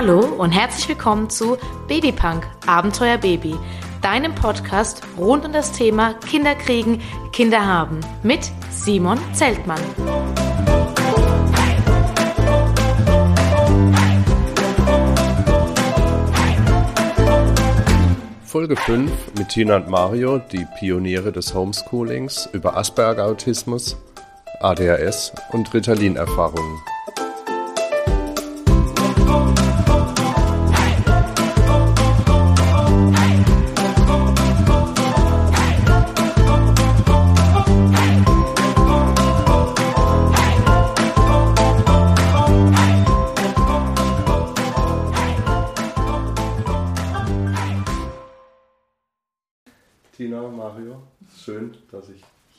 Hallo 0.00 0.20
und 0.20 0.52
herzlich 0.52 0.88
willkommen 0.90 1.28
zu 1.28 1.58
Babypunk 1.88 2.46
Abenteuer 2.68 3.18
Baby, 3.18 3.56
deinem 4.00 4.32
Podcast 4.32 5.02
rund 5.18 5.44
um 5.44 5.52
das 5.52 5.72
Thema 5.72 6.14
Kinder 6.14 6.54
kriegen, 6.54 7.02
Kinder 7.32 7.66
haben 7.66 7.98
mit 8.22 8.48
Simon 8.70 9.18
Zeltmann. 9.32 9.80
Folge 18.44 18.76
5 18.76 19.10
mit 19.36 19.48
Tina 19.48 19.78
und 19.78 19.88
Mario, 19.88 20.38
die 20.38 20.64
Pioniere 20.78 21.32
des 21.32 21.52
Homeschoolings 21.54 22.48
über 22.52 22.76
Asperger-Autismus, 22.76 23.96
ADHS 24.60 25.32
und 25.50 25.74
Ritalin-Erfahrungen. 25.74 26.78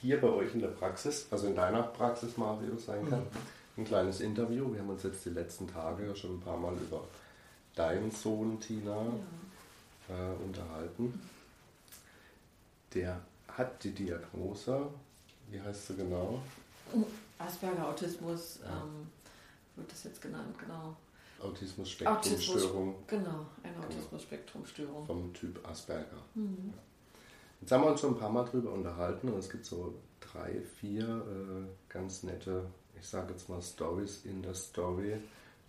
Hier 0.02 0.22
bei 0.22 0.30
euch 0.30 0.54
in 0.54 0.62
der 0.62 0.70
Praxis, 0.70 1.28
also 1.32 1.48
in 1.48 1.56
deiner 1.56 1.84
Praxis, 1.84 2.38
Mario, 2.38 2.78
sein 2.78 3.08
kann. 3.10 3.24
Ein 3.78 3.86
kleines 3.86 4.20
Interview. 4.22 4.72
Wir 4.72 4.82
haben 4.82 4.90
uns 4.90 5.04
jetzt 5.04 5.26
die 5.26 5.30
letzten 5.30 5.68
Tage 5.68 6.16
schon 6.16 6.36
ein 6.36 6.40
paar 6.42 6.58
Mal 6.58 6.74
über 6.74 7.04
deinen 7.76 8.12
Sohn, 8.12 8.60
Tina, 8.60 9.06
ja. 10.10 10.16
äh, 10.16 10.36
unterhalten. 10.44 11.22
Der 12.94 13.22
hat 13.48 13.84
die 13.84 13.92
Diagnose, 13.92 14.88
wie 15.50 15.62
heißt 15.62 15.88
sie 15.88 15.96
genau? 15.96 16.42
Asperger-Autismus 17.38 18.60
ja. 18.64 18.82
ähm, 18.82 19.08
wird 19.76 19.92
das 19.92 20.04
jetzt 20.04 20.22
genannt, 20.22 20.56
genau. 20.60 20.96
Autismus-Spektrumstörung. 21.42 22.96
Genau, 23.08 23.46
eine 23.64 23.86
Autismus-Spektrumstörung. 23.86 25.06
Vom 25.06 25.34
Typ 25.34 25.66
Asperger. 25.66 26.18
Mhm. 26.36 26.74
Jetzt 27.62 27.72
haben 27.72 27.84
wir 27.84 27.92
uns 27.92 28.00
schon 28.00 28.14
ein 28.14 28.20
paar 28.20 28.30
Mal 28.30 28.46
drüber 28.46 28.72
unterhalten 28.72 29.30
und 29.30 29.40
es 29.40 29.50
gibt 29.50 29.66
so 29.66 29.94
drei, 30.20 30.62
vier 30.80 31.04
äh, 31.04 31.92
ganz 31.92 32.24
nette, 32.24 32.66
ich 33.00 33.08
sage 33.08 33.34
jetzt 33.34 33.50
mal 33.50 33.62
Stories 33.62 34.26
in 34.26 34.42
der 34.42 34.54
Story, 34.54 35.18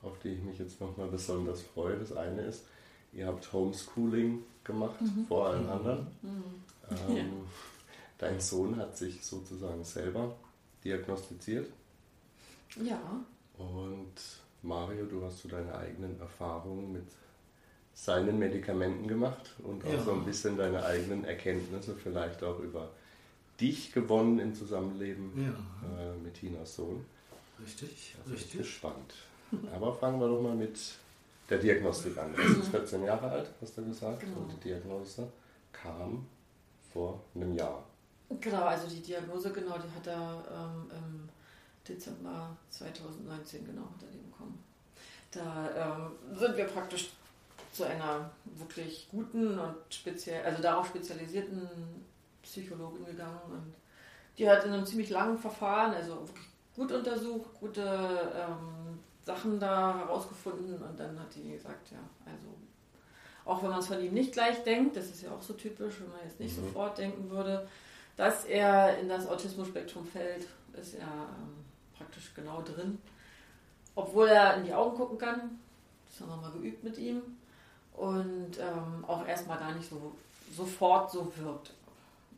auf 0.02 0.18
die 0.20 0.30
ich 0.30 0.42
mich 0.42 0.58
jetzt 0.58 0.80
nochmal 0.80 1.08
besonders 1.08 1.62
freue. 1.62 1.98
Das 1.98 2.12
eine 2.12 2.42
ist, 2.42 2.64
ihr 3.12 3.27
habt 3.27 3.52
Homeschooling 3.52 4.42
gemacht 4.64 5.00
mhm. 5.00 5.27
vor 5.27 5.48
allen 5.48 5.68
anderen. 5.68 6.06
Mhm. 6.22 6.44
Ähm, 7.08 7.16
ja. 7.16 7.24
Dein 8.18 8.41
Sohn 8.41 8.77
hat 8.77 8.96
sich 8.96 9.24
sozusagen 9.24 9.83
selber 9.83 10.36
diagnostiziert. 10.84 11.70
Ja. 12.77 13.00
Und 13.56 14.14
Mario, 14.62 15.06
du 15.06 15.24
hast 15.24 15.41
so 15.41 15.48
deine 15.48 15.74
eigenen 15.74 16.18
Erfahrungen 16.20 16.92
mit 16.92 17.06
seinen 18.00 18.38
Medikamenten 18.38 19.06
gemacht 19.06 19.54
und 19.62 19.84
auch 19.84 19.92
ja. 19.92 20.02
so 20.02 20.12
ein 20.12 20.24
bisschen 20.24 20.56
deine 20.56 20.82
eigenen 20.82 21.24
Erkenntnisse 21.24 21.94
vielleicht 21.94 22.42
auch 22.42 22.58
über 22.60 22.88
dich 23.60 23.92
gewonnen 23.92 24.38
im 24.38 24.54
Zusammenleben 24.54 25.32
ja. 25.36 26.02
äh, 26.02 26.16
mit 26.16 26.32
Tinas 26.32 26.76
Sohn. 26.76 27.04
Richtig, 27.62 28.16
also 28.18 28.32
richtig. 28.32 28.60
gespannt. 28.60 29.14
Aber 29.74 29.92
fangen 29.92 30.18
wir 30.18 30.28
doch 30.28 30.40
mal 30.40 30.55
mit 30.55 30.78
der 31.50 31.58
Diagnostik 31.58 32.16
an. 32.16 32.34
Er 32.34 32.44
ist 32.44 32.68
14 32.68 33.05
Jahre 33.05 33.30
alt, 33.30 33.50
hast 33.60 33.77
du 33.77 33.84
gesagt, 33.84 34.20
genau. 34.20 34.39
und 34.39 34.52
die 34.52 34.68
Diagnose 34.68 35.30
kam 35.70 36.27
vor 36.90 37.22
einem 37.34 37.52
Jahr. 37.52 37.84
Genau, 38.40 38.62
also 38.62 38.89
die 38.89 39.02
Diagnose, 39.02 39.52
genau, 39.52 39.77
die 39.77 39.94
hat 39.94 40.06
er 40.06 40.42
ähm, 40.50 40.90
im 40.90 41.28
Dezember 41.86 42.56
2019, 42.70 43.66
genau, 43.66 43.83
hat 43.83 44.02
er 44.05 44.08
die 44.08 44.18
bekommen. 44.18 44.58
Da 45.33 45.98
ähm, 45.98 46.39
sind 46.39 46.56
wir 46.56 46.64
praktisch 46.64 47.10
zu 47.80 47.86
einer 47.86 48.30
wirklich 48.45 49.08
guten 49.11 49.58
und 49.58 49.74
speziell, 49.89 50.45
also 50.45 50.63
darauf 50.63 50.89
spezialisierten 50.89 51.67
Psychologin 52.42 53.07
gegangen 53.07 53.41
und 53.51 53.74
die 54.36 54.48
hat 54.48 54.67
in 54.67 54.73
einem 54.73 54.85
ziemlich 54.85 55.08
langen 55.08 55.39
Verfahren, 55.39 55.95
also 55.95 56.29
wirklich 56.29 56.46
gut 56.77 56.92
untersucht, 56.92 57.55
gute 57.58 57.80
ähm, 58.35 58.98
Sachen 59.23 59.58
da 59.58 59.96
herausgefunden 59.96 60.74
und 60.74 61.01
dann 61.01 61.19
hat 61.19 61.35
die 61.35 61.52
gesagt, 61.52 61.90
ja, 61.90 61.98
also 62.27 62.48
auch 63.46 63.63
wenn 63.63 63.70
man 63.70 63.79
es 63.79 63.86
von 63.86 64.02
ihm 64.02 64.13
nicht 64.13 64.33
gleich 64.33 64.63
denkt, 64.63 64.95
das 64.96 65.07
ist 65.07 65.23
ja 65.23 65.30
auch 65.30 65.40
so 65.40 65.55
typisch, 65.55 66.01
wenn 66.01 66.11
man 66.11 66.20
jetzt 66.24 66.39
nicht 66.39 66.58
mhm. 66.58 66.67
sofort 66.67 66.98
denken 66.98 67.30
würde, 67.30 67.67
dass 68.19 68.45
er 68.45 68.98
in 68.98 69.08
das 69.08 69.27
Autismus-Spektrum 69.27 70.05
fällt, 70.05 70.46
ist 70.74 70.96
er 70.96 71.07
ähm, 71.07 71.64
praktisch 71.96 72.35
genau 72.35 72.61
drin. 72.61 72.98
Obwohl 73.95 74.29
er 74.29 74.58
in 74.58 74.64
die 74.64 74.74
Augen 74.74 74.95
gucken 74.96 75.17
kann, 75.17 75.58
das 76.07 76.20
haben 76.20 76.29
wir 76.29 76.48
mal 76.48 76.52
geübt 76.52 76.85
mit 76.85 76.98
ihm 76.98 77.39
und 78.00 78.58
ähm, 78.58 79.05
auch 79.06 79.27
erstmal 79.27 79.58
gar 79.58 79.74
nicht 79.74 79.88
so 79.88 80.12
sofort 80.56 81.11
so 81.11 81.30
wirkt. 81.36 81.74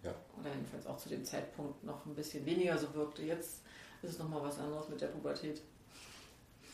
Ja. 0.02 0.12
Oder 0.40 0.50
jedenfalls 0.50 0.86
auch 0.88 0.98
zu 0.98 1.08
dem 1.08 1.24
Zeitpunkt 1.24 1.84
noch 1.84 2.04
ein 2.04 2.16
bisschen 2.16 2.44
weniger 2.44 2.76
so 2.76 2.92
wirkte. 2.94 3.22
Jetzt 3.22 3.60
ist 4.02 4.10
es 4.10 4.18
nochmal 4.18 4.42
was 4.42 4.58
anderes 4.58 4.88
mit 4.88 5.00
der 5.00 5.06
Pubertät. 5.06 5.62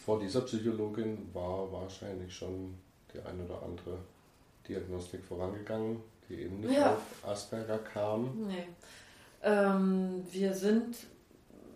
Vor 0.07 0.19
dieser 0.19 0.41
Psychologin 0.41 1.29
war 1.35 1.71
wahrscheinlich 1.71 2.35
schon 2.35 2.79
die 3.13 3.21
eine 3.21 3.45
oder 3.45 3.63
andere 3.63 3.99
Diagnostik 4.67 5.23
vorangegangen, 5.23 6.01
die 6.29 6.37
eben 6.37 6.61
nicht 6.61 6.79
ja. 6.79 6.95
auf 6.95 7.29
Asperger 7.29 7.79
kam. 7.79 8.47
Nee. 8.49 8.67
Ähm, 9.43 10.27
wir 10.31 10.55
sind, 10.55 10.97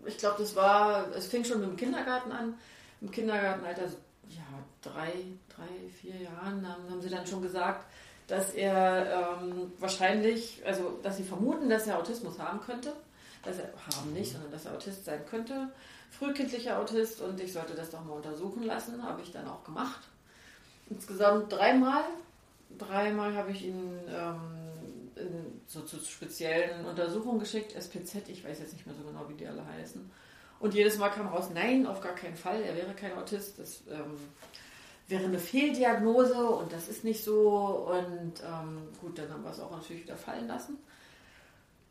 ich 0.07 0.17
glaube, 0.17 0.37
das 0.39 0.55
war, 0.55 1.11
es 1.15 1.27
fing 1.27 1.45
schon 1.45 1.59
mit 1.59 1.69
dem 1.69 1.77
Kindergarten 1.77 2.31
an. 2.31 2.55
Im 3.01 3.11
Kindergartenalter, 3.11 3.83
ja, 4.29 4.63
drei, 4.81 5.13
drei, 5.55 5.89
vier 6.01 6.15
Jahren 6.15 6.67
haben, 6.67 6.89
haben 6.89 7.01
sie 7.01 7.09
dann 7.09 7.25
schon 7.25 7.41
gesagt, 7.41 7.85
dass 8.27 8.53
er 8.53 9.39
ähm, 9.41 9.71
wahrscheinlich, 9.79 10.61
also 10.65 10.99
dass 11.03 11.17
sie 11.17 11.23
vermuten, 11.23 11.69
dass 11.69 11.87
er 11.87 11.99
Autismus 11.99 12.39
haben 12.39 12.61
könnte. 12.61 12.93
Dass 13.43 13.59
er 13.59 13.73
haben 13.95 14.13
nicht, 14.13 14.31
sondern 14.31 14.51
dass 14.51 14.65
er 14.65 14.73
Autist 14.73 15.03
sein 15.03 15.25
könnte. 15.25 15.69
Frühkindlicher 16.11 16.79
Autist 16.79 17.21
und 17.21 17.39
ich 17.41 17.51
sollte 17.51 17.73
das 17.73 17.89
doch 17.89 18.03
mal 18.05 18.13
untersuchen 18.13 18.63
lassen, 18.63 19.03
habe 19.03 19.21
ich 19.21 19.31
dann 19.31 19.47
auch 19.47 19.63
gemacht. 19.63 19.99
Insgesamt 20.89 21.51
dreimal. 21.51 22.03
Dreimal 22.77 23.35
habe 23.35 23.51
ich 23.51 23.65
ihn 23.65 23.99
ähm, 24.07 24.63
in, 25.15 25.61
so 25.67 25.81
zu 25.81 25.97
speziellen 25.99 26.85
Untersuchungen 26.85 27.39
geschickt, 27.39 27.73
SPZ, 27.75 28.29
ich 28.29 28.43
weiß 28.45 28.59
jetzt 28.59 28.73
nicht 28.73 28.85
mehr 28.85 28.95
so 28.95 29.03
genau, 29.03 29.27
wie 29.27 29.35
die 29.35 29.47
alle 29.47 29.65
heißen. 29.65 30.09
Und 30.59 30.73
jedes 30.73 30.97
Mal 30.97 31.09
kam 31.09 31.27
raus, 31.27 31.49
nein, 31.53 31.85
auf 31.85 31.99
gar 31.99 32.15
keinen 32.15 32.37
Fall, 32.37 32.61
er 32.61 32.75
wäre 32.75 32.93
kein 32.93 33.17
Autist. 33.17 33.59
Das 33.59 33.83
ähm, 33.89 34.17
wäre 35.13 35.25
eine 35.25 35.37
Fehldiagnose 35.37 36.43
und 36.43 36.73
das 36.73 36.87
ist 36.87 37.03
nicht 37.03 37.23
so. 37.23 37.87
Und 37.91 38.41
ähm, 38.41 38.87
gut, 38.99 39.19
dann 39.19 39.31
haben 39.31 39.43
wir 39.43 39.51
es 39.51 39.59
auch 39.59 39.71
natürlich 39.71 40.03
wieder 40.03 40.17
fallen 40.17 40.47
lassen. 40.47 40.77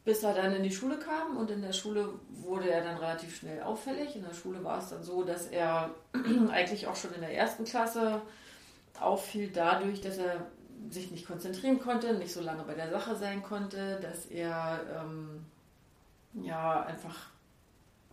Bis 0.04 0.24
er 0.24 0.34
dann 0.34 0.52
in 0.52 0.64
die 0.64 0.72
Schule 0.72 0.98
kam 0.98 1.36
und 1.36 1.48
in 1.52 1.62
der 1.62 1.72
Schule 1.72 2.08
wurde 2.30 2.68
er 2.68 2.82
dann 2.82 2.96
relativ 2.96 3.36
schnell 3.36 3.62
auffällig. 3.62 4.16
In 4.16 4.24
der 4.24 4.34
Schule 4.34 4.64
war 4.64 4.78
es 4.78 4.88
dann 4.88 5.04
so, 5.04 5.22
dass 5.22 5.46
er 5.46 5.94
eigentlich 6.50 6.88
auch 6.88 6.96
schon 6.96 7.14
in 7.14 7.20
der 7.20 7.32
ersten 7.32 7.64
Klasse 7.64 8.20
auffiel 8.98 9.52
dadurch, 9.54 10.00
dass 10.00 10.18
er 10.18 10.46
sich 10.90 11.12
nicht 11.12 11.28
konzentrieren 11.28 11.78
konnte, 11.78 12.14
nicht 12.14 12.32
so 12.32 12.40
lange 12.40 12.64
bei 12.64 12.74
der 12.74 12.90
Sache 12.90 13.14
sein 13.14 13.44
konnte, 13.44 14.00
dass 14.02 14.26
er 14.26 14.80
ähm, 15.00 15.46
ja 16.34 16.82
einfach 16.82 17.28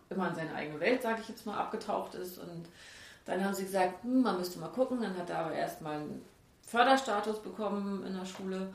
immer 0.08 0.28
in 0.28 0.36
seine 0.36 0.54
eigene 0.54 0.78
Welt, 0.78 1.02
sage 1.02 1.20
ich 1.20 1.28
jetzt 1.28 1.46
mal, 1.46 1.58
abgetaucht 1.58 2.14
ist 2.14 2.38
und 2.38 2.68
dann 3.24 3.44
haben 3.44 3.54
sie 3.54 3.64
gesagt, 3.64 4.02
hm, 4.02 4.22
man 4.22 4.38
müsste 4.38 4.58
mal 4.58 4.68
gucken. 4.68 5.00
Dann 5.00 5.16
hat 5.16 5.30
er 5.30 5.38
aber 5.38 5.52
erstmal 5.52 5.96
einen 5.96 6.22
Förderstatus 6.62 7.40
bekommen 7.42 8.04
in 8.06 8.14
der 8.14 8.24
Schule. 8.24 8.72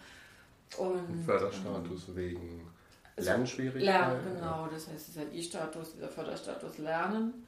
Und, 0.77 1.24
Förderstatus 1.25 2.09
ähm, 2.09 2.15
wegen 2.15 2.68
Lernschwierigkeiten? 3.18 3.86
Lernen, 3.86 4.36
genau. 4.36 4.68
Das 4.71 4.88
heißt, 4.88 5.07
dieser 5.07 5.31
I-Status, 5.31 5.94
dieser 5.94 6.09
Förderstatus 6.09 6.77
Lernen. 6.77 7.45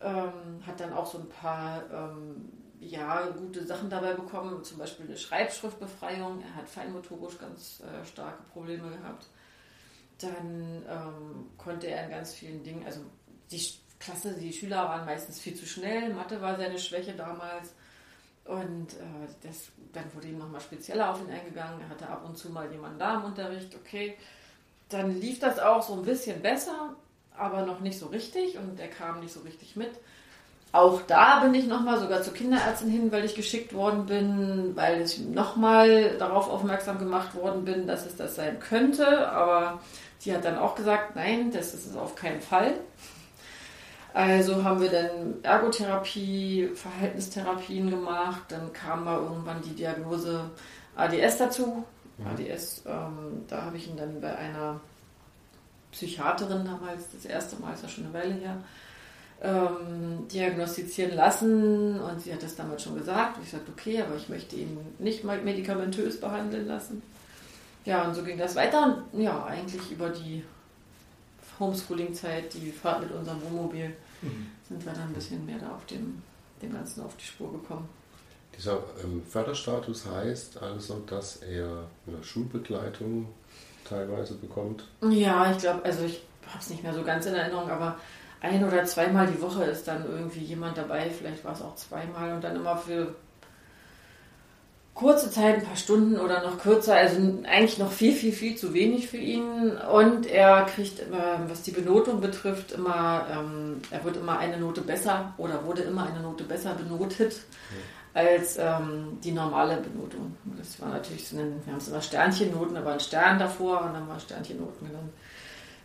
Ähm, 0.00 0.60
hat 0.66 0.78
dann 0.78 0.92
auch 0.92 1.06
so 1.06 1.18
ein 1.18 1.28
paar 1.28 1.82
ähm, 1.90 2.52
ja, 2.80 3.28
gute 3.30 3.64
Sachen 3.64 3.88
dabei 3.88 4.12
bekommen, 4.12 4.62
zum 4.62 4.78
Beispiel 4.78 5.06
eine 5.06 5.16
Schreibschriftbefreiung. 5.16 6.42
Er 6.42 6.54
hat 6.56 6.68
feinmotorisch 6.68 7.38
ganz 7.38 7.80
äh, 7.80 8.04
starke 8.04 8.42
Probleme 8.52 8.90
gehabt. 8.90 9.26
Dann 10.18 10.82
ähm, 10.88 11.50
konnte 11.56 11.86
er 11.86 12.04
in 12.04 12.10
ganz 12.10 12.34
vielen 12.34 12.62
Dingen, 12.62 12.84
also 12.84 13.00
die 13.50 13.58
Klasse, 13.98 14.34
die 14.34 14.52
Schüler 14.52 14.84
waren 14.84 15.06
meistens 15.06 15.40
viel 15.40 15.54
zu 15.54 15.66
schnell. 15.66 16.12
Mathe 16.12 16.40
war 16.40 16.56
seine 16.56 16.78
Schwäche 16.78 17.12
damals. 17.12 17.72
Und 18.44 18.92
äh, 18.94 19.28
das, 19.42 19.68
dann 19.92 20.04
wurde 20.14 20.28
ihm 20.28 20.38
nochmal 20.38 20.60
spezieller 20.60 21.10
auf 21.10 21.20
ihn 21.20 21.30
eingegangen. 21.30 21.80
Er 21.80 21.88
hatte 21.88 22.08
ab 22.08 22.22
und 22.24 22.38
zu 22.38 22.50
mal 22.50 22.70
jemanden 22.70 22.98
da 22.98 23.16
im 23.16 23.24
Unterricht. 23.24 23.74
Okay, 23.74 24.16
dann 24.88 25.20
lief 25.20 25.40
das 25.40 25.58
auch 25.58 25.82
so 25.82 25.94
ein 25.94 26.04
bisschen 26.04 26.42
besser, 26.42 26.94
aber 27.36 27.66
noch 27.66 27.80
nicht 27.80 27.98
so 27.98 28.06
richtig. 28.06 28.56
Und 28.56 28.78
er 28.78 28.88
kam 28.88 29.20
nicht 29.20 29.32
so 29.32 29.40
richtig 29.40 29.74
mit. 29.74 29.90
auch 30.70 31.02
da 31.02 31.40
bin 31.40 31.54
ich 31.54 31.66
nochmal 31.66 31.98
sogar 31.98 32.22
zur 32.22 32.34
Kinderärztin 32.34 32.90
hin, 32.90 33.10
weil 33.10 33.24
ich 33.24 33.34
geschickt 33.34 33.72
worden 33.74 34.06
bin, 34.06 34.76
weil 34.76 35.02
ich 35.02 35.18
nochmal 35.18 36.16
darauf 36.18 36.48
aufmerksam 36.48 36.98
gemacht 36.98 37.34
worden 37.34 37.64
bin, 37.64 37.86
dass 37.86 38.06
es 38.06 38.14
das 38.14 38.36
sein 38.36 38.60
könnte. 38.60 39.28
Aber 39.32 39.80
sie 40.18 40.32
hat 40.32 40.44
dann 40.44 40.58
auch 40.58 40.76
gesagt, 40.76 41.16
nein, 41.16 41.50
das 41.50 41.74
ist 41.74 41.86
es 41.86 41.96
auf 41.96 42.14
keinen 42.14 42.40
Fall. 42.40 42.74
Also 44.16 44.64
haben 44.64 44.80
wir 44.80 44.88
dann 44.88 45.42
Ergotherapie, 45.42 46.70
Verhaltenstherapien 46.74 47.90
gemacht. 47.90 48.44
Dann 48.48 48.72
kam 48.72 49.04
mal 49.04 49.18
irgendwann 49.18 49.60
die 49.60 49.74
Diagnose 49.74 50.48
ADS 50.96 51.36
dazu. 51.36 51.84
Mhm. 52.16 52.26
ADS, 52.26 52.82
ähm, 52.86 53.44
da 53.46 53.60
habe 53.64 53.76
ich 53.76 53.88
ihn 53.88 53.98
dann 53.98 54.18
bei 54.22 54.34
einer 54.34 54.80
Psychiaterin 55.92 56.64
damals, 56.64 57.10
das 57.12 57.26
erste 57.26 57.56
Mal, 57.56 57.74
ist 57.74 57.82
ja 57.82 57.90
schon 57.90 58.04
eine 58.04 58.14
Weile 58.14 58.32
her, 58.32 58.56
ähm, 59.42 60.26
diagnostizieren 60.32 61.14
lassen 61.14 62.00
und 62.00 62.22
sie 62.22 62.32
hat 62.32 62.42
das 62.42 62.56
damals 62.56 62.84
schon 62.84 62.96
gesagt. 62.96 63.36
Ich 63.42 63.50
sagte, 63.50 63.70
okay, 63.70 64.00
aber 64.00 64.16
ich 64.16 64.30
möchte 64.30 64.56
ihn 64.56 64.78
nicht 64.98 65.24
mal 65.24 65.42
medikamentös 65.42 66.18
behandeln 66.18 66.66
lassen. 66.66 67.02
Ja, 67.84 68.04
und 68.04 68.14
so 68.14 68.22
ging 68.22 68.38
das 68.38 68.56
weiter 68.56 69.04
und 69.12 69.20
ja, 69.20 69.44
eigentlich 69.44 69.92
über 69.92 70.08
die 70.08 70.42
Homeschooling-Zeit, 71.60 72.54
die 72.54 72.72
Fahrt 72.72 73.02
mit 73.02 73.12
unserem 73.12 73.42
Wohnmobil, 73.42 73.94
mhm. 74.26 74.46
sind 74.68 74.84
wir 74.84 74.92
dann 74.92 75.08
ein 75.08 75.14
bisschen 75.14 75.44
mehr 75.46 75.58
da 75.58 75.74
auf 75.74 75.86
dem, 75.86 76.22
dem 76.62 76.72
Ganzen 76.72 77.02
auf 77.02 77.16
die 77.16 77.24
Spur 77.24 77.52
gekommen. 77.52 77.88
Dieser 78.56 78.78
ähm, 79.04 79.22
Förderstatus 79.28 80.06
heißt 80.06 80.62
also, 80.62 81.00
dass 81.06 81.36
er 81.36 81.84
eine 82.06 82.22
Schulbegleitung 82.22 83.28
teilweise 83.84 84.34
bekommt? 84.34 84.84
Ja, 85.02 85.50
ich 85.50 85.58
glaube, 85.58 85.84
also 85.84 86.04
ich 86.04 86.22
habe 86.46 86.58
es 86.58 86.70
nicht 86.70 86.82
mehr 86.82 86.94
so 86.94 87.02
ganz 87.02 87.26
in 87.26 87.34
Erinnerung, 87.34 87.70
aber 87.70 87.96
ein 88.40 88.64
oder 88.64 88.84
zweimal 88.84 89.26
die 89.26 89.40
Woche 89.40 89.64
ist 89.64 89.88
dann 89.88 90.04
irgendwie 90.04 90.40
jemand 90.40 90.76
dabei, 90.76 91.10
vielleicht 91.10 91.44
war 91.44 91.52
es 91.52 91.62
auch 91.62 91.74
zweimal 91.74 92.32
und 92.32 92.44
dann 92.44 92.56
immer 92.56 92.76
für 92.76 93.14
kurze 94.96 95.30
Zeit, 95.30 95.56
ein 95.56 95.64
paar 95.64 95.76
Stunden 95.76 96.18
oder 96.18 96.42
noch 96.42 96.58
kürzer, 96.58 96.96
also 96.96 97.18
eigentlich 97.44 97.76
noch 97.76 97.92
viel, 97.92 98.14
viel, 98.14 98.32
viel 98.32 98.56
zu 98.56 98.72
wenig 98.72 99.08
für 99.08 99.18
ihn. 99.18 99.72
Und 99.76 100.26
er 100.26 100.64
kriegt 100.64 101.00
immer, 101.00 101.38
was 101.48 101.62
die 101.62 101.70
Benotung 101.70 102.22
betrifft, 102.22 102.72
immer, 102.72 103.26
ähm, 103.30 103.82
er 103.90 104.02
wird 104.04 104.16
immer 104.16 104.38
eine 104.38 104.56
Note 104.56 104.80
besser 104.80 105.34
oder 105.36 105.64
wurde 105.66 105.82
immer 105.82 106.06
eine 106.06 106.20
Note 106.20 106.44
besser 106.44 106.74
benotet 106.74 107.34
ja. 107.34 108.22
als 108.22 108.56
ähm, 108.56 109.18
die 109.22 109.32
normale 109.32 109.76
Benotung. 109.76 110.34
Das 110.56 110.80
war 110.80 110.88
natürlich 110.88 111.28
so 111.28 111.36
ein, 111.36 111.60
wir 111.66 111.74
haben 111.74 111.80
es 111.80 111.88
immer 111.88 112.00
Sternchennoten, 112.00 112.74
da 112.74 112.84
war 112.84 112.94
ein 112.94 113.00
Stern 113.00 113.38
davor 113.38 113.82
und 113.82 113.92
dann 113.92 114.08
war 114.08 114.18
Sternchennoten 114.18 114.88
genannt. 114.88 115.12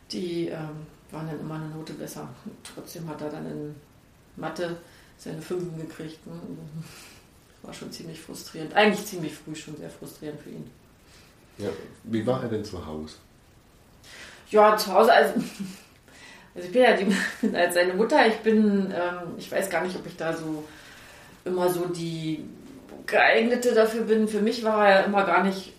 Die 0.10 0.48
ähm, 0.48 0.88
waren 1.12 1.28
dann 1.28 1.40
immer 1.42 1.56
eine 1.56 1.68
Note 1.68 1.92
besser. 1.94 2.30
trotzdem 2.64 3.10
hat 3.10 3.22
er 3.22 3.30
dann 3.30 3.46
in 3.46 3.76
Mathe 4.38 4.78
seine 5.18 5.42
Fünfen 5.42 5.78
gekriegt. 5.78 6.26
Ne? 6.26 6.34
War 7.64 7.74
schon 7.74 7.92
ziemlich 7.92 8.20
frustrierend. 8.20 8.74
Eigentlich 8.74 9.06
ziemlich 9.06 9.34
früh 9.34 9.56
schon 9.56 9.78
sehr 9.78 9.90
frustrierend 9.90 10.42
für 10.42 10.50
ihn. 10.50 10.70
Ja, 11.58 11.70
wie 12.04 12.26
war 12.26 12.42
er 12.44 12.50
denn 12.50 12.66
zu 12.66 12.86
Hause? 12.86 13.16
Ja, 14.50 14.76
zu 14.76 14.94
Hause, 14.94 15.14
also, 15.14 15.34
also 16.56 16.68
ich 16.68 16.72
bin 16.72 16.82
ja 16.82 16.94
die, 16.94 17.56
als 17.56 17.76
seine 17.76 17.94
Mutter, 17.94 18.26
ich 18.28 18.38
bin, 18.38 18.92
ähm, 18.92 19.36
ich 19.38 19.52
weiß 19.52 19.70
gar 19.70 19.84
nicht, 19.84 19.96
ob 19.96 20.06
ich 20.08 20.18
da 20.18 20.36
so 20.36 20.64
immer 21.46 21.70
so 21.70 21.86
die 21.86 22.44
geeignete 23.06 23.74
dafür 23.74 24.04
bin. 24.04 24.28
Für 24.28 24.42
mich 24.42 24.64
war 24.64 24.88
er 24.88 25.06
immer 25.06 25.24
gar 25.26 25.44
nicht 25.44 25.74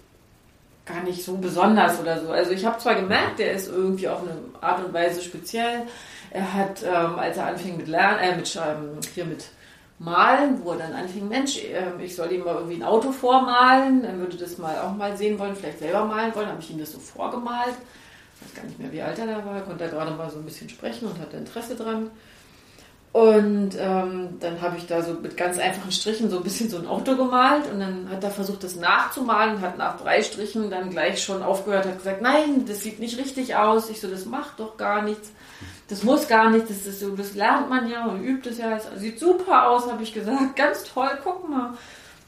gar 0.84 1.02
nicht 1.02 1.24
so 1.24 1.36
besonders 1.36 2.00
oder 2.00 2.20
so. 2.20 2.30
Also 2.30 2.50
ich 2.50 2.64
habe 2.64 2.78
zwar 2.78 2.96
gemerkt, 2.96 3.38
der 3.38 3.52
ist 3.52 3.68
irgendwie 3.68 4.08
auf 4.08 4.22
eine 4.22 4.36
Art 4.60 4.84
und 4.84 4.92
Weise 4.92 5.22
speziell. 5.22 5.82
Er 6.30 6.52
hat, 6.54 6.82
ähm, 6.82 7.18
als 7.18 7.36
er 7.36 7.46
anfing 7.46 7.76
mit 7.76 7.88
Lernen, 7.88 8.18
äh, 8.18 8.36
mit, 8.36 8.56
ähm, 8.56 8.98
hier 9.14 9.24
mit 9.24 9.44
Malen, 10.02 10.64
wo 10.64 10.72
er 10.72 10.78
dann 10.78 10.92
anfing, 10.92 11.28
Mensch, 11.28 11.58
äh, 11.58 12.02
ich 12.02 12.16
soll 12.16 12.32
ihm 12.32 12.44
mal 12.44 12.56
irgendwie 12.56 12.76
ein 12.76 12.82
Auto 12.82 13.12
vormalen, 13.12 14.04
er 14.04 14.18
würde 14.18 14.36
das 14.36 14.58
mal 14.58 14.78
auch 14.80 14.94
mal 14.96 15.16
sehen 15.16 15.38
wollen, 15.38 15.54
vielleicht 15.54 15.78
selber 15.78 16.04
malen 16.04 16.34
wollen, 16.34 16.48
habe 16.48 16.60
ich 16.60 16.70
ihm 16.70 16.78
das 16.78 16.92
so 16.92 16.98
vorgemalt. 16.98 17.76
Ich 18.34 18.46
weiß 18.46 18.54
gar 18.56 18.64
nicht 18.64 18.78
mehr, 18.78 18.90
wie 18.90 19.02
alt 19.02 19.18
er 19.18 19.26
da 19.26 19.44
war, 19.44 19.60
konnte 19.60 19.84
er 19.84 19.90
gerade 19.90 20.10
mal 20.12 20.28
so 20.28 20.38
ein 20.38 20.44
bisschen 20.44 20.68
sprechen 20.68 21.06
und 21.06 21.20
hatte 21.20 21.36
Interesse 21.36 21.76
dran. 21.76 22.10
Und 23.12 23.76
ähm, 23.78 24.38
dann 24.40 24.62
habe 24.62 24.78
ich 24.78 24.86
da 24.86 25.02
so 25.02 25.12
mit 25.12 25.36
ganz 25.36 25.58
einfachen 25.58 25.92
Strichen 25.92 26.30
so 26.30 26.38
ein 26.38 26.42
bisschen 26.42 26.70
so 26.70 26.78
ein 26.78 26.86
Auto 26.86 27.14
gemalt 27.14 27.70
und 27.70 27.78
dann 27.78 28.08
hat 28.10 28.24
er 28.24 28.30
versucht, 28.30 28.64
das 28.64 28.76
nachzumalen, 28.76 29.60
hat 29.60 29.76
nach 29.76 30.00
drei 30.00 30.22
Strichen 30.22 30.70
dann 30.70 30.88
gleich 30.88 31.22
schon 31.22 31.42
aufgehört, 31.42 31.84
hat 31.84 31.98
gesagt, 31.98 32.22
nein, 32.22 32.64
das 32.66 32.80
sieht 32.80 33.00
nicht 33.00 33.18
richtig 33.18 33.54
aus. 33.54 33.90
Ich 33.90 34.00
so, 34.00 34.08
das 34.08 34.24
macht 34.24 34.58
doch 34.58 34.78
gar 34.78 35.02
nichts. 35.02 35.30
Das 35.88 36.02
muss 36.02 36.28
gar 36.28 36.50
nichts, 36.50 36.68
das, 36.68 36.86
ist 36.86 37.00
so, 37.00 37.14
das 37.16 37.34
lernt 37.34 37.68
man 37.68 37.88
ja 37.90 38.06
und 38.06 38.22
übt 38.22 38.48
es 38.48 38.58
ja. 38.58 38.70
Das 38.70 38.88
sieht 38.96 39.18
super 39.18 39.68
aus, 39.68 39.90
habe 39.90 40.02
ich 40.02 40.12
gesagt. 40.12 40.56
Ganz 40.56 40.84
toll, 40.84 41.18
guck 41.22 41.48
mal. 41.48 41.74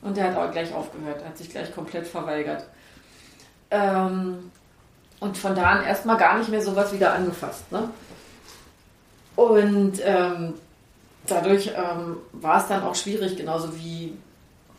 Und 0.03 0.17
der 0.17 0.25
hat 0.25 0.37
auch 0.37 0.53
gleich 0.53 0.73
aufgehört, 0.75 1.25
hat 1.25 1.39
sich 1.39 1.49
gleich 1.49 1.75
komplett 1.75 2.07
verweigert. 2.07 2.67
Ähm, 3.71 4.51
und 5.21 5.39
von 5.39 5.55
da 5.55 5.71
an 5.71 5.85
erstmal 5.85 6.19
gar 6.19 6.39
nicht 6.39 6.51
mehr 6.51 6.61
sowas 6.61 6.93
wieder 6.93 7.15
angefasst. 7.15 7.73
Ne? 7.73 7.89
Und 9.37 10.01
ähm, 10.05 10.55
dadurch 11.27 11.69
ähm, 11.69 12.19
war 12.33 12.61
es 12.61 12.69
dann 12.69 12.83
auch 12.83 12.95
schwierig, 12.95 13.37
genauso 13.37 13.75
wie 13.77 14.17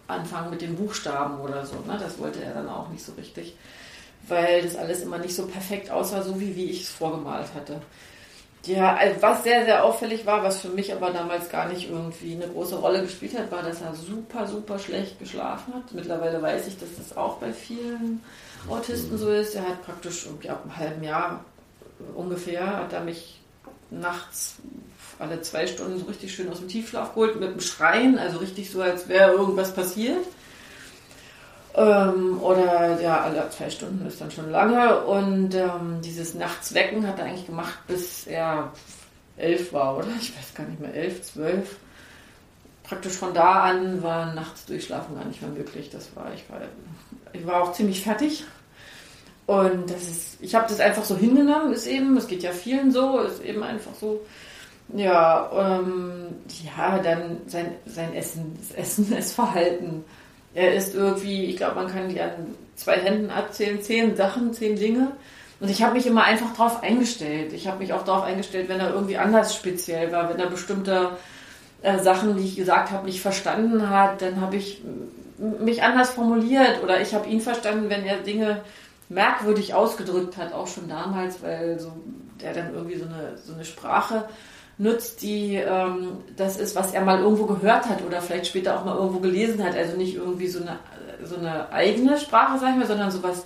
anfangen 0.08 0.52
mit 0.52 0.62
den 0.62 0.76
Buchstaben 0.76 1.40
oder 1.40 1.66
so. 1.66 1.76
Ne? 1.88 1.98
Das 2.00 2.20
wollte 2.20 2.44
er 2.44 2.54
dann 2.54 2.70
auch 2.70 2.90
nicht 2.90 3.04
so 3.04 3.14
richtig, 3.14 3.56
weil 4.28 4.62
das 4.62 4.76
alles 4.76 5.02
immer 5.02 5.18
nicht 5.18 5.36
so 5.36 5.48
perfekt 5.48 5.90
aussah, 5.90 6.22
so 6.22 6.40
wie, 6.40 6.56
wie 6.56 6.70
ich 6.70 6.84
es 6.84 6.90
vorgemalt 6.90 7.48
hatte. 7.56 7.82
Ja, 8.66 8.96
also 8.96 9.22
was 9.22 9.44
sehr, 9.44 9.66
sehr 9.66 9.84
auffällig 9.84 10.26
war, 10.26 10.44
was 10.44 10.60
für 10.60 10.70
mich 10.70 10.94
aber 10.94 11.12
damals 11.12 11.50
gar 11.50 11.68
nicht 11.68 11.90
irgendwie 11.90 12.34
eine 12.34 12.48
große 12.48 12.76
Rolle 12.76 13.02
gespielt 13.04 13.38
hat, 13.38 13.52
war, 13.52 13.62
dass 13.62 13.82
er 13.82 13.94
super, 13.94 14.48
super 14.48 14.80
schlecht 14.80 15.20
geschlafen 15.20 15.74
hat. 15.74 15.92
Mittlerweile 15.94 16.42
weiß 16.42 16.68
ich, 16.68 16.78
dass 16.78 16.90
das 16.98 17.16
auch 17.16 17.38
bei 17.38 17.54
vielen 17.54 18.24
Autisten 18.70 19.18
so 19.18 19.30
ist. 19.30 19.56
Er 19.56 19.68
hat 19.68 19.84
praktisch 19.84 20.26
irgendwie 20.26 20.50
ab 20.50 20.62
einem 20.64 20.78
halben 20.78 21.04
Jahr 21.04 21.46
ungefähr, 22.16 22.78
hat 22.78 22.94
er 22.94 23.02
mich 23.02 23.40
nachts 23.92 24.56
alle 25.20 25.42
zwei 25.42 25.68
Stunden 25.68 26.00
so 26.00 26.06
richtig 26.06 26.34
schön 26.34 26.52
aus 26.52 26.60
dem 26.60 26.68
Tiefschlaf 26.68 27.14
geholt 27.14 27.40
mit 27.40 27.52
dem 27.52 27.62
Schreien, 27.62 28.18
also 28.18 28.40
richtig 28.40 28.70
so, 28.70 28.82
als 28.82 29.08
wäre 29.08 29.32
irgendwas 29.32 29.74
passiert. 29.74 30.26
Ähm, 31.78 32.42
oder 32.42 33.02
ja, 33.02 33.22
alle 33.22 33.50
zwei 33.50 33.70
Stunden 33.70 34.06
ist 34.08 34.22
dann 34.22 34.32
schon 34.32 34.50
lange. 34.50 35.02
Und 35.02 35.54
ähm, 35.56 36.00
dieses 36.04 36.34
Nachtswecken 36.34 37.06
hat 37.06 37.20
er 37.20 37.26
eigentlich 37.26 37.48
gemacht, 37.48 37.78
bis 37.88 38.28
er 38.28 38.72
elf 39.38 39.74
war, 39.74 39.98
oder? 39.98 40.08
Ich 40.20 40.36
weiß 40.36 40.54
gar 40.54 40.66
nicht 40.66 40.80
mehr, 40.80 40.94
elf, 40.94 41.22
zwölf. 41.24 41.76
Praktisch 42.84 43.14
von 43.14 43.34
da 43.34 43.64
an 43.64 44.02
war 44.04 44.34
nachts 44.34 44.66
durchschlafen 44.66 45.16
gar 45.16 45.26
nicht 45.26 45.42
mehr 45.42 45.52
möglich. 45.52 45.90
Das 45.90 46.16
war, 46.16 46.34
ich 46.34 46.50
war, 46.50 46.62
ich 47.34 47.46
war 47.46 47.64
auch 47.64 47.74
ziemlich 47.74 48.02
fertig. 48.02 48.46
Und 49.48 49.90
das 49.90 50.04
ist, 50.04 50.38
ich 50.42 50.56
habe 50.56 50.68
das 50.68 50.80
einfach 50.80 51.04
so 51.04 51.16
hingenommen, 51.18 51.74
ist 51.74 51.86
eben, 51.88 52.18
es 52.18 52.28
geht 52.28 52.42
ja 52.42 52.52
vielen 52.52 52.92
so, 52.92 53.20
ist 53.20 53.44
eben 53.44 53.64
einfach 53.64 53.94
so. 54.00 54.22
Ja, 54.94 55.80
ähm, 55.80 56.28
ja, 56.64 57.00
dann 57.00 57.38
sein, 57.48 57.76
sein 57.86 58.14
Essen, 58.14 58.58
das 58.60 58.72
Essen, 58.78 59.10
das 59.16 59.34
Verhalten. 59.34 60.04
Er 60.56 60.74
ist 60.74 60.96
irgendwie, 60.96 61.46
ich 61.46 61.58
glaube, 61.58 61.76
man 61.76 61.92
kann 61.92 62.10
die 62.10 62.20
an 62.20 62.32
zwei 62.76 62.98
Händen 62.98 63.30
abzählen, 63.30 63.82
zehn 63.82 64.16
Sachen, 64.16 64.54
zehn 64.54 64.76
Dinge. 64.78 65.12
Und 65.60 65.70
ich 65.70 65.84
habe 65.84 65.94
mich 65.94 66.08
immer 66.08 66.24
einfach 66.24 66.54
darauf 66.54 66.82
eingestellt. 66.82 67.54
Ich 67.54 67.68
habe 67.68 67.80
mich 67.80 67.94
auch 67.94 68.04
darauf 68.04 68.24
eingestellt, 68.24 68.68
wenn 68.70 68.80
er 68.80 68.94
irgendwie 68.94 69.18
anders 69.18 69.56
speziell 69.56 70.12
war, 70.12 70.30
wenn 70.30 70.40
er 70.40 70.50
bestimmte 70.50 71.12
äh, 71.82 72.00
Sachen, 72.00 72.38
die 72.38 72.44
ich 72.44 72.56
gesagt 72.56 72.92
habe, 72.92 73.06
nicht 73.06 73.22
verstanden 73.22 73.90
hat, 73.90 74.22
dann 74.22 74.42
habe 74.42 74.56
ich 74.56 74.82
mich 75.38 75.84
anders 75.84 76.12
formuliert 76.12 76.82
oder 76.82 77.02
ich 77.02 77.14
habe 77.14 77.28
ihn 77.28 77.42
verstanden, 77.42 77.90
wenn 77.90 78.06
er 78.06 78.18
Dinge 78.18 78.62
merkwürdig 79.10 79.74
ausgedrückt 79.74 80.38
hat, 80.38 80.54
auch 80.54 80.68
schon 80.68 80.88
damals, 80.88 81.44
weil 81.44 81.80
so 81.80 81.92
der 82.42 82.54
dann 82.54 82.74
irgendwie 82.74 82.98
so 82.98 83.06
eine, 83.06 83.38
so 83.38 83.54
eine 83.54 83.66
Sprache 83.66 84.28
nutzt, 84.78 85.22
die 85.22 85.56
ähm, 85.56 86.18
das 86.36 86.58
ist, 86.58 86.76
was 86.76 86.94
er 86.94 87.02
mal 87.02 87.20
irgendwo 87.20 87.46
gehört 87.46 87.86
hat 87.88 88.04
oder 88.06 88.22
vielleicht 88.22 88.48
später 88.48 88.78
auch 88.78 88.86
mal 88.86 88.96
irgendwo 88.96 89.20
gelesen 89.20 89.64
hat. 89.64 89.76
Also 89.76 89.98
nicht 89.98 90.16
irgendwie 90.16 90.48
so 90.48 90.60
eine, 90.60 90.80
so 91.24 91.38
eine 91.38 91.72
eigene 91.72 92.18
Sprache, 92.18 92.60
sag 92.60 92.72
ich 92.72 92.78
mal, 92.78 92.88
sondern 92.88 93.12
sowas 93.12 93.46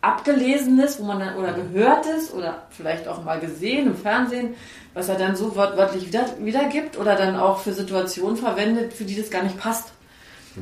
Abgelesenes, 0.00 1.00
wo 1.00 1.04
man 1.04 1.18
dann 1.18 1.36
oder 1.36 1.52
gehörtes 1.52 2.32
oder 2.32 2.62
vielleicht 2.70 3.08
auch 3.08 3.24
mal 3.24 3.40
gesehen 3.40 3.88
im 3.88 3.96
Fernsehen, 3.96 4.54
was 4.94 5.08
er 5.08 5.16
dann 5.16 5.34
so 5.34 5.56
wortwörtlich 5.56 6.06
wieder, 6.06 6.24
wiedergibt 6.38 6.96
oder 6.98 7.16
dann 7.16 7.36
auch 7.36 7.58
für 7.58 7.72
Situationen 7.72 8.36
verwendet, 8.36 8.92
für 8.92 9.04
die 9.04 9.16
das 9.16 9.30
gar 9.30 9.42
nicht 9.42 9.58
passt. 9.58 9.92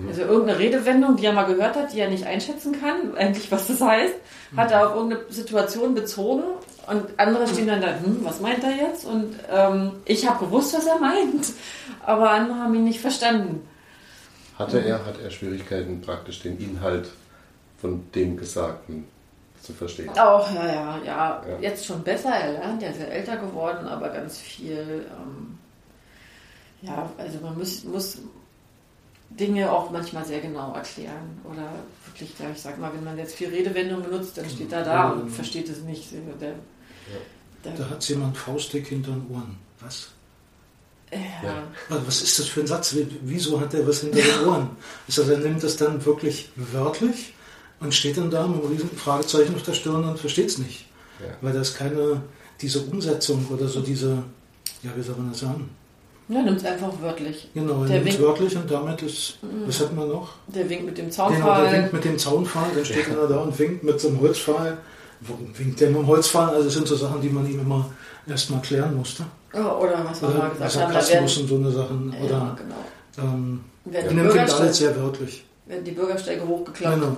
Mhm. 0.03 0.09
Also 0.09 0.23
irgendeine 0.23 0.59
Redewendung, 0.59 1.17
die 1.17 1.26
er 1.26 1.33
mal 1.33 1.45
gehört 1.45 1.76
hat, 1.76 1.93
die 1.93 2.00
er 2.00 2.09
nicht 2.11 2.26
einschätzen 2.26 2.79
kann, 2.81 3.17
eigentlich 3.17 3.50
was 3.50 3.67
das 3.69 3.81
heißt, 3.81 4.15
hat 4.57 4.71
er 4.71 4.88
auf 4.88 4.95
irgendeine 4.95 5.31
Situation 5.31 5.95
bezogen 5.95 6.43
und 6.87 7.05
andere 7.19 7.47
stehen 7.49 7.67
dann 7.67 7.81
da, 7.81 7.99
hm, 8.00 8.21
was 8.23 8.41
meint 8.41 8.62
er 8.62 8.76
jetzt? 8.76 9.05
Und 9.05 9.35
ähm, 9.53 9.93
ich 10.05 10.29
habe 10.29 10.45
gewusst, 10.45 10.75
was 10.75 10.87
er 10.87 10.99
meint, 10.99 11.53
aber 12.05 12.31
andere 12.31 12.59
haben 12.59 12.75
ihn 12.75 12.85
nicht 12.85 13.00
verstanden. 13.00 13.67
Hatte 14.59 14.81
er, 14.81 15.05
hat 15.05 15.21
er 15.23 15.31
Schwierigkeiten, 15.31 16.00
praktisch 16.00 16.41
den 16.41 16.59
Inhalt 16.59 17.11
von 17.79 18.05
dem 18.15 18.37
Gesagten 18.37 19.07
zu 19.61 19.73
verstehen? 19.75 20.09
Auch, 20.11 20.50
ja, 20.55 20.67
ja, 20.67 20.99
ja. 21.05 21.43
ja. 21.47 21.59
Jetzt 21.61 21.85
schon 21.85 22.03
besser, 22.03 22.31
er 22.31 22.53
lernt, 22.53 22.83
er 22.83 22.91
ist 22.91 23.00
ja 23.00 23.07
älter 23.07 23.37
geworden, 23.37 23.87
aber 23.87 24.09
ganz 24.11 24.38
viel. 24.38 25.05
Ähm, 25.11 25.59
Ja, 26.83 27.11
also 27.19 27.38
man 27.41 27.59
muss, 27.59 27.85
muss 27.85 28.19
Dinge 29.30 29.71
auch 29.71 29.90
manchmal 29.90 30.25
sehr 30.25 30.40
genau 30.40 30.75
erklären. 30.75 31.40
Oder 31.45 31.71
wirklich, 32.06 32.30
ich 32.54 32.61
sag 32.61 32.78
mal, 32.78 32.92
wenn 32.95 33.04
man 33.04 33.18
jetzt 33.18 33.35
vier 33.35 33.50
Redewendungen 33.50 34.04
benutzt, 34.04 34.38
dann 34.38 34.49
steht 34.49 34.73
er 34.73 34.83
da 34.83 35.11
und 35.11 35.30
versteht 35.30 35.68
es 35.68 35.83
nicht. 35.83 36.12
Der, 36.40 36.54
der, 37.64 37.73
da 37.73 37.90
hat 37.90 38.09
jemand 38.09 38.37
Faustdick 38.37 38.88
hinter 38.88 39.12
den 39.12 39.26
Ohren. 39.30 39.56
Was? 39.80 40.09
Ja. 41.12 41.62
Also 41.88 42.06
was 42.06 42.23
ist 42.23 42.38
das 42.38 42.47
für 42.47 42.61
ein 42.61 42.66
Satz? 42.66 42.97
Wieso 43.23 43.61
hat 43.61 43.75
er 43.75 43.87
was 43.87 44.00
hinter 44.00 44.21
den 44.21 44.47
Ohren? 44.47 44.71
Also 45.06 45.23
er 45.30 45.38
nimmt 45.38 45.62
das 45.62 45.76
dann 45.76 46.04
wirklich 46.04 46.50
wörtlich 46.56 47.35
und 47.80 47.95
steht 47.95 48.16
dann 48.16 48.30
da 48.30 48.47
mit 48.47 48.62
einem 48.62 48.73
riesen 48.73 48.90
Fragezeichen 48.97 49.54
auf 49.54 49.62
der 49.62 49.75
Stirn 49.75 50.04
und 50.04 50.18
versteht 50.18 50.49
es 50.49 50.59
nicht. 50.59 50.87
Ja. 51.21 51.35
Weil 51.40 51.52
das 51.52 51.75
keine, 51.75 52.23
diese 52.61 52.80
Umsetzung 52.80 53.47
oder 53.49 53.68
so 53.68 53.80
diese, 53.80 54.23
ja, 54.83 54.90
wie 54.97 55.02
soll 55.02 55.16
man 55.16 55.30
das 55.30 55.40
sagen? 55.40 55.71
Ja, 56.28 56.42
nimmt 56.42 56.59
es 56.59 56.64
einfach 56.64 56.92
wörtlich. 57.00 57.49
Genau, 57.54 57.85
er 57.85 57.88
nimmt 57.88 58.09
es 58.09 58.21
wörtlich 58.21 58.56
und 58.56 58.68
damit 58.71 59.00
ist, 59.02 59.38
mhm. 59.42 59.66
was 59.66 59.80
hat 59.80 59.95
man 59.95 60.09
noch? 60.09 60.30
Der 60.49 60.68
winkt 60.68 60.87
mit 60.87 60.99
dem 60.99 61.11
Zaunpfahl. 61.11 61.40
Genau, 61.40 61.71
der 61.71 61.73
winkt 61.73 61.92
mit 61.92 62.04
dem 62.04 62.18
Zaunpfahl, 62.18 62.71
dann 62.75 62.85
steht 62.85 63.09
ja. 63.09 63.14
er 63.14 63.28
da 63.28 63.37
und 63.38 63.59
winkt 63.59 63.85
mit 63.85 64.00
so 64.00 64.09
einem 64.09 64.21
Holzpfahl. 64.21 64.78
Warum 65.21 65.56
winkt 65.56 65.80
der 65.80 65.90
mit 65.90 65.99
dem 65.99 66.06
Holzpfahl? 66.06 66.50
Also 66.50 66.64
das 66.64 66.75
sind 66.75 66.88
so 66.88 66.97
Sachen, 66.97 67.21
die 67.21 67.28
man 67.28 67.49
ihm 67.49 67.61
immer 67.61 67.88
erstmal 68.28 68.61
klären 68.61 68.97
musste. 68.97 69.25
Ja, 69.54 69.76
oder 69.76 70.04
was 70.04 70.21
wir 70.21 70.28
mal 70.28 70.50
gesagt 70.50 70.76
haben. 70.76 70.92
Sarkasmus 70.92 71.38
und 71.38 71.49
so 71.49 71.54
eine 71.56 71.71
Sachen. 71.71 72.12
Ja, 72.12 72.25
oder, 72.25 72.56
genau. 72.59 73.30
Ähm, 73.30 73.61
er 73.92 74.12
nimmt 74.12 74.37
alles 74.37 74.78
sehr 74.78 74.97
wörtlich. 74.97 75.45
Werden 75.66 75.85
die 75.85 75.92
Bürgersteige 75.92 76.47
hochgeklappt. 76.47 76.95
Genau. 76.95 77.16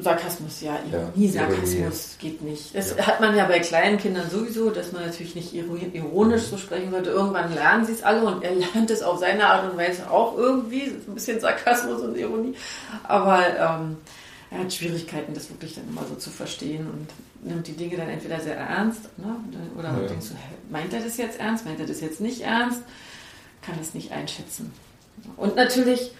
Sarkasmus, 0.00 0.60
ja, 0.60 0.78
Ironie, 0.88 1.26
ja, 1.26 1.32
Sarkasmus 1.32 1.74
Ironie. 1.74 1.92
geht 2.20 2.42
nicht. 2.42 2.74
Das 2.74 2.94
ja. 2.96 3.06
hat 3.06 3.20
man 3.20 3.36
ja 3.36 3.46
bei 3.46 3.58
kleinen 3.58 3.98
Kindern 3.98 4.30
sowieso, 4.30 4.70
dass 4.70 4.92
man 4.92 5.04
natürlich 5.04 5.34
nicht 5.34 5.52
ironisch 5.52 6.42
so 6.42 6.56
sprechen 6.56 6.92
sollte. 6.92 7.10
Irgendwann 7.10 7.52
lernen 7.52 7.84
sie 7.84 7.92
es 7.92 8.04
alle 8.04 8.24
und 8.24 8.44
er 8.44 8.54
lernt 8.74 8.90
es 8.90 9.02
auf 9.02 9.18
seine 9.18 9.46
Art 9.46 9.70
und 9.70 9.76
Weise 9.76 10.08
auch 10.08 10.36
irgendwie. 10.36 10.84
Ein 10.84 11.14
bisschen 11.14 11.40
Sarkasmus 11.40 12.00
und 12.02 12.16
Ironie. 12.16 12.54
Aber 13.02 13.40
ähm, 13.58 13.96
er 14.52 14.60
hat 14.60 14.72
Schwierigkeiten, 14.72 15.34
das 15.34 15.50
wirklich 15.50 15.74
dann 15.74 15.88
immer 15.88 16.04
so 16.08 16.14
zu 16.14 16.30
verstehen 16.30 16.86
und 16.86 17.08
nimmt 17.48 17.66
die 17.66 17.72
Dinge 17.72 17.96
dann 17.96 18.08
entweder 18.08 18.38
sehr 18.40 18.56
ernst 18.56 19.02
ne? 19.18 19.36
oder 19.76 19.88
ja. 19.88 20.08
denkst 20.08 20.28
du, 20.28 20.34
meint 20.70 20.92
er 20.92 21.00
das 21.00 21.16
jetzt 21.16 21.40
ernst, 21.40 21.64
meint 21.64 21.80
er 21.80 21.86
das 21.86 22.00
jetzt 22.00 22.20
nicht 22.20 22.42
ernst? 22.42 22.82
Kann 23.62 23.76
es 23.80 23.94
nicht 23.94 24.12
einschätzen. 24.12 24.72
Und 25.36 25.56
natürlich 25.56 26.12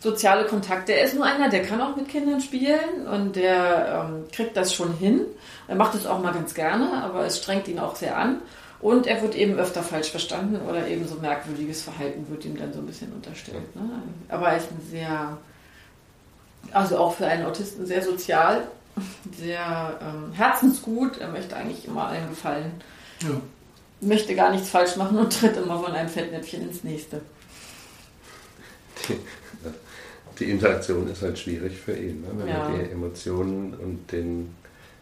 soziale 0.00 0.46
Kontakte. 0.46 0.92
Er 0.92 1.04
ist 1.04 1.14
nur 1.14 1.24
einer, 1.24 1.50
der 1.50 1.62
kann 1.62 1.80
auch 1.80 1.94
mit 1.94 2.08
Kindern 2.08 2.40
spielen 2.40 3.06
und 3.12 3.36
der 3.36 4.08
ähm, 4.08 4.24
kriegt 4.32 4.56
das 4.56 4.74
schon 4.74 4.96
hin. 4.96 5.26
Er 5.68 5.76
macht 5.76 5.94
es 5.94 6.06
auch 6.06 6.20
mal 6.20 6.32
ganz 6.32 6.54
gerne, 6.54 7.04
aber 7.04 7.26
es 7.26 7.38
strengt 7.38 7.68
ihn 7.68 7.78
auch 7.78 7.94
sehr 7.94 8.16
an. 8.16 8.40
Und 8.80 9.06
er 9.06 9.20
wird 9.20 9.34
eben 9.34 9.58
öfter 9.58 9.82
falsch 9.82 10.10
verstanden 10.10 10.58
oder 10.66 10.88
eben 10.88 11.06
so 11.06 11.16
merkwürdiges 11.16 11.82
Verhalten 11.82 12.26
wird 12.30 12.46
ihm 12.46 12.56
dann 12.56 12.72
so 12.72 12.78
ein 12.78 12.86
bisschen 12.86 13.12
unterstellt. 13.12 13.76
Ne? 13.76 13.82
Aber 14.30 14.48
er 14.48 14.56
ist 14.56 14.70
ein 14.70 14.80
sehr, 14.90 15.36
also 16.72 16.96
auch 16.96 17.14
für 17.14 17.26
einen 17.26 17.44
Autisten 17.44 17.84
sehr 17.84 18.02
sozial, 18.02 18.68
sehr 19.38 19.98
ähm, 20.00 20.32
herzensgut. 20.32 21.18
Er 21.18 21.28
möchte 21.28 21.54
eigentlich 21.56 21.86
immer 21.86 22.06
allen 22.06 22.30
gefallen. 22.30 22.72
Ja. 23.20 23.28
Möchte 24.00 24.34
gar 24.34 24.50
nichts 24.50 24.70
falsch 24.70 24.96
machen 24.96 25.18
und 25.18 25.38
tritt 25.38 25.58
immer 25.58 25.78
von 25.78 25.92
einem 25.92 26.08
Fettnäpfchen 26.08 26.62
ins 26.62 26.82
nächste 26.82 27.20
die 30.40 30.50
Interaktion 30.50 31.08
ist 31.08 31.22
halt 31.22 31.38
schwierig 31.38 31.76
für 31.76 31.92
ihn, 31.92 32.22
ne? 32.22 32.28
wenn 32.36 32.48
ja. 32.48 32.68
er 32.68 32.78
die 32.78 32.90
Emotionen 32.90 33.74
und 33.74 34.10
den, 34.10 34.54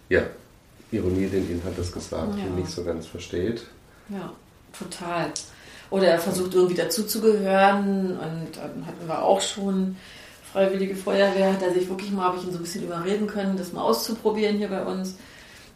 ja, 0.09 0.23
Ironie, 0.90 1.26
den 1.26 1.50
Inhalt 1.50 1.78
des 1.78 1.92
Gesagten 1.92 2.38
ja. 2.38 2.47
nicht 2.47 2.71
so 2.71 2.83
ganz 2.83 3.07
versteht. 3.07 3.62
Ja, 4.09 4.33
total. 4.76 5.33
Oder 5.90 6.09
er 6.09 6.18
versucht 6.18 6.54
irgendwie 6.54 6.75
dazuzugehören 6.75 8.18
und 8.18 8.57
dann 8.57 8.87
hatten 8.87 9.07
wir 9.07 9.23
auch 9.23 9.40
schon 9.40 9.97
Freiwillige 10.52 10.97
Feuerwehr, 10.97 11.57
er 11.61 11.75
sich 11.75 11.88
wirklich 11.88 12.11
mal, 12.11 12.25
habe 12.25 12.38
ich 12.38 12.45
ihn 12.45 12.52
so 12.52 12.59
ein 12.59 12.62
bisschen 12.62 12.85
überreden 12.85 13.26
können, 13.26 13.57
das 13.57 13.73
mal 13.73 13.83
auszuprobieren 13.83 14.57
hier 14.57 14.68
bei 14.68 14.83
uns. 14.83 15.16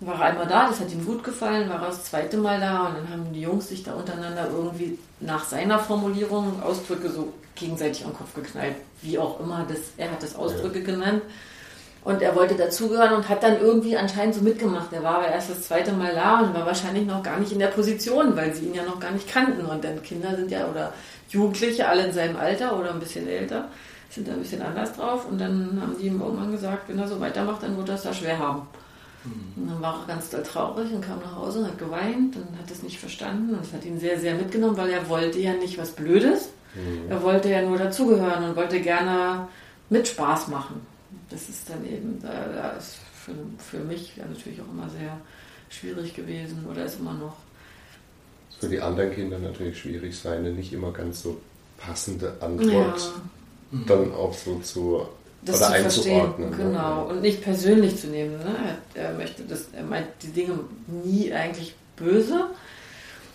War 0.05 0.21
er 0.21 0.27
einmal 0.27 0.47
da, 0.47 0.67
das 0.67 0.81
hat 0.81 0.91
ihm 0.93 1.05
gut 1.05 1.23
gefallen, 1.23 1.69
war 1.69 1.81
er 1.81 1.87
das 1.87 2.05
zweite 2.05 2.37
Mal 2.37 2.59
da 2.59 2.87
und 2.87 2.97
dann 2.97 3.09
haben 3.09 3.33
die 3.33 3.43
Jungs 3.43 3.69
sich 3.69 3.85
da 3.85 3.95
untereinander 3.95 4.49
irgendwie 4.51 4.99
nach 5.21 5.45
seiner 5.45 5.79
Formulierung 5.79 6.61
Ausdrücke 6.61 7.09
so 7.09 7.33
gegenseitig 7.55 8.05
am 8.05 8.13
Kopf 8.13 8.35
geknallt, 8.35 8.75
wie 9.01 9.19
auch 9.19 9.39
immer. 9.41 9.65
Das, 9.69 9.79
er 9.97 10.11
hat 10.11 10.23
das 10.23 10.35
Ausdrücke 10.35 10.81
ja. 10.81 10.87
genannt. 10.87 11.23
Und 12.05 12.21
er 12.21 12.35
wollte 12.35 12.57
dazugehören 12.57 13.15
und 13.15 13.29
hat 13.29 13.45
dann 13.45 13.61
irgendwie 13.61 13.97
anscheinend 13.97 14.35
so 14.35 14.41
mitgemacht. 14.41 14.93
Er 14.93 15.05
war 15.05 15.19
aber 15.19 15.29
erst 15.29 15.51
das 15.51 15.63
zweite 15.63 15.93
Mal 15.93 16.13
da 16.17 16.41
und 16.41 16.53
war 16.53 16.67
wahrscheinlich 16.67 17.07
noch 17.07 17.23
gar 17.23 17.39
nicht 17.39 17.53
in 17.53 17.61
der 17.61 17.69
Position, 17.69 18.35
weil 18.35 18.53
sie 18.53 18.67
ihn 18.67 18.75
ja 18.75 18.83
noch 18.83 18.99
gar 18.99 19.13
nicht 19.13 19.29
kannten. 19.29 19.65
Und 19.65 19.85
dann 19.85 20.03
Kinder 20.03 20.35
sind 20.35 20.51
ja, 20.51 20.67
oder 20.69 20.93
Jugendliche, 21.29 21.89
alle 21.89 22.07
in 22.07 22.13
seinem 22.13 22.37
Alter 22.37 22.77
oder 22.77 22.91
ein 22.91 22.99
bisschen 22.99 23.29
älter, 23.29 23.69
sind 24.11 24.27
da 24.27 24.33
ein 24.33 24.41
bisschen 24.41 24.63
anders 24.63 24.95
drauf. 24.95 25.27
Und 25.31 25.41
dann 25.41 25.79
haben 25.81 25.97
die 25.97 26.07
ihm 26.07 26.21
irgendwann 26.21 26.51
gesagt, 26.51 26.89
wenn 26.89 26.99
er 26.99 27.07
so 27.07 27.21
weitermacht, 27.21 27.63
dann 27.63 27.77
wird 27.77 27.89
er 27.89 27.95
es 27.95 28.03
da 28.03 28.13
schwer 28.13 28.37
haben. 28.37 28.67
Mhm. 29.25 29.62
Und 29.62 29.71
dann 29.71 29.83
war 29.83 30.00
er 30.00 30.14
ganz 30.14 30.31
doll 30.31 30.43
traurig 30.43 30.93
und 30.93 31.00
kam 31.00 31.21
nach 31.21 31.37
Hause 31.37 31.61
und 31.61 31.67
hat 31.67 31.79
geweint 31.79 32.37
und 32.37 32.59
hat 32.59 32.71
es 32.71 32.83
nicht 32.83 32.99
verstanden. 32.99 33.55
Und 33.55 33.62
es 33.62 33.73
hat 33.73 33.85
ihn 33.85 33.99
sehr, 33.99 34.19
sehr 34.19 34.35
mitgenommen, 34.35 34.76
weil 34.76 34.91
er 34.91 35.09
wollte 35.09 35.38
ja 35.38 35.55
nicht 35.55 35.79
was 35.79 35.93
Blödes 35.93 36.49
Mhm. 36.75 37.11
Er 37.11 37.23
wollte 37.23 37.50
ja 37.50 37.62
nur 37.62 37.79
dazugehören 37.79 38.45
und 38.45 38.57
wollte 38.57 38.81
gerne 38.81 39.49
mit 39.91 40.09
Spaß 40.09 40.49
machen. 40.49 40.87
Das 41.31 41.49
ist 41.49 41.69
dann 41.69 41.85
eben, 41.87 42.19
da, 42.23 42.71
ist 42.71 42.97
für, 43.14 43.33
für 43.59 43.85
mich 43.85 44.17
ja 44.17 44.25
natürlich 44.26 44.61
auch 44.61 44.73
immer 44.73 44.88
sehr 44.88 45.19
schwierig 45.69 46.14
gewesen 46.14 46.67
oder 46.71 46.85
ist 46.85 47.00
immer 47.00 47.14
noch. 47.14 47.37
Für 48.59 48.69
die 48.69 48.81
anderen 48.81 49.12
Kinder 49.12 49.38
natürlich 49.38 49.79
schwierig 49.79 50.17
sein, 50.17 50.38
eine 50.38 50.52
nicht 50.52 50.73
immer 50.73 50.93
ganz 50.93 51.23
so 51.23 51.41
passende 51.79 52.35
Antwort 52.41 53.12
ja. 53.73 53.79
dann 53.87 54.12
auch 54.12 54.33
so 54.33 54.59
zu 54.61 55.07
das 55.45 55.57
oder 55.57 55.67
zu 55.67 55.73
einzuordnen. 55.73 56.51
Ne? 56.51 56.57
Genau, 56.57 57.07
und 57.09 57.21
nicht 57.21 57.43
persönlich 57.43 57.99
zu 57.99 58.09
nehmen. 58.09 58.39
Ne? 58.39 58.79
Er, 58.95 59.13
möchte 59.15 59.43
das, 59.43 59.69
er 59.73 59.83
meint 59.83 60.07
die 60.23 60.29
Dinge 60.29 60.59
nie 60.87 61.33
eigentlich 61.33 61.75
böse, 61.97 62.47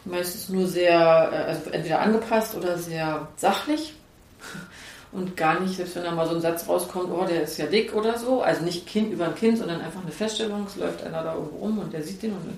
meistens 0.05 0.49
nur 0.49 0.67
sehr, 0.67 0.93
äh, 0.93 1.49
also 1.49 1.69
entweder 1.71 2.01
angepasst 2.01 2.55
oder 2.55 2.77
sehr 2.77 3.27
sachlich 3.35 3.93
und 5.11 5.35
gar 5.35 5.59
nicht, 5.59 5.75
selbst 5.75 5.95
wenn 5.95 6.03
da 6.03 6.11
mal 6.11 6.27
so 6.27 6.35
ein 6.35 6.41
Satz 6.41 6.67
rauskommt, 6.67 7.11
oh, 7.11 7.25
der 7.25 7.43
ist 7.43 7.57
ja 7.57 7.65
dick 7.65 7.93
oder 7.93 8.17
so, 8.17 8.41
also 8.41 8.63
nicht 8.63 8.87
Kind 8.87 9.11
über 9.11 9.25
ein 9.25 9.35
Kind, 9.35 9.57
sondern 9.57 9.81
einfach 9.81 10.01
eine 10.01 10.11
Feststellung, 10.11 10.65
es 10.65 10.77
läuft 10.77 11.03
einer 11.03 11.23
da 11.23 11.35
irgendwo 11.35 11.57
rum 11.57 11.79
und 11.79 11.93
der 11.93 12.03
sieht 12.03 12.21
den 12.23 12.31
und 12.31 12.57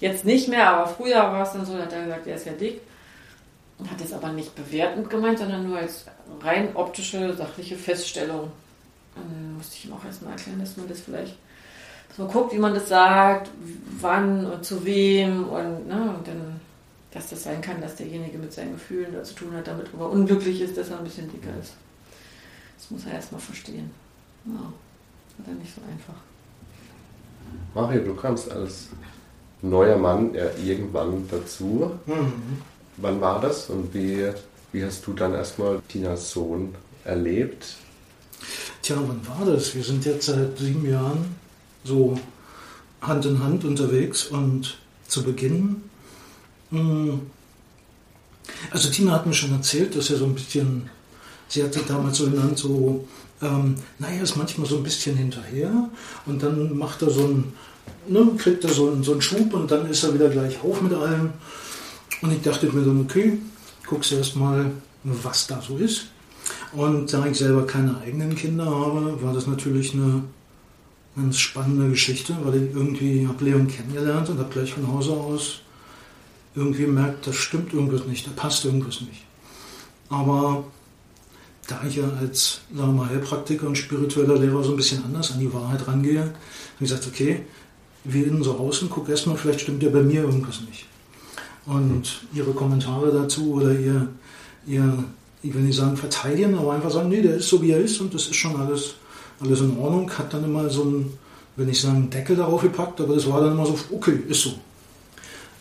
jetzt 0.00 0.24
nicht 0.24 0.48
mehr, 0.48 0.68
aber 0.68 0.86
früher 0.88 1.16
war 1.16 1.42
es 1.42 1.52
dann 1.52 1.64
so, 1.64 1.74
da 1.76 1.84
hat 1.84 1.92
er 1.92 2.04
gesagt, 2.04 2.26
der 2.26 2.36
ist 2.36 2.46
ja 2.46 2.52
dick 2.52 2.80
und 3.78 3.90
hat 3.90 4.00
es 4.00 4.12
aber 4.12 4.28
nicht 4.28 4.54
bewertend 4.54 5.08
gemeint, 5.08 5.38
sondern 5.38 5.66
nur 5.66 5.78
als 5.78 6.04
rein 6.42 6.74
optische, 6.74 7.34
sachliche 7.34 7.76
Feststellung. 7.76 8.50
Dann 9.14 9.56
musste 9.56 9.76
ich 9.76 9.86
ihm 9.86 9.92
auch 9.92 10.04
erstmal 10.04 10.32
erklären, 10.32 10.60
dass 10.60 10.76
man 10.76 10.88
das 10.88 11.00
vielleicht 11.00 11.36
dass 12.08 12.18
man 12.18 12.28
guckt, 12.28 12.52
wie 12.52 12.58
man 12.58 12.74
das 12.74 12.88
sagt, 12.88 13.50
wann 14.00 14.46
und 14.46 14.64
zu 14.64 14.84
wem 14.84 15.48
und, 15.48 15.88
ne, 15.88 16.14
und 16.16 16.28
dann 16.28 16.60
dass 17.14 17.30
das 17.30 17.44
sein 17.44 17.60
kann, 17.60 17.80
dass 17.80 17.94
derjenige 17.94 18.38
mit 18.38 18.52
seinen 18.52 18.72
Gefühlen 18.72 19.12
da 19.14 19.22
zu 19.22 19.34
tun 19.34 19.52
hat, 19.54 19.68
damit 19.68 19.86
er 19.96 20.10
unglücklich 20.10 20.60
ist, 20.60 20.76
dass 20.76 20.90
er 20.90 20.98
ein 20.98 21.04
bisschen 21.04 21.30
dicker 21.30 21.50
ist. 21.60 21.74
Das 22.76 22.90
muss 22.90 23.06
er 23.06 23.12
erstmal 23.12 23.40
verstehen. 23.40 23.90
Ja, 24.44 24.52
hat 25.38 25.46
er 25.46 25.54
nicht 25.54 25.72
so 25.74 25.80
einfach. 25.90 26.20
Mario, 27.72 28.02
du 28.02 28.14
kamst 28.16 28.50
als 28.50 28.88
neuer 29.62 29.96
Mann 29.96 30.34
ja 30.34 30.46
irgendwann 30.62 31.28
dazu. 31.30 31.92
Mhm. 32.06 32.32
Wann 32.96 33.20
war 33.20 33.40
das 33.40 33.70
und 33.70 33.94
wie, 33.94 34.30
wie 34.72 34.84
hast 34.84 35.06
du 35.06 35.12
dann 35.12 35.34
erstmal 35.34 35.80
Tinas 35.88 36.30
Sohn 36.30 36.74
erlebt? 37.04 37.76
Tja, 38.82 38.96
wann 39.06 39.26
war 39.26 39.46
das? 39.46 39.74
Wir 39.74 39.82
sind 39.82 40.04
jetzt 40.04 40.26
seit 40.26 40.58
sieben 40.58 40.88
Jahren 40.88 41.34
so 41.84 42.18
Hand 43.00 43.26
in 43.26 43.42
Hand 43.42 43.64
unterwegs 43.64 44.26
und 44.26 44.78
zu 45.06 45.22
Beginn 45.22 45.82
hm. 46.74 47.20
Also 48.70 48.90
Tina 48.90 49.12
hat 49.12 49.26
mir 49.26 49.34
schon 49.34 49.52
erzählt, 49.52 49.96
dass 49.96 50.10
er 50.10 50.16
so 50.16 50.26
ein 50.26 50.34
bisschen, 50.34 50.90
sie 51.48 51.62
hat 51.62 51.72
sich 51.72 51.84
damals 51.84 52.18
so 52.18 52.28
genannt, 52.28 52.58
so, 52.58 53.06
ähm, 53.40 53.76
naja, 53.98 54.22
ist 54.22 54.36
manchmal 54.36 54.66
so 54.66 54.76
ein 54.76 54.82
bisschen 54.82 55.16
hinterher 55.16 55.88
und 56.26 56.42
dann 56.42 56.76
macht 56.76 57.02
er 57.02 57.10
so 57.10 57.26
ein, 57.26 57.52
ne, 58.08 58.26
kriegt 58.36 58.64
er 58.64 58.70
so 58.70 58.90
einen, 58.90 59.02
so 59.02 59.12
einen 59.12 59.22
Schub 59.22 59.54
und 59.54 59.70
dann 59.70 59.88
ist 59.88 60.02
er 60.02 60.14
wieder 60.14 60.28
gleich 60.28 60.62
auf 60.62 60.82
mit 60.82 60.92
allem. 60.92 61.32
Und 62.22 62.32
ich 62.32 62.42
dachte 62.42 62.66
mir 62.66 62.84
dann, 62.84 63.00
okay, 63.00 63.38
guckst 63.86 64.12
erst 64.12 64.36
mal, 64.36 64.70
was 65.04 65.46
da 65.46 65.62
so 65.62 65.76
ist. 65.76 66.06
Und 66.76 67.12
da 67.12 67.26
ich 67.26 67.38
selber 67.38 67.66
keine 67.66 67.98
eigenen 67.98 68.34
Kinder 68.34 68.66
habe, 68.66 69.22
war 69.22 69.32
das 69.32 69.46
natürlich 69.46 69.94
eine 69.94 70.24
ganz 71.16 71.38
spannende 71.38 71.90
Geschichte, 71.90 72.36
weil 72.42 72.56
ich 72.56 72.74
irgendwie 72.74 73.26
habe 73.28 73.44
Leon 73.44 73.68
kennengelernt 73.68 74.28
und 74.30 74.38
habe 74.38 74.52
gleich 74.52 74.74
von 74.74 74.88
Hause 74.88 75.12
aus 75.12 75.60
irgendwie 76.56 76.86
merkt, 76.86 77.26
das 77.26 77.36
stimmt 77.36 77.72
irgendwas 77.72 78.06
nicht, 78.06 78.26
da 78.26 78.30
passt 78.34 78.64
irgendwas 78.64 79.00
nicht. 79.00 79.24
Aber 80.08 80.64
da 81.66 81.80
ich 81.86 81.96
ja 81.96 82.08
als 82.20 82.60
sagen 82.74 82.94
wir 82.94 83.02
mal, 83.04 83.08
Heilpraktiker 83.08 83.66
und 83.66 83.76
spiritueller 83.76 84.38
Lehrer 84.38 84.62
so 84.62 84.70
ein 84.70 84.76
bisschen 84.76 85.04
anders 85.04 85.32
an 85.32 85.40
die 85.40 85.52
Wahrheit 85.52 85.86
rangehe, 85.86 86.20
habe 86.20 86.32
ich 86.74 86.90
gesagt, 86.90 87.06
okay, 87.06 87.42
wie 88.04 88.22
innen 88.22 88.42
so 88.42 88.56
außen, 88.58 88.90
guck 88.90 89.08
erstmal, 89.08 89.36
vielleicht 89.36 89.62
stimmt 89.62 89.82
ja 89.82 89.90
bei 89.90 90.02
mir 90.02 90.22
irgendwas 90.22 90.60
nicht. 90.60 90.86
Und 91.66 92.26
ihre 92.34 92.52
Kommentare 92.52 93.10
dazu 93.10 93.54
oder 93.54 93.72
ihr, 93.72 94.08
ihr, 94.66 95.04
ich 95.44 95.52
will 95.52 95.62
nicht 95.62 95.76
sagen 95.76 95.96
verteidigen, 95.96 96.56
aber 96.56 96.72
einfach 96.72 96.90
sagen, 96.90 97.10
nee, 97.10 97.20
der 97.20 97.36
ist 97.36 97.48
so 97.48 97.60
wie 97.60 97.72
er 97.72 97.78
ist 97.78 98.00
und 98.00 98.14
das 98.14 98.22
ist 98.22 98.36
schon 98.36 98.56
alles, 98.56 98.94
alles 99.40 99.60
in 99.60 99.76
Ordnung. 99.76 100.10
Hat 100.10 100.32
dann 100.32 100.42
immer 100.42 100.70
so 100.70 100.84
ein, 100.84 101.18
wenn 101.56 101.68
ich 101.68 101.82
sagen, 101.82 102.08
Deckel 102.08 102.36
darauf 102.36 102.62
gepackt, 102.62 103.00
aber 103.02 103.14
das 103.14 103.28
war 103.28 103.42
dann 103.42 103.52
immer 103.52 103.66
so, 103.66 103.78
okay, 103.92 104.18
ist 104.26 104.40
so. 104.40 104.54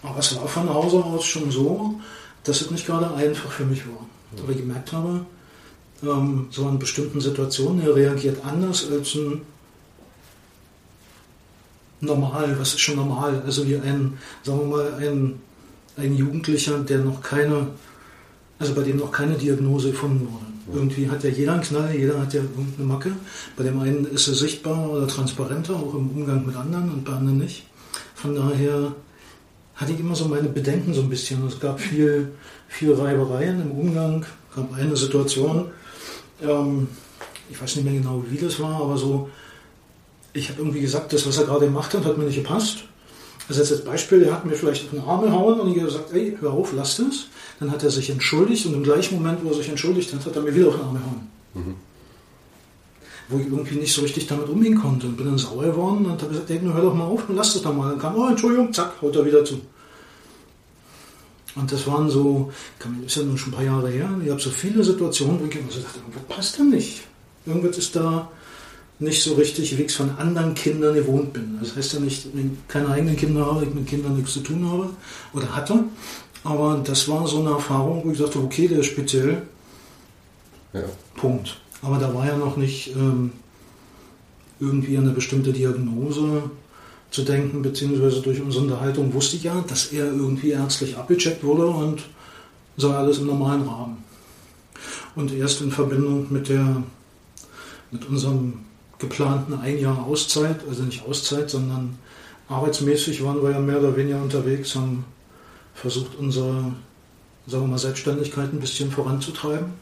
Aber 0.02 0.20
es 0.20 0.36
war 0.38 0.48
von 0.48 0.74
Hause 0.74 1.04
aus 1.04 1.26
schon 1.26 1.52
so, 1.52 2.00
dass 2.46 2.62
es 2.62 2.72
nicht 2.72 2.86
gerade 2.86 3.14
einfach 3.14 3.52
für 3.52 3.66
mich 3.66 3.86
war. 3.86 4.08
Weil 4.46 4.56
ich 4.56 4.62
gemerkt 4.62 4.94
habe, 4.94 5.26
ähm, 6.02 6.48
so 6.50 6.68
in 6.70 6.80
bestimmten 6.80 7.20
Situationen, 7.20 7.86
er 7.86 7.94
reagiert 7.94 8.38
anders 8.46 8.90
als 8.90 9.16
ein 9.16 9.42
normal, 12.00 12.58
was 12.58 12.70
ist 12.70 12.82
schon 12.82 12.96
normal? 12.96 13.42
Also 13.46 13.68
wie 13.68 13.76
ein, 13.76 14.18
sagen 14.44 14.60
wir 14.60 14.78
mal, 14.78 14.94
ein, 14.96 15.40
ein 15.98 16.16
Jugendlicher, 16.16 16.80
der 16.80 17.00
noch 17.00 17.22
keine, 17.22 17.68
also 18.64 18.76
bei 18.76 18.84
dem 18.84 18.98
noch 18.98 19.12
keine 19.12 19.36
Diagnose 19.36 19.92
gefunden 19.92 20.26
wurde. 20.32 20.78
Irgendwie 20.78 21.10
hat 21.10 21.22
ja 21.24 21.30
jeder 21.30 21.54
einen 21.54 21.64
Knall, 21.64 21.94
jeder 21.94 22.22
hat 22.22 22.34
ja 22.34 22.40
irgendeine 22.40 22.88
Macke. 22.88 23.12
Bei 23.58 23.64
dem 23.64 23.78
einen 23.80 24.06
ist 24.06 24.30
er 24.30 24.36
sichtbar 24.36 24.90
oder 24.90 25.06
transparenter, 25.06 25.76
auch 25.76 25.94
im 25.94 26.10
Umgang 26.10 26.46
mit 26.46 26.56
anderen 26.56 26.90
und 26.90 27.04
bei 27.04 27.12
anderen 27.12 27.40
nicht. 27.40 27.66
Von 28.16 28.36
daher 28.36 28.96
hatte 29.76 29.92
ich 29.92 30.00
immer 30.00 30.16
so 30.16 30.30
meine 30.30 30.48
Bedenken 30.48 30.94
so 30.94 31.02
ein 31.02 31.10
bisschen. 31.10 31.46
Es 31.46 31.60
gab 31.60 31.82
viel, 31.82 32.32
viel 32.70 32.94
Reibereien 32.94 33.62
im 33.62 33.72
Umgang. 33.72 34.26
Es 34.50 34.56
gab 34.56 34.74
eine 34.74 34.96
Situation, 34.96 35.66
ähm, 36.42 36.88
ich 37.50 37.62
weiß 37.62 37.76
nicht 37.76 37.86
mehr 37.86 37.96
genau, 37.96 38.24
wie 38.30 38.38
das 38.38 38.62
war, 38.62 38.82
aber 38.82 38.98
so, 38.98 39.30
ich 40.32 40.50
habe 40.50 40.62
irgendwie 40.62 40.80
gesagt, 40.80 41.12
das, 41.12 41.28
was 41.28 41.38
er 41.38 41.46
gerade 41.46 41.66
gemacht 41.66 41.94
hat, 41.94 42.06
hat 42.06 42.18
mir 42.18 42.24
nicht 42.24 42.38
gepasst. 42.38 42.86
Also 43.50 43.60
jetzt 43.60 43.74
als 43.74 43.84
Beispiel, 43.84 44.24
er 44.24 44.34
hat 44.34 44.46
mir 44.46 44.56
vielleicht 44.56 44.86
auf 44.86 44.92
den 44.92 45.02
Arm 45.02 45.22
gehauen 45.22 45.60
und 45.60 45.70
ich 45.72 45.78
habe 45.78 45.88
gesagt, 45.88 46.14
ey, 46.14 46.38
hör 46.40 46.54
auf, 46.54 46.72
lass 46.74 46.96
das. 46.98 47.28
Dann 47.64 47.72
hat 47.72 47.82
er 47.82 47.92
sich 47.92 48.10
entschuldigt 48.10 48.66
und 48.66 48.74
im 48.74 48.84
gleichen 48.84 49.16
Moment, 49.16 49.40
wo 49.42 49.48
er 49.48 49.56
sich 49.56 49.70
entschuldigt 49.70 50.14
hat, 50.14 50.26
hat 50.26 50.36
er 50.36 50.42
mir 50.42 50.54
wieder 50.54 50.68
auf 50.68 50.76
den 50.76 50.84
Arm 50.84 50.94
gehauen. 50.96 51.28
Mhm. 51.54 51.76
Wo 53.30 53.38
ich 53.38 53.46
irgendwie 53.46 53.76
nicht 53.76 53.94
so 53.94 54.02
richtig 54.02 54.28
damit 54.28 54.50
umgehen 54.50 54.76
konnte 54.76 55.08
und 55.08 55.16
bin 55.16 55.28
dann 55.28 55.38
sauer 55.38 55.64
geworden 55.64 56.06
und 56.06 56.22
habe 56.22 56.28
gesagt, 56.28 56.50
hör 56.50 56.82
doch 56.82 56.94
mal 56.94 57.06
auf 57.06 57.30
und 57.30 57.38
lass 57.38 57.54
das 57.54 57.62
doch 57.62 57.74
mal. 57.74 57.92
Dann 57.92 58.00
kam, 58.00 58.18
oh, 58.18 58.28
Entschuldigung, 58.28 58.74
zack, 58.74 59.02
haut 59.02 59.16
er 59.16 59.26
wieder 59.26 59.46
zu. 59.46 59.62
Und 61.56 61.72
das 61.72 61.88
waren 61.88 62.10
so, 62.10 62.52
ist 63.06 63.16
ja 63.16 63.24
nun 63.24 63.38
schon 63.38 63.54
ein 63.54 63.56
paar 63.56 63.64
Jahre 63.64 63.90
her, 63.90 64.10
ich 64.22 64.30
habe 64.30 64.42
so 64.42 64.50
viele 64.50 64.84
Situationen, 64.84 65.40
wo 65.40 65.46
ich 65.46 65.56
immer 65.56 65.72
so 65.72 65.80
dachte, 65.80 66.00
irgendwas 66.00 66.24
passt 66.36 66.60
da 66.60 66.64
nicht. 66.64 67.04
Irgendwas 67.46 67.78
ist 67.78 67.96
da 67.96 68.30
nicht 69.00 69.24
so 69.24 69.36
richtig, 69.36 69.78
wie 69.78 69.84
ich 69.84 69.90
es 69.90 69.96
von 69.96 70.10
anderen 70.18 70.54
Kindern 70.54 70.96
gewohnt 70.96 71.32
bin. 71.32 71.60
Das 71.62 71.78
heißt 71.78 71.94
ja 71.94 72.00
nicht, 72.02 72.28
wenn 72.34 72.52
ich 72.52 72.68
keine 72.68 72.90
eigenen 72.90 73.16
Kinder 73.16 73.46
habe, 73.46 73.64
ich 73.64 73.74
mit 73.74 73.88
Kindern 73.88 74.18
nichts 74.18 74.34
zu 74.34 74.42
tun 74.42 74.70
habe 74.70 74.90
oder 75.32 75.56
hatte. 75.56 75.86
Aber 76.44 76.82
das 76.84 77.08
war 77.08 77.26
so 77.28 77.40
eine 77.40 77.52
Erfahrung, 77.52 78.02
wo 78.04 78.12
ich 78.12 78.20
dachte, 78.20 78.40
okay, 78.40 78.68
der 78.68 78.80
ist 78.80 78.88
speziell. 78.88 79.44
Ja. 80.74 80.84
Punkt. 81.16 81.58
Aber 81.82 81.98
da 81.98 82.14
war 82.14 82.26
ja 82.26 82.38
noch 82.38 82.58
nicht 82.58 82.96
ähm, 82.96 83.32
irgendwie 84.60 84.98
eine 84.98 85.12
bestimmte 85.12 85.54
Diagnose 85.54 86.50
zu 87.12 87.24
denken, 87.24 87.62
beziehungsweise 87.62 88.22
durch 88.22 88.42
unsere 88.42 88.64
Unterhaltung 88.64 89.14
wusste 89.14 89.36
ich 89.36 89.44
ja, 89.44 89.64
dass 89.68 89.88
er 89.88 90.06
irgendwie 90.06 90.50
ärztlich 90.50 90.98
abgecheckt 90.98 91.44
wurde 91.44 91.68
und 91.68 92.04
so 92.76 92.90
alles 92.92 93.20
im 93.20 93.28
normalen 93.28 93.68
Rahmen. 93.68 93.98
Und 95.16 95.32
erst 95.32 95.62
in 95.62 95.72
Verbindung 95.72 96.28
mit 96.32 96.50
der, 96.50 96.82
mit 97.92 98.08
unserem 98.10 98.66
geplanten 98.98 99.54
ein 99.54 99.80
Jahr 99.80 100.06
Auszeit, 100.06 100.62
also 100.68 100.84
nicht 100.84 101.06
Auszeit, 101.06 101.50
sondern 101.50 101.98
arbeitsmäßig 102.50 103.24
waren 103.24 103.44
wir 103.44 103.52
ja 103.52 103.60
mehr 103.60 103.80
oder 103.80 103.96
weniger 103.96 104.22
unterwegs, 104.22 104.76
haben 104.76 105.06
versucht, 105.74 106.16
unsere 106.18 106.74
sagen 107.48 107.64
wir 107.64 107.68
mal, 107.68 107.78
Selbstständigkeit 107.78 108.54
ein 108.54 108.60
bisschen 108.60 108.92
voranzutreiben 108.92 109.74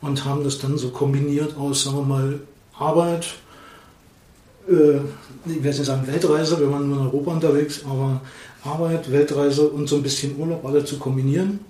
und 0.00 0.24
haben 0.24 0.44
das 0.44 0.58
dann 0.58 0.76
so 0.76 0.90
kombiniert 0.90 1.56
aus, 1.56 1.84
sagen 1.84 1.96
wir 1.98 2.04
mal, 2.04 2.40
Arbeit, 2.78 3.34
äh, 4.68 4.96
ich 5.46 5.62
werde 5.62 5.78
nicht 5.78 5.84
sagen 5.84 6.06
Weltreise, 6.06 6.58
wir 6.60 6.70
waren 6.70 6.92
in 6.92 6.98
Europa 6.98 7.32
unterwegs, 7.32 7.82
aber 7.84 8.20
Arbeit, 8.64 9.10
Weltreise 9.10 9.68
und 9.68 9.88
so 9.88 9.96
ein 9.96 10.02
bisschen 10.02 10.38
Urlaub 10.38 10.64
alle 10.64 10.84
zu 10.84 10.98
kombinieren. 10.98 11.60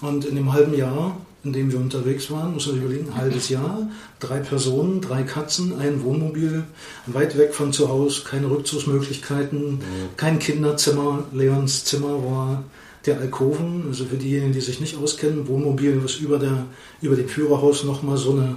Und 0.00 0.24
in 0.24 0.36
dem 0.36 0.52
halben 0.52 0.74
Jahr, 0.74 1.16
in 1.44 1.52
dem 1.52 1.70
wir 1.70 1.78
unterwegs 1.78 2.30
waren, 2.30 2.54
muss 2.54 2.66
man 2.66 2.76
sich 2.76 2.84
überlegen, 2.84 3.08
ein 3.08 3.16
halbes 3.16 3.48
Jahr, 3.50 3.88
drei 4.18 4.38
Personen, 4.38 5.00
drei 5.00 5.24
Katzen, 5.24 5.78
ein 5.78 6.02
Wohnmobil, 6.02 6.64
weit 7.06 7.36
weg 7.36 7.54
von 7.54 7.72
zu 7.72 7.88
Hause, 7.88 8.22
keine 8.24 8.50
Rückzugsmöglichkeiten, 8.50 9.72
mhm. 9.72 9.80
kein 10.16 10.38
Kinderzimmer. 10.38 11.24
Leons 11.32 11.84
Zimmer 11.84 12.24
war 12.24 12.64
der 13.06 13.18
Alkoven, 13.18 13.84
also 13.88 14.04
für 14.04 14.16
diejenigen, 14.16 14.52
die 14.52 14.60
sich 14.60 14.80
nicht 14.80 14.96
auskennen, 14.96 15.48
Wohnmobil, 15.48 16.02
was 16.04 16.16
über, 16.16 16.38
der, 16.38 16.66
über 17.00 17.16
dem 17.16 17.28
Führerhaus 17.28 17.84
nochmal 17.84 18.16
so 18.16 18.32
eine 18.32 18.56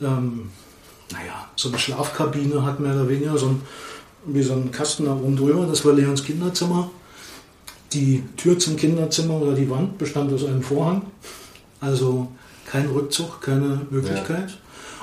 ähm, 0.00 0.50
naja, 1.12 1.48
so 1.54 1.68
eine 1.68 1.78
Schlafkabine 1.78 2.64
hat 2.64 2.80
mehr 2.80 2.94
oder 2.94 3.08
weniger, 3.08 3.38
so 3.38 3.48
ein, 3.48 3.62
wie 4.26 4.42
so 4.42 4.54
ein 4.54 4.70
Kasten 4.70 5.04
da 5.04 5.12
oben 5.12 5.36
drüber. 5.36 5.66
Das 5.66 5.84
war 5.84 5.92
Leons 5.92 6.24
Kinderzimmer. 6.24 6.90
Die 7.92 8.24
Tür 8.36 8.58
zum 8.58 8.76
Kinderzimmer 8.76 9.34
oder 9.34 9.54
die 9.54 9.70
Wand 9.70 9.98
bestand 9.98 10.32
aus 10.32 10.44
einem 10.44 10.62
Vorhang. 10.62 11.02
Also 11.80 12.32
kein 12.66 12.88
Rückzug, 12.88 13.40
keine 13.40 13.86
Möglichkeit. 13.90 14.50
Ja. 14.50 14.56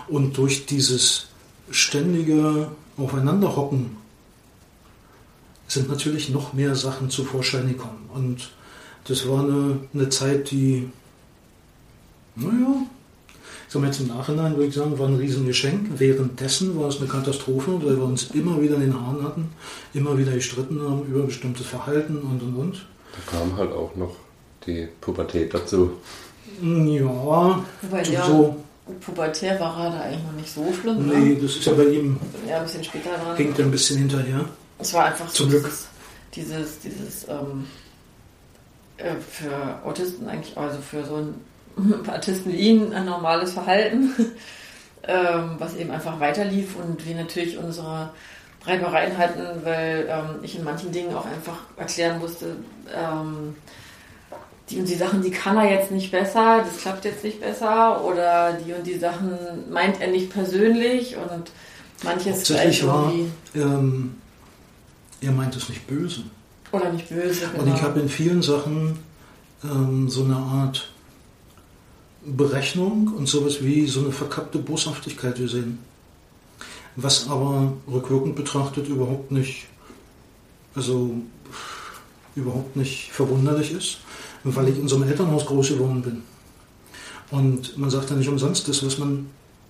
Und 0.09 0.37
durch 0.37 0.65
dieses 0.65 1.27
ständige 1.71 2.67
Aufeinanderhocken 2.97 3.97
sind 5.67 5.89
natürlich 5.89 6.29
noch 6.29 6.53
mehr 6.53 6.75
Sachen 6.75 7.09
zu 7.09 7.23
Vorschein 7.23 7.69
gekommen. 7.69 8.09
Und 8.13 8.51
das 9.05 9.27
war 9.27 9.43
eine, 9.43 9.79
eine 9.93 10.09
Zeit, 10.09 10.51
die, 10.51 10.89
naja, 12.35 12.83
so 13.73 13.83
jetzt 13.83 14.01
im 14.01 14.07
Nachhinein 14.07 14.55
würde 14.55 14.67
ich 14.67 14.75
sagen, 14.75 14.99
war 14.99 15.07
ein 15.07 15.15
Riesengeschenk. 15.15 15.99
Währenddessen 15.99 16.79
war 16.79 16.89
es 16.89 16.99
eine 16.99 17.07
Katastrophe, 17.07 17.83
weil 17.83 17.97
wir 17.97 18.03
uns 18.03 18.29
immer 18.31 18.61
wieder 18.61 18.75
in 18.75 18.81
den 18.81 18.93
Haaren 18.93 19.23
hatten, 19.23 19.49
immer 19.95 20.15
wieder 20.15 20.31
gestritten 20.31 20.79
haben 20.79 21.05
über 21.07 21.23
bestimmtes 21.23 21.65
Verhalten 21.65 22.17
und 22.17 22.41
und 22.43 22.55
und. 22.55 22.85
Da 23.13 23.37
kam 23.37 23.57
halt 23.57 23.71
auch 23.71 23.95
noch 23.95 24.15
die 24.67 24.87
Pubertät 25.01 25.53
dazu. 25.53 25.93
Ja, 26.61 27.63
Wobei 27.81 28.03
ja, 28.03 28.25
so. 28.27 28.55
Pubertär 29.03 29.59
war 29.59 29.85
er 29.85 29.91
da 29.91 30.01
eigentlich 30.01 30.23
noch 30.23 30.33
nicht 30.33 30.53
so 30.53 30.73
schlimm. 30.79 31.07
Ne? 31.07 31.17
Nee, 31.17 31.37
das 31.41 31.55
ist 31.55 31.65
ja 31.65 31.73
bei 31.73 31.85
ihm. 31.85 32.17
Ja, 32.47 32.57
ein 32.57 32.63
bisschen 32.65 32.83
später 32.83 33.09
dran. 33.11 33.35
Hinkt 33.37 33.59
ein 33.59 33.71
bisschen 33.71 33.97
hinterher. 33.97 34.45
Es 34.77 34.93
war 34.93 35.05
einfach 35.05 35.29
Zum 35.29 35.49
so 35.49 35.57
Glück. 35.57 35.71
dieses, 36.35 36.79
dieses 36.79 37.27
ähm, 37.27 37.65
äh, 39.03 39.15
für 39.19 39.79
Autisten 39.85 40.27
eigentlich, 40.29 40.57
also 40.57 40.79
für 40.79 41.05
so 41.05 41.15
ein 41.17 41.35
Artisten 42.07 42.51
wie 42.51 42.57
ihn 42.57 42.93
ein 42.93 43.05
normales 43.05 43.53
Verhalten, 43.53 44.11
ähm, 45.07 45.55
was 45.59 45.75
eben 45.75 45.91
einfach 45.91 46.19
weiterlief 46.19 46.75
und 46.75 47.05
wir 47.05 47.15
natürlich 47.15 47.57
unsere 47.57 48.11
Reibereien 48.65 49.17
hatten, 49.17 49.65
weil 49.65 50.07
ähm, 50.09 50.39
ich 50.41 50.57
in 50.57 50.63
manchen 50.63 50.91
Dingen 50.91 51.13
auch 51.13 51.25
einfach 51.25 51.57
erklären 51.77 52.19
musste, 52.19 52.55
ähm, 52.95 53.55
die 54.69 54.79
und 54.79 54.87
die 54.87 54.95
Sachen, 54.95 55.21
die 55.21 55.31
kann 55.31 55.57
er 55.57 55.69
jetzt 55.69 55.91
nicht 55.91 56.11
besser, 56.11 56.63
das 56.65 56.77
klappt 56.77 57.03
jetzt 57.03 57.23
nicht 57.23 57.41
besser 57.41 58.03
oder 58.05 58.53
die 58.53 58.71
und 58.71 58.87
die 58.87 58.97
Sachen 58.97 59.37
meint 59.69 59.99
er 59.99 60.07
nicht 60.07 60.31
persönlich 60.31 61.17
und 61.17 61.51
manches 62.03 62.43
Tatsächlich 62.43 62.87
war, 62.87 63.11
ähm, 63.55 64.15
er 65.21 65.31
meint 65.31 65.55
es 65.55 65.67
nicht 65.67 65.85
böse. 65.87 66.23
Oder 66.73 66.91
nicht 66.91 67.07
böse. 67.07 67.41
Genau. 67.51 67.63
Und 67.63 67.67
ich 67.69 67.75
genau. 67.75 67.87
habe 67.87 67.99
in 67.99 68.09
vielen 68.09 68.41
Sachen 68.41 68.97
ähm, 69.63 70.09
so 70.09 70.23
eine 70.23 70.35
Art 70.35 70.89
Berechnung 72.25 73.13
und 73.15 73.27
sowas 73.27 73.63
wie 73.63 73.85
so 73.85 73.99
eine 73.99 74.11
verkappte 74.11 74.57
Boshaftigkeit 74.57 75.35
gesehen. 75.35 75.77
Was 76.95 77.29
aber 77.29 77.73
rückwirkend 77.91 78.35
betrachtet 78.35 78.87
überhaupt 78.87 79.31
nicht, 79.31 79.67
also 80.73 81.15
überhaupt 82.35 82.75
nicht 82.75 83.11
verwunderlich 83.11 83.71
ist, 83.71 83.99
weil 84.43 84.69
ich 84.69 84.77
in 84.77 84.87
so 84.87 84.95
einem 84.95 85.07
Elternhaus 85.07 85.45
groß 85.45 85.69
geworden 85.69 86.01
bin. 86.01 86.23
Und 87.29 87.77
man 87.77 87.89
sagt 87.89 88.09
ja 88.09 88.15
nicht 88.15 88.29
umsonst, 88.29 88.67
das, 88.67 88.83
was 88.85 88.97
man 88.97 89.27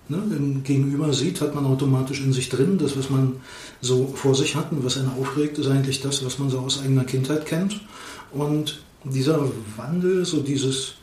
ne, 0.08 0.18
im 0.36 0.62
Gegenüber 0.64 1.12
sieht, 1.12 1.40
hat 1.40 1.54
man 1.54 1.66
automatisch 1.66 2.20
in 2.20 2.32
sich 2.32 2.48
drin. 2.48 2.78
Das, 2.78 2.96
was 2.96 3.10
man 3.10 3.36
so 3.80 4.12
vor 4.14 4.34
sich 4.34 4.56
hat 4.56 4.72
und 4.72 4.84
was 4.84 4.98
einen 4.98 5.10
aufregt, 5.10 5.58
ist 5.58 5.68
eigentlich 5.68 6.00
das, 6.00 6.24
was 6.24 6.38
man 6.38 6.50
so 6.50 6.58
aus 6.58 6.80
eigener 6.82 7.04
Kindheit 7.04 7.46
kennt. 7.46 7.80
Und 8.32 8.80
dieser 9.04 9.48
Wandel, 9.76 10.24
so 10.24 10.40
dieses 10.40 10.94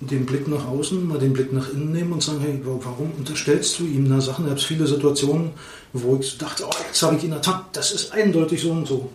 den 0.00 0.26
Blick 0.26 0.46
nach 0.46 0.64
außen, 0.66 1.08
mal 1.08 1.18
den 1.18 1.32
Blick 1.32 1.52
nach 1.52 1.72
innen 1.72 1.90
nehmen 1.90 2.12
und 2.12 2.22
sagen, 2.22 2.38
hey, 2.40 2.60
warum 2.64 3.10
unterstellst 3.18 3.80
du 3.80 3.84
ihm 3.84 4.08
da 4.08 4.20
Sachen? 4.20 4.44
Ich 4.44 4.50
habe 4.52 4.60
viele 4.60 4.86
Situationen, 4.86 5.50
wo 5.92 6.16
ich 6.20 6.38
dachte, 6.38 6.64
oh, 6.66 6.74
jetzt 6.86 7.02
habe 7.02 7.16
ich 7.16 7.24
ihn 7.24 7.32
ertappt, 7.32 7.76
das 7.76 7.90
ist 7.90 8.12
eindeutig 8.12 8.62
so 8.62 8.70
und 8.70 8.86
so. 8.86 9.10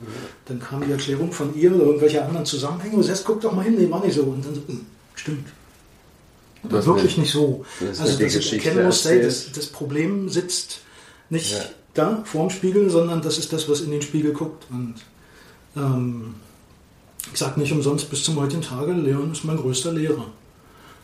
Dann 0.45 0.59
kam 0.59 0.85
die 0.85 0.91
Erklärung 0.91 1.31
von 1.31 1.55
ihr 1.55 1.73
oder 1.73 1.85
irgendwelche 1.85 2.23
anderen 2.23 2.45
Zusammenhänge 2.45 2.97
und 2.97 3.07
jetzt 3.07 3.23
guck 3.23 3.39
doch 3.39 3.53
mal 3.53 3.63
hin, 3.63 3.75
nee, 3.77 3.87
mach 3.87 4.03
nicht 4.03 4.15
so. 4.15 4.23
Und 4.23 4.45
dann 4.45 4.55
so, 4.55 4.61
hm, 4.67 4.85
stimmt. 5.15 5.47
Das 6.69 6.85
wirklich 6.85 7.17
nicht 7.17 7.31
so. 7.31 7.65
Das 7.79 7.99
also, 7.99 8.23
ich 8.23 8.53
erkennen 8.53 8.85
muss, 8.85 9.03
hey, 9.05 9.21
das, 9.21 9.51
das, 9.51 9.67
Problem 9.67 10.29
sitzt 10.29 10.79
nicht 11.29 11.51
ja. 11.51 11.65
da 11.93 12.23
vorm 12.25 12.49
Spiegel, 12.49 12.89
sondern 12.89 13.21
das 13.21 13.37
ist 13.37 13.51
das, 13.51 13.67
was 13.69 13.81
in 13.81 13.91
den 13.91 14.01
Spiegel 14.01 14.31
guckt. 14.31 14.65
Und 14.69 14.95
ähm, 15.75 16.35
ich 17.31 17.39
sage 17.39 17.59
nicht 17.59 17.71
umsonst 17.71 18.09
bis 18.09 18.23
zum 18.23 18.37
heutigen 18.37 18.61
Tage, 18.61 18.93
Leon 18.93 19.31
ist 19.31 19.43
mein 19.43 19.57
größter 19.57 19.91
Lehrer. 19.91 20.27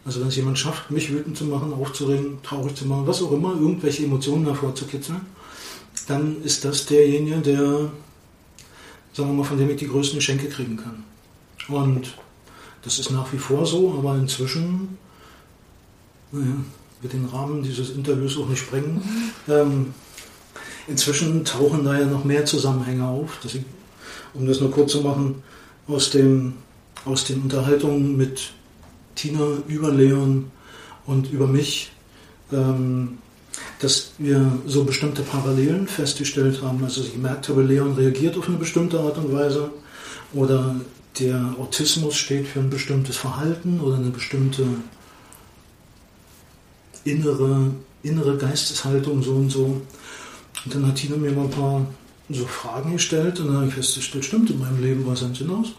Also 0.05 0.21
wenn 0.21 0.29
es 0.29 0.35
jemand 0.37 0.57
schafft, 0.57 0.91
mich 0.91 1.11
wütend 1.11 1.37
zu 1.37 1.45
machen, 1.45 1.73
aufzuregen, 1.73 2.41
traurig 2.41 2.75
zu 2.75 2.85
machen, 2.85 3.05
was 3.05 3.21
auch 3.21 3.31
immer, 3.31 3.53
irgendwelche 3.53 4.05
Emotionen 4.05 4.45
hervorzukitzeln, 4.45 5.21
dann 6.07 6.41
ist 6.43 6.65
das 6.65 6.85
derjenige, 6.85 7.37
der, 7.39 7.91
sagen 9.13 9.29
wir 9.29 9.33
mal, 9.33 9.43
von 9.43 9.57
dem 9.57 9.69
ich 9.69 9.77
die 9.77 9.87
größten 9.87 10.19
Geschenke 10.19 10.47
kriegen 10.47 10.77
kann. 10.77 11.03
Und 11.67 12.13
das 12.81 12.97
ist 12.97 13.11
nach 13.11 13.31
wie 13.33 13.37
vor 13.37 13.65
so, 13.65 13.93
aber 13.97 14.15
inzwischen, 14.15 14.97
naja, 16.31 16.55
wird 17.01 17.13
den 17.13 17.25
Rahmen 17.25 17.63
dieses 17.63 17.91
Interviews 17.91 18.37
auch 18.37 18.47
nicht 18.47 18.59
sprengen. 18.59 19.01
Ähm, 19.47 19.93
inzwischen 20.87 21.45
tauchen 21.45 21.85
da 21.85 21.97
ja 21.97 22.05
noch 22.05 22.23
mehr 22.23 22.45
Zusammenhänge 22.45 23.07
auf. 23.07 23.39
Ich, 23.45 23.61
um 24.33 24.45
das 24.45 24.59
nur 24.59 24.71
kurz 24.71 24.91
zu 24.91 25.01
machen, 25.01 25.41
aus, 25.87 26.09
dem, 26.11 26.53
aus 27.05 27.23
den 27.25 27.41
Unterhaltungen 27.41 28.17
mit 28.17 28.51
Tina 29.15 29.45
über 29.67 29.91
Leon 29.91 30.51
und 31.05 31.31
über 31.31 31.47
mich, 31.47 31.91
ähm, 32.51 33.17
dass 33.79 34.11
wir 34.17 34.59
so 34.65 34.83
bestimmte 34.83 35.21
Parallelen 35.21 35.87
festgestellt 35.87 36.61
haben. 36.61 36.83
Also 36.83 37.01
ich 37.01 37.13
gemerkt 37.13 37.49
habe, 37.49 37.63
Leon 37.63 37.93
reagiert 37.93 38.37
auf 38.37 38.47
eine 38.47 38.57
bestimmte 38.57 38.99
Art 38.99 39.17
und 39.17 39.33
Weise 39.33 39.71
oder 40.33 40.75
der 41.19 41.55
Autismus 41.57 42.15
steht 42.15 42.47
für 42.47 42.59
ein 42.59 42.69
bestimmtes 42.69 43.17
Verhalten 43.17 43.79
oder 43.81 43.97
eine 43.97 44.09
bestimmte 44.09 44.63
innere, 47.11 47.71
innere 48.03 48.37
Geisteshaltung 48.37 49.23
so 49.23 49.31
und 49.31 49.49
so. 49.49 49.81
Und 50.65 50.75
dann 50.75 50.87
hat 50.87 50.95
Tina 50.95 51.15
mir 51.15 51.31
mal 51.31 51.45
ein 51.45 51.51
paar 51.51 51.85
so 52.29 52.45
Fragen 52.45 52.93
gestellt 52.93 53.39
und 53.39 53.47
dann 53.47 53.57
habe 53.57 53.67
ich 53.67 53.73
festgestellt, 53.73 54.25
stimmt, 54.25 54.49
in 54.49 54.59
meinem 54.59 54.81
Leben 54.81 55.05
war 55.05 55.13
es 55.13 55.21
ganz 55.21 55.39
genauso. 55.39 55.73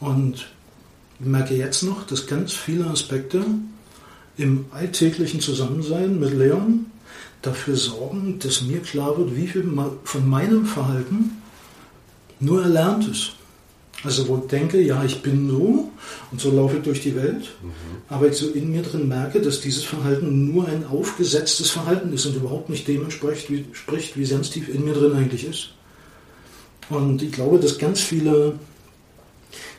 Und 0.00 0.46
ich 1.20 1.26
merke 1.26 1.54
jetzt 1.54 1.82
noch, 1.82 2.06
dass 2.06 2.26
ganz 2.26 2.52
viele 2.52 2.86
Aspekte 2.86 3.44
im 4.36 4.64
alltäglichen 4.70 5.40
Zusammensein 5.40 6.18
mit 6.18 6.32
Leon 6.32 6.86
dafür 7.42 7.76
sorgen, 7.76 8.38
dass 8.38 8.62
mir 8.62 8.80
klar 8.80 9.16
wird, 9.18 9.36
wie 9.36 9.46
viel 9.46 9.68
von 10.04 10.28
meinem 10.28 10.66
Verhalten 10.66 11.42
nur 12.40 12.62
erlernt 12.62 13.06
ist. 13.06 13.32
Also 14.02 14.28
wo 14.28 14.38
ich 14.38 14.46
denke, 14.46 14.80
ja, 14.80 15.04
ich 15.04 15.20
bin 15.20 15.50
so 15.50 15.90
und 16.30 16.40
so 16.40 16.50
laufe 16.50 16.78
ich 16.78 16.82
durch 16.82 17.02
die 17.02 17.14
Welt, 17.14 17.50
mhm. 17.62 17.70
aber 18.08 18.28
ich 18.28 18.36
so 18.36 18.48
in 18.48 18.70
mir 18.70 18.82
drin 18.82 19.08
merke, 19.08 19.42
dass 19.42 19.60
dieses 19.60 19.84
Verhalten 19.84 20.52
nur 20.52 20.66
ein 20.68 20.86
aufgesetztes 20.86 21.70
Verhalten 21.70 22.12
ist 22.12 22.24
und 22.24 22.36
überhaupt 22.36 22.70
nicht 22.70 22.88
dem 22.88 23.02
entspricht, 23.02 23.50
wie, 23.50 23.66
spricht, 23.72 24.16
wie 24.16 24.26
ganz 24.26 24.50
tief 24.50 24.68
in 24.68 24.84
mir 24.84 24.94
drin 24.94 25.12
eigentlich 25.12 25.46
ist. 25.46 25.70
Und 26.88 27.22
ich 27.22 27.30
glaube, 27.30 27.58
dass 27.58 27.78
ganz 27.78 28.00
viele, 28.00 28.54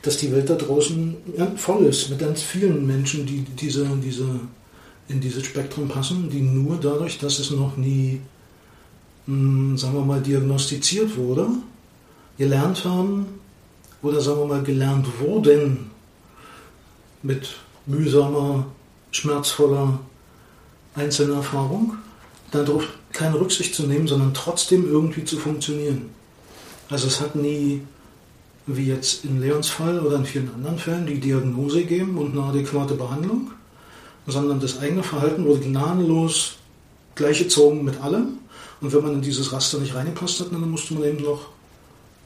dass 0.03 0.17
die 0.17 0.31
Welt 0.31 0.49
da 0.49 0.55
draußen 0.55 1.17
voll 1.55 1.85
ist 1.85 2.09
mit 2.09 2.19
ganz 2.19 2.43
vielen 2.43 2.85
Menschen, 2.85 3.25
die 3.25 3.43
diese, 3.59 3.87
diese, 4.03 4.39
in 5.07 5.19
dieses 5.19 5.45
Spektrum 5.45 5.89
passen, 5.89 6.29
die 6.29 6.41
nur 6.41 6.79
dadurch, 6.79 7.17
dass 7.17 7.39
es 7.39 7.49
noch 7.49 7.75
nie, 7.75 8.21
mh, 9.25 9.35
hm, 9.35 9.77
sagen 9.77 9.95
wir 9.95 10.05
mal, 10.05 10.21
diagnostiziert 10.21 11.17
wurde, 11.17 11.47
gelernt 12.37 12.85
haben, 12.85 13.25
oder 14.01 14.21
sagen 14.21 14.39
wir 14.39 14.45
mal 14.45 14.63
gelernt 14.63 15.07
wurden 15.19 15.91
mit 17.23 17.49
mühsamer, 17.85 18.65
schmerzvoller 19.11 19.99
Einzelerfahrung, 20.95 21.95
darauf 22.51 22.87
keine 23.13 23.39
Rücksicht 23.39 23.75
zu 23.75 23.83
nehmen, 23.83 24.07
sondern 24.07 24.33
trotzdem 24.33 24.89
irgendwie 24.89 25.25
zu 25.25 25.37
funktionieren. 25.37 26.09
Also 26.89 27.07
es 27.07 27.21
hat 27.21 27.35
nie, 27.35 27.81
wie 28.67 28.87
jetzt 28.87 29.25
in 29.25 29.39
Leons 29.39 29.69
Fall 29.69 29.99
oder 29.99 30.17
in 30.17 30.25
vielen 30.25 30.53
anderen 30.53 30.77
Fällen, 30.77 31.05
die 31.05 31.19
Diagnose 31.19 31.81
gegeben 31.81 32.17
und 32.17 32.31
eine 32.31 32.43
adäquate 32.43 32.95
Behandlung, 32.95 33.51
sondern 34.27 34.59
das 34.59 34.79
eigene 34.79 35.03
Verhalten 35.03 35.45
wurde 35.45 35.61
gnadenlos 35.61 36.55
gleichgezogen 37.15 37.83
mit 37.83 38.01
allem. 38.01 38.39
Und 38.81 38.93
wenn 38.93 39.03
man 39.03 39.13
in 39.13 39.21
dieses 39.21 39.51
Raster 39.51 39.77
nicht 39.79 39.93
reingepasst 39.93 40.39
hat, 40.39 40.51
dann 40.51 40.69
musste 40.69 40.93
man 40.93 41.03
eben 41.03 41.23
noch 41.23 41.49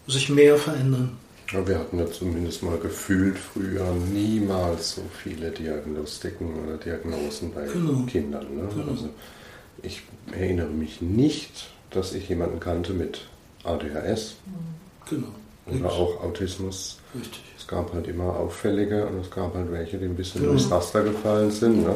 sich 0.08 0.30
mehr 0.30 0.58
verändern. 0.58 1.12
Ja, 1.52 1.68
wir 1.68 1.78
hatten 1.78 2.00
ja 2.00 2.10
zumindest 2.12 2.64
mal 2.64 2.78
gefühlt 2.78 3.38
früher 3.38 3.86
niemals 4.12 4.96
so 4.96 5.04
viele 5.24 5.52
Diagnostiken 5.52 6.48
oder 6.64 6.78
Diagnosen 6.78 7.54
bei 7.54 7.66
genau. 7.68 8.06
Kindern. 8.06 8.56
Ne? 8.56 8.68
Genau. 8.74 8.92
Also 8.92 9.10
ich 9.84 10.02
erinnere 10.32 10.70
mich 10.70 11.02
nicht, 11.02 11.70
dass 11.92 12.14
ich 12.14 12.30
jemanden 12.30 12.60
kannte 12.60 12.94
mit 12.94 13.28
ADHS 13.64 14.36
genau. 15.10 15.28
oder 15.68 15.92
auch 15.92 16.24
Autismus. 16.24 17.00
Richtig. 17.14 17.44
Es 17.58 17.68
gab 17.68 17.94
halt 17.94 18.08
immer 18.08 18.36
auffällige 18.36 19.06
und 19.06 19.20
es 19.22 19.32
gab 19.32 19.54
halt 19.56 19.72
welche, 19.72 19.98
die 19.98 20.06
ein 20.06 20.16
bisschen 20.16 20.42
genau. 20.42 20.54
durchs 20.54 20.72
Raster 20.72 21.04
gefallen 21.04 21.52
sind. 21.52 21.84
Ne? 21.84 21.96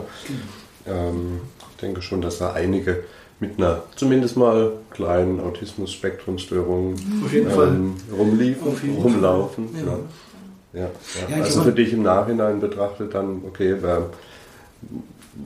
Genau. 0.85 0.99
Ähm, 0.99 1.41
ich 1.71 1.77
denke 1.77 2.01
schon, 2.01 2.21
dass 2.21 2.38
da 2.38 2.53
einige 2.53 3.03
mit 3.39 3.58
einer 3.58 3.84
zumindest 3.95 4.38
mal 4.38 4.73
kleinen 4.91 5.39
Autismus-Spektrumstörung 5.39 6.95
ähm, 7.34 7.95
rumliefen, 8.17 8.97
rumlaufen. 8.97 9.69
Ja. 9.75 10.82
Ja. 10.82 10.89
Ja, 11.30 11.43
also 11.43 11.63
für 11.63 11.71
dich 11.71 11.93
im 11.93 12.04
Nachhinein 12.04 12.60
betrachtet 12.60 13.13
dann, 13.13 13.41
okay, 13.47 13.82
war, 13.82 14.10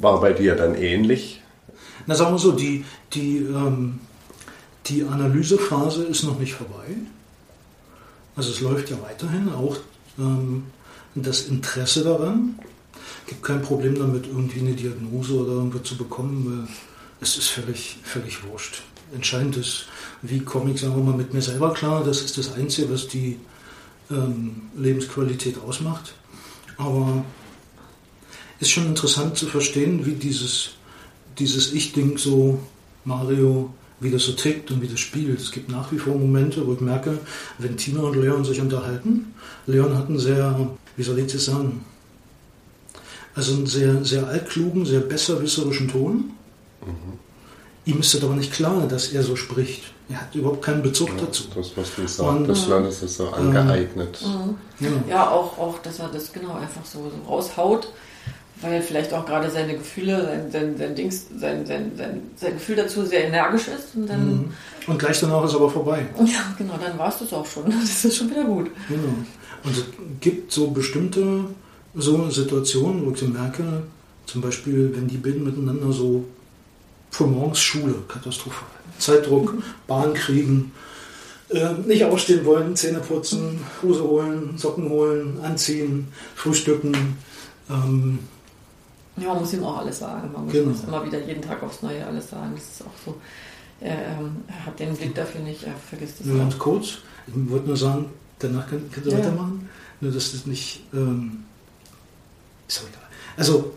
war 0.01 0.19
bei 0.19 0.33
dir 0.33 0.55
dann 0.55 0.75
ähnlich? 0.75 1.41
Na 2.05 2.15
sagen 2.15 2.33
wir 2.33 2.39
so, 2.39 2.51
die, 2.51 2.83
die, 3.13 3.37
ähm, 3.37 3.99
die 4.87 5.03
Analysephase 5.03 6.03
ist 6.03 6.23
noch 6.23 6.39
nicht 6.39 6.53
vorbei. 6.53 6.87
Also 8.35 8.49
es 8.49 8.59
läuft 8.59 8.89
ja 8.89 8.97
weiterhin, 9.01 9.49
auch 9.53 9.77
ähm, 10.19 10.63
das 11.15 11.47
Interesse 11.47 12.03
daran. 12.03 12.59
Es 13.23 13.29
gibt 13.29 13.43
kein 13.43 13.61
Problem 13.61 13.97
damit, 13.97 14.27
irgendwie 14.27 14.59
eine 14.59 14.73
Diagnose 14.73 15.35
oder 15.35 15.53
irgendwas 15.53 15.83
zu 15.83 15.95
bekommen 15.95 16.67
es 17.23 17.37
ist 17.37 17.47
völlig, 17.47 17.97
völlig 18.03 18.43
wurscht. 18.45 18.83
Entscheidend 19.13 19.57
ist, 19.57 19.85
wie 20.21 20.39
komme 20.39 20.71
ich, 20.71 20.81
sagen 20.81 20.95
wir 20.95 21.03
mal, 21.03 21.17
mit 21.17 21.33
mir 21.33 21.41
selber 21.41 21.73
klar. 21.73 22.03
Das 22.03 22.21
ist 22.21 22.37
das 22.37 22.53
Einzige, 22.53 22.91
was 22.91 23.07
die 23.07 23.39
ähm, 24.11 24.63
Lebensqualität 24.75 25.57
ausmacht. 25.59 26.13
Aber 26.77 27.23
ist 28.59 28.71
schon 28.71 28.87
interessant 28.87 29.37
zu 29.37 29.47
verstehen, 29.47 30.05
wie 30.05 30.13
dieses, 30.13 30.71
dieses 31.37 31.73
Ich-Ding 31.73 32.17
so, 32.17 32.59
Mario, 33.05 33.73
wie 33.99 34.11
das 34.11 34.23
so 34.23 34.33
tickt 34.33 34.71
und 34.71 34.81
wie 34.81 34.87
das 34.87 34.99
spielt. 34.99 35.39
Es 35.39 35.51
gibt 35.51 35.69
nach 35.69 35.91
wie 35.91 35.97
vor 35.97 36.15
Momente, 36.15 36.65
wo 36.65 36.73
ich 36.73 36.81
merke, 36.81 37.19
wenn 37.57 37.77
Tina 37.77 38.01
und 38.01 38.15
Leon 38.15 38.43
sich 38.45 38.59
unterhalten, 38.61 39.33
Leon 39.65 39.97
hat 39.97 40.07
einen 40.07 40.19
sehr, 40.19 40.69
wie 40.97 41.03
soll 41.03 41.19
ich 41.19 41.31
das 41.31 41.45
sagen, 41.45 41.85
also 43.35 43.53
einen 43.53 43.67
sehr, 43.67 44.03
sehr 44.03 44.27
altklugen, 44.27 44.85
sehr 44.85 44.99
besserwisserischen 44.99 45.87
Ton. 45.87 46.31
Mhm. 46.85 47.19
Ihm 47.85 47.99
ist 47.99 48.13
es 48.13 48.23
aber 48.23 48.35
nicht 48.35 48.53
klar, 48.53 48.87
dass 48.87 49.09
er 49.09 49.23
so 49.23 49.35
spricht. 49.35 49.83
Er 50.09 50.21
hat 50.21 50.35
überhaupt 50.35 50.61
keinen 50.61 50.81
Bezug 50.81 51.09
ja, 51.09 51.25
dazu. 51.25 51.43
Das, 51.53 51.75
was 51.75 51.95
du 51.95 52.07
sagtest, 52.07 52.69
dann 52.69 52.85
ist 52.85 53.03
es 53.03 53.17
so 53.17 53.29
angeeignet. 53.29 54.19
Mhm. 54.21 54.55
Ja, 54.79 54.89
ja 55.09 55.29
auch, 55.29 55.57
auch, 55.57 55.79
dass 55.79 55.99
er 55.99 56.07
das 56.07 56.31
genau 56.31 56.53
einfach 56.53 56.85
so, 56.85 56.99
so 56.99 57.29
raushaut, 57.29 57.91
weil 58.61 58.81
vielleicht 58.81 59.13
auch 59.13 59.25
gerade 59.25 59.49
seine 59.49 59.77
Gefühle, 59.77 60.23
sein, 60.23 60.51
sein, 60.51 60.77
sein, 60.77 60.95
Dings, 60.95 61.25
sein, 61.37 61.65
sein, 61.65 61.91
sein, 61.97 62.21
sein 62.37 62.53
Gefühl 62.53 62.77
dazu 62.77 63.05
sehr 63.05 63.25
energisch 63.25 63.67
ist. 63.67 63.95
Und, 63.95 64.09
dann, 64.09 64.27
mhm. 64.27 64.53
und 64.87 64.99
gleich 64.99 65.19
danach 65.19 65.43
ist 65.43 65.55
aber 65.55 65.69
vorbei. 65.69 66.05
Ja, 66.19 66.53
genau, 66.57 66.75
dann 66.81 66.97
war 66.97 67.09
es 67.09 67.19
das 67.19 67.33
auch 67.33 67.45
schon. 67.45 67.65
Das 67.81 68.05
ist 68.05 68.15
schon 68.15 68.29
wieder 68.29 68.45
gut. 68.45 68.71
Genau. 68.87 69.13
Und 69.63 69.77
es 69.77 69.85
gibt 70.21 70.51
so 70.51 70.67
bestimmte 70.67 71.45
so 71.95 72.29
Situationen, 72.29 73.05
wo 73.05 73.11
ich 73.11 73.21
merke, 73.27 73.83
zum 74.25 74.41
Beispiel, 74.41 74.91
wenn 74.95 75.07
die 75.07 75.17
beiden 75.17 75.43
miteinander 75.43 75.91
so 75.91 76.25
Frühmorgens 77.13 77.59
Schule, 77.59 77.93
Katastrophe. 78.07 78.65
Zeitdruck, 78.97 79.53
Bahn 79.85 80.15
kriegen, 80.15 80.71
äh, 81.49 81.73
nicht 81.85 82.03
aufstehen 82.03 82.43
wollen, 82.43 82.75
Zähne 82.75 83.01
putzen, 83.01 83.59
Hose 83.83 84.03
holen, 84.03 84.57
Socken 84.57 84.89
holen, 84.89 85.39
anziehen, 85.43 86.07
frühstücken. 86.35 87.15
Ähm, 87.69 88.17
ja, 89.17 89.27
man 89.27 89.39
muss 89.41 89.53
ihm 89.53 89.63
auch 89.63 89.77
alles 89.77 89.99
sagen. 89.99 90.31
Man 90.33 90.45
muss, 90.45 90.53
genau. 90.53 90.69
muss 90.69 90.83
immer 90.85 91.05
wieder 91.05 91.23
jeden 91.23 91.43
Tag 91.43 91.61
aufs 91.61 91.83
Neue 91.83 92.03
alles 92.03 92.31
sagen. 92.31 92.53
Das 92.55 92.63
ist 92.63 92.81
auch 92.81 93.05
so. 93.05 93.15
Er, 93.79 94.17
ähm, 94.17 94.37
hat 94.65 94.79
den 94.79 94.95
Blick 94.95 95.13
dafür 95.13 95.41
nicht, 95.41 95.63
er 95.63 95.75
vergisst 95.75 96.21
es. 96.21 96.25
Nur 96.25 96.39
ganz 96.39 96.57
kurz, 96.57 96.97
ich 97.27 97.33
wollte 97.35 97.67
nur 97.67 97.77
sagen, 97.77 98.05
danach 98.39 98.67
könnt, 98.67 98.91
könnt 98.91 99.05
ihr 99.05 99.11
ja. 99.11 99.19
weitermachen. 99.19 99.69
Nur, 100.01 100.11
dass 100.11 100.31
das 100.31 100.47
nicht. 100.47 100.83
Ähm, 100.93 101.43
ist 102.67 102.79
auch 102.79 102.89
egal. 102.89 103.03
Also, 103.37 103.73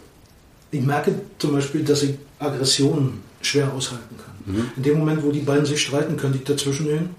ich 0.70 0.81
merke 0.81 1.14
zum 1.38 1.53
Beispiel, 1.53 1.85
dass 1.85 2.03
ich 2.03 2.14
Aggressionen 2.38 3.26
schwer 3.40 3.72
aushalten 3.72 4.16
kann. 4.16 4.55
Mhm. 4.55 4.70
In 4.77 4.83
dem 4.83 4.99
Moment, 4.99 5.22
wo 5.22 5.31
die 5.31 5.40
beiden 5.40 5.66
sich 5.66 5.83
streiten, 5.83 6.16
könnte 6.16 6.38
ich 6.38 6.44
dazwischen 6.44 6.87
gehen 6.87 7.11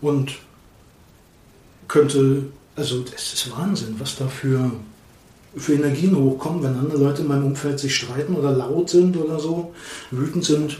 und 0.00 0.32
könnte, 1.88 2.44
also 2.76 3.00
das 3.02 3.32
ist 3.34 3.50
Wahnsinn, 3.56 3.96
was 3.98 4.16
da 4.16 4.26
für, 4.26 4.70
für 5.56 5.74
Energien 5.74 6.16
hochkommen, 6.16 6.62
wenn 6.62 6.76
andere 6.76 6.98
Leute 6.98 7.22
in 7.22 7.28
meinem 7.28 7.46
Umfeld 7.46 7.78
sich 7.78 7.94
streiten 7.94 8.34
oder 8.34 8.52
laut 8.52 8.90
sind 8.90 9.16
oder 9.16 9.38
so, 9.38 9.74
wütend 10.10 10.44
sind. 10.44 10.78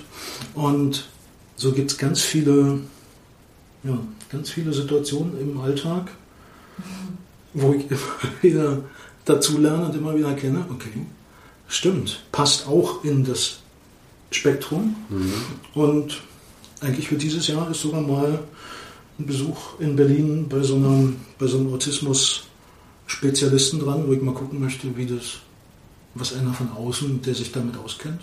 Und 0.55 1.09
so 1.57 1.73
gibt 1.73 1.93
es 1.93 1.99
ganz 1.99 2.21
viele, 2.21 2.81
ja, 3.85 3.99
ganz 4.31 4.51
viele 4.51 4.73
Situationen 4.73 5.41
im 5.41 5.61
Alltag, 5.61 6.11
wo 7.53 7.73
ich 7.73 7.91
immer 7.91 8.01
wieder 8.43 8.83
dazu 9.25 9.59
lerne 9.59 9.87
und 9.87 9.97
immer 9.97 10.17
wieder 10.17 10.29
erkenne, 10.29 10.67
okay, 10.71 11.07
stimmt, 11.69 12.25
passt 12.33 12.67
auch 12.67 13.05
in 13.05 13.25
das 13.25 13.61
Spektrum. 14.35 14.97
Mhm. 15.09 15.33
Und 15.75 16.21
eigentlich 16.81 17.09
für 17.09 17.17
dieses 17.17 17.47
Jahr 17.47 17.71
ist 17.71 17.81
sogar 17.81 18.01
mal 18.01 18.41
ein 19.19 19.27
Besuch 19.27 19.79
in 19.81 19.97
Berlin 19.97 20.47
bei 20.49 20.63
so 20.63 20.75
einem, 20.75 21.21
bei 21.39 21.47
so 21.47 21.59
einem 21.59 21.73
Autismus-Spezialisten 21.73 23.81
dran, 23.81 24.07
wo 24.07 24.13
ich 24.13 24.23
mal 24.23 24.35
gucken 24.35 24.61
möchte, 24.61 24.97
wie 24.97 25.07
das, 25.07 25.39
was 26.15 26.35
einer 26.35 26.53
von 26.53 26.71
außen, 26.73 27.23
der 27.23 27.35
sich 27.35 27.51
damit 27.53 27.77
auskennt, 27.77 28.21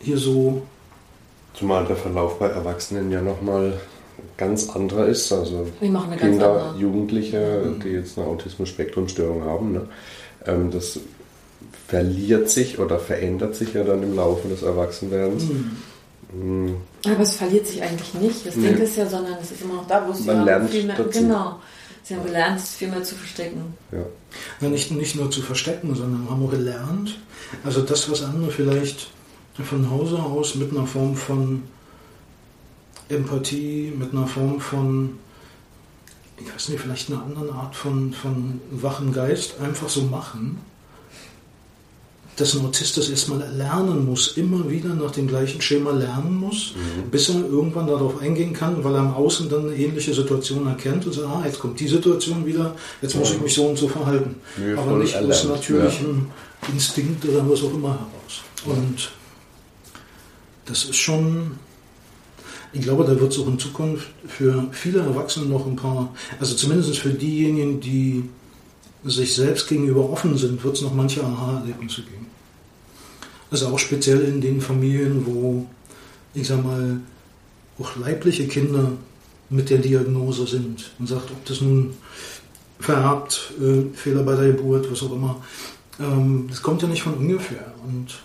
hier 0.00 0.18
so. 0.18 0.66
Zumal 1.54 1.86
der 1.86 1.96
Verlauf 1.96 2.38
bei 2.38 2.48
Erwachsenen 2.48 3.10
ja 3.10 3.22
nochmal 3.22 3.80
ganz 4.36 4.68
anderer 4.70 5.06
ist. 5.06 5.32
Also 5.32 5.66
Kinder, 5.80 6.74
Jugendliche, 6.78 7.62
mhm. 7.64 7.80
die 7.80 7.88
jetzt 7.88 8.18
eine 8.18 8.26
Autismus-Spektrum-Störung 8.26 9.44
haben, 9.44 9.72
ne? 9.72 9.88
Ähm, 10.46 10.70
das 10.70 11.00
verliert 11.86 12.50
sich 12.50 12.78
oder 12.78 12.98
verändert 12.98 13.54
sich 13.54 13.74
ja 13.74 13.84
dann 13.84 14.02
im 14.02 14.16
Laufe 14.16 14.48
des 14.48 14.62
Erwachsenwerdens. 14.62 15.44
Mhm. 15.44 15.76
Mhm. 16.32 16.76
Aber 17.04 17.20
es 17.20 17.36
verliert 17.36 17.66
sich 17.66 17.82
eigentlich 17.82 18.14
nicht. 18.14 18.46
Das 18.46 18.56
nee. 18.56 18.68
Ding 18.68 18.78
ist 18.78 18.96
ja, 18.96 19.06
sondern 19.06 19.36
es 19.40 19.52
ist 19.52 19.62
immer 19.62 19.74
noch 19.74 19.86
da, 19.86 20.06
wo 20.06 20.12
es 20.12 20.24
Man 20.24 20.44
lernt 20.44 20.70
viel 20.70 20.84
mehr, 20.84 20.96
dazu. 20.96 21.20
genau. 21.20 21.60
Sie 22.02 22.14
haben 22.14 22.24
gelernt, 22.24 22.60
es 22.60 22.76
viel 22.76 22.88
mehr 22.88 23.02
zu 23.02 23.16
verstecken. 23.16 23.74
Ja. 23.90 24.68
nicht, 24.68 24.92
nicht 24.92 25.16
nur 25.16 25.30
zu 25.30 25.42
verstecken, 25.42 25.94
sondern 25.94 26.28
haben 26.30 26.44
auch 26.44 26.50
gelernt. 26.50 27.18
Also 27.64 27.82
das, 27.82 28.10
was 28.10 28.22
andere 28.22 28.50
vielleicht 28.50 29.10
von 29.62 29.90
Hause 29.90 30.18
aus 30.18 30.54
mit 30.54 30.70
einer 30.70 30.86
Form 30.86 31.16
von 31.16 31.62
Empathie, 33.08 33.92
mit 33.96 34.12
einer 34.12 34.26
Form 34.26 34.60
von, 34.60 35.18
ich 36.38 36.52
weiß 36.52 36.68
nicht, 36.68 36.80
vielleicht 36.80 37.10
einer 37.10 37.22
anderen 37.22 37.50
Art 37.50 37.74
von, 37.74 38.12
von 38.12 38.60
wachen 38.70 39.12
Geist 39.12 39.60
einfach 39.60 39.88
so 39.88 40.02
machen 40.02 40.60
dass 42.36 42.54
ein 42.54 42.64
Autist 42.64 42.96
das 42.98 43.08
erstmal 43.08 43.42
lernen 43.56 44.04
muss, 44.04 44.36
immer 44.36 44.68
wieder 44.70 44.90
nach 44.90 45.10
dem 45.10 45.26
gleichen 45.26 45.60
Schema 45.62 45.90
lernen 45.90 46.36
muss, 46.36 46.74
mhm. 46.74 47.10
bis 47.10 47.30
er 47.30 47.36
irgendwann 47.36 47.86
darauf 47.86 48.20
eingehen 48.20 48.52
kann, 48.52 48.84
weil 48.84 48.94
er 48.94 49.00
im 49.00 49.14
Außen 49.14 49.48
dann 49.48 49.68
eine 49.68 49.76
ähnliche 49.76 50.12
Situation 50.12 50.66
erkennt 50.66 51.06
und 51.06 51.14
sagt, 51.14 51.26
ah, 51.26 51.42
jetzt 51.46 51.58
kommt 51.58 51.80
die 51.80 51.88
Situation 51.88 52.44
wieder, 52.44 52.74
jetzt 53.00 53.16
muss 53.16 53.32
ich 53.32 53.40
mich 53.40 53.54
so 53.54 53.66
und 53.66 53.78
so 53.78 53.88
verhalten. 53.88 54.36
Mühevoll 54.58 54.84
Aber 54.84 54.98
nicht 54.98 55.14
erlernt. 55.14 55.34
aus 55.34 55.44
natürlichem 55.44 56.26
ja. 56.62 56.74
Instinkt 56.74 57.24
oder 57.24 57.48
was 57.48 57.62
auch 57.62 57.72
immer 57.72 57.90
heraus. 57.94 58.42
Und 58.66 59.10
das 60.66 60.84
ist 60.84 60.96
schon, 60.96 61.52
ich 62.72 62.82
glaube, 62.82 63.04
da 63.04 63.18
wird 63.18 63.32
es 63.32 63.38
auch 63.38 63.46
in 63.46 63.58
Zukunft 63.58 64.08
für 64.28 64.66
viele 64.72 65.00
Erwachsene 65.00 65.46
noch 65.46 65.66
ein 65.66 65.76
paar, 65.76 66.14
also 66.38 66.54
zumindest 66.54 66.98
für 66.98 67.10
diejenigen, 67.10 67.80
die 67.80 68.28
sich 69.04 69.34
selbst 69.34 69.68
gegenüber 69.68 70.10
offen 70.10 70.36
sind, 70.36 70.62
wird 70.62 70.76
es 70.76 70.82
noch 70.82 70.92
manche 70.92 71.22
Aha-Erlebnisse 71.22 72.02
geben. 72.02 72.25
Also 73.50 73.68
auch 73.68 73.78
speziell 73.78 74.22
in 74.22 74.40
den 74.40 74.60
Familien, 74.60 75.24
wo, 75.26 75.66
ich 76.34 76.46
sag 76.48 76.64
mal, 76.64 77.00
auch 77.78 77.96
leibliche 77.96 78.46
Kinder 78.48 78.92
mit 79.50 79.70
der 79.70 79.78
Diagnose 79.78 80.46
sind 80.46 80.90
und 80.98 81.06
sagt, 81.06 81.30
ob 81.30 81.44
das 81.44 81.60
nun 81.60 81.94
vererbt, 82.80 83.52
äh, 83.60 83.94
Fehler 83.94 84.22
bei 84.22 84.34
der 84.34 84.52
Geburt, 84.52 84.90
was 84.90 85.02
auch 85.02 85.12
immer. 85.12 85.42
Ähm, 86.00 86.46
das 86.48 86.62
kommt 86.62 86.82
ja 86.82 86.88
nicht 86.88 87.02
von 87.02 87.14
ungefähr. 87.14 87.72
Und 87.86 88.18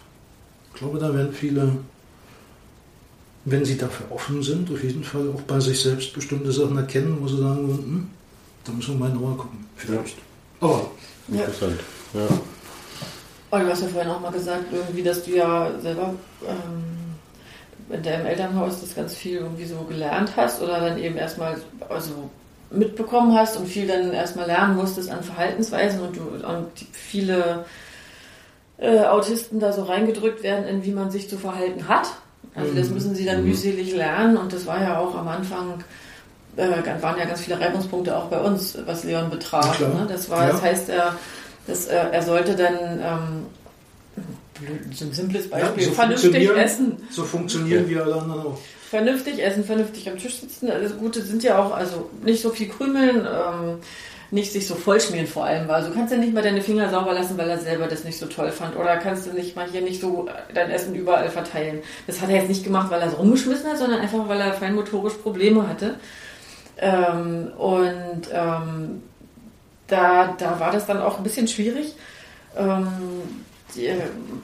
ich 0.74 0.80
glaube, 0.80 1.00
da 1.00 1.14
werden 1.14 1.32
viele, 1.34 1.72
wenn 3.46 3.64
sie 3.64 3.78
dafür 3.78 4.12
offen 4.12 4.42
sind, 4.42 4.72
auf 4.72 4.84
jeden 4.84 5.04
Fall 5.04 5.30
auch 5.30 5.42
bei 5.42 5.60
sich 5.60 5.80
selbst 5.80 6.14
bestimmte 6.14 6.52
Sachen 6.52 6.78
erkennen, 6.78 7.18
wo 7.20 7.28
sie 7.28 7.38
sagen, 7.38 7.68
hm, 7.68 8.08
da 8.64 8.72
müssen 8.72 8.96
wir 8.96 9.08
mal 9.08 9.12
genauer 9.12 9.38
gucken. 9.38 9.66
Vielleicht. 9.76 10.18
Ja. 10.62 10.68
Oh, 10.68 10.92
interessant. 11.28 11.80
Ja. 12.14 12.28
Und 13.52 13.64
du 13.64 13.70
hast 13.70 13.82
ja 13.82 13.88
vorhin 13.90 14.10
auch 14.10 14.22
mal 14.22 14.32
gesagt, 14.32 14.66
irgendwie, 14.72 15.04
dass 15.04 15.24
du 15.24 15.32
ja 15.32 15.70
selber 15.82 16.14
ähm, 16.48 17.94
in 17.94 18.02
deinem 18.02 18.26
Elternhaus 18.26 18.80
das 18.80 18.96
ganz 18.96 19.14
viel 19.14 19.38
irgendwie 19.40 19.66
so 19.66 19.76
gelernt 19.82 20.32
hast 20.38 20.62
oder 20.62 20.80
dann 20.80 20.98
eben 20.98 21.18
erstmal 21.18 21.58
also 21.90 22.30
mitbekommen 22.70 23.38
hast 23.38 23.58
und 23.58 23.68
viel 23.68 23.88
dann 23.88 24.14
erstmal 24.14 24.48
lernen 24.48 24.78
musstest 24.78 25.12
an 25.12 25.22
Verhaltensweisen 25.24 26.00
und, 26.00 26.16
du, 26.16 26.22
und 26.22 26.70
viele 26.94 27.66
äh, 28.78 29.00
Autisten 29.00 29.60
da 29.60 29.74
so 29.74 29.84
reingedrückt 29.84 30.42
werden, 30.44 30.66
in 30.66 30.86
wie 30.86 30.92
man 30.92 31.12
sich 31.12 31.30
zu 31.30 31.38
verhalten 31.38 31.90
hat. 31.90 32.08
Also 32.56 32.74
das 32.74 32.88
mhm. 32.88 32.94
müssen 32.94 33.16
sie 33.16 33.26
dann 33.26 33.42
mhm. 33.42 33.50
mühselig 33.50 33.94
lernen 33.94 34.38
und 34.38 34.54
das 34.54 34.66
war 34.66 34.82
ja 34.82 34.98
auch 34.98 35.14
am 35.16 35.28
Anfang 35.28 35.84
äh, 36.56 37.02
waren 37.02 37.18
ja 37.18 37.26
ganz 37.26 37.42
viele 37.42 37.60
Reibungspunkte 37.60 38.16
auch 38.16 38.26
bei 38.26 38.40
uns, 38.40 38.78
was 38.86 39.04
Leon 39.04 39.30
betraf. 39.30 39.80
Ne? 39.80 40.06
Das 40.08 40.30
war, 40.30 40.46
ja. 40.46 40.52
das 40.52 40.62
heißt, 40.62 40.90
er, 40.90 41.16
das, 41.72 41.88
äh, 41.88 41.96
er 41.96 42.22
sollte 42.22 42.56
dann 42.56 43.00
ähm, 43.00 43.46
so 44.94 45.06
ein 45.06 45.14
simples 45.14 45.50
Beispiel, 45.50 45.84
ja, 45.84 45.90
so 45.90 45.96
vernünftig 45.96 46.50
essen. 46.50 46.98
So 47.10 47.24
funktionieren 47.24 47.90
wir 47.90 48.04
alle 48.04 48.16
anderen 48.16 48.42
auch. 48.42 48.58
Vernünftig 48.90 49.42
essen, 49.42 49.64
vernünftig 49.64 50.10
am 50.10 50.18
Tisch 50.18 50.42
sitzen. 50.42 50.70
Alles 50.70 50.98
Gute 50.98 51.22
sind 51.22 51.44
ja 51.44 51.58
auch, 51.58 51.74
also 51.74 52.10
nicht 52.24 52.42
so 52.42 52.50
viel 52.50 52.68
krümeln, 52.68 53.26
ähm, 53.26 53.78
nicht 54.32 54.52
sich 54.52 54.68
so 54.68 54.76
vollschmieren 54.76 55.28
vor 55.28 55.46
allem. 55.46 55.70
Also 55.70 55.90
du 55.90 55.96
kannst 55.96 56.14
ja 56.14 56.20
nicht 56.20 56.34
mal 56.34 56.44
deine 56.44 56.62
Finger 56.62 56.90
sauber 56.90 57.14
lassen, 57.14 57.38
weil 57.38 57.50
er 57.50 57.58
selber 57.58 57.88
das 57.88 58.04
nicht 58.04 58.20
so 58.20 58.26
toll 58.28 58.52
fand. 58.52 58.76
Oder 58.76 58.98
kannst 58.98 59.26
du 59.26 59.32
nicht 59.32 59.56
mal 59.56 59.68
hier 59.70 59.82
nicht 59.82 60.02
so 60.02 60.28
dein 60.54 60.70
Essen 60.70 60.94
überall 60.94 61.30
verteilen. 61.30 61.80
Das 62.06 62.22
hat 62.22 62.30
er 62.30 62.36
jetzt 62.36 62.50
nicht 62.50 62.64
gemacht, 62.64 62.92
weil 62.92 63.02
er 63.02 63.08
es 63.08 63.18
rumgeschmissen 63.18 63.70
hat, 63.70 63.78
sondern 63.78 64.02
einfach, 64.02 64.28
weil 64.28 64.40
er 64.40 64.54
feinmotorisch 64.54 65.16
Probleme 65.16 65.68
hatte. 65.68 65.96
Ähm, 66.78 67.52
und 67.58 68.22
ähm, 68.34 69.04
da, 69.92 70.36
da 70.38 70.60
war 70.60 70.72
das 70.72 70.86
dann 70.86 71.02
auch 71.02 71.18
ein 71.18 71.24
bisschen 71.24 71.48
schwierig, 71.48 71.96
ähm, 72.56 72.88
die, 73.76 73.90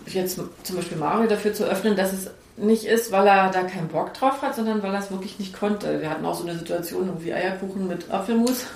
jetzt 0.06 0.36
zum 0.36 0.76
Beispiel 0.76 0.98
Mario 0.98 1.28
dafür 1.28 1.54
zu 1.54 1.66
öffnen, 1.66 1.96
dass 1.96 2.14
es 2.14 2.30
nicht 2.56 2.86
ist, 2.86 3.12
weil 3.12 3.28
er 3.28 3.50
da 3.50 3.64
keinen 3.64 3.88
Bock 3.88 4.14
drauf 4.14 4.42
hat, 4.42 4.56
sondern 4.56 4.82
weil 4.82 4.94
er 4.94 5.00
es 5.00 5.12
wirklich 5.12 5.38
nicht 5.40 5.58
konnte. 5.58 6.02
Wir 6.02 6.10
hatten 6.10 6.26
auch 6.26 6.34
so 6.34 6.44
eine 6.44 6.58
Situation 6.58 7.12
wie 7.20 7.34
Eierkuchen 7.34 7.88
mit 7.88 8.10
Apfelmus. 8.10 8.66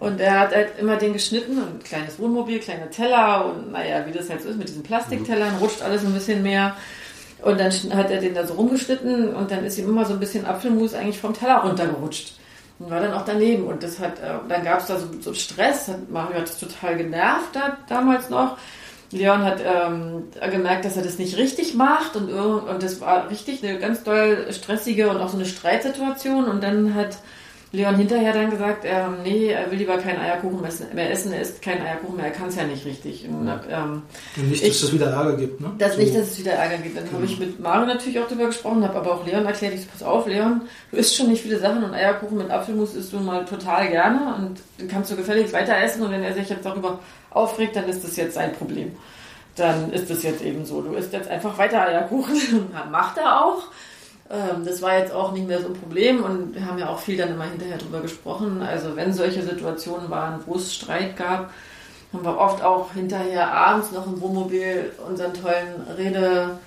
Und 0.00 0.18
er 0.18 0.40
hat 0.40 0.54
halt 0.54 0.78
immer 0.78 0.96
den 0.96 1.12
geschnitten 1.12 1.58
und 1.58 1.74
ein 1.74 1.82
kleines 1.84 2.18
Wohnmobil, 2.18 2.58
kleine 2.58 2.88
Teller 2.88 3.44
und 3.44 3.72
naja, 3.72 4.06
wie 4.06 4.12
das 4.12 4.30
halt 4.30 4.40
so 4.40 4.48
ist 4.48 4.56
mit 4.56 4.66
diesen 4.66 4.82
Plastiktellern, 4.82 5.58
rutscht 5.60 5.82
alles 5.82 6.02
ein 6.02 6.14
bisschen 6.14 6.42
mehr. 6.42 6.74
Und 7.42 7.60
dann 7.60 7.70
hat 7.94 8.10
er 8.10 8.18
den 8.18 8.32
da 8.32 8.46
so 8.46 8.54
rumgeschnitten 8.54 9.34
und 9.34 9.50
dann 9.50 9.62
ist 9.62 9.76
ihm 9.76 9.90
immer 9.90 10.06
so 10.06 10.14
ein 10.14 10.18
bisschen 10.18 10.46
Apfelmus 10.46 10.94
eigentlich 10.94 11.20
vom 11.20 11.34
Teller 11.34 11.58
runtergerutscht 11.58 12.39
und 12.80 12.90
war 12.90 13.00
dann 13.00 13.12
auch 13.12 13.24
daneben. 13.24 13.64
Und 13.64 13.82
das 13.82 14.00
hat, 14.00 14.18
äh, 14.18 14.38
dann 14.48 14.64
gab 14.64 14.80
es 14.80 14.86
da 14.86 14.98
so, 14.98 15.06
so 15.20 15.34
Stress. 15.34 15.90
Mario 16.08 16.38
hat 16.38 16.48
es 16.48 16.58
total 16.58 16.96
genervt 16.96 17.54
da, 17.54 17.76
damals 17.88 18.30
noch. 18.30 18.56
Leon 19.12 19.42
hat 19.42 19.60
ähm, 19.64 20.24
gemerkt, 20.50 20.84
dass 20.84 20.96
er 20.96 21.02
das 21.02 21.18
nicht 21.18 21.36
richtig 21.36 21.74
macht 21.74 22.14
und, 22.14 22.32
und 22.32 22.80
das 22.80 23.00
war 23.00 23.28
richtig 23.28 23.62
eine 23.62 23.78
ganz 23.78 24.04
doll 24.04 24.46
stressige 24.52 25.10
und 25.10 25.16
auch 25.16 25.28
so 25.28 25.36
eine 25.36 25.46
Streitsituation. 25.46 26.44
Und 26.44 26.62
dann 26.62 26.94
hat 26.94 27.18
Leon 27.72 27.94
hinterher 27.94 28.32
dann 28.32 28.50
gesagt, 28.50 28.84
ähm, 28.84 29.18
nee, 29.22 29.48
er 29.50 29.70
will 29.70 29.78
lieber 29.78 29.96
keinen 29.98 30.18
Eierkuchen 30.18 30.60
mehr 30.60 31.10
essen, 31.10 31.32
er 31.32 31.40
isst 31.40 31.62
keinen 31.62 31.82
Eierkuchen 31.82 32.16
mehr, 32.16 32.26
er 32.26 32.32
kann 32.32 32.48
es 32.48 32.56
ja 32.56 32.64
nicht 32.64 32.84
richtig. 32.84 33.28
Und, 33.28 33.48
ähm, 33.70 34.02
und 34.36 34.50
nicht, 34.50 34.66
dass 34.66 34.82
es 34.82 34.92
wieder 34.92 35.10
Ärger 35.10 35.36
gibt, 35.36 35.60
ne? 35.60 35.70
Das 35.78 35.94
so. 35.94 36.00
Nicht, 36.00 36.16
dass 36.16 36.32
es 36.32 36.38
wieder 36.40 36.52
Ärger 36.52 36.78
gibt. 36.78 36.96
Dann 36.96 37.04
genau. 37.04 37.16
habe 37.18 37.26
ich 37.26 37.38
mit 37.38 37.60
Mario 37.60 37.86
natürlich 37.86 38.18
auch 38.18 38.26
darüber 38.26 38.46
gesprochen, 38.46 38.82
habe 38.82 38.98
aber 38.98 39.14
auch 39.14 39.24
Leon 39.24 39.46
erklärt, 39.46 39.74
ich 39.74 39.82
so, 39.82 39.86
pass 39.92 40.02
auf, 40.02 40.26
Leon, 40.26 40.62
du 40.90 40.96
isst 40.96 41.14
schon 41.14 41.28
nicht 41.28 41.42
viele 41.42 41.60
Sachen 41.60 41.84
und 41.84 41.94
Eierkuchen 41.94 42.38
mit 42.38 42.50
Apfelmus 42.50 42.96
isst 42.96 43.12
du 43.12 43.20
mal 43.20 43.44
total 43.44 43.88
gerne 43.88 44.34
und 44.34 44.58
dann 44.78 44.88
kannst 44.88 45.12
du 45.12 45.16
gefälligst 45.16 45.52
weiter 45.52 45.76
essen 45.76 46.02
und 46.02 46.10
wenn 46.10 46.24
er 46.24 46.34
sich 46.34 46.48
jetzt 46.48 46.66
darüber 46.66 46.98
aufregt, 47.30 47.76
dann 47.76 47.88
ist 47.88 48.02
das 48.02 48.16
jetzt 48.16 48.34
sein 48.34 48.52
Problem. 48.52 48.96
Dann 49.54 49.92
ist 49.92 50.10
das 50.10 50.24
jetzt 50.24 50.42
eben 50.42 50.64
so. 50.64 50.82
Du 50.82 50.94
isst 50.94 51.12
jetzt 51.12 51.28
einfach 51.28 51.56
weiter 51.56 51.82
Eierkuchen. 51.82 52.34
Macht 52.90 53.18
er 53.18 53.44
auch. 53.44 53.68
Ähm, 54.30 54.64
das 54.64 54.80
war 54.80 54.96
jetzt 54.98 55.12
auch 55.12 55.32
nicht 55.32 55.46
mehr 55.46 55.60
so 55.60 55.68
ein 55.68 55.74
Problem 55.74 56.22
und 56.22 56.54
wir 56.54 56.64
haben 56.64 56.78
ja 56.78 56.88
auch 56.88 57.00
viel 57.00 57.16
dann 57.16 57.30
immer 57.30 57.44
hinterher 57.44 57.78
drüber 57.78 58.00
gesprochen. 58.00 58.62
Also 58.62 58.94
wenn 58.94 59.12
solche 59.12 59.42
Situationen 59.42 60.08
waren, 60.08 60.40
wo 60.46 60.54
es 60.54 60.72
Streit 60.74 61.16
gab, 61.16 61.52
haben 62.12 62.24
wir 62.24 62.38
oft 62.38 62.62
auch 62.62 62.92
hinterher 62.92 63.52
abends 63.52 63.92
noch 63.92 64.06
im 64.06 64.20
Wohnmobil 64.20 64.92
unseren 65.08 65.34
tollen 65.34 65.80
Rede, 65.96 66.58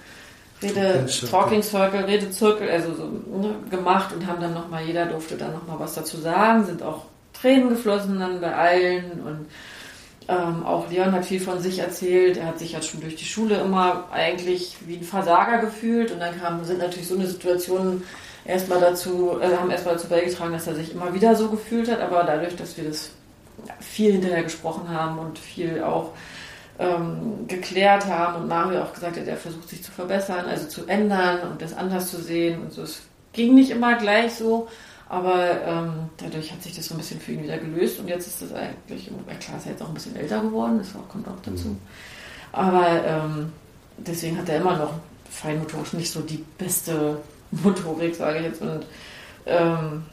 Rede 0.62 1.06
Talking 1.30 1.63
Circle, 1.63 2.06
Redezirkel, 2.06 2.69
also 2.69 2.93
so 2.95 3.04
ne, 3.06 3.56
gemacht 3.69 4.13
und 4.13 4.26
haben 4.28 4.41
dann 4.41 4.54
nochmal, 4.54 4.84
jeder 4.84 5.06
durfte 5.06 5.36
dann 5.36 5.54
nochmal 5.54 5.80
was 5.80 5.95
dazu 5.95 6.17
sagen, 6.17 6.65
sind 6.65 6.84
auch 6.84 7.06
Tränen 7.34 7.69
geflossen 7.69 8.19
dann 8.19 8.39
bei 8.39 8.56
allen 8.56 9.21
und 9.26 9.47
ähm, 10.27 10.65
auch 10.65 10.89
Leon 10.89 11.12
hat 11.12 11.25
viel 11.25 11.39
von 11.39 11.59
sich 11.59 11.79
erzählt. 11.79 12.38
Er 12.38 12.47
hat 12.47 12.59
sich 12.59 12.73
ja 12.73 12.81
schon 12.81 13.01
durch 13.01 13.15
die 13.15 13.25
Schule 13.25 13.57
immer 13.57 14.07
eigentlich 14.12 14.77
wie 14.86 14.97
ein 14.97 15.03
Versager 15.03 15.59
gefühlt. 15.59 16.12
Und 16.12 16.19
dann 16.19 16.39
kam, 16.39 16.63
sind 16.63 16.79
natürlich 16.79 17.07
so 17.07 17.15
eine 17.15 17.27
Situation 17.27 18.03
erstmal 18.45 18.79
dazu, 18.79 19.39
äh, 19.41 19.55
haben 19.55 19.71
erstmal 19.71 19.95
dazu 19.95 20.07
beigetragen, 20.07 20.53
dass 20.53 20.67
er 20.67 20.75
sich 20.75 20.93
immer 20.93 21.13
wieder 21.13 21.36
so 21.36 21.49
gefühlt 21.49 21.89
hat. 21.91 22.01
Aber 22.01 22.23
dadurch, 22.23 22.55
dass 22.55 22.77
wir 22.77 22.86
das 22.86 23.12
viel 23.79 24.13
hinterher 24.13 24.43
gesprochen 24.43 24.89
haben 24.89 25.19
und 25.19 25.39
viel 25.39 25.83
auch 25.83 26.12
ähm, 26.79 27.47
geklärt 27.47 28.05
haben 28.07 28.41
und 28.41 28.47
Mario 28.47 28.81
auch 28.81 28.93
gesagt 28.93 29.17
hat, 29.17 29.27
er 29.27 29.38
versucht 29.38 29.69
sich 29.69 29.83
zu 29.83 29.91
verbessern, 29.91 30.45
also 30.47 30.67
zu 30.67 30.88
ändern 30.88 31.51
und 31.51 31.62
das 31.62 31.73
anders 31.73 32.09
zu 32.09 32.21
sehen 32.21 32.62
und 32.62 32.73
so. 32.73 32.81
Es 32.81 33.03
ging 33.33 33.55
nicht 33.55 33.71
immer 33.71 33.95
gleich 33.95 34.33
so. 34.33 34.67
Aber 35.09 35.61
ähm, 35.65 35.93
dadurch 36.17 36.51
hat 36.51 36.63
sich 36.63 36.75
das 36.75 36.87
so 36.87 36.95
ein 36.95 36.97
bisschen 36.97 37.19
für 37.19 37.33
ihn 37.33 37.43
wieder 37.43 37.57
gelöst 37.57 37.99
und 37.99 38.07
jetzt 38.07 38.27
ist 38.27 38.41
das 38.41 38.53
eigentlich, 38.53 39.11
klar, 39.39 39.57
ist 39.57 39.65
er 39.65 39.73
jetzt 39.73 39.81
auch 39.81 39.89
ein 39.89 39.93
bisschen 39.93 40.15
älter 40.15 40.41
geworden, 40.41 40.79
das 40.79 40.87
kommt 41.09 41.27
auch 41.27 41.39
dazu. 41.43 41.69
Mhm. 41.69 41.77
Aber 42.51 42.87
ähm, 43.05 43.51
deswegen 43.97 44.37
hat 44.37 44.49
er 44.49 44.57
immer 44.57 44.77
noch 44.77 44.93
feinmotorisch 45.29 45.93
nicht 45.93 46.11
so 46.11 46.21
die 46.21 46.43
beste 46.57 47.17
Motorik, 47.51 48.15
sage 48.15 48.39
ich 48.39 48.45
jetzt. 48.45 48.61
Und 48.61 48.85
ähm, 49.45 50.03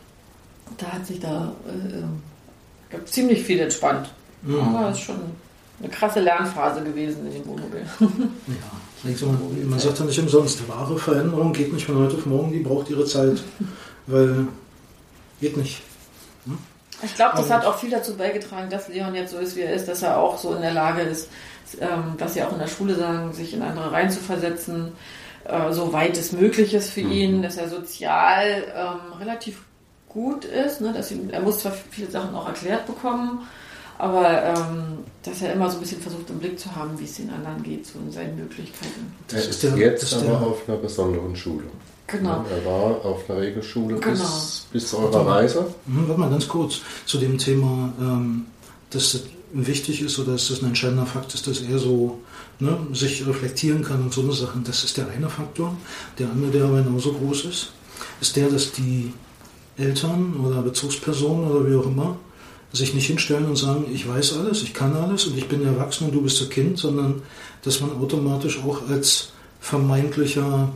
da 0.76 0.86
hat 0.92 1.06
sich 1.06 1.20
da 1.20 1.52
äh, 1.66 3.04
ziemlich 3.04 3.42
viel 3.42 3.60
entspannt. 3.60 4.10
Mhm. 4.42 4.60
Aber 4.60 4.90
es 4.90 4.98
ist 4.98 5.04
schon 5.04 5.20
eine 5.78 5.88
krasse 5.88 6.20
Lernphase 6.20 6.82
gewesen 6.82 7.26
in 7.26 7.32
dem 7.32 7.46
Wohnmobil. 7.46 7.86
ja, 8.00 9.16
man 9.66 9.78
sagt 9.78 9.98
ja 9.98 10.04
nicht 10.04 10.18
umsonst, 10.18 10.68
wahre 10.68 10.98
Veränderung 10.98 11.52
geht 11.52 11.72
nicht 11.72 11.86
von 11.86 11.96
heute 11.96 12.16
auf 12.16 12.26
morgen, 12.26 12.52
die 12.52 12.60
braucht 12.60 12.90
ihre 12.90 13.04
Zeit. 13.06 13.42
weil 14.06 14.48
geht 15.40 15.56
nicht. 15.56 15.82
Hm? 16.44 16.58
Ich 17.02 17.14
glaube, 17.14 17.36
das 17.36 17.50
hat 17.50 17.64
auch 17.64 17.78
viel 17.78 17.90
dazu 17.90 18.16
beigetragen, 18.16 18.68
dass 18.68 18.88
Leon 18.88 19.14
jetzt 19.14 19.32
so 19.32 19.38
ist, 19.38 19.56
wie 19.56 19.60
er 19.60 19.72
ist, 19.72 19.88
dass 19.88 20.02
er 20.02 20.18
auch 20.18 20.36
so 20.36 20.54
in 20.54 20.60
der 20.60 20.72
Lage 20.72 21.00
ist, 21.00 21.28
ähm, 21.80 22.14
was 22.18 22.34
sie 22.34 22.42
auch 22.42 22.52
in 22.52 22.58
der 22.58 22.66
Schule 22.66 22.94
sagen, 22.94 23.32
sich 23.32 23.54
in 23.54 23.62
andere 23.62 23.90
reinzuversetzen, 23.90 24.92
äh, 25.44 25.72
so 25.72 25.92
weit 25.92 26.16
es 26.18 26.32
möglich 26.32 26.74
ist 26.74 26.90
für 26.90 27.02
mhm. 27.02 27.12
ihn, 27.12 27.42
dass 27.42 27.56
er 27.56 27.68
sozial 27.68 28.64
ähm, 28.76 29.18
relativ 29.18 29.62
gut 30.08 30.44
ist, 30.44 30.80
ne? 30.80 30.92
dass 30.92 31.10
ihm, 31.10 31.30
er 31.30 31.40
muss 31.40 31.60
zwar 31.60 31.72
viele 31.72 32.10
Sachen 32.10 32.34
auch 32.34 32.46
erklärt 32.46 32.86
bekommen, 32.86 33.46
aber 33.96 34.42
ähm, 34.42 34.98
dass 35.22 35.40
er 35.42 35.52
immer 35.52 35.70
so 35.70 35.76
ein 35.76 35.80
bisschen 35.80 36.00
versucht 36.00 36.28
im 36.30 36.38
Blick 36.38 36.58
zu 36.58 36.74
haben, 36.74 36.98
wie 36.98 37.04
es 37.04 37.16
den 37.16 37.30
anderen 37.30 37.62
geht, 37.62 37.86
so 37.86 37.98
in 37.98 38.10
seinen 38.10 38.36
Möglichkeiten. 38.36 39.14
Das 39.28 39.46
ist 39.46 39.62
jetzt 39.62 40.14
aber 40.14 40.46
auf 40.46 40.68
einer 40.68 40.78
besonderen 40.78 41.36
Schule. 41.36 41.64
Genau. 42.10 42.44
Er 42.50 42.64
war 42.64 43.04
auf 43.04 43.28
einer 43.28 43.40
Regelschule 43.40 43.98
genau. 43.98 44.10
bis, 44.10 44.66
bis 44.72 44.90
zu 44.90 44.98
eurer 44.98 45.26
Reise. 45.26 45.66
Mhm, 45.86 46.08
warte 46.08 46.20
mal 46.20 46.30
ganz 46.30 46.48
kurz 46.48 46.80
zu 47.06 47.18
dem 47.18 47.38
Thema, 47.38 47.92
ähm, 48.00 48.46
dass 48.90 49.12
das 49.12 49.22
wichtig 49.52 50.02
ist 50.02 50.18
oder 50.18 50.32
dass 50.32 50.48
das 50.48 50.62
ein 50.62 50.68
entscheidender 50.68 51.06
Fakt 51.06 51.34
ist, 51.34 51.46
dass 51.46 51.60
er 51.60 51.78
so 51.78 52.18
ne, 52.58 52.78
sich 52.92 53.26
reflektieren 53.26 53.82
kann 53.82 54.02
und 54.02 54.12
so 54.12 54.22
eine 54.22 54.32
Sachen. 54.32 54.64
Das 54.64 54.84
ist 54.84 54.96
der 54.96 55.08
eine 55.08 55.28
Faktor. 55.28 55.76
Der 56.18 56.30
andere, 56.30 56.50
der 56.50 56.64
aber 56.64 56.82
genauso 56.82 57.12
groß 57.12 57.46
ist, 57.46 57.72
ist 58.20 58.36
der, 58.36 58.48
dass 58.48 58.72
die 58.72 59.12
Eltern 59.76 60.34
oder 60.44 60.62
Bezugspersonen 60.62 61.50
oder 61.50 61.68
wie 61.68 61.76
auch 61.76 61.86
immer 61.86 62.16
sich 62.72 62.94
nicht 62.94 63.06
hinstellen 63.06 63.46
und 63.46 63.56
sagen, 63.56 63.86
ich 63.92 64.08
weiß 64.08 64.38
alles, 64.38 64.62
ich 64.62 64.74
kann 64.74 64.94
alles 64.94 65.26
und 65.26 65.36
ich 65.36 65.48
bin 65.48 65.64
erwachsen 65.64 66.06
und 66.06 66.14
du 66.14 66.22
bist 66.22 66.40
ein 66.40 66.50
Kind, 66.50 66.78
sondern 66.78 67.22
dass 67.62 67.80
man 67.80 67.90
automatisch 67.98 68.60
auch 68.64 68.88
als 68.88 69.32
vermeintlicher 69.60 70.70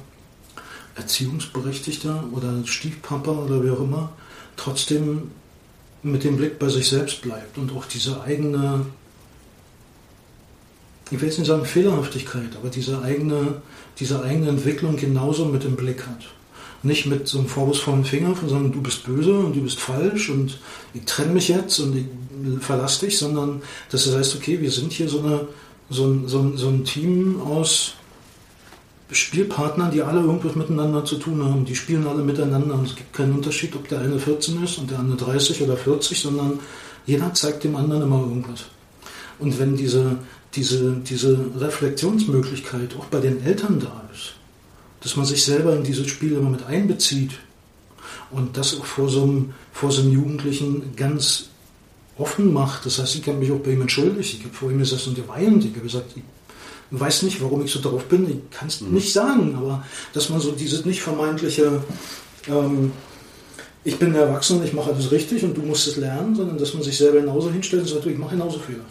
Erziehungsberechtigter 0.96 2.24
oder 2.33 2.52
Stiefpapa 2.64 3.30
oder 3.30 3.62
wie 3.64 3.70
auch 3.70 3.80
immer 3.80 4.12
trotzdem 4.57 5.30
mit 6.02 6.24
dem 6.24 6.37
Blick 6.37 6.59
bei 6.59 6.68
sich 6.68 6.88
selbst 6.88 7.22
bleibt 7.22 7.57
und 7.59 7.74
auch 7.74 7.87
diese 7.87 8.20
eigene, 8.22 8.87
ich 11.11 11.20
will 11.20 11.28
jetzt 11.28 11.38
nicht 11.38 11.48
sagen 11.48 11.64
Fehlerhaftigkeit, 11.64 12.57
aber 12.57 12.68
diese 12.68 13.02
eigene, 13.02 13.62
diese 13.98 14.22
eigene 14.22 14.48
Entwicklung 14.50 14.96
genauso 14.96 15.46
mit 15.46 15.64
im 15.64 15.76
Blick 15.76 16.07
hat. 16.07 16.24
Nicht 16.83 17.07
mit 17.07 17.26
so 17.26 17.38
einem 17.38 17.48
vorwurfsvollen 17.48 18.04
Finger 18.04 18.37
von 18.37 18.50
sagen, 18.50 18.70
du 18.70 18.83
bist 18.83 19.04
böse 19.04 19.33
und 19.33 19.57
du 19.57 19.62
bist 19.62 19.80
falsch 19.80 20.28
und 20.28 20.59
ich 20.92 21.04
trenne 21.07 21.33
mich 21.33 21.48
jetzt 21.48 21.78
und 21.80 21.96
ich 21.96 22.07
verlasse 22.61 23.07
dich, 23.07 23.18
sondern 23.18 23.62
dass 23.90 24.04
du 24.04 24.14
heißt, 24.14 24.37
okay, 24.37 24.61
wir 24.61 24.70
sind 24.70 24.92
hier 24.92 25.09
so, 25.09 25.20
eine, 25.20 25.48
so, 25.88 26.07
ein, 26.07 26.28
so, 26.28 26.40
ein, 26.40 26.59
so 26.59 26.68
ein 26.68 26.85
Team 26.85 27.40
aus 27.40 27.94
Spielpartnern, 29.16 29.90
die 29.90 30.03
alle 30.03 30.20
irgendwas 30.20 30.55
miteinander 30.55 31.05
zu 31.05 31.16
tun 31.16 31.42
haben. 31.44 31.64
Die 31.64 31.74
spielen 31.74 32.07
alle 32.07 32.22
miteinander 32.22 32.74
und 32.74 32.87
es 32.87 32.96
gibt 32.96 33.12
keinen 33.12 33.33
Unterschied, 33.33 33.74
ob 33.77 33.88
der 33.88 34.00
eine 34.00 34.18
14 34.18 34.62
ist 34.62 34.79
und 34.79 34.90
der 34.90 34.98
andere 34.98 35.16
30 35.16 35.62
oder 35.62 35.77
40, 35.77 36.20
sondern 36.20 36.59
jeder 37.07 37.33
zeigt 37.35 37.64
dem 37.64 37.77
anderen 37.77 38.03
immer 38.03 38.20
irgendwas. 38.20 38.66
Und 39.38 39.59
wenn 39.59 39.77
diese, 39.77 40.16
diese, 40.55 40.96
diese 41.05 41.38
Reflexionsmöglichkeit 41.59 42.96
auch 42.98 43.07
bei 43.07 43.20
den 43.20 43.44
Eltern 43.44 43.81
da 43.81 44.09
ist, 44.12 44.35
dass 45.00 45.16
man 45.16 45.27
sich 45.27 45.44
selber 45.44 45.77
in 45.77 45.85
dieses 45.85 46.07
Spiel 46.07 46.33
immer 46.33 46.50
mit 46.50 46.64
einbezieht 46.64 47.33
und 48.31 48.57
das 48.57 48.79
auch 48.79 48.87
vor 48.87 49.09
so 49.09 49.22
einem, 49.22 49.55
vor 49.72 49.90
so 49.90 50.03
einem 50.03 50.12
Jugendlichen 50.12 50.96
ganz 50.96 51.50
offen 52.16 52.53
macht. 52.53 52.87
Das 52.87 52.98
heißt, 52.98 53.16
ich 53.16 53.27
habe 53.27 53.38
mich 53.38 53.53
auch 53.53 53.59
bei 53.59 53.72
ihm 53.72 53.83
entschuldigt. 53.83 54.35
Ich 54.35 54.44
habe 54.44 54.55
vor 54.55 54.70
ihm 54.70 54.79
gesagt 54.79 55.07
und 55.07 55.14
geweint. 55.14 55.64
Ich 55.64 55.72
habe 55.72 55.81
gesagt, 55.81 56.12
ich 56.16 56.22
weiß 56.90 57.23
nicht, 57.23 57.42
warum 57.42 57.64
ich 57.64 57.73
so 57.73 57.81
drauf 57.81 58.05
bin. 58.05 58.29
Ich 58.29 58.57
kann 58.57 58.68
es 58.68 58.81
mhm. 58.81 58.94
nicht 58.94 59.12
sagen, 59.12 59.57
aber 59.57 59.85
dass 60.12 60.29
man 60.29 60.40
so 60.40 60.53
dieses 60.53 60.85
nicht 60.85 61.03
vermeintliche, 61.03 61.83
ähm, 62.49 62.92
ich 63.85 63.99
bin 63.99 64.14
erwachsen, 64.14 64.64
ich 64.64 64.73
mache 64.73 64.92
alles 64.92 65.11
richtig 65.11 65.44
und 65.44 65.57
du 65.57 65.62
musst 65.62 65.87
es 65.87 65.97
lernen, 65.97 66.35
sondern 66.35 66.59
dass 66.59 66.75
man 66.75 66.83
sich 66.83 66.97
selber 66.97 67.20
genauso 67.20 67.51
hinstellt 67.51 67.83
und 67.83 67.88
sagt, 67.88 68.07
ich 68.07 68.18
mache 68.18 68.37
genauso 68.37 68.59
Fehler. 68.59 68.85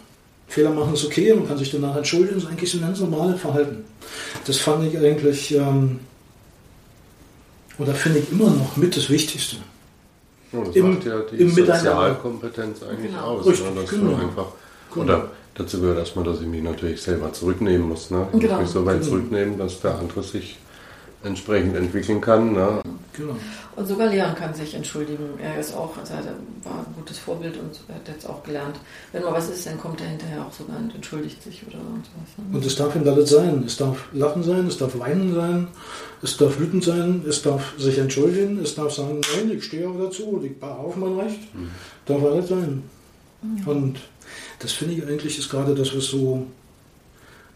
Fehler 0.46 0.70
machen 0.70 0.94
ist 0.94 1.04
okay, 1.04 1.34
man 1.34 1.48
kann 1.48 1.58
sich 1.58 1.70
danach 1.70 1.96
entschuldigen, 1.96 2.34
das 2.34 2.44
ist 2.44 2.50
eigentlich 2.50 2.70
so 2.70 2.78
ein 2.78 2.82
ganz 2.82 3.00
normales 3.00 3.40
Verhalten. 3.40 3.84
Das 4.46 4.58
fand 4.58 4.86
ich 4.86 4.96
eigentlich, 4.98 5.52
ähm, 5.54 6.00
oder 7.78 7.94
finde 7.94 8.20
ich 8.20 8.30
immer 8.30 8.50
noch 8.50 8.76
mit 8.76 8.96
das 8.96 9.10
Wichtigste. 9.10 9.56
Ja, 10.52 10.62
das 10.62 10.76
Im, 10.76 10.94
macht 10.94 11.04
ja 11.04 11.20
die 11.22 11.48
Sozialkompetenz 11.48 12.82
eigentlich 12.84 13.10
genau. 13.10 13.38
aus. 13.38 13.46
Richtig, 13.46 13.74
ne? 13.74 13.80
dass 13.80 13.90
genau. 13.90 14.14
einfach, 14.14 14.46
genau. 14.92 15.02
Oder 15.02 15.30
dazu 15.54 15.80
gehört 15.80 15.98
erstmal, 15.98 16.24
dass 16.24 16.40
ich 16.40 16.46
mich 16.46 16.62
natürlich 16.62 17.02
selber 17.02 17.32
zurücknehmen 17.32 17.88
muss. 17.88 18.10
Ne? 18.10 18.26
Ich 18.32 18.40
genau. 18.40 18.54
muss 18.54 18.62
mich 18.62 18.70
so 18.70 18.86
weit 18.86 19.00
genau. 19.00 19.08
zurücknehmen, 19.08 19.58
dass 19.58 19.80
der 19.80 19.98
andere 19.98 20.22
sich 20.22 20.58
entsprechend 21.22 21.76
entwickeln 21.76 22.20
kann. 22.20 22.52
Ne? 22.52 22.80
Genau. 23.14 23.36
Und 23.76 23.86
sogar 23.86 24.08
Leon 24.08 24.34
kann 24.34 24.54
sich 24.54 24.74
entschuldigen. 24.74 25.30
Er 25.42 25.58
ist 25.58 25.74
auch, 25.74 25.96
also 25.96 26.14
er 26.14 26.24
war 26.64 26.80
ein 26.80 26.94
gutes 26.96 27.18
Vorbild 27.18 27.56
und 27.56 27.80
er 27.88 27.96
hat 27.96 28.08
jetzt 28.08 28.28
auch 28.28 28.42
gelernt, 28.42 28.76
wenn 29.12 29.22
mal 29.22 29.32
was 29.32 29.48
ist, 29.48 29.66
dann 29.66 29.78
kommt 29.78 30.00
er 30.00 30.08
hinterher 30.08 30.44
auch 30.44 30.52
sogar 30.52 30.76
und 30.76 30.94
entschuldigt 30.94 31.42
sich 31.42 31.62
oder 31.66 31.78
sowas. 31.78 32.36
Ne? 32.36 32.56
Und 32.56 32.64
es 32.64 32.76
darf 32.76 32.94
ihm 32.94 33.08
alles 33.08 33.30
sein. 33.30 33.64
Es 33.66 33.76
darf 33.76 34.08
Lachen 34.12 34.42
sein, 34.42 34.66
es 34.66 34.78
darf 34.78 34.98
Weinen 34.98 35.34
sein, 35.34 35.68
es 36.22 36.36
darf 36.36 36.58
wütend 36.58 36.84
sein, 36.84 37.24
es 37.28 37.42
darf 37.42 37.74
sich 37.78 37.98
entschuldigen, 37.98 38.60
es 38.62 38.74
darf 38.74 38.92
sagen, 38.92 39.20
nein, 39.36 39.50
ich 39.56 39.64
stehe 39.64 39.88
auch 39.88 39.98
dazu, 39.98 40.40
ich 40.44 40.58
baue 40.58 40.70
auf 40.70 40.96
mein 40.96 41.18
Recht. 41.18 41.54
Mhm. 41.54 41.70
Darf 42.06 42.22
alles 42.22 42.48
sein. 42.48 42.82
Mhm. 43.42 43.68
Und 43.68 44.00
das 44.64 44.72
finde 44.72 44.94
ich 44.94 45.06
eigentlich 45.06 45.38
ist 45.38 45.50
gerade 45.50 45.74
das, 45.74 45.94
was 45.94 46.06
so 46.06 46.46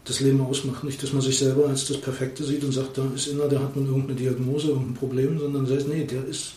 das 0.05 0.19
Leben 0.19 0.41
ausmacht. 0.41 0.83
Nicht, 0.83 1.01
dass 1.01 1.11
man 1.11 1.23
sich 1.23 1.39
selber 1.39 1.67
als 1.67 1.87
das 1.87 1.97
Perfekte 1.97 2.43
sieht 2.43 2.63
und 2.63 2.71
sagt, 2.71 2.99
da 2.99 3.03
ist 3.15 3.31
einer, 3.31 3.47
der 3.47 3.61
hat 3.61 3.75
nun 3.75 3.87
irgendeine 3.87 4.15
Diagnose, 4.15 4.67
irgendein 4.67 4.93
Problem, 4.93 5.39
sondern 5.39 5.65
sagt, 5.65 5.87
nee, 5.87 6.03
der 6.03 6.23
ist 6.25 6.53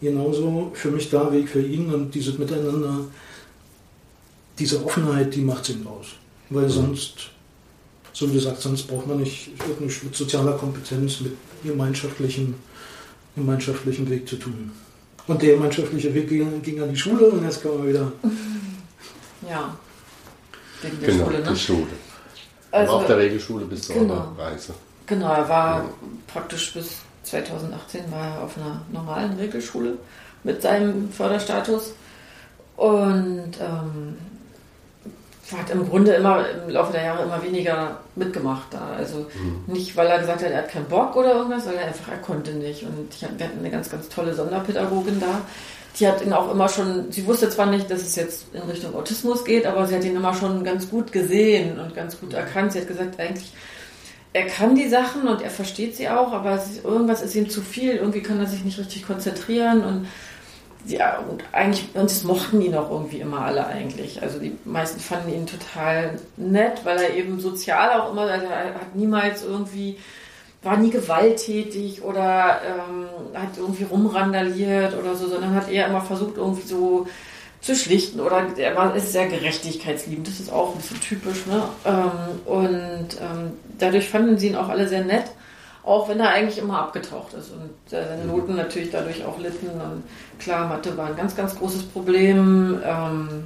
genauso 0.00 0.70
für 0.74 0.90
mich 0.90 1.08
da, 1.08 1.32
wie 1.32 1.38
ich 1.38 1.48
für 1.48 1.62
ihn 1.62 1.92
und 1.92 2.14
dieses 2.14 2.38
Miteinander, 2.38 3.06
diese 4.58 4.84
Offenheit, 4.84 5.34
die 5.34 5.40
macht 5.40 5.62
es 5.62 5.70
eben 5.70 5.86
aus. 5.86 6.08
Weil 6.50 6.66
mhm. 6.66 6.70
sonst, 6.70 7.30
so 8.12 8.28
wie 8.28 8.34
gesagt, 8.34 8.60
sonst 8.60 8.82
braucht 8.82 9.06
man 9.06 9.20
nicht, 9.20 9.52
nicht 9.80 10.04
mit 10.04 10.14
sozialer 10.14 10.52
Kompetenz, 10.52 11.20
mit 11.20 11.32
gemeinschaftlichen, 11.64 12.54
gemeinschaftlichen 13.34 14.08
Weg 14.10 14.28
zu 14.28 14.36
tun. 14.36 14.70
Und 15.26 15.40
der 15.40 15.54
gemeinschaftliche 15.54 16.12
Weg 16.12 16.28
ging, 16.28 16.60
ging 16.60 16.82
an 16.82 16.90
die 16.90 16.96
Schule 16.96 17.30
und 17.30 17.42
jetzt 17.42 17.62
kann 17.62 17.78
man 17.78 17.88
wieder. 17.88 18.12
Ja. 19.48 19.76
Wegen 20.82 21.00
der 21.00 21.08
genau, 21.10 21.24
Schule, 21.24 21.38
ne? 21.40 21.50
die 21.50 21.58
Schule. 21.58 21.86
Also, 22.70 22.92
auf 22.92 23.06
der 23.06 23.16
Regelschule 23.16 23.64
bis 23.64 23.82
zur 23.82 23.96
genau. 23.96 24.32
Reise. 24.38 24.74
Genau, 25.06 25.32
er 25.32 25.48
war 25.48 25.78
ja. 25.78 25.88
praktisch 26.26 26.74
bis 26.74 26.98
2018 27.22 28.10
war 28.10 28.26
er 28.26 28.42
auf 28.42 28.56
einer 28.56 28.82
normalen 28.92 29.36
Regelschule 29.38 29.98
mit 30.44 30.62
seinem 30.62 31.10
Förderstatus 31.10 31.92
und 32.76 33.52
ähm, 33.60 34.16
hat 35.56 35.70
im 35.70 35.88
Grunde 35.88 36.12
immer 36.12 36.44
im 36.48 36.70
Laufe 36.70 36.92
der 36.92 37.04
Jahre 37.04 37.22
immer 37.22 37.42
weniger 37.42 37.98
mitgemacht 38.16 38.66
da. 38.70 38.92
Also 38.96 39.26
mhm. 39.34 39.72
nicht, 39.72 39.96
weil 39.96 40.06
er 40.06 40.18
gesagt 40.18 40.42
hat, 40.42 40.50
er 40.50 40.58
hat 40.58 40.70
keinen 40.70 40.86
Bock 40.86 41.16
oder 41.16 41.34
irgendwas, 41.34 41.64
sondern 41.64 41.84
einfach, 41.84 42.12
er 42.12 42.18
konnte 42.18 42.52
nicht. 42.52 42.82
Und 42.82 43.08
ich, 43.14 43.22
wir 43.22 43.46
hatten 43.46 43.58
eine 43.58 43.70
ganz, 43.70 43.90
ganz 43.90 44.08
tolle 44.08 44.34
Sonderpädagogin 44.34 45.20
da, 45.20 45.40
die 45.98 46.06
hat 46.06 46.22
ihn 46.22 46.32
auch 46.32 46.52
immer 46.52 46.68
schon, 46.68 47.10
sie 47.10 47.26
wusste 47.26 47.50
zwar 47.50 47.66
nicht, 47.66 47.90
dass 47.90 48.02
es 48.02 48.14
jetzt 48.14 48.46
in 48.52 48.62
Richtung 48.62 48.94
Autismus 48.94 49.44
geht, 49.44 49.66
aber 49.66 49.86
sie 49.86 49.96
hat 49.96 50.04
ihn 50.04 50.16
immer 50.16 50.34
schon 50.34 50.62
ganz 50.62 50.90
gut 50.90 51.12
gesehen 51.12 51.80
und 51.80 51.94
ganz 51.94 52.20
gut 52.20 52.34
erkannt. 52.34 52.72
Sie 52.72 52.80
hat 52.80 52.88
gesagt, 52.88 53.18
eigentlich, 53.18 53.52
er 54.32 54.46
kann 54.46 54.74
die 54.74 54.88
Sachen 54.88 55.26
und 55.26 55.42
er 55.42 55.50
versteht 55.50 55.96
sie 55.96 56.08
auch, 56.08 56.32
aber 56.32 56.62
irgendwas 56.84 57.22
ist 57.22 57.34
ihm 57.34 57.48
zu 57.48 57.62
viel, 57.62 57.96
irgendwie 57.96 58.22
kann 58.22 58.38
er 58.38 58.46
sich 58.46 58.64
nicht 58.64 58.78
richtig 58.78 59.06
konzentrieren 59.06 59.82
und 59.82 60.06
ja, 60.88 61.18
und 61.18 61.42
eigentlich, 61.52 61.88
uns 61.94 62.24
mochten 62.24 62.60
ihn 62.62 62.74
auch 62.74 62.90
irgendwie 62.90 63.20
immer 63.20 63.42
alle 63.42 63.66
eigentlich. 63.66 64.22
Also 64.22 64.38
die 64.38 64.56
meisten 64.64 65.00
fanden 65.00 65.32
ihn 65.32 65.46
total 65.46 66.18
nett, 66.36 66.84
weil 66.84 66.98
er 66.98 67.14
eben 67.14 67.40
sozial 67.40 68.00
auch 68.00 68.10
immer, 68.10 68.22
also 68.22 68.46
er 68.46 68.74
hat 68.74 68.94
niemals 68.94 69.44
irgendwie 69.44 69.98
war 70.62 70.76
nie 70.76 70.90
gewalttätig 70.90 72.02
oder 72.02 72.60
ähm, 72.66 73.06
hat 73.32 73.56
irgendwie 73.56 73.84
rumrandaliert 73.84 74.96
oder 74.98 75.14
so, 75.14 75.28
sondern 75.28 75.54
hat 75.54 75.70
eher 75.70 75.86
immer 75.86 76.00
versucht, 76.00 76.36
irgendwie 76.36 76.66
so 76.66 77.06
zu 77.60 77.74
schlichten 77.74 78.20
oder 78.20 78.46
er 78.56 78.76
war, 78.76 78.94
ist 78.94 79.12
sehr 79.12 79.28
gerechtigkeitsliebend. 79.28 80.26
Das 80.26 80.40
ist 80.40 80.52
auch 80.52 80.72
ein 80.72 80.78
bisschen 80.78 81.00
typisch. 81.00 81.46
Ne? 81.46 81.62
Ähm, 81.84 82.40
und 82.44 83.08
ähm, 83.20 83.52
dadurch 83.78 84.08
fanden 84.08 84.38
sie 84.38 84.48
ihn 84.48 84.56
auch 84.56 84.68
alle 84.68 84.88
sehr 84.88 85.04
nett, 85.04 85.26
auch 85.88 86.08
wenn 86.08 86.20
er 86.20 86.30
eigentlich 86.30 86.58
immer 86.58 86.78
abgetaucht 86.78 87.32
ist 87.34 87.50
und 87.50 87.70
seine 87.86 88.22
mhm. 88.22 88.30
Noten 88.30 88.56
natürlich 88.56 88.90
dadurch 88.90 89.24
auch 89.24 89.38
litten. 89.38 89.68
Und 89.68 90.04
klar, 90.38 90.68
Mathe 90.68 90.96
war 90.96 91.06
ein 91.06 91.16
ganz, 91.16 91.34
ganz 91.34 91.56
großes 91.56 91.84
Problem. 91.84 92.80
Ähm, 92.84 93.44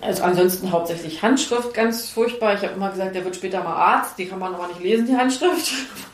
also 0.00 0.22
ansonsten 0.22 0.70
hauptsächlich 0.70 1.22
Handschrift, 1.22 1.72
ganz 1.72 2.10
furchtbar. 2.10 2.54
Ich 2.54 2.62
habe 2.62 2.74
immer 2.74 2.90
gesagt, 2.90 3.14
der 3.14 3.24
wird 3.24 3.36
später 3.36 3.64
mal 3.64 3.74
Arzt. 3.74 4.18
Die 4.18 4.26
kann 4.26 4.38
man 4.38 4.54
aber 4.54 4.68
nicht 4.68 4.82
lesen, 4.82 5.06
die 5.06 5.16
Handschrift. 5.16 5.72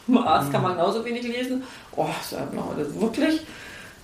Arzt 0.25 0.53
kann 0.53 0.63
man 0.63 0.73
genauso 0.73 1.05
wenig 1.05 1.25
lesen. 1.25 1.65
Oh, 1.97 2.07
das 2.77 2.89
ist 2.89 3.01
wirklich 3.01 3.41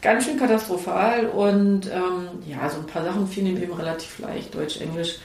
ganz 0.03 0.25
schön 0.25 0.39
katastrophal. 0.39 1.27
Und 1.27 1.87
ähm, 1.87 2.29
ja, 2.47 2.69
so 2.69 2.79
ein 2.79 2.87
paar 2.87 3.05
Sachen 3.05 3.29
fielen 3.29 3.47
ihm 3.47 3.63
eben 3.63 3.75
relativ 3.75 4.19
leicht. 4.19 4.55
Deutsch, 4.55 4.81
Englisch 4.81 5.19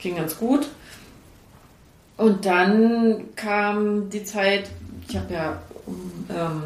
ging 0.00 0.16
ganz 0.16 0.36
gut. 0.36 0.66
Und 2.18 2.44
dann 2.44 3.34
kam 3.36 4.10
die 4.10 4.24
Zeit, 4.24 4.68
ich 5.08 5.16
habe 5.16 5.32
ja 5.32 5.62
ähm, 6.28 6.62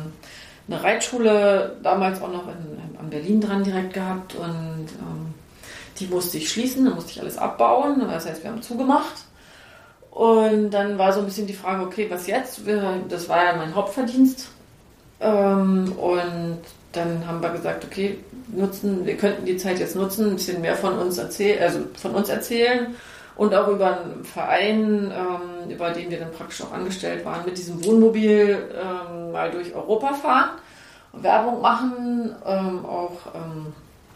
eine 0.67 0.83
Reitschule 0.83 1.77
damals 1.83 2.23
auch 2.23 2.33
noch 2.33 2.49
in, 2.49 2.99
an 2.99 3.11
Berlin 3.11 3.41
dran 3.43 3.63
direkt 3.63 3.93
gehabt 3.93 4.35
und 4.35 4.47
ähm, 4.49 5.35
die 6.01 6.07
musste 6.07 6.39
ich 6.39 6.51
schließen, 6.51 6.87
dann 6.87 6.95
musste 6.95 7.13
ich 7.13 7.21
alles 7.21 7.37
abbauen. 7.37 8.01
Das 8.01 8.27
heißt, 8.27 8.43
wir 8.43 8.51
haben 8.51 8.63
zugemacht. 8.63 9.13
Und 10.11 10.71
dann 10.71 10.97
war 10.97 11.13
so 11.13 11.21
ein 11.21 11.27
bisschen 11.27 11.47
die 11.47 11.53
Frage, 11.53 11.85
okay, 11.85 12.07
was 12.11 12.27
jetzt? 12.27 12.63
Das 13.11 13.29
war 13.29 13.45
ja 13.45 13.57
mein 13.57 13.75
Hauptverdienst. 13.75 14.49
Ähm, 15.21 15.93
und 15.93 16.61
dann 16.93 17.27
haben 17.27 17.43
wir 17.43 17.51
gesagt, 17.51 17.85
okay, 17.85 18.19
nutzen, 18.49 19.05
wir 19.05 19.19
könnten 19.19 19.45
die 19.45 19.59
Zeit 19.59 19.79
jetzt 19.79 19.97
nutzen, 19.97 20.31
ein 20.31 20.37
bisschen 20.37 20.63
mehr 20.63 20.77
von 20.77 20.99
uns 20.99 21.19
erzählen, 21.19 21.63
also 21.63 21.81
von 21.95 22.13
uns 22.13 22.31
erzählen 22.31 22.95
und 23.37 23.55
auch 23.55 23.69
über 23.69 23.99
einen 24.01 24.25
Verein, 24.25 25.11
ähm, 25.11 25.71
über 25.71 25.91
den 25.91 26.11
wir 26.11 26.19
dann 26.21 26.33
praktisch 26.33 26.63
auch 26.63 26.73
angestellt 26.73 27.25
waren, 27.25 27.45
mit 27.45 27.57
diesem 27.57 27.85
Wohnmobil 27.85 28.69
ähm, 28.75 29.33
mal 29.33 29.51
durch 29.51 29.75
Europa 29.75 30.15
fahren, 30.15 30.51
Werbung 31.13 31.61
machen, 31.61 32.35
ähm, 32.45 32.85
auch 32.85 33.19
ähm, 33.35 33.73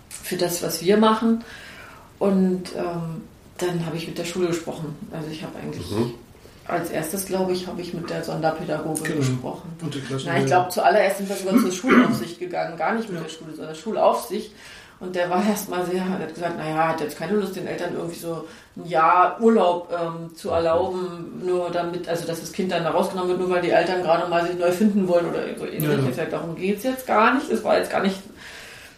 für 0.08 0.36
das, 0.36 0.62
was 0.62 0.82
wir 0.82 0.96
machen. 0.96 1.44
Und 2.18 2.74
ähm, 2.76 3.22
dann 3.58 3.86
habe 3.86 3.96
ich 3.96 4.06
mit 4.06 4.18
der 4.18 4.24
Schule 4.24 4.48
gesprochen. 4.48 4.96
Also 5.12 5.30
ich 5.30 5.42
habe 5.42 5.58
eigentlich 5.58 5.90
mhm. 5.90 6.14
als 6.66 6.90
erstes, 6.90 7.26
glaube 7.26 7.52
ich, 7.52 7.66
habe 7.66 7.80
ich 7.80 7.94
mit 7.94 8.08
der 8.10 8.22
Sonderpädagogin 8.22 9.04
genau. 9.04 9.16
gesprochen. 9.18 9.76
Und 9.82 9.94
die 9.94 10.02
Nein, 10.24 10.42
ich 10.42 10.46
glaube, 10.46 10.70
zuallererst 10.70 11.18
sind 11.18 11.28
wir 11.28 11.36
sogar 11.36 11.58
zur 11.58 11.72
Schulaufsicht 11.72 12.38
gegangen. 12.38 12.76
Gar 12.76 12.94
nicht 12.94 13.08
mit 13.08 13.18
ja. 13.18 13.24
der 13.24 13.30
Schule, 13.30 13.54
sondern 13.54 13.74
Schulaufsicht. 13.74 14.52
Und 14.99 15.14
der 15.14 15.28
war 15.28 15.44
erstmal 15.47 15.84
sehr, 15.84 16.09
hat 16.09 16.34
gesagt, 16.34 16.57
naja, 16.57 16.88
hat 16.88 17.01
jetzt 17.01 17.18
keine 17.18 17.34
Lust, 17.34 17.55
den 17.55 17.66
Eltern 17.66 17.94
irgendwie 17.94 18.18
so 18.18 18.47
ein 18.76 18.88
Jahr 18.88 19.38
Urlaub 19.40 19.92
ähm, 19.92 20.34
zu 20.34 20.51
erlauben, 20.51 21.42
nur 21.44 21.70
damit, 21.70 22.09
also 22.09 22.26
dass 22.26 22.40
das 22.40 22.53
Kind 22.53 22.72
dann 22.72 22.84
da 22.84 22.90
rausgenommen 22.90 23.30
wird, 23.30 23.40
nur 23.40 23.51
weil 23.51 23.62
die 23.62 23.70
Eltern 23.70 24.03
gerade 24.03 24.28
mal 24.28 24.47
sich 24.47 24.59
neu 24.59 24.72
finden 24.72 25.07
wollen 25.07 25.28
oder 25.28 25.42
so 25.59 25.66
ähnlich. 25.66 25.82
Ja, 25.82 25.99
ja. 25.99 26.09
Gesagt, 26.09 26.32
darum 26.32 26.57
geht 26.57 26.78
es 26.78 26.84
jetzt 26.84 27.07
gar 27.07 27.34
nicht. 27.34 27.51
Es 27.51 27.62
war 27.62 27.76
jetzt 27.76 27.90
gar 27.90 28.03
nicht 28.03 28.20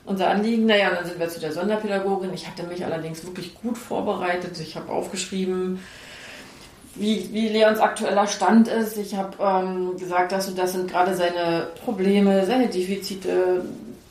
unser 0.05 0.30
Anliegen. 0.30 0.66
Naja, 0.66 0.90
dann 0.90 1.05
sind 1.05 1.18
wir 1.18 1.28
zu 1.28 1.40
der 1.40 1.53
Sonderpädagogin. 1.53 2.32
Ich 2.32 2.46
hatte 2.46 2.62
mich 2.62 2.84
allerdings 2.84 3.24
wirklich 3.24 3.55
gut 3.61 3.76
vorbereitet. 3.76 4.59
Ich 4.61 4.76
habe 4.76 4.92
aufgeschrieben, 4.92 5.80
wie, 6.94 7.28
wie 7.32 7.49
Leons 7.49 7.80
aktueller 7.80 8.28
Stand 8.28 8.68
ist. 8.68 8.96
Ich 8.99 9.16
habe 9.16 9.36
ähm, 9.40 9.96
gesagt, 9.99 10.30
dass 10.30 10.49
und 10.49 10.57
das 10.59 10.72
sind 10.72 10.88
gerade 10.88 11.14
seine 11.16 11.68
Probleme, 11.84 12.46
seine 12.46 12.68
Defizite. 12.68 13.64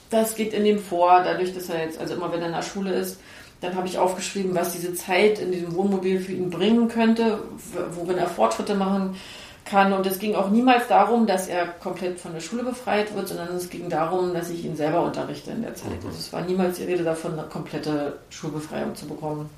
Das 0.10 0.36
geht 0.36 0.54
in 0.54 0.64
dem 0.64 0.80
vor, 0.80 1.22
dadurch, 1.24 1.54
dass 1.54 1.70
er 1.70 1.84
jetzt, 1.84 2.00
also 2.00 2.14
immer 2.14 2.32
wenn 2.32 2.42
er 2.42 2.48
in 2.48 2.54
der 2.54 2.62
Schule 2.62 2.94
ist, 2.94 3.20
dann 3.62 3.76
habe 3.76 3.88
ich 3.88 3.98
aufgeschrieben, 3.98 4.56
was 4.56 4.74
diese 4.74 4.94
Zeit 4.94 5.40
in 5.40 5.52
diesem 5.52 5.76
Wohnmobil 5.76 6.20
für 6.20 6.32
ihn 6.32 6.50
bringen 6.50 6.88
könnte, 6.88 7.40
worin 7.92 8.18
er 8.18 8.28
Fortschritte 8.28 8.76
machen 8.76 9.16
kann. 9.66 9.94
Und 9.94 10.06
es 10.06 10.20
ging 10.20 10.36
auch 10.36 10.50
niemals 10.50 10.88
darum, 10.88 11.26
dass 11.26 11.48
er 11.48 11.68
komplett 11.68 12.20
von 12.20 12.34
der 12.34 12.40
Schule 12.40 12.64
befreit 12.64 13.14
wird, 13.16 13.28
sondern 13.28 13.56
es 13.56 13.70
ging 13.70 13.90
darum, 13.90 14.34
dass 14.34 14.50
ich 14.50 14.64
ihn 14.64 14.76
selber 14.76 15.02
unterrichte 15.02 15.52
in 15.52 15.64
der 15.64 15.76
Zeit. 15.76 16.02
Mhm. 16.02 16.08
Also 16.08 16.20
es 16.20 16.32
war 16.32 16.42
niemals 16.42 16.78
die 16.78 16.84
Rede 16.84 17.04
davon, 17.04 17.34
eine 17.34 17.48
komplette 17.48 18.18
Schulbefreiung 18.30 18.96
zu 18.96 19.08
bekommen. 19.08 19.50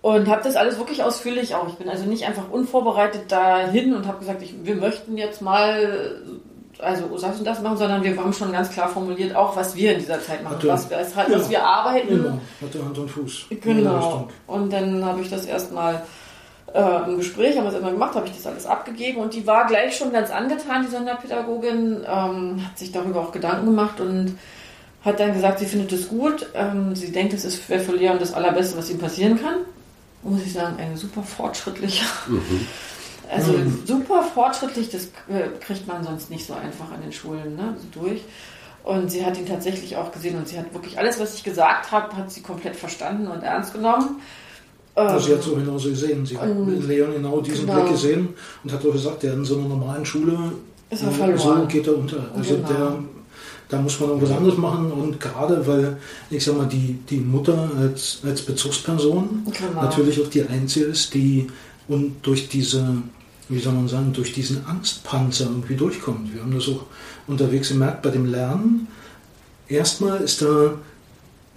Und 0.00 0.28
habe 0.28 0.42
das 0.42 0.56
alles 0.56 0.78
wirklich 0.78 1.04
ausführlich 1.04 1.54
auch. 1.54 1.68
Ich 1.68 1.74
bin 1.74 1.88
also 1.88 2.04
nicht 2.06 2.26
einfach 2.26 2.50
unvorbereitet 2.50 3.30
dahin 3.30 3.94
und 3.94 4.08
habe 4.08 4.18
gesagt, 4.18 4.42
ich, 4.42 4.52
wir 4.64 4.74
möchten 4.74 5.16
jetzt 5.16 5.40
mal 5.42 6.22
also 6.82 7.06
das 7.18 7.38
und 7.38 7.44
das 7.44 7.60
machen, 7.62 7.76
sondern 7.76 8.02
wir 8.02 8.16
haben 8.16 8.32
schon 8.32 8.52
ganz 8.52 8.70
klar 8.70 8.88
formuliert, 8.88 9.34
auch 9.34 9.56
was 9.56 9.74
wir 9.76 9.92
in 9.92 10.00
dieser 10.00 10.20
Zeit 10.22 10.42
machen, 10.42 10.58
was, 10.62 10.90
wir, 10.90 10.98
was 10.98 11.14
ja, 11.28 11.50
wir 11.50 11.64
arbeiten. 11.64 12.08
Genau, 12.08 12.38
hatte 12.60 12.84
Hand 12.84 12.98
und 12.98 13.10
Fuß. 13.10 13.46
Genau. 13.60 14.28
Und 14.46 14.72
dann 14.72 15.04
habe 15.04 15.22
ich 15.22 15.30
das 15.30 15.46
erstmal 15.46 16.02
äh, 16.74 17.08
im 17.08 17.18
Gespräch, 17.18 17.56
haben 17.56 17.64
wir 17.64 17.72
es 17.72 17.78
immer 17.78 17.90
gemacht, 17.90 18.14
habe 18.14 18.26
ich 18.26 18.32
das 18.34 18.46
alles 18.46 18.66
abgegeben 18.66 19.20
und 19.20 19.34
die 19.34 19.46
war 19.46 19.66
gleich 19.66 19.96
schon 19.96 20.12
ganz 20.12 20.30
angetan, 20.30 20.84
die 20.84 20.90
Sonderpädagogin, 20.90 22.04
ähm, 22.06 22.66
hat 22.66 22.78
sich 22.78 22.92
darüber 22.92 23.20
auch 23.20 23.32
Gedanken 23.32 23.66
gemacht 23.66 24.00
und 24.00 24.38
hat 25.04 25.18
dann 25.20 25.32
gesagt, 25.32 25.58
sie 25.58 25.66
findet 25.66 25.92
es 25.92 26.08
gut, 26.08 26.46
ähm, 26.54 26.94
sie 26.94 27.12
denkt, 27.12 27.32
es 27.34 27.44
ist 27.44 27.62
für 27.62 27.92
Leon 27.92 28.18
das 28.18 28.34
Allerbeste, 28.34 28.78
was 28.78 28.90
ihm 28.90 28.98
passieren 28.98 29.40
kann. 29.40 29.56
Muss 30.22 30.42
ich 30.42 30.52
sagen, 30.52 30.76
eine 30.78 30.96
super 30.96 31.22
fortschrittliche. 31.22 32.04
Mhm. 32.28 32.66
Also 33.32 33.52
mhm. 33.52 33.82
super 33.86 34.22
fortschrittlich, 34.22 34.90
das 34.90 35.08
kriegt 35.60 35.86
man 35.88 36.04
sonst 36.04 36.30
nicht 36.30 36.46
so 36.46 36.52
einfach 36.52 36.92
an 36.92 37.00
den 37.00 37.12
Schulen 37.12 37.56
ne, 37.56 37.74
so 37.78 38.00
durch. 38.00 38.20
Und 38.84 39.10
sie 39.10 39.24
hat 39.24 39.38
ihn 39.38 39.46
tatsächlich 39.46 39.96
auch 39.96 40.10
gesehen 40.12 40.36
und 40.36 40.48
sie 40.48 40.58
hat 40.58 40.74
wirklich 40.74 40.98
alles, 40.98 41.18
was 41.18 41.34
ich 41.34 41.44
gesagt 41.44 41.92
habe, 41.92 42.16
hat 42.16 42.30
sie 42.30 42.42
komplett 42.42 42.76
verstanden 42.76 43.28
und 43.28 43.42
ernst 43.42 43.72
genommen. 43.72 44.20
Ähm, 44.96 45.18
sie 45.18 45.32
hat 45.32 45.42
so 45.42 45.54
genauso 45.54 45.88
gesehen. 45.88 46.26
Sie 46.26 46.36
hat 46.36 46.50
in 46.50 46.86
Leon 46.86 47.12
genau 47.14 47.40
diesen 47.40 47.66
genau. 47.66 47.80
Blick 47.80 47.92
gesehen 47.92 48.30
und 48.62 48.72
hat 48.72 48.84
auch 48.84 48.92
gesagt, 48.92 49.22
der 49.22 49.34
in 49.34 49.44
so 49.44 49.56
einer 49.56 49.68
normalen 49.68 50.04
Schule 50.04 50.36
ist 50.90 51.02
er 51.02 51.10
verloren. 51.10 51.60
so 51.62 51.66
geht 51.66 51.86
er 51.86 51.96
unter. 51.96 52.28
Also 52.36 52.56
genau. 52.56 52.68
der, 52.68 52.98
da 53.68 53.80
muss 53.80 53.98
man 54.00 54.10
irgendwas 54.10 54.36
anderes 54.36 54.58
machen 54.58 54.92
und 54.92 55.18
gerade 55.18 55.66
weil, 55.66 55.96
ich 56.28 56.44
sag 56.44 56.56
mal, 56.58 56.66
die, 56.66 56.98
die 57.08 57.20
Mutter 57.20 57.70
als, 57.78 58.20
als 58.24 58.42
Bezugsperson 58.42 59.46
genau. 59.46 59.82
natürlich 59.82 60.20
auch 60.20 60.28
die 60.28 60.42
einzige 60.42 60.86
ist, 60.86 61.14
die 61.14 61.46
und 61.88 62.16
durch 62.22 62.48
diese, 62.48 63.02
wie 63.54 63.60
soll 63.60 63.74
man 63.74 63.88
sagen, 63.88 64.12
durch 64.12 64.32
diesen 64.32 64.64
Angstpanzer 64.66 65.44
irgendwie 65.44 65.76
durchkommt. 65.76 66.34
Wir 66.34 66.42
haben 66.42 66.54
das 66.54 66.68
auch 66.68 66.86
unterwegs 67.26 67.68
gemerkt 67.68 68.02
bei 68.02 68.10
dem 68.10 68.26
Lernen. 68.26 68.88
Erstmal 69.68 70.20
ist 70.20 70.42
da 70.42 70.74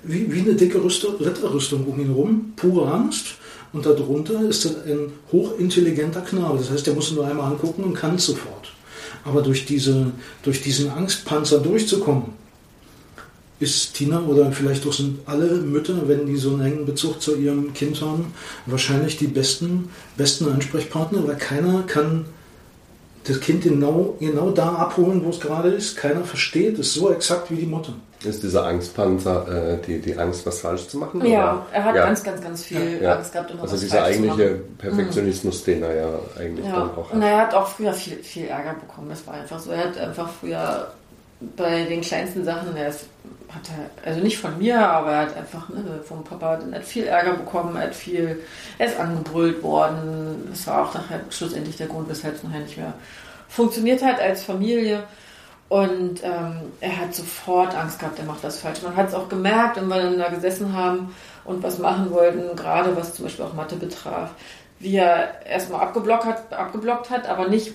wie, 0.04 0.32
wie 0.32 0.42
eine 0.42 0.54
dicke 0.54 0.84
Rüstung, 0.84 1.16
Ritterrüstung 1.16 1.86
um 1.86 2.00
ihn 2.00 2.08
herum, 2.08 2.54
pure 2.56 2.92
Angst. 2.92 3.36
Und 3.74 3.86
darunter 3.86 4.42
ist 4.42 4.66
ein 4.66 5.12
hochintelligenter 5.32 6.22
Knabe. 6.22 6.58
Das 6.60 6.70
heißt, 6.70 6.88
der 6.88 6.94
muss 6.94 7.12
nur 7.12 7.28
einmal 7.28 7.52
angucken 7.52 7.84
und 7.84 7.94
kann 7.94 8.16
es 8.16 8.26
sofort. 8.26 8.72
Aber 9.26 9.42
durch, 9.42 9.66
diese, 9.66 10.12
durch 10.44 10.62
diesen 10.62 10.90
Angstpanzer 10.90 11.60
durchzukommen, 11.60 12.45
ist 13.60 13.94
Tina 13.94 14.22
oder 14.22 14.52
vielleicht 14.52 14.86
auch 14.86 14.94
sind 14.94 15.20
alle 15.26 15.46
Mütter, 15.56 16.08
wenn 16.08 16.26
die 16.26 16.36
so 16.36 16.54
einen 16.54 16.62
engen 16.62 16.86
Bezug 16.86 17.22
zu 17.22 17.36
ihrem 17.36 17.74
Kind 17.74 18.02
haben, 18.02 18.34
wahrscheinlich 18.66 19.18
die 19.18 19.28
besten, 19.28 19.90
besten 20.18 20.52
Ansprechpartner, 20.52 21.26
weil 21.26 21.38
keiner 21.38 21.84
kann 21.84 22.26
das 23.24 23.40
Kind 23.40 23.64
genau, 23.64 24.16
genau 24.20 24.52
da 24.52 24.76
abholen, 24.76 25.24
wo 25.24 25.30
es 25.30 25.40
gerade 25.40 25.70
ist. 25.70 25.98
Keiner 25.98 26.24
versteht 26.24 26.78
es 26.78 26.94
so 26.94 27.12
exakt 27.12 27.50
wie 27.50 27.56
die 27.56 27.66
Mutter. 27.66 27.94
Ist 28.24 28.44
dieser 28.44 28.66
Angstpanzer 28.66 29.74
äh, 29.74 29.78
die, 29.86 30.00
die 30.00 30.18
Angst, 30.18 30.46
was 30.46 30.60
falsch 30.60 30.88
zu 30.88 30.98
machen? 30.98 31.26
Ja, 31.26 31.54
oder? 31.54 31.66
er 31.72 31.84
hat 31.84 31.96
ja. 31.96 32.06
ganz, 32.06 32.24
ganz, 32.24 32.42
ganz 32.42 32.64
viel 32.64 33.00
ja. 33.02 33.16
Angst 33.16 33.34
gehabt. 33.34 33.52
Immer 33.52 33.64
also 33.64 33.78
dieser 33.78 34.04
eigentliche 34.04 34.62
Perfektionismus, 34.78 35.62
mhm. 35.62 35.72
den 35.72 35.84
er 35.84 35.96
ja 35.96 36.10
eigentlich 36.40 36.66
ja. 36.66 36.72
dann 36.72 36.92
auch 36.92 37.10
hat. 37.10 37.14
Und 37.14 37.22
er 37.22 37.38
hat 37.38 37.54
auch 37.54 37.68
früher 37.68 37.94
viel, 37.94 38.18
viel 38.18 38.48
Ärger 38.48 38.74
bekommen. 38.74 39.10
Das 39.10 39.26
war 39.28 39.36
einfach 39.36 39.60
so. 39.60 39.72
Er 39.72 39.90
hat 39.90 39.98
einfach 39.98 40.30
früher 40.30 40.88
bei 41.56 41.84
den 41.84 42.02
kleinsten 42.02 42.44
Sachen, 42.44 42.76
er 42.76 42.90
ist, 42.90 43.06
hat 43.50 43.70
er, 43.70 44.10
also 44.10 44.22
nicht 44.22 44.38
von 44.38 44.58
mir, 44.58 44.80
aber 44.80 45.12
er 45.12 45.22
hat 45.22 45.38
einfach 45.38 45.70
ne, 45.70 45.84
vom 46.04 46.24
Papa 46.24 46.60
er 46.72 46.80
hat 46.80 46.86
viel 46.86 47.06
Ärger 47.06 47.34
bekommen, 47.34 47.76
er 47.76 47.84
hat 47.84 47.96
viel, 47.96 48.42
er 48.78 48.88
ist 48.88 49.00
angebrüllt 49.00 49.64
worden. 49.64 50.48
Das 50.50 50.68
war 50.68 50.84
auch 50.84 50.94
nachher 50.94 51.22
schlussendlich 51.30 51.78
der 51.78 51.88
Grund, 51.88 52.10
weshalb 52.10 52.36
es 52.36 52.44
nachher 52.44 52.60
nicht 52.60 52.78
mehr 52.78 52.94
funktioniert 53.48 54.04
hat 54.04 54.20
als 54.20 54.44
Familie. 54.44 55.04
Und 55.68 56.24
ähm, 56.24 56.58
er 56.80 56.98
hat 56.98 57.16
sofort 57.16 57.76
Angst 57.76 58.00
gehabt, 58.00 58.20
er 58.20 58.26
macht 58.26 58.44
das 58.44 58.60
falsch. 58.60 58.84
Man 58.84 58.96
hat 58.96 59.08
es 59.08 59.16
auch 59.16 59.30
gemerkt, 59.30 59.78
wenn 59.78 59.88
wir 59.88 60.02
dann 60.02 60.20
da 60.20 60.30
gesessen 60.30 60.74
haben 60.74 61.16
und 61.44 61.64
was 61.64 61.80
machen 61.80 62.12
wollten, 62.12 62.56
gerade 62.56 62.96
was 62.96 63.16
zum 63.16 63.26
Beispiel 63.26 63.46
auch 63.46 63.54
Mathe 63.54 63.76
betraf, 63.76 64.32
wie 64.80 64.98
er 64.98 65.44
erstmal 65.46 65.82
abgeblockt 65.82 66.26
hat, 66.26 66.54
abgeblockt 66.54 67.10
hat, 67.10 67.28
aber 67.28 67.48
nicht, 67.48 67.74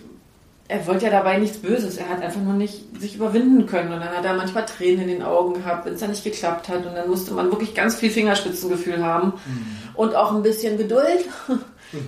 er 0.70 0.86
wollte 0.86 1.06
ja 1.06 1.10
dabei 1.10 1.38
nichts 1.38 1.58
Böses. 1.58 1.96
Er 1.96 2.08
hat 2.08 2.22
einfach 2.22 2.40
nur 2.40 2.54
nicht 2.54 2.84
sich 3.00 3.16
überwinden 3.16 3.66
können. 3.66 3.92
Und 3.92 4.00
dann 4.00 4.10
hat 4.10 4.24
er 4.24 4.34
manchmal 4.34 4.64
Tränen 4.66 5.02
in 5.02 5.08
den 5.08 5.22
Augen 5.22 5.54
gehabt, 5.54 5.84
wenn 5.84 5.94
es 5.94 6.00
dann 6.00 6.10
nicht 6.10 6.22
geklappt 6.22 6.68
hat. 6.68 6.86
Und 6.86 6.94
dann 6.94 7.10
musste 7.10 7.32
man 7.32 7.50
wirklich 7.50 7.74
ganz 7.74 7.96
viel 7.96 8.10
Fingerspitzengefühl 8.10 9.04
haben 9.04 9.32
mhm. 9.46 9.66
und 9.94 10.14
auch 10.14 10.32
ein 10.32 10.42
bisschen 10.42 10.78
Geduld, 10.78 11.24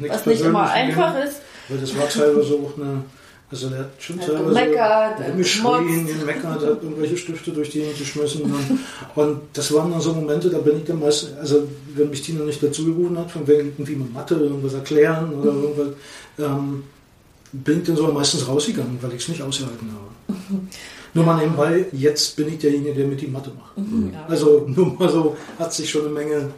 was 0.09 0.27
nicht 0.27 0.43
immer 0.43 0.71
einfach 0.71 1.19
ist. 1.25 1.43
Weil 1.69 1.79
das 1.79 1.97
war 1.99 2.09
teilweise 2.09 2.55
auch 2.55 2.77
eine 2.77 3.05
also 3.51 3.69
der 3.69 3.81
hat 3.81 3.91
schon 3.99 4.19
teilweise 4.19 4.55
meckert, 4.55 5.29
rumgeschrien, 5.29 6.07
gemeckert, 6.07 6.63
hat 6.63 6.83
irgendwelche 6.83 7.19
Stifte 7.19 7.51
durch 7.51 7.69
die 7.69 7.81
Gegend 7.81 7.99
geschmissen. 7.99 8.45
Und, 8.45 8.79
und, 9.15 9.41
das 9.53 9.75
waren 9.75 9.91
dann 9.91 10.01
so 10.01 10.15
Momente, 10.15 10.49
da 10.49 10.57
bin 10.57 10.79
ich 10.79 10.85
dann 10.85 11.01
meist, 11.01 11.37
also 11.39 11.69
wenn 11.95 12.09
mich 12.09 12.23
Tina 12.23 12.45
nicht 12.45 12.63
dazu 12.63 12.87
gerufen 12.87 13.19
hat, 13.19 13.31
von 13.31 13.47
wegen 13.47 13.69
irgendwie 13.69 13.97
mit 13.97 14.11
Mathe 14.15 14.37
irgendwas 14.37 14.73
erklären 14.73 15.35
oder 15.35 15.53
irgendwas, 15.53 15.89
ähm, 16.39 16.85
bin 17.53 17.81
ich 17.81 17.87
dann 17.87 17.97
so 17.97 18.07
meistens 18.13 18.49
rausgegangen, 18.49 18.99
weil 19.01 19.13
ich 19.13 19.23
es 19.23 19.29
nicht 19.29 19.43
ausgehalten 19.43 19.91
habe. 19.93 20.39
Nur 21.15 21.27
mal 21.27 21.37
nebenbei, 21.37 21.87
jetzt 21.93 22.37
bin 22.37 22.49
ich 22.49 22.59
derjenige, 22.59 22.95
der 22.95 23.07
mit 23.07 23.21
die 23.21 23.27
Mathe 23.27 23.51
macht. 23.51 23.77
Mhm, 23.77 24.13
ja. 24.15 24.25
Also 24.29 24.65
nur 24.67 24.95
mal 24.95 25.11
so, 25.11 25.37
hat 25.59 25.73
sich 25.73 25.91
schon 25.91 26.07
eine 26.07 26.11
Menge 26.11 26.51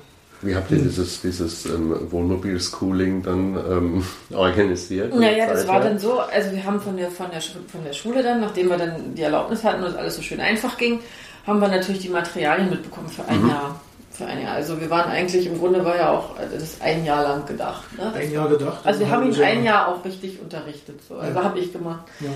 Wie 0.42 0.55
habt 0.55 0.70
ihr 0.70 0.78
dieses, 0.78 1.22
dieses 1.22 1.66
ähm, 1.66 1.97
Wohnmobil-Schooling 2.11 3.22
dann 3.22 3.57
ähm, 3.68 4.05
organisiert? 4.32 5.12
Naja, 5.12 5.49
das 5.49 5.66
war 5.66 5.80
dann 5.80 5.99
so, 5.99 6.20
also 6.20 6.53
wir 6.53 6.64
haben 6.64 6.80
von 6.80 6.97
der, 6.97 7.11
von, 7.11 7.30
der, 7.32 7.40
von 7.40 7.82
der 7.84 7.92
Schule 7.92 8.22
dann, 8.22 8.40
nachdem 8.40 8.68
wir 8.68 8.78
dann 8.78 9.16
die 9.16 9.22
Erlaubnis 9.22 9.64
hatten 9.64 9.82
und 9.82 9.90
es 9.90 9.97
alles 9.97 10.14
so 10.14 10.22
schön 10.22 10.38
einfach 10.38 10.78
ging, 10.78 11.01
haben 11.49 11.61
wir 11.61 11.68
natürlich 11.68 12.03
die 12.03 12.09
Materialien 12.11 12.70
mitbekommen 12.70 13.09
für 13.09 13.24
ein 13.24 13.42
mhm. 13.42 13.49
Jahr. 13.49 13.80
Für 14.15 14.27
ein 14.27 14.43
Jahr. 14.43 14.55
Also 14.55 14.81
wir 14.81 14.89
waren 14.91 15.11
eigentlich, 15.11 15.45
im 15.47 15.59
Grunde 15.59 15.85
war 15.85 15.97
ja 15.97 16.11
auch 16.11 16.37
das 16.39 16.62
ist 16.62 16.83
ein 16.83 17.05
Jahr 17.05 17.25
lang 17.25 17.47
gedacht. 17.47 17.83
Ne? 17.99 18.12
Ein 18.15 18.31
Jahr 18.31 18.49
gedacht? 18.49 18.79
Also 18.85 19.01
wir 19.01 19.11
haben 19.11 19.31
ihn 19.31 19.43
ein 19.43 19.65
Jahr 19.65 19.89
auch 19.89 20.05
richtig 20.05 20.41
unterrichtet. 20.41 21.01
So. 21.07 21.17
Also 21.17 21.37
ja. 21.37 21.45
habe 21.45 21.59
ich 21.59 21.73
gemacht. 21.73 22.05
Ja. 22.21 22.31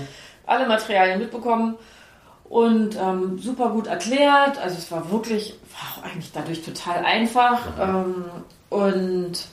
Alle 0.45 0.67
Materialien 0.67 1.19
mitbekommen 1.19 1.75
und 2.49 2.97
ähm, 3.01 3.39
super 3.39 3.69
gut 3.69 3.87
erklärt. 3.87 4.57
Also 4.61 4.75
es 4.77 4.91
war 4.91 5.09
wirklich, 5.09 5.57
war 5.71 6.03
auch 6.03 6.11
eigentlich 6.11 6.31
dadurch 6.33 6.63
total 6.63 7.05
einfach. 7.05 7.61
Ähm, 7.79 8.25
und 8.69 9.47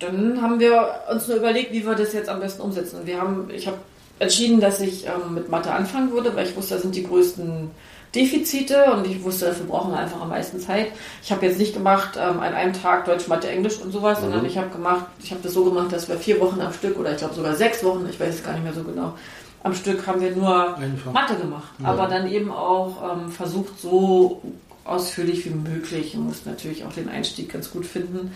dann 0.00 0.42
haben 0.42 0.60
wir 0.60 0.96
uns 1.10 1.28
nur 1.28 1.38
überlegt, 1.38 1.72
wie 1.72 1.86
wir 1.86 1.94
das 1.94 2.12
jetzt 2.12 2.28
am 2.28 2.40
besten 2.40 2.60
umsetzen. 2.60 3.00
Wir 3.04 3.22
haben, 3.22 3.48
ich 3.50 3.66
habe 3.66 3.78
entschieden, 4.18 4.60
dass 4.60 4.80
ich 4.80 5.06
ähm, 5.06 5.34
mit 5.34 5.48
Mathe 5.48 5.72
anfangen 5.72 6.12
würde, 6.12 6.36
weil 6.36 6.46
ich 6.46 6.56
wusste, 6.56 6.74
da 6.74 6.80
sind 6.80 6.94
die 6.94 7.06
größten 7.06 7.70
Defizite 8.18 8.92
und 8.92 9.06
ich 9.06 9.22
wusste, 9.22 9.46
dafür 9.46 9.66
brauchen 9.66 9.92
wir 9.92 9.98
einfach 9.98 10.20
am 10.20 10.28
meisten 10.28 10.58
Zeit. 10.58 10.88
Ich 11.22 11.30
habe 11.30 11.46
jetzt 11.46 11.58
nicht 11.58 11.72
gemacht 11.72 12.18
ähm, 12.20 12.40
an 12.40 12.52
einem 12.52 12.72
Tag 12.72 13.04
Deutsch, 13.04 13.28
Mathe, 13.28 13.48
Englisch 13.48 13.78
und 13.78 13.92
sowas, 13.92 14.18
mhm. 14.18 14.24
sondern 14.24 14.44
ich 14.44 14.58
habe 14.58 14.70
gemacht, 14.70 15.06
ich 15.22 15.30
habe 15.30 15.40
das 15.42 15.52
so 15.54 15.64
gemacht, 15.64 15.92
dass 15.92 16.08
wir 16.08 16.16
vier 16.16 16.40
Wochen 16.40 16.60
am 16.60 16.72
Stück 16.72 16.98
oder 16.98 17.12
ich 17.12 17.18
glaube 17.18 17.34
sogar 17.34 17.54
sechs 17.54 17.84
Wochen, 17.84 18.06
ich 18.10 18.18
weiß 18.18 18.34
es 18.34 18.44
gar 18.44 18.52
nicht 18.52 18.64
mehr 18.64 18.74
so 18.74 18.82
genau, 18.82 19.14
am 19.62 19.74
Stück 19.74 20.06
haben 20.06 20.20
wir 20.20 20.34
nur 20.34 20.76
einfach. 20.76 21.12
Mathe 21.12 21.36
gemacht, 21.36 21.70
ja. 21.78 21.88
aber 21.88 22.06
dann 22.06 22.26
eben 22.28 22.50
auch 22.50 23.16
ähm, 23.16 23.30
versucht 23.30 23.80
so 23.80 24.42
ausführlich 24.84 25.44
wie 25.44 25.50
möglich. 25.50 26.14
Ich 26.14 26.16
musste 26.16 26.48
natürlich 26.48 26.84
auch 26.84 26.92
den 26.92 27.08
Einstieg 27.08 27.52
ganz 27.52 27.70
gut 27.70 27.86
finden. 27.86 28.32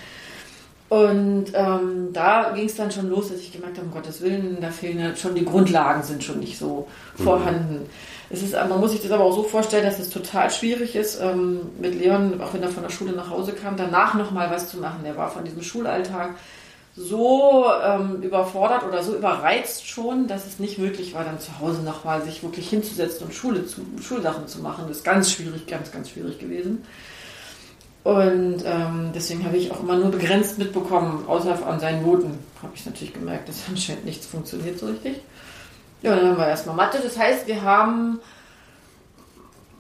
Und 0.89 1.47
ähm, 1.55 2.12
da 2.12 2.53
ging 2.55 2.66
es 2.66 2.74
dann 2.74 2.91
schon 2.91 3.09
los, 3.09 3.30
dass 3.30 3.41
ich 3.41 3.51
gemerkt 3.51 3.78
habe, 3.78 3.87
um 3.87 3.95
Gottes 3.95 4.20
Willen, 4.20 4.59
da 4.61 4.70
fehlen 4.70 5.16
schon 5.16 5.35
die 5.35 5.45
Grundlagen, 5.45 6.03
sind 6.03 6.22
schon 6.22 6.41
nicht 6.41 6.59
so 6.59 6.87
mhm. 7.16 7.24
Es 8.33 8.43
ist, 8.43 8.55
man 8.55 8.80
muss 8.80 8.93
sich 8.93 9.03
das 9.03 9.11
aber 9.11 9.24
auch 9.24 9.35
so 9.35 9.43
vorstellen, 9.43 9.85
dass 9.85 9.99
es 9.99 10.09
total 10.09 10.51
schwierig 10.51 10.97
ist, 10.97 11.20
ähm, 11.20 11.61
mit 11.78 11.95
Leon, 11.95 12.41
auch 12.41 12.55
wenn 12.55 12.62
er 12.62 12.70
von 12.70 12.83
der 12.83 12.91
Schule 12.91 13.12
nach 13.12 13.28
Hause 13.28 13.53
kam, 13.53 13.76
danach 13.76 14.14
nochmal 14.14 14.51
was 14.51 14.70
zu 14.70 14.78
machen. 14.78 15.05
Er 15.05 15.18
war 15.18 15.30
von 15.30 15.45
diesem 15.45 15.62
Schulalltag 15.62 16.30
so 16.97 17.66
ähm, 17.85 18.22
überfordert 18.22 18.85
oder 18.85 19.03
so 19.03 19.14
überreizt 19.14 19.87
schon, 19.87 20.28
dass 20.28 20.47
es 20.47 20.59
nicht 20.59 20.78
möglich 20.78 21.14
war, 21.14 21.24
dann 21.24 21.41
zu 21.41 21.59
Hause 21.61 21.83
nochmal 21.83 22.22
sich 22.22 22.43
wirklich 22.43 22.70
hinzusetzen 22.70 23.26
und 23.26 23.35
Schule 23.35 23.66
zu, 23.66 23.83
Schulsachen 24.01 24.49
zu 24.49 24.61
machen. 24.61 24.85
Das 24.89 24.99
ist 24.99 25.05
ganz 25.05 25.30
schwierig, 25.30 25.66
ganz, 25.66 25.93
ganz 25.93 26.09
schwierig 26.09 26.39
gewesen. 26.39 26.85
Und 28.03 28.64
ähm, 28.64 29.11
deswegen 29.14 29.45
habe 29.45 29.59
ich 29.59 29.70
auch 29.70 29.80
immer 29.80 29.97
nur 29.97 30.11
begrenzt 30.11 30.59
mitbekommen, 30.59 31.24
außer 31.28 31.66
an 31.66 31.80
seinen 31.80 32.03
Noten 32.03 32.39
habe 32.62 32.72
ich 32.74 32.85
natürlich 32.87 33.12
gemerkt, 33.12 33.51
dass 33.51 33.62
anscheinend 33.68 34.07
nichts 34.07 34.26
funktioniert 34.26 34.78
so 34.78 34.87
richtig. 34.87 35.20
Ja, 36.03 36.17
dann 36.17 36.31
haben 36.31 36.39
wir 36.39 36.49
erstmal 36.49 36.77
Mathe. 36.77 36.99
Das 37.03 37.19
heißt, 37.19 37.47
wir 37.47 37.63
haben 37.63 38.19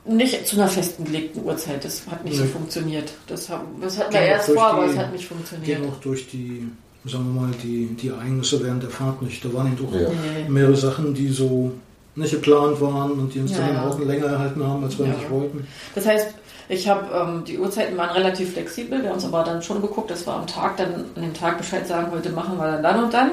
nicht 0.04 0.46
zu 0.46 0.56
einer 0.56 0.68
festgelegten 0.68 1.44
Uhrzeit. 1.44 1.84
Das 1.84 2.02
hat 2.10 2.24
nicht 2.24 2.38
nee. 2.38 2.46
so 2.46 2.46
funktioniert. 2.46 3.12
Das, 3.26 3.48
haben, 3.48 3.80
das 3.80 3.98
hatten 3.98 4.12
wir 4.12 4.20
erst 4.20 4.50
vor, 4.50 4.64
aber 4.64 4.86
es 4.86 4.96
hat 4.96 5.12
nicht 5.12 5.26
funktioniert. 5.26 5.80
Geht 5.80 5.88
auch 5.88 6.00
durch 6.00 6.28
die, 6.28 6.68
sagen 7.04 7.34
wir 7.34 7.42
mal, 7.42 7.50
die, 7.62 7.86
die 7.86 8.08
Ereignisse 8.08 8.62
während 8.62 8.82
der 8.82 8.90
Fahrt 8.90 9.22
nicht. 9.22 9.44
Da 9.44 9.52
waren 9.52 9.72
eben 9.72 9.86
auch 9.86 9.92
ja. 9.92 10.08
mehrere 10.48 10.76
Sachen, 10.76 11.14
die 11.14 11.28
so 11.28 11.72
nicht 12.14 12.32
geplant 12.32 12.80
waren 12.80 13.12
und 13.12 13.34
die 13.34 13.40
uns 13.40 13.52
ja, 13.52 13.58
dann 13.58 13.74
ja. 13.74 13.88
auch 13.88 13.98
länger 13.98 14.26
erhalten 14.26 14.66
haben, 14.66 14.84
als 14.84 14.98
wir 14.98 15.06
ja. 15.06 15.14
nicht 15.14 15.30
wollten. 15.30 15.66
Das 15.94 16.06
heißt, 16.06 16.28
ich 16.68 16.88
habe 16.88 17.06
ähm, 17.14 17.44
die 17.44 17.58
Uhrzeiten 17.58 17.96
waren 17.96 18.10
relativ 18.10 18.52
flexibel. 18.52 19.02
Wir 19.02 19.08
haben 19.08 19.16
uns 19.16 19.24
aber 19.24 19.44
dann 19.44 19.62
schon 19.62 19.80
geguckt, 19.80 20.10
dass 20.10 20.26
wir 20.26 20.34
am 20.34 20.46
Tag 20.46 20.76
dann 20.76 21.04
an 21.14 21.22
dem 21.22 21.34
Tag 21.34 21.58
Bescheid 21.58 21.86
sagen, 21.86 22.10
heute 22.12 22.30
machen 22.30 22.58
wir 22.58 22.66
dann 22.66 22.82
dann 22.82 23.04
und 23.04 23.14
dann. 23.14 23.30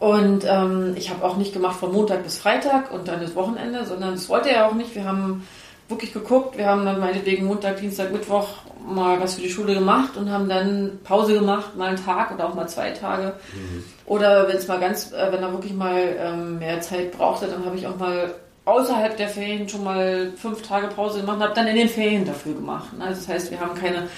Und 0.00 0.46
ähm, 0.48 0.94
ich 0.96 1.10
habe 1.10 1.24
auch 1.24 1.36
nicht 1.36 1.52
gemacht 1.52 1.78
von 1.78 1.92
Montag 1.92 2.24
bis 2.24 2.38
Freitag 2.38 2.90
und 2.90 3.06
dann 3.06 3.20
das 3.20 3.36
Wochenende, 3.36 3.84
sondern 3.84 4.12
das 4.12 4.30
wollte 4.30 4.50
er 4.50 4.66
auch 4.66 4.74
nicht. 4.74 4.94
Wir 4.94 5.04
haben 5.04 5.46
wirklich 5.90 6.14
geguckt, 6.14 6.56
wir 6.56 6.66
haben 6.66 6.86
dann 6.86 7.00
meinetwegen 7.00 7.44
Montag, 7.44 7.76
Dienstag, 7.76 8.10
Mittwoch 8.10 8.48
mal 8.88 9.20
was 9.20 9.34
für 9.34 9.42
die 9.42 9.50
Schule 9.50 9.74
gemacht 9.74 10.16
und 10.16 10.30
haben 10.30 10.48
dann 10.48 10.98
Pause 11.04 11.34
gemacht, 11.34 11.76
mal 11.76 11.88
einen 11.88 12.02
Tag 12.02 12.32
oder 12.32 12.48
auch 12.48 12.54
mal 12.54 12.66
zwei 12.66 12.92
Tage. 12.92 13.34
Mhm. 13.52 13.84
Oder 14.06 14.48
wenn 14.48 14.56
es 14.56 14.66
mal 14.68 14.80
ganz, 14.80 15.12
äh, 15.12 15.30
wenn 15.30 15.42
er 15.42 15.52
wirklich 15.52 15.74
mal 15.74 16.16
ähm, 16.18 16.58
mehr 16.58 16.80
Zeit 16.80 17.12
brauchte, 17.12 17.46
dann 17.46 17.66
habe 17.66 17.76
ich 17.76 17.86
auch 17.86 17.98
mal 17.98 18.34
außerhalb 18.64 19.18
der 19.18 19.28
Ferien 19.28 19.68
schon 19.68 19.84
mal 19.84 20.32
fünf 20.34 20.62
Tage 20.62 20.86
Pause 20.88 21.20
gemacht 21.20 21.36
und 21.36 21.42
habe 21.42 21.54
dann 21.54 21.66
in 21.66 21.76
den 21.76 21.88
Ferien 21.90 22.24
dafür 22.24 22.54
gemacht. 22.54 22.96
Ne? 22.96 23.04
Also 23.04 23.20
das 23.20 23.28
heißt, 23.28 23.50
wir 23.50 23.60
haben 23.60 23.74
keine 23.74 24.08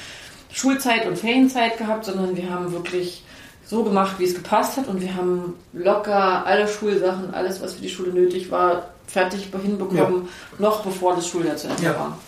Schulzeit 0.52 1.06
und 1.06 1.18
Ferienzeit 1.18 1.76
gehabt, 1.76 2.04
sondern 2.04 2.36
wir 2.36 2.50
haben 2.50 2.70
wirklich 2.72 3.24
so 3.72 3.82
gemacht, 3.82 4.16
wie 4.18 4.24
es 4.24 4.34
gepasst 4.34 4.76
hat. 4.76 4.86
Und 4.86 5.00
wir 5.00 5.14
haben 5.14 5.54
locker 5.72 6.46
alle 6.46 6.68
Schulsachen, 6.68 7.32
alles, 7.32 7.60
was 7.62 7.74
für 7.74 7.82
die 7.82 7.88
Schule 7.88 8.12
nötig 8.12 8.50
war, 8.50 8.90
fertig 9.06 9.48
hinbekommen, 9.50 9.96
ja. 9.96 10.28
noch 10.58 10.84
bevor 10.84 11.16
das 11.16 11.26
Schuljahr 11.26 11.56
zu 11.56 11.68
Ende 11.68 11.82
ja. 11.82 11.94
war. 11.98 12.18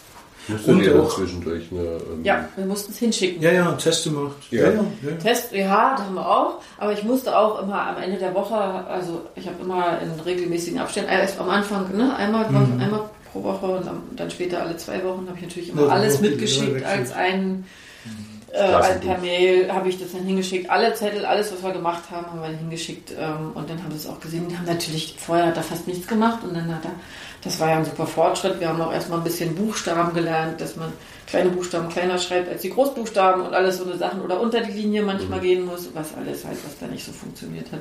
Musstet 0.49 0.83
ihr 0.83 1.03
auch 1.03 1.15
zwischendurch 1.15 1.65
eine. 1.71 1.81
Ähm 1.81 2.25
ja, 2.25 2.49
wir 2.57 2.67
mussten 2.67 2.93
es 2.93 2.99
hinschicken. 2.99 3.43
Ja, 3.43 3.51
ja, 3.51 3.73
Test 3.73 4.05
gemacht. 4.05 4.37
Ja. 4.51 4.71
Ja, 4.71 4.85
ja. 5.03 5.17
Test, 5.23 5.53
ja, 5.53 5.97
da 5.97 6.05
haben 6.05 6.15
wir 6.15 6.29
auch. 6.29 6.61
Aber 6.77 6.93
ich 6.93 7.03
musste 7.03 7.37
auch 7.37 7.63
immer 7.63 7.81
am 7.81 8.03
Ende 8.03 8.19
der 8.19 8.35
Woche, 8.35 8.55
also 8.55 9.23
ich 9.37 9.47
habe 9.47 9.63
immer 9.63 10.01
in 10.03 10.11
regelmäßigen 10.21 10.79
Abständen, 10.79 11.11
erst 11.11 11.39
am 11.41 11.49
Anfang, 11.49 11.97
ne, 11.97 12.15
einmal, 12.17 12.51
mhm. 12.51 12.79
einmal 12.79 13.09
pro 13.33 13.43
Woche 13.43 13.67
und 13.67 13.87
dann 14.17 14.31
später 14.31 14.63
alle 14.63 14.77
zwei 14.77 15.03
Wochen 15.03 15.27
habe 15.27 15.37
ich 15.37 15.45
natürlich 15.45 15.71
immer 15.71 15.91
alles 15.91 16.21
mitgeschickt 16.21 16.85
als 16.85 17.13
ein 17.13 17.65
äh, 18.55 18.99
per 19.01 19.19
Mail 19.19 19.73
habe 19.73 19.89
ich 19.89 19.99
das 19.99 20.13
dann 20.13 20.23
hingeschickt. 20.23 20.71
Alle 20.71 20.95
Zettel, 20.95 21.27
alles, 21.27 21.53
was 21.53 21.63
wir 21.63 21.73
gemacht 21.73 22.05
haben, 22.11 22.27
haben 22.27 22.41
wir 22.41 22.49
dann 22.49 22.59
hingeschickt. 22.59 23.13
Ähm, 23.19 23.51
und 23.55 23.69
dann 23.69 23.83
haben 23.83 23.91
sie 23.91 23.99
es 23.99 24.07
auch 24.07 24.21
gesehen. 24.21 24.49
Die 24.49 24.57
haben 24.57 24.67
natürlich, 24.67 25.17
vorher 25.19 25.47
hat 25.47 25.57
er 25.57 25.65
fast 25.65 25.89
nichts 25.89 26.07
gemacht. 26.07 26.45
Und 26.45 26.55
dann 26.55 26.73
hat 26.73 26.85
er, 26.85 26.93
das 27.43 27.59
war 27.59 27.71
ja 27.71 27.77
ein 27.79 27.85
super 27.85 28.07
Fortschritt. 28.07 28.61
Wir 28.61 28.69
haben 28.69 28.81
auch 28.81 28.93
erstmal 28.93 29.19
ein 29.19 29.25
bisschen 29.25 29.57
Buchstaben 29.57 30.15
gelernt, 30.15 30.61
dass 30.61 30.77
man 30.77 30.93
kleine 31.27 31.51
Buchstaben 31.51 31.89
kleiner 31.89 32.17
schreibt 32.17 32.49
als 32.49 32.63
die 32.63 32.71
Großbuchstaben 32.71 33.43
und 33.43 33.55
alles 33.55 33.79
so 33.79 33.85
eine 33.85 33.97
Sachen. 33.97 34.23
Oder 34.23 34.41
unter 34.41 34.61
die 34.61 34.73
Linie 34.73 35.03
manchmal 35.03 35.41
mhm. 35.41 35.45
gehen 35.45 35.67
muss, 35.67 35.89
was 35.93 36.15
alles 36.17 36.45
halt, 36.45 36.59
was 36.65 36.79
da 36.79 36.87
nicht 36.87 37.05
so 37.05 37.13
funktioniert 37.13 37.73
hat. 37.73 37.81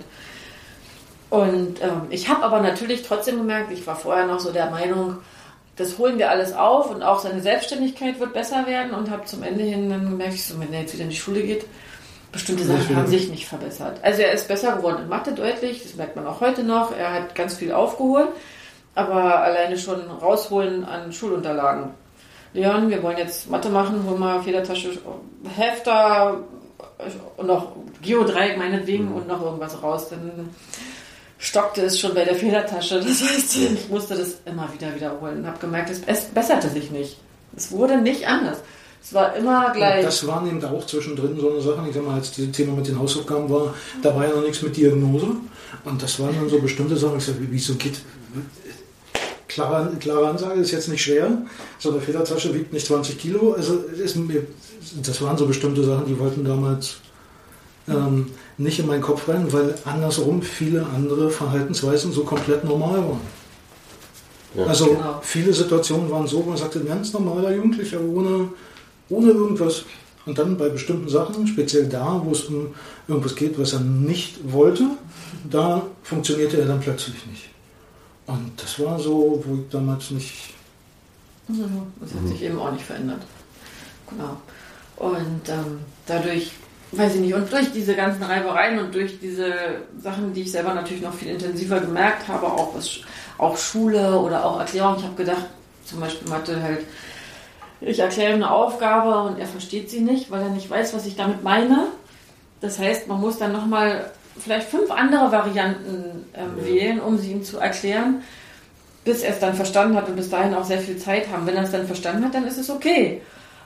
Und 1.30 1.82
ähm, 1.82 2.02
ich 2.10 2.30
habe 2.30 2.44
aber 2.44 2.62
natürlich 2.62 3.04
trotzdem 3.04 3.38
gemerkt, 3.38 3.72
ich 3.72 3.86
war 3.86 3.96
vorher 3.96 4.26
noch 4.26 4.40
so 4.40 4.52
der 4.52 4.70
Meinung, 4.72 5.18
das 5.76 5.98
holen 5.98 6.20
wir 6.20 6.30
alles 6.30 6.54
auf 6.54 6.92
und 6.92 7.02
auch 7.02 7.20
seine 7.20 7.42
Selbstständigkeit 7.42 8.20
wird 8.20 8.34
besser 8.34 8.68
werden 8.68 8.94
und 8.94 9.10
habe 9.10 9.26
zum 9.26 9.44
Ende 9.44 9.64
hin 9.64 9.90
dann 9.90 10.10
gemerkt, 10.10 10.38
so, 10.38 10.60
wenn 10.60 10.72
er 10.74 10.82
jetzt 10.82 10.94
wieder 10.94 11.04
in 11.04 11.10
die 11.10 11.16
Schule 11.16 11.42
geht, 11.42 11.66
bestimmte 12.32 12.64
Sachen 12.64 12.96
haben 12.96 13.08
sich 13.08 13.30
nicht 13.30 13.48
verbessert. 13.48 14.00
Also 14.02 14.22
er 14.22 14.34
ist 14.34 14.48
besser 14.48 14.78
geworden 14.78 15.04
in 15.04 15.10
Mathe 15.10 15.32
deutlich, 15.32 15.84
das 15.84 15.96
merkt 15.96 16.16
man 16.16 16.28
auch 16.28 16.42
heute 16.42 16.64
noch. 16.64 16.96
Er 16.96 17.14
hat 17.14 17.36
ganz 17.36 17.56
viel 17.56 17.72
aufgeholt, 17.72 18.30
aber 18.96 19.42
alleine 19.42 19.78
schon 19.78 20.02
rausholen 20.10 20.84
an 20.86 21.12
Schulunterlagen. 21.12 21.92
Leon, 22.54 22.90
wir 22.90 23.02
wollen 23.02 23.18
jetzt 23.18 23.50
Mathe 23.50 23.70
machen, 23.70 24.04
hol 24.08 24.18
mal 24.18 24.42
Federtasche, 24.44 24.92
Hefter 25.56 26.40
und 27.38 27.48
noch 27.48 27.76
Geodreieck 28.02 28.58
meinetwegen 28.58 29.10
mhm. 29.10 29.16
und 29.16 29.28
noch 29.28 29.42
irgendwas 29.42 29.82
raus. 29.82 30.10
Dann 30.10 30.50
stockte 31.44 31.82
es 31.82 32.00
schon 32.00 32.14
bei 32.14 32.24
der 32.24 32.36
Federtasche. 32.36 33.00
Das 33.02 33.22
heißt, 33.22 33.58
ich 33.58 33.90
musste 33.90 34.16
das 34.16 34.38
immer 34.46 34.72
wieder 34.74 34.96
wiederholen 34.96 35.40
und 35.40 35.48
habe 35.48 35.60
gemerkt, 35.60 35.92
es 36.08 36.22
besserte 36.26 36.70
sich 36.70 36.90
nicht. 36.90 37.18
Es 37.56 37.70
wurde 37.72 38.02
nicht 38.02 38.26
anders. 38.26 38.60
Es 39.04 39.14
war 39.14 39.36
immer 39.36 39.72
gleich. 39.72 40.00
Und 40.00 40.06
das 40.06 40.26
waren 40.26 40.48
eben 40.48 40.64
auch 40.64 40.88
zwischendrin 40.88 41.38
so 41.38 41.52
eine 41.52 41.62
Sache. 41.62 41.84
Ich 41.90 41.94
sag 41.94 42.06
mal, 42.06 42.16
als 42.16 42.32
dieses 42.32 42.54
Thema 42.54 42.74
mit 42.74 42.88
den 42.88 42.98
Hausaufgaben 42.98 43.50
war, 43.50 43.74
da 44.02 44.16
war 44.16 44.26
ja 44.26 44.34
noch 44.34 44.42
nichts 44.42 44.62
mit 44.62 44.78
Diagnose. 44.78 45.28
Und 45.84 46.02
das 46.02 46.18
waren 46.22 46.34
dann 46.34 46.48
so 46.48 46.60
bestimmte 46.60 46.96
Sachen. 46.96 47.18
Ich 47.18 47.26
sag, 47.26 47.36
wie 47.38 47.60
so 47.60 47.76
geht. 47.76 48.00
Klare, 49.50 49.92
klare 50.00 50.30
Ansage 50.30 50.62
ist 50.62 50.72
jetzt 50.72 50.88
nicht 50.88 51.04
schwer. 51.04 51.30
So 51.78 51.92
eine 51.92 52.00
Federtasche 52.00 52.54
wiegt 52.56 52.72
nicht 52.72 52.88
20 52.88 53.20
Kilo. 53.20 53.52
Also 53.52 53.84
das 55.04 55.22
waren 55.22 55.38
so 55.38 55.46
bestimmte 55.46 55.84
Sachen, 55.84 56.06
die 56.08 56.18
wollten 56.18 56.46
damals 56.46 56.96
ähm, 57.88 58.32
nicht 58.58 58.80
in 58.80 58.88
meinen 58.88 59.02
Kopf 59.02 59.28
rein, 59.28 59.52
weil 59.52 59.76
andersrum 59.86 60.42
viele 60.42 60.86
andere 60.86 61.30
Verhaltensweisen 61.30 62.12
so 62.12 62.24
komplett 62.24 62.64
normal 62.64 63.00
waren. 63.00 63.22
Ja. 64.56 64.66
Also 64.66 64.88
genau. 64.88 65.20
viele 65.22 65.54
Situationen 65.54 66.10
waren 66.12 66.28
so, 66.28 66.42
man 66.44 66.58
sagte, 66.58 66.80
ein 66.80 66.88
ganz 66.88 67.12
normaler 67.14 67.54
Jugendlicher 67.54 68.00
ohne, 68.02 68.50
ohne 69.10 69.32
irgendwas. 69.32 69.86
Und 70.26 70.38
dann 70.38 70.58
bei 70.58 70.70
bestimmten 70.70 71.10
Sachen, 71.10 71.46
speziell 71.48 71.88
da, 71.88 72.22
wo 72.24 72.32
es 72.32 72.46
um 72.46 72.68
irgendwas 73.08 73.36
geht, 73.36 73.60
was 73.60 73.74
er 73.74 73.82
nicht 73.82 74.40
wollte, 74.54 74.86
da 75.50 75.82
funktionierte 76.04 76.62
er 76.62 76.68
dann 76.68 76.80
plötzlich 76.80 77.26
nicht. 77.26 77.50
Und 78.28 78.52
das 78.56 78.80
war 78.80 78.98
so, 79.00 79.44
wo 79.46 79.56
ich 79.56 79.70
damals 79.70 80.12
nicht. 80.12 80.54
Das 81.50 82.14
hat 82.14 82.28
sich 82.30 82.42
eben 82.44 82.58
auch 82.58 82.72
nicht 82.72 82.86
verändert. 82.86 83.22
Genau. 84.10 84.38
Und 84.96 85.50
ähm, 85.50 85.80
dadurch 86.06 86.52
weiß 86.98 87.16
ich 87.16 87.22
nicht, 87.22 87.34
und 87.34 87.52
durch 87.52 87.72
diese 87.72 87.96
ganzen 87.96 88.24
Reibereien 88.24 88.80
und 88.80 88.94
durch 88.94 89.20
diese 89.20 89.54
Sachen, 90.02 90.34
die 90.34 90.42
ich 90.42 90.52
selber 90.52 90.74
natürlich 90.74 91.04
noch 91.04 91.14
viel 91.14 91.30
intensiver 91.30 91.80
gemerkt 91.80 92.28
habe, 92.28 92.48
auch, 92.48 92.76
was, 92.76 93.00
auch 93.38 93.58
Schule 93.58 94.20
oder 94.20 94.46
auch 94.46 94.60
Erklärung, 94.60 94.96
ich 94.98 95.04
habe 95.04 95.16
gedacht, 95.16 95.46
zum 95.86 96.00
Beispiel 96.00 96.30
Mathe 96.30 96.62
halt, 96.62 96.80
ich 97.82 98.00
erkläre 98.00 98.32
ihm 98.32 98.36
eine 98.36 98.52
Aufgabe 98.52 99.30
und 99.30 99.40
er 99.40 99.48
versteht 99.48 99.90
sie 99.90 100.00
nicht, 100.00 100.32
weil 100.32 100.42
er 100.42 100.50
nicht 100.50 100.70
weiß, 100.70 100.94
was 100.94 101.06
ich 101.06 101.16
damit 101.16 101.44
meine. 101.44 101.88
Das 102.62 102.80
heißt, 102.80 103.08
man 103.08 103.20
muss 103.20 103.38
dann 103.38 103.52
nochmal 103.52 104.12
vielleicht 104.40 104.70
fünf 104.70 104.90
andere 104.90 105.32
Varianten 105.32 106.26
ähm, 106.34 106.52
ja. 106.58 106.66
wählen, 106.66 107.00
um 107.02 107.18
sie 107.18 107.32
ihm 107.32 107.44
zu 107.44 107.58
erklären, 107.58 108.24
bis 109.04 109.22
er 109.22 109.34
es 109.34 109.40
dann 109.40 109.54
verstanden 109.54 109.98
hat 109.98 110.08
und 110.08 110.16
bis 110.16 110.30
dahin 110.30 110.54
auch 110.54 110.64
sehr 110.64 110.80
viel 110.80 110.98
Zeit 110.98 111.28
haben. 111.30 111.46
Wenn 111.46 111.56
er 111.56 111.64
es 111.64 111.72
dann 111.72 111.86
verstanden 111.86 112.24
hat, 112.24 112.34
dann 112.34 112.48
ist 112.48 112.58
es 112.58 112.70
okay. 112.70 113.22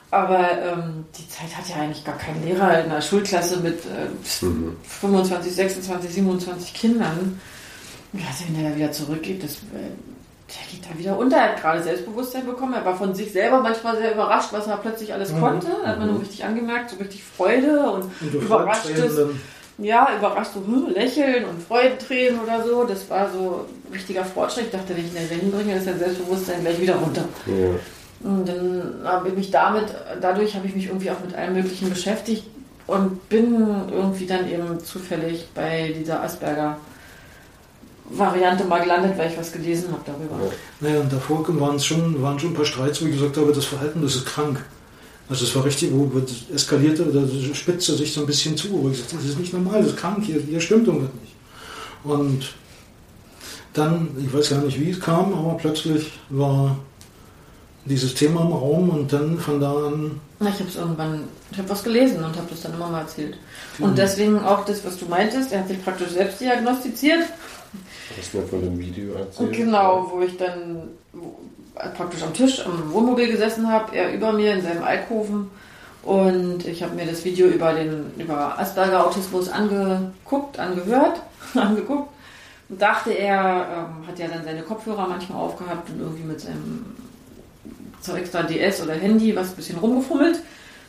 Aber 0.10 0.40
ähm, 0.40 1.06
die 1.18 1.28
Zeit 1.28 1.56
hat 1.58 1.68
ja 1.68 1.84
eigentlich 1.84 2.06
gar 2.06 2.18
kein 2.18 2.42
Lehrer 2.44 2.84
in 2.84 2.92
einer 2.92 3.02
Schulklasse 3.02 3.58
mit 3.58 3.80
äh, 3.86 4.46
mhm. 4.46 4.78
25, 4.84 5.54
26, 5.54 6.12
27 6.12 6.74
Kindern. 6.74 7.40
Ja, 8.14 8.26
wenn 8.48 8.64
er 8.64 8.72
da 8.72 8.76
wieder 8.78 8.92
zurückgeht, 8.94 9.44
das, 9.44 9.56
äh, 9.56 9.92
der 10.48 10.72
geht 10.72 10.90
da 10.90 10.98
wieder 10.98 11.18
unter. 11.20 11.36
Er 11.36 11.50
hat 11.50 11.62
gerade 11.62 11.84
Selbstbewusstsein 11.84 12.46
bekommen. 12.46 12.74
Er 12.74 12.86
war 12.86 12.96
von 12.96 13.14
sich 13.14 13.34
selber 13.34 13.60
manchmal 13.62 13.98
sehr 13.98 14.14
überrascht, 14.14 14.54
was 14.54 14.68
er 14.68 14.78
plötzlich 14.78 15.14
alles 15.14 15.34
mhm. 15.34 15.42
konnte. 15.42 15.68
Da 15.84 15.90
hat 15.90 16.00
man 16.00 16.14
mhm. 16.14 16.18
richtig 16.18 16.46
angemerkt, 16.46 16.92
so 16.92 16.96
richtig 16.96 17.24
Freude 17.24 17.92
und, 17.92 18.04
und 18.22 18.34
überraschtes. 18.34 19.20
Ja, 19.80 20.08
überrascht 20.18 20.54
so 20.56 20.62
hm, 20.62 20.94
Lächeln 20.94 21.46
und 21.46 21.62
Freudentränen 21.62 22.40
oder 22.40 22.64
so. 22.64 22.86
Das 22.86 23.10
war 23.10 23.30
so 23.30 23.66
ein 23.88 23.94
richtiger 23.94 24.24
Fortschritt. 24.26 24.66
Ich 24.66 24.72
dachte, 24.72 24.96
wenn 24.96 25.06
ich 25.06 25.12
ihn 25.12 25.28
da 25.30 25.36
hinbringe, 25.36 25.76
ist 25.76 25.86
sein 25.86 26.00
Selbstbewusstsein 26.00 26.62
gleich 26.62 26.82
wieder 26.82 26.96
runter. 26.96 27.26
Ja. 27.46 27.76
Und 28.24 28.48
dann 28.48 28.94
habe 29.04 29.30
ich 29.30 29.36
mich 29.36 29.52
damit, 29.52 29.86
dadurch 30.22 30.56
habe 30.56 30.68
ich 30.68 30.76
mich 30.76 30.88
irgendwie 30.88 31.12
auch 31.12 31.20
mit 31.24 31.36
allem 31.36 31.54
Möglichen 31.54 31.90
beschäftigt 31.90 32.44
und 32.88 33.30
bin 33.30 33.54
irgendwie 33.92 34.26
dann 34.26 34.50
eben 34.50 34.80
zufällig 34.80 35.48
bei 35.54 35.94
dieser 35.98 36.24
Asperger 36.24 36.78
Variante 38.10 38.64
mal 38.64 38.82
gelandet, 38.82 39.18
weil 39.18 39.30
ich 39.30 39.38
was 39.38 39.52
gelesen 39.52 39.90
habe 39.92 40.02
darüber. 40.06 40.52
Naja, 40.80 41.02
und 41.02 41.12
davor 41.12 41.46
waren 41.60 41.76
es 41.76 41.86
schon, 41.86 42.22
waren 42.22 42.40
schon 42.40 42.52
ein 42.52 42.56
paar 42.56 42.66
Streits, 42.66 43.02
wo 43.02 43.06
ich 43.06 43.14
gesagt 43.14 43.36
habe, 43.38 43.52
das 43.52 43.66
Verhalten, 43.66 44.02
das 44.02 44.16
ist 44.16 44.26
krank. 44.26 44.64
Also 45.30 45.44
es 45.44 45.54
war 45.56 45.66
richtig, 45.66 45.92
wo 45.92 46.10
es 46.20 46.50
eskalierte 46.56 47.06
oder 47.06 47.28
spitzte 47.54 47.96
sich 47.96 48.14
so 48.14 48.22
ein 48.22 48.28
bisschen 48.28 48.56
zu, 48.56 48.72
wo 48.72 48.90
ich 48.90 49.00
sagte, 49.00 49.18
das 49.18 49.26
ist 49.26 49.40
nicht 49.40 49.54
normal, 49.54 49.80
das 49.80 49.88
ist 49.88 49.98
krank, 49.98 50.24
hier, 50.24 50.40
hier 50.40 50.62
stimmt 50.62 50.88
irgendwas 50.88 51.10
nicht. 51.22 51.36
Und 52.06 52.54
dann, 53.74 54.08
ich 54.26 54.34
weiß 54.34 54.52
gar 54.52 54.62
nicht, 54.62 54.80
wie 54.80 54.92
es 54.92 55.00
kam, 55.02 55.34
aber 55.34 55.58
plötzlich 55.58 56.14
war 56.30 56.78
dieses 57.88 58.14
Thema 58.14 58.42
im 58.42 58.52
Raum 58.52 58.90
und 58.90 59.12
dann 59.12 59.38
von 59.38 59.60
da 59.60 59.72
an. 59.72 60.20
Na, 60.40 60.50
ich 60.50 60.60
habe 60.60 60.70
es 60.70 60.76
irgendwann, 60.76 61.24
ich 61.52 61.58
habe 61.58 61.70
was 61.70 61.84
gelesen 61.84 62.18
und 62.18 62.36
habe 62.36 62.48
das 62.50 62.62
dann 62.62 62.74
immer 62.74 62.88
mal 62.88 63.02
erzählt. 63.02 63.38
Und 63.80 63.92
mhm. 63.92 63.96
deswegen 63.96 64.40
auch 64.44 64.66
das, 64.66 64.86
was 64.86 64.98
du 64.98 65.06
meintest, 65.06 65.52
er 65.52 65.62
hat 65.62 65.68
sich 65.68 65.84
praktisch 65.84 66.10
selbst 66.10 66.40
diagnostiziert. 66.40 67.24
Hast 68.18 68.34
du 68.34 68.38
mir 68.40 68.48
von 68.48 68.62
dem 68.62 68.80
Video 68.80 69.14
erzählt? 69.14 69.54
Genau, 69.54 70.12
wo 70.14 70.22
ich 70.22 70.38
dann 70.38 70.90
wo, 71.14 71.38
praktisch 71.96 72.24
am 72.24 72.34
Tisch 72.34 72.66
am 72.66 72.92
Wohnmobil 72.92 73.32
gesessen 73.32 73.70
habe, 73.72 73.96
er 73.96 74.14
über 74.14 74.34
mir 74.34 74.54
in 74.54 74.62
seinem 74.62 74.84
Alkoven 74.84 75.50
und 76.04 76.66
ich 76.66 76.84
habe 76.84 76.96
mir 76.96 77.06
das 77.06 77.26
Video 77.26 77.48
über 77.48 77.74
den 77.74 78.12
über 78.18 78.58
Asperger 78.60 79.06
Autismus 79.06 79.50
angeguckt, 79.50 80.60
angehört, 80.60 81.22
angeguckt 81.56 82.10
und 82.70 82.82
dachte, 82.82 83.12
er 83.12 83.88
ähm, 84.00 84.08
hat 84.08 84.20
ja 84.20 84.28
dann 84.28 84.44
seine 84.44 84.62
Kopfhörer 84.62 85.08
manchmal 85.08 85.42
aufgehabt 85.42 85.90
und 85.90 86.00
irgendwie 86.00 86.24
mit 86.24 86.40
seinem 86.40 86.86
so 88.02 88.16
extra 88.16 88.44
DS 88.44 88.82
oder 88.82 88.94
Handy 88.94 89.36
was 89.36 89.52
ein 89.52 89.56
bisschen 89.56 89.80
rumgefummelt. 89.80 90.40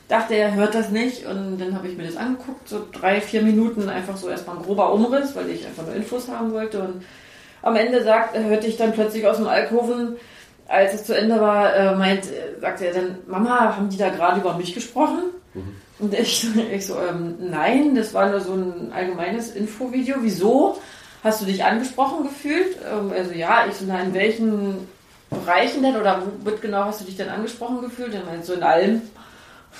Dachte, 0.08 0.34
er 0.34 0.54
hört 0.54 0.74
das 0.74 0.90
nicht 0.90 1.26
und 1.26 1.58
dann 1.58 1.74
habe 1.74 1.88
ich 1.88 1.96
mir 1.98 2.06
das 2.06 2.16
angeguckt, 2.16 2.66
so 2.66 2.86
drei, 2.92 3.20
vier 3.20 3.42
Minuten 3.42 3.90
einfach 3.90 4.16
so 4.16 4.30
erstmal 4.30 4.56
ein 4.56 4.62
grober 4.62 4.92
Umriss, 4.92 5.36
weil 5.36 5.50
ich 5.50 5.66
einfach 5.66 5.84
nur 5.84 5.94
Infos 5.94 6.28
haben 6.28 6.52
wollte 6.52 6.80
und 6.80 7.02
am 7.60 7.76
Ende 7.76 8.02
sagt, 8.02 8.38
hörte 8.38 8.66
ich 8.66 8.76
dann 8.76 8.92
plötzlich 8.92 9.26
aus 9.26 9.36
dem 9.36 9.48
Alkoven, 9.48 10.16
als 10.68 10.94
es 10.94 11.04
zu 11.04 11.16
Ende 11.16 11.40
war, 11.40 11.74
äh, 11.74 11.96
meint, 11.96 12.24
äh, 12.26 12.60
sagte 12.60 12.86
er 12.86 12.94
dann, 12.94 13.18
Mama, 13.26 13.76
haben 13.76 13.88
die 13.88 13.96
da 13.96 14.10
gerade 14.10 14.40
über 14.40 14.54
mich 14.56 14.74
gesprochen? 14.74 15.24
Mhm. 15.54 15.76
Und 15.98 16.14
ich, 16.14 16.46
ich 16.72 16.86
so, 16.86 16.96
ähm, 16.98 17.36
nein, 17.40 17.94
das 17.94 18.14
war 18.14 18.30
nur 18.30 18.40
so 18.40 18.52
ein 18.52 18.92
allgemeines 18.92 19.50
Infovideo. 19.50 20.16
Wieso? 20.20 20.78
Hast 21.24 21.40
du 21.40 21.46
dich 21.46 21.64
angesprochen 21.64 22.24
gefühlt? 22.24 22.76
Ähm, 22.90 23.12
also 23.16 23.32
ja, 23.32 23.64
ich 23.68 23.74
so, 23.74 23.84
na, 23.88 24.00
in 24.02 24.14
welchen 24.14 24.88
Bereichen 25.30 25.82
denn 25.82 25.96
oder 25.96 26.22
womit 26.42 26.62
genau 26.62 26.84
hast 26.84 27.00
du 27.00 27.04
dich 27.04 27.16
denn 27.16 27.28
angesprochen 27.28 27.80
gefühlt? 27.82 28.14
Er 28.14 28.24
meint 28.24 28.44
so 28.44 28.54
in 28.54 28.62
allem. 28.62 29.02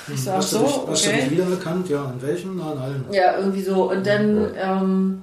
Ich 0.07 0.15
hm, 0.15 0.17
so, 0.17 0.33
hast, 0.33 0.51
so, 0.51 0.59
du 0.59 0.65
dich, 0.65 0.77
okay. 0.77 0.91
hast 0.91 1.07
du 1.07 1.11
dich 1.11 1.31
wiedererkannt? 1.31 1.89
Ja, 1.89 2.11
in 2.11 2.23
welchen? 2.23 2.57
Na, 2.57 2.73
in 2.73 2.79
allen. 2.79 3.05
Ja, 3.11 3.39
irgendwie 3.39 3.63
so. 3.63 3.91
Und 3.91 4.07
dann 4.07 4.51
ähm, 4.57 5.23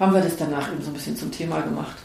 haben 0.00 0.14
wir 0.14 0.20
das 0.20 0.36
danach 0.36 0.72
eben 0.72 0.82
so 0.82 0.90
ein 0.90 0.94
bisschen 0.94 1.16
zum 1.16 1.30
Thema 1.30 1.60
gemacht 1.60 1.96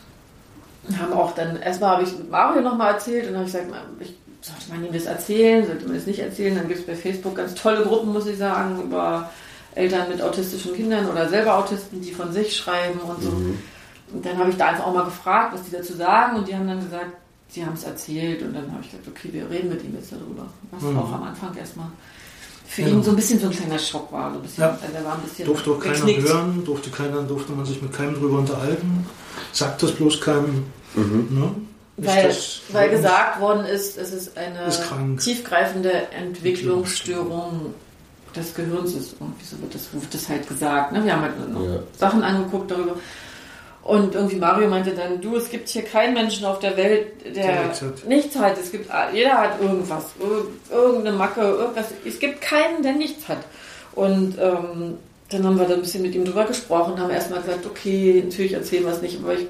haben 0.98 1.14
auch 1.14 1.36
dann, 1.36 1.62
erstmal 1.62 1.92
habe 1.92 2.04
ich 2.04 2.10
Mario 2.30 2.62
nochmal 2.62 2.94
erzählt 2.94 3.28
und 3.28 3.34
dann 3.34 3.42
habe 3.42 3.48
ich 3.48 3.54
gesagt, 3.54 3.74
ich, 4.00 4.14
sollte 4.42 4.70
man 4.70 4.86
ihm 4.86 4.94
das 4.94 5.06
erzählen, 5.06 5.66
sollte 5.66 5.86
man 5.86 5.96
das 5.96 6.06
nicht 6.06 6.20
erzählen, 6.20 6.56
dann 6.56 6.68
gibt 6.68 6.80
es 6.80 6.86
bei 6.86 6.96
Facebook 6.96 7.36
ganz 7.36 7.54
tolle 7.56 7.84
Gruppen, 7.84 8.14
muss 8.14 8.26
ich 8.26 8.38
sagen, 8.38 8.82
über 8.82 9.30
Eltern 9.76 10.10
mit 10.10 10.22
autistischen 10.22 10.74
Kindern 10.74 11.10
oder 11.10 11.30
selber 11.30 11.58
Autisten, 11.58 12.02
die 12.02 12.12
von 12.12 12.32
sich 12.32 12.56
schreiben 12.56 13.00
und 13.00 13.22
so. 13.22 13.32
Mhm. 13.32 13.60
Und 14.14 14.26
dann 14.26 14.38
habe 14.38 14.50
ich 14.50 14.58
da 14.58 14.68
einfach 14.68 14.86
auch 14.86 14.94
mal 14.94 15.06
gefragt, 15.06 15.54
was 15.54 15.64
die 15.64 15.72
dazu 15.72 15.94
sagen 15.94 16.38
und 16.38 16.48
die 16.48 16.56
haben 16.56 16.68
dann 16.68 16.80
gesagt, 16.80 17.12
sie 17.50 17.66
haben 17.66 17.74
es 17.74 17.84
erzählt 17.84 18.42
und 18.42 18.54
dann 18.54 18.72
habe 18.72 18.82
ich 18.82 18.92
gesagt, 18.92 19.08
okay, 19.08 19.30
wir 19.32 19.50
reden 19.50 19.70
mit 19.70 19.84
ihm 19.84 19.96
jetzt 19.96 20.12
darüber. 20.12 20.48
Was 20.72 20.84
mhm. 20.84 20.98
auch 20.98 21.14
am 21.14 21.24
Anfang 21.24 21.56
erstmal 21.56 21.88
für 22.68 22.84
ja. 22.84 22.88
ihn 22.90 23.04
so 23.04 23.10
ein 23.10 23.16
bisschen 23.16 23.40
so 23.40 23.48
ein 23.48 23.52
kleiner 23.52 23.80
Schock 23.80 24.12
war. 24.12 24.32
So 24.32 24.38
ein 24.38 24.42
bisschen, 24.44 24.62
ja. 24.62 24.70
also 24.70 24.94
er 24.94 25.04
war 25.04 25.16
ein 25.16 25.22
bisschen 25.22 25.46
durfte 25.46 25.72
auch 25.72 25.80
keiner 25.80 26.06
hören, 26.06 26.64
durfte, 26.66 26.90
keiner, 26.92 27.24
durfte 27.24 27.52
man 27.52 27.66
sich 27.66 27.82
mit 27.82 27.92
keinem 27.92 28.14
drüber 28.14 28.38
unterhalten. 28.40 29.06
Sagt 29.52 29.82
das 29.82 29.92
bloß 29.94 30.22
keinem. 30.22 30.66
Mhm. 30.96 31.28
Ne? 31.32 31.52
Weil, 31.98 32.36
weil 32.72 32.90
gesagt 32.92 33.42
worden 33.42 33.66
ist, 33.66 33.98
es 33.98 34.14
ist 34.14 34.38
eine 34.38 34.66
ist 34.66 34.84
tiefgreifende 35.20 35.92
Entwicklungsstörung 36.12 37.74
des 38.36 38.54
Gehirns 38.54 38.94
ist. 38.94 39.16
Irgendwie 39.20 39.44
so 39.44 39.60
wird 39.62 39.74
das, 39.74 39.92
wird 39.92 40.14
das 40.14 40.30
halt 40.30 40.48
gesagt. 40.48 40.94
Ne? 40.94 41.04
Wir 41.04 41.14
haben 41.14 41.24
halt 41.24 41.52
noch 41.52 41.64
ja. 41.64 41.80
Sachen 41.98 42.22
angeguckt 42.22 42.72
darüber. 42.72 42.96
Und 43.84 44.14
irgendwie 44.14 44.36
Mario 44.36 44.68
meinte 44.68 44.92
dann, 44.92 45.22
du, 45.22 45.38
es 45.38 45.50
gibt 45.50 45.70
hier 45.70 45.84
keinen 45.84 46.14
Menschen 46.14 46.46
auf 46.46 46.60
der 46.60 46.76
Welt, 46.76 47.08
der, 47.36 47.64
nichts 47.64 47.82
hat. 47.82 48.06
nichts 48.06 48.36
hat. 48.38 48.58
Es 48.58 48.72
gibt, 48.72 48.90
jeder 49.14 49.38
hat 49.38 49.62
irgendwas, 49.62 50.06
irgendeine 50.70 51.18
Macke, 51.18 51.42
irgendwas. 51.42 51.88
Es 52.06 52.20
gibt 52.20 52.42
keinen, 52.42 52.84
der 52.84 52.94
nichts 52.94 53.28
hat. 53.28 53.40
Und 53.94 54.38
ähm, 54.40 54.98
dann 55.30 55.46
haben 55.46 55.58
wir 55.58 55.66
da 55.66 55.76
ein 55.76 55.82
bisschen 55.82 56.02
mit 56.02 56.14
ihm 56.14 56.26
drüber 56.26 56.46
gesprochen, 56.46 57.00
haben 57.00 57.10
erstmal 57.10 57.42
gesagt, 57.42 57.66
okay, 57.66 58.22
natürlich 58.24 58.54
erzählen 58.54 58.84
wir 58.84 58.92
es 58.92 59.02
nicht, 59.02 59.20
aber 59.22 59.34
ich, 59.34 59.48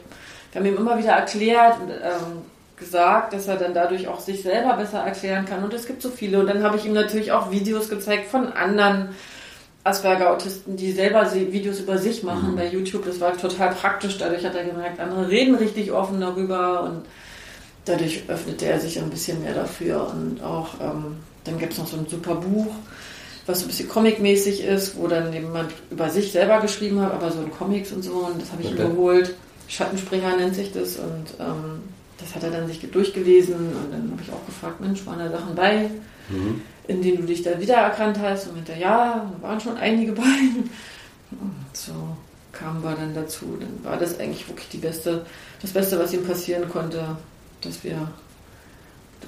wir 0.52 0.62
haben 0.62 0.68
ihm 0.68 0.78
immer 0.78 0.98
wieder 0.98 1.14
erklärt 1.14 1.80
und 1.82 1.90
ähm, 1.90 2.42
gesagt, 2.78 3.34
dass 3.34 3.48
er 3.48 3.58
dann 3.58 3.74
dadurch 3.74 4.08
auch 4.08 4.20
sich 4.20 4.42
selber 4.42 4.76
besser 4.76 5.00
erklären 5.00 5.46
kann. 5.46 5.64
Und 5.64 5.74
es 5.74 5.86
gibt 5.86 6.02
so 6.02 6.10
viele. 6.10 6.40
Und 6.40 6.48
dann 6.48 6.64
habe 6.64 6.78
ich 6.78 6.86
ihm 6.86 6.94
natürlich 6.94 7.32
auch 7.32 7.52
Videos 7.52 7.90
gezeigt 7.90 8.30
von 8.30 8.52
anderen 8.54 9.10
Asperger-Autisten, 9.84 10.76
die 10.76 10.92
selber 10.92 11.32
Videos 11.34 11.80
über 11.80 11.98
sich 11.98 12.24
machen 12.24 12.52
mhm. 12.52 12.56
bei 12.56 12.68
YouTube. 12.68 13.06
Das 13.06 13.20
war 13.20 13.36
total 13.38 13.74
praktisch. 13.74 14.18
Dadurch 14.18 14.46
hat 14.46 14.56
er 14.56 14.66
gemerkt, 14.66 15.00
andere 15.00 15.30
reden 15.30 15.56
richtig 15.56 15.92
offen 15.92 16.20
darüber 16.20 16.84
und 16.84 17.04
dadurch 17.86 18.24
öffnete 18.28 18.66
er 18.66 18.80
sich 18.80 19.00
ein 19.00 19.10
bisschen 19.10 19.42
mehr 19.42 19.54
dafür. 19.54 20.12
Und 20.14 20.44
auch, 20.44 20.70
ähm, 20.82 21.18
dann 21.46 21.58
gibt 21.58 21.74
es 21.74 21.80
noch 21.80 21.88
so 21.88 21.98
ein 21.98 22.08
super 22.08 22.36
Buch, 22.36 22.74
was 23.46 23.60
so 23.60 23.66
ein 23.66 23.68
bisschen 23.70 23.90
comic-mäßig 23.90 24.64
ist, 24.64 24.98
wo 24.98 25.08
dann 25.08 25.32
jemand 25.32 25.72
über 25.90 26.10
sich 26.10 26.32
selber 26.32 26.60
geschrieben 26.60 27.00
hat, 27.00 27.14
aber 27.14 27.32
so 27.32 27.42
in 27.42 27.52
Comics 27.52 27.92
und 27.94 28.04
so. 28.04 28.12
Und 28.12 28.42
das 28.42 28.52
habe 28.52 28.62
ich 28.62 28.74
okay. 28.74 28.84
ihm 28.84 28.90
geholt. 28.90 29.34
Schattenspringer 29.70 30.36
nennt 30.36 30.56
sich 30.56 30.74
das. 30.74 30.98
Und 30.98 31.26
ähm, 31.40 31.84
das 32.18 32.36
hat 32.36 32.44
er 32.44 32.52
dann 32.52 32.68
sich 32.68 32.82
durchgelesen. 32.82 33.56
Und 33.56 33.92
dann 33.94 34.12
habe 34.12 34.22
ich 34.22 34.32
auch 34.32 34.46
gefragt, 34.46 34.82
Mensch, 34.82 35.06
waren 35.06 35.20
da 35.20 35.32
Sachen 35.32 35.56
bei? 35.56 35.90
Mhm 36.28 36.62
in 36.90 37.04
denen 37.04 37.18
du 37.18 37.24
dich 37.28 37.44
da 37.44 37.60
wiedererkannt 37.60 38.18
hast 38.20 38.48
und 38.48 38.56
meinte, 38.56 38.74
ja, 38.74 39.30
da 39.40 39.48
waren 39.48 39.62
schon 39.62 39.78
einige 39.78 40.12
bei. 40.12 40.24
Und 41.32 41.54
so 41.72 41.92
kamen 42.52 42.84
wir 42.84 42.96
dann 42.96 43.14
dazu. 43.14 43.46
Dann 43.60 43.84
war 43.84 43.96
das 43.96 44.20
eigentlich 44.20 44.48
wirklich 44.48 44.70
die 44.70 44.80
beste, 44.80 45.24
das 45.62 45.70
Beste, 45.72 46.00
was 46.00 46.14
ihm 46.14 46.26
passieren 46.26 46.68
konnte, 46.68 47.16
dass 47.62 47.84
wir 47.84 48.10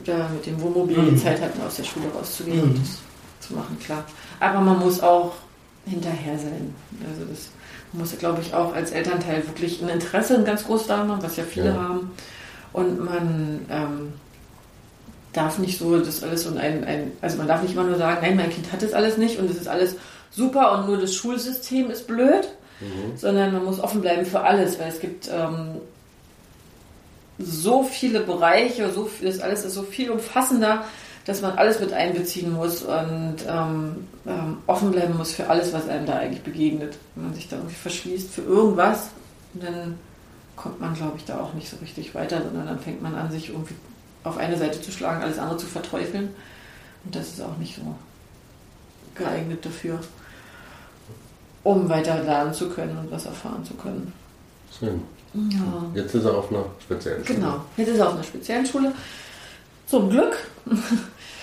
da 0.05 0.27
mit 0.29 0.47
dem 0.47 0.59
Wohnmobil 0.59 0.97
mhm. 0.97 1.09
die 1.11 1.23
Zeit 1.23 1.39
hatten, 1.39 1.61
aus 1.61 1.75
der 1.75 1.83
Schule 1.83 2.07
rauszugehen 2.15 2.57
mhm. 2.57 2.71
und 2.71 2.79
das 2.79 3.47
zu 3.47 3.53
machen, 3.53 3.77
klar. 3.79 4.05
Aber 4.39 4.59
man 4.59 4.79
muss 4.79 4.99
auch 4.99 5.33
hinterher 5.85 6.39
sein. 6.39 6.73
Also 7.07 7.25
das 7.29 7.51
man 7.93 8.01
muss, 8.01 8.17
glaube 8.17 8.41
ich, 8.41 8.55
auch 8.55 8.73
als 8.73 8.91
Elternteil 8.91 9.45
wirklich 9.45 9.83
ein 9.83 9.89
Interesse 9.89 10.35
ein 10.35 10.45
ganz 10.45 10.65
groß 10.65 10.87
daran 10.87 11.11
haben, 11.11 11.21
was 11.21 11.35
ja 11.35 11.43
viele 11.43 11.67
ja. 11.67 11.75
haben. 11.75 12.11
Und 12.73 13.03
man 13.03 13.65
ähm, 13.69 14.13
darf 15.33 15.57
nicht 15.59 15.77
so 15.79 15.97
das 15.99 16.23
alles 16.23 16.45
und 16.45 16.57
ein, 16.57 16.83
ein, 16.83 17.11
also 17.21 17.37
man 17.37 17.47
darf 17.47 17.61
nicht 17.61 17.73
immer 17.73 17.83
nur 17.83 17.97
sagen, 17.97 18.19
nein, 18.21 18.35
mein 18.35 18.49
Kind 18.49 18.71
hat 18.71 18.81
das 18.81 18.93
alles 18.93 19.17
nicht 19.17 19.39
und 19.39 19.49
es 19.49 19.57
ist 19.57 19.67
alles 19.67 19.95
super 20.31 20.77
und 20.77 20.87
nur 20.87 20.97
das 20.97 21.13
Schulsystem 21.15 21.89
ist 21.89 22.07
blöd, 22.07 22.47
mhm. 22.79 23.17
sondern 23.17 23.53
man 23.53 23.63
muss 23.63 23.79
offen 23.79 24.01
bleiben 24.01 24.25
für 24.25 24.41
alles, 24.41 24.79
weil 24.79 24.89
es 24.89 24.99
gibt 24.99 25.29
ähm, 25.29 25.81
so 27.39 27.83
viele 27.83 28.21
Bereiche, 28.21 28.91
so 28.91 29.05
viel, 29.05 29.27
das 29.27 29.39
alles 29.39 29.63
ist 29.63 29.73
so 29.73 29.83
viel 29.83 30.11
umfassender, 30.11 30.85
dass 31.25 31.41
man 31.41 31.57
alles 31.57 31.79
mit 31.79 31.93
einbeziehen 31.93 32.51
muss 32.51 32.81
und 32.81 33.35
ähm, 33.47 34.07
ähm, 34.25 34.57
offen 34.67 34.91
bleiben 34.91 35.17
muss 35.17 35.33
für 35.33 35.49
alles, 35.49 35.71
was 35.71 35.87
einem 35.87 36.05
da 36.05 36.17
eigentlich 36.17 36.41
begegnet. 36.41 36.97
Wenn 37.15 37.25
man 37.25 37.33
sich 37.33 37.47
da 37.47 37.57
irgendwie 37.57 37.75
verschließt 37.75 38.31
für 38.31 38.41
irgendwas, 38.41 39.09
dann 39.53 39.97
kommt 40.55 40.81
man, 40.81 40.93
glaube 40.93 41.17
ich, 41.17 41.25
da 41.25 41.39
auch 41.39 41.53
nicht 41.53 41.69
so 41.69 41.77
richtig 41.77 42.15
weiter, 42.15 42.41
sondern 42.41 42.67
dann 42.67 42.79
fängt 42.79 43.01
man 43.01 43.15
an, 43.15 43.31
sich 43.31 43.49
irgendwie 43.49 43.75
auf 44.23 44.37
eine 44.37 44.57
Seite 44.57 44.81
zu 44.81 44.91
schlagen, 44.91 45.21
alles 45.23 45.39
andere 45.39 45.57
zu 45.57 45.65
verteufeln. 45.67 46.29
Und 47.03 47.15
das 47.15 47.29
ist 47.29 47.41
auch 47.41 47.57
nicht 47.57 47.75
so 47.75 47.81
geeignet 49.15 49.65
dafür, 49.65 49.99
um 51.63 51.89
weiter 51.89 52.23
lernen 52.23 52.53
zu 52.53 52.69
können 52.69 52.97
und 52.97 53.11
was 53.11 53.25
erfahren 53.25 53.63
zu 53.65 53.73
können. 53.75 54.13
Schön. 54.77 55.01
Ja. 55.33 55.83
Jetzt 55.95 56.13
ist 56.15 56.25
er 56.25 56.37
auf 56.37 56.49
einer 56.51 56.65
speziellen 56.83 57.25
Schule. 57.25 57.39
Genau, 57.39 57.61
jetzt 57.77 57.87
ist 57.89 57.99
er 57.99 58.07
auf 58.07 58.13
einer 58.15 58.23
speziellen 58.23 58.65
Schule. 58.65 58.91
Zum 59.87 60.09
Glück. 60.09 60.35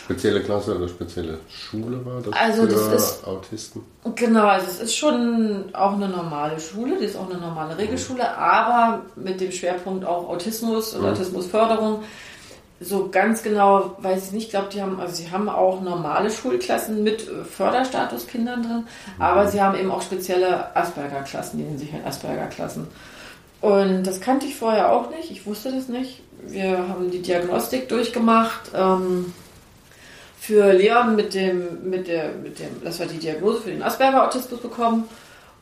Spezielle 0.05 0.43
Klasse 0.43 0.75
oder 0.75 0.89
spezielle 0.89 1.39
Schule 1.51 2.03
war 2.07 2.23
das 2.23 2.33
Also 2.33 2.63
für 2.63 2.69
das 2.69 2.95
ist- 2.95 3.27
Autisten? 3.27 3.83
Genau, 4.15 4.47
also 4.47 4.67
es 4.67 4.81
ist 4.81 4.97
schon 4.97 5.65
auch 5.75 5.93
eine 5.93 6.09
normale 6.09 6.59
Schule, 6.59 6.97
die 6.99 7.05
ist 7.05 7.15
auch 7.17 7.29
eine 7.29 7.39
normale 7.39 7.77
Regelschule, 7.77 8.35
aber 8.39 9.03
mit 9.17 9.39
dem 9.39 9.53
Schwerpunkt 9.53 10.07
auch 10.07 10.27
Autismus 10.31 10.95
und 10.95 11.03
Mhm. 11.03 11.09
Autismusförderung. 11.09 12.03
So 12.81 13.09
ganz 13.11 13.43
genau 13.43 13.97
weiß 13.99 14.27
ich 14.27 14.33
nicht, 14.33 14.45
ich 14.45 14.51
glaube, 14.51 14.69
die 14.73 14.81
haben, 14.81 15.01
also 15.01 15.15
sie 15.15 15.31
haben 15.31 15.49
auch 15.49 15.81
normale 15.81 16.31
Schulklassen 16.31 17.03
mit 17.03 17.29
äh, 17.29 17.45
Förderstatuskindern 17.45 18.63
drin, 18.63 18.87
aber 19.19 19.49
sie 19.49 19.61
haben 19.61 19.77
eben 19.77 19.91
auch 19.91 20.03
spezielle 20.03 20.77
Asperger-Klassen, 20.77 21.59
die 21.59 21.65
nennen 21.65 21.79
sich 21.79 21.93
halt 21.93 22.07
Asperger-Klassen. 22.07 22.87
Und 23.61 24.05
das 24.05 24.21
kannte 24.21 24.47
ich 24.47 24.55
vorher 24.55 24.93
auch 24.93 25.11
nicht, 25.11 25.31
ich 25.33 25.45
wusste 25.45 25.73
das 25.73 25.89
nicht. 25.89 26.23
Wir 26.47 26.79
haben 26.89 27.11
die 27.11 27.21
Diagnostik 27.23 27.89
durchgemacht. 27.89 28.71
Ähm, 28.73 29.33
für 30.49 30.73
Leon 30.73 31.17
mit 31.17 31.35
dem, 31.35 31.91
mit 31.91 32.07
der, 32.09 32.31
mit 32.31 32.59
dem, 32.59 32.83
das 32.83 33.01
war 33.01 33.07
die 33.07 33.19
Diagnose 33.19 33.61
für 33.61 33.71
den 33.71 33.83
Asperger-Autismus 33.83 34.61
bekommen. 34.61 35.05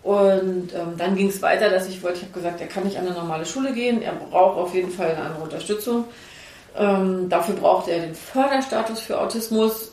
Und 0.02 0.72
ähm, 0.74 0.96
dann 0.96 1.16
ging 1.16 1.28
es 1.28 1.42
weiter, 1.42 1.70
dass 1.70 1.88
ich 1.88 2.02
wollte, 2.02 2.18
ich 2.18 2.22
habe 2.24 2.34
gesagt, 2.34 2.60
er 2.60 2.68
kann 2.68 2.84
nicht 2.84 2.96
an 2.96 3.06
eine 3.06 3.16
normale 3.16 3.44
Schule 3.46 3.72
gehen, 3.72 4.00
er 4.00 4.12
braucht 4.12 4.58
auf 4.58 4.74
jeden 4.74 4.92
Fall 4.92 5.08
eine 5.08 5.22
andere 5.22 5.42
Unterstützung. 5.42 6.04
Ähm, 6.78 7.28
dafür 7.28 7.54
brauchte 7.54 7.90
er 7.90 8.00
den 8.00 8.14
Förderstatus 8.14 9.00
für 9.00 9.20
Autismus. 9.20 9.92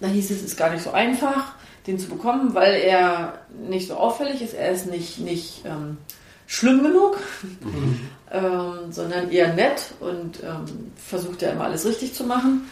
Da 0.00 0.08
hieß 0.08 0.30
es, 0.30 0.38
es 0.38 0.42
ist 0.44 0.56
gar 0.56 0.70
nicht 0.70 0.84
so 0.84 0.90
einfach, 0.90 1.52
den 1.86 1.98
zu 1.98 2.08
bekommen, 2.08 2.54
weil 2.54 2.74
er 2.74 3.40
nicht 3.68 3.88
so 3.88 3.94
auffällig 3.94 4.42
ist. 4.42 4.54
Er 4.54 4.70
ist 4.70 4.86
nicht, 4.86 5.18
nicht 5.18 5.64
ähm, 5.64 5.98
schlimm 6.46 6.82
genug, 6.82 7.18
ähm, 8.32 8.90
sondern 8.90 9.30
eher 9.30 9.54
nett 9.54 9.92
und 10.00 10.42
ähm, 10.42 10.92
versucht 10.96 11.42
ja 11.42 11.50
immer 11.50 11.64
alles 11.64 11.86
richtig 11.86 12.14
zu 12.14 12.24
machen. 12.24 12.68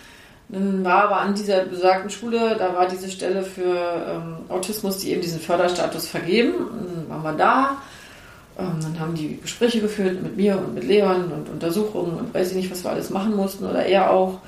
Dann 0.48 0.84
war 0.84 1.04
aber 1.04 1.20
an 1.20 1.34
dieser 1.34 1.64
besagten 1.64 2.10
Schule, 2.10 2.56
da 2.58 2.74
war 2.74 2.86
diese 2.86 3.10
Stelle 3.10 3.42
für 3.42 3.76
ähm, 4.08 4.36
Autismus, 4.48 4.98
die 4.98 5.10
eben 5.10 5.22
diesen 5.22 5.40
Förderstatus 5.40 6.06
vergeben. 6.06 6.54
Und 6.54 6.96
dann 6.96 7.08
waren 7.08 7.22
wir 7.22 7.32
da. 7.32 7.76
Ähm, 8.58 8.78
dann 8.80 9.00
haben 9.00 9.14
die 9.14 9.40
Gespräche 9.40 9.80
geführt 9.80 10.22
mit 10.22 10.36
mir 10.36 10.58
und 10.58 10.74
mit 10.74 10.84
Leon 10.84 11.32
und 11.32 11.48
Untersuchungen 11.48 12.18
und 12.18 12.34
weiß 12.34 12.50
ich 12.50 12.56
nicht, 12.56 12.70
was 12.70 12.84
wir 12.84 12.90
alles 12.90 13.10
machen 13.10 13.34
mussten 13.34 13.64
oder 13.64 13.84
er 13.84 14.10
auch. 14.10 14.38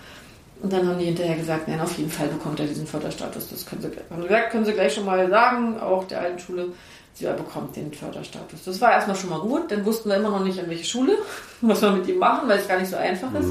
Und 0.62 0.72
dann 0.72 0.88
haben 0.88 0.98
die 0.98 1.06
hinterher 1.06 1.36
gesagt, 1.36 1.68
nein, 1.68 1.80
auf 1.80 1.98
jeden 1.98 2.10
Fall 2.10 2.28
bekommt 2.28 2.60
er 2.60 2.66
diesen 2.66 2.86
Förderstatus. 2.86 3.48
Das 3.50 3.66
können 3.66 3.82
sie, 3.82 3.88
haben 3.88 4.22
sie 4.22 4.28
gesagt, 4.28 4.50
können 4.50 4.64
sie 4.64 4.72
gleich 4.72 4.94
schon 4.94 5.04
mal 5.04 5.28
sagen, 5.28 5.80
auch 5.80 6.04
der 6.04 6.20
alten 6.20 6.38
Schule, 6.38 6.68
sie 7.14 7.26
bekommt 7.26 7.76
den 7.76 7.92
Förderstatus. 7.92 8.64
Das 8.64 8.80
war 8.80 8.92
erstmal 8.92 9.16
schon 9.16 9.30
mal 9.30 9.40
gut. 9.40 9.70
Dann 9.70 9.84
wussten 9.84 10.08
wir 10.08 10.16
immer 10.16 10.30
noch 10.30 10.44
nicht, 10.44 10.58
an 10.58 10.68
welche 10.70 10.84
Schule, 10.84 11.18
was 11.60 11.82
wir 11.82 11.90
mit 11.90 12.08
ihm 12.08 12.18
machen, 12.18 12.48
weil 12.48 12.58
es 12.58 12.68
gar 12.68 12.78
nicht 12.78 12.90
so 12.90 12.96
einfach 12.96 13.34
ist. 13.34 13.50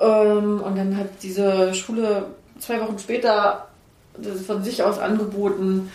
Ähm, 0.00 0.60
und 0.60 0.76
dann 0.76 0.96
hat 0.96 1.08
diese 1.22 1.74
Schule 1.74 2.26
zwei 2.58 2.80
Wochen 2.80 2.98
später 2.98 3.68
von 4.46 4.62
sich 4.62 4.82
aus 4.82 4.98
angeboten, 4.98 5.90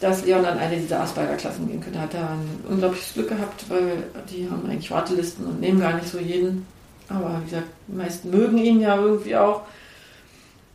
dass 0.00 0.24
Leon 0.24 0.44
an 0.44 0.58
eine 0.58 0.76
dieser 0.76 1.00
Asperger-Klassen 1.00 1.66
gehen 1.68 1.80
könnte. 1.80 2.00
Hat 2.00 2.14
er 2.14 2.30
ein 2.30 2.60
unglaubliches 2.68 3.14
Glück 3.14 3.28
gehabt, 3.28 3.64
weil 3.68 4.04
die 4.30 4.48
haben 4.48 4.64
eigentlich 4.68 4.90
Wartelisten 4.90 5.44
und 5.46 5.60
nehmen 5.60 5.80
gar 5.80 5.94
nicht 5.94 6.08
so 6.08 6.18
jeden. 6.18 6.66
Aber 7.08 7.40
wie 7.40 7.50
gesagt, 7.50 7.66
die 7.88 7.96
meisten 7.96 8.30
mögen 8.30 8.58
ihn 8.58 8.80
ja 8.80 8.96
irgendwie 8.96 9.36
auch. 9.36 9.62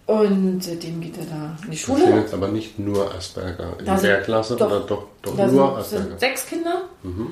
Und 0.06 0.64
seitdem 0.64 1.00
geht 1.02 1.18
er 1.20 1.26
da 1.26 1.56
in 1.64 1.72
die 1.72 1.78
Das 1.78 1.86
sind 1.86 2.00
Schule. 2.00 2.20
jetzt 2.20 2.34
aber 2.34 2.48
nicht 2.48 2.80
nur 2.80 3.14
Asperger 3.14 3.74
in 3.80 3.86
der 3.86 4.22
Klasse 4.22 4.56
doch, 4.56 4.66
oder 4.68 4.80
doch, 4.82 5.06
doch 5.22 5.36
nur 5.36 5.48
sind, 5.48 5.60
Asperger? 5.62 6.04
sind 6.10 6.20
sechs 6.20 6.46
Kinder. 6.48 6.82
Mhm. 7.04 7.28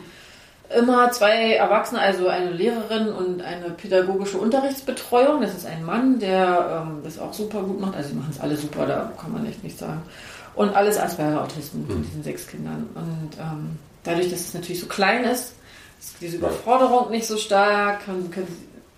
Immer 0.75 1.11
zwei 1.11 1.53
Erwachsene, 1.53 2.01
also 2.01 2.27
eine 2.27 2.51
Lehrerin 2.51 3.07
und 3.07 3.41
eine 3.41 3.69
pädagogische 3.69 4.37
Unterrichtsbetreuung. 4.37 5.41
Das 5.41 5.55
ist 5.55 5.65
ein 5.65 5.85
Mann, 5.85 6.19
der 6.19 6.83
ähm, 6.85 6.99
das 7.03 7.19
auch 7.19 7.33
super 7.33 7.61
gut 7.61 7.79
macht. 7.79 7.95
Also, 7.95 8.09
sie 8.09 8.15
machen 8.15 8.31
es 8.31 8.39
alle 8.41 8.57
super, 8.57 8.85
da 8.85 9.11
kann 9.19 9.31
man 9.31 9.45
echt 9.47 9.63
nicht 9.63 9.79
sagen. 9.79 10.01
Und 10.55 10.75
alles 10.75 10.99
Asperger-Autisten 10.99 11.87
von 11.87 12.03
diesen 12.03 12.23
sechs 12.23 12.47
Kindern. 12.47 12.89
Und 12.95 13.37
ähm, 13.39 13.77
dadurch, 14.03 14.29
dass 14.29 14.41
es 14.41 14.53
natürlich 14.53 14.81
so 14.81 14.87
klein 14.87 15.23
ist, 15.23 15.53
ist 15.99 16.15
diese 16.19 16.37
Überforderung 16.37 17.11
nicht 17.11 17.27
so 17.27 17.37
stark. 17.37 18.03
Können, 18.03 18.29
können, 18.29 18.47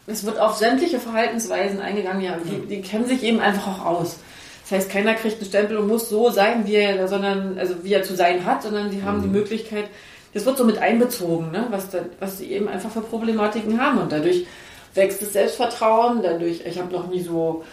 es 0.08 0.26
wird 0.26 0.40
auf 0.40 0.56
sämtliche 0.56 1.00
Verhaltensweisen 1.00 1.82
eingegangen. 1.82 2.22
Ja, 2.22 2.38
die, 2.44 2.66
die 2.66 2.82
kennen 2.82 3.06
sich 3.06 3.22
eben 3.24 3.42
einfach 3.42 3.68
auch 3.68 3.86
aus. 3.86 4.18
Das 4.64 4.80
heißt, 4.80 4.90
keiner 4.90 5.16
kriegt 5.16 5.38
einen 5.38 5.50
Stempel 5.50 5.78
und 5.78 5.88
muss 5.88 6.10
so 6.10 6.30
sein, 6.30 6.66
wie 6.66 6.76
er, 6.76 7.08
sondern, 7.08 7.58
also 7.60 7.76
wie 7.84 7.94
er 7.94 8.04
zu 8.04 8.16
sein 8.16 8.46
hat, 8.46 8.64
sondern 8.64 8.92
sie 8.92 9.04
haben 9.04 9.22
die 9.22 9.28
Möglichkeit, 9.28 9.86
das 10.34 10.46
wird 10.46 10.58
so 10.58 10.64
mit 10.64 10.78
einbezogen, 10.78 11.52
ne? 11.52 11.68
was, 11.70 11.90
da, 11.90 12.00
was 12.20 12.38
sie 12.38 12.52
eben 12.52 12.68
einfach 12.68 12.92
für 12.92 13.02
Problematiken 13.02 13.82
haben. 13.82 14.00
Und 14.00 14.12
dadurch 14.12 14.46
wächst 14.94 15.22
das 15.22 15.34
Selbstvertrauen, 15.34 16.22
dadurch, 16.22 16.62
ich 16.66 16.80
habe 16.80 16.92
noch 16.92 17.08
nie 17.08 17.22
so 17.22 17.64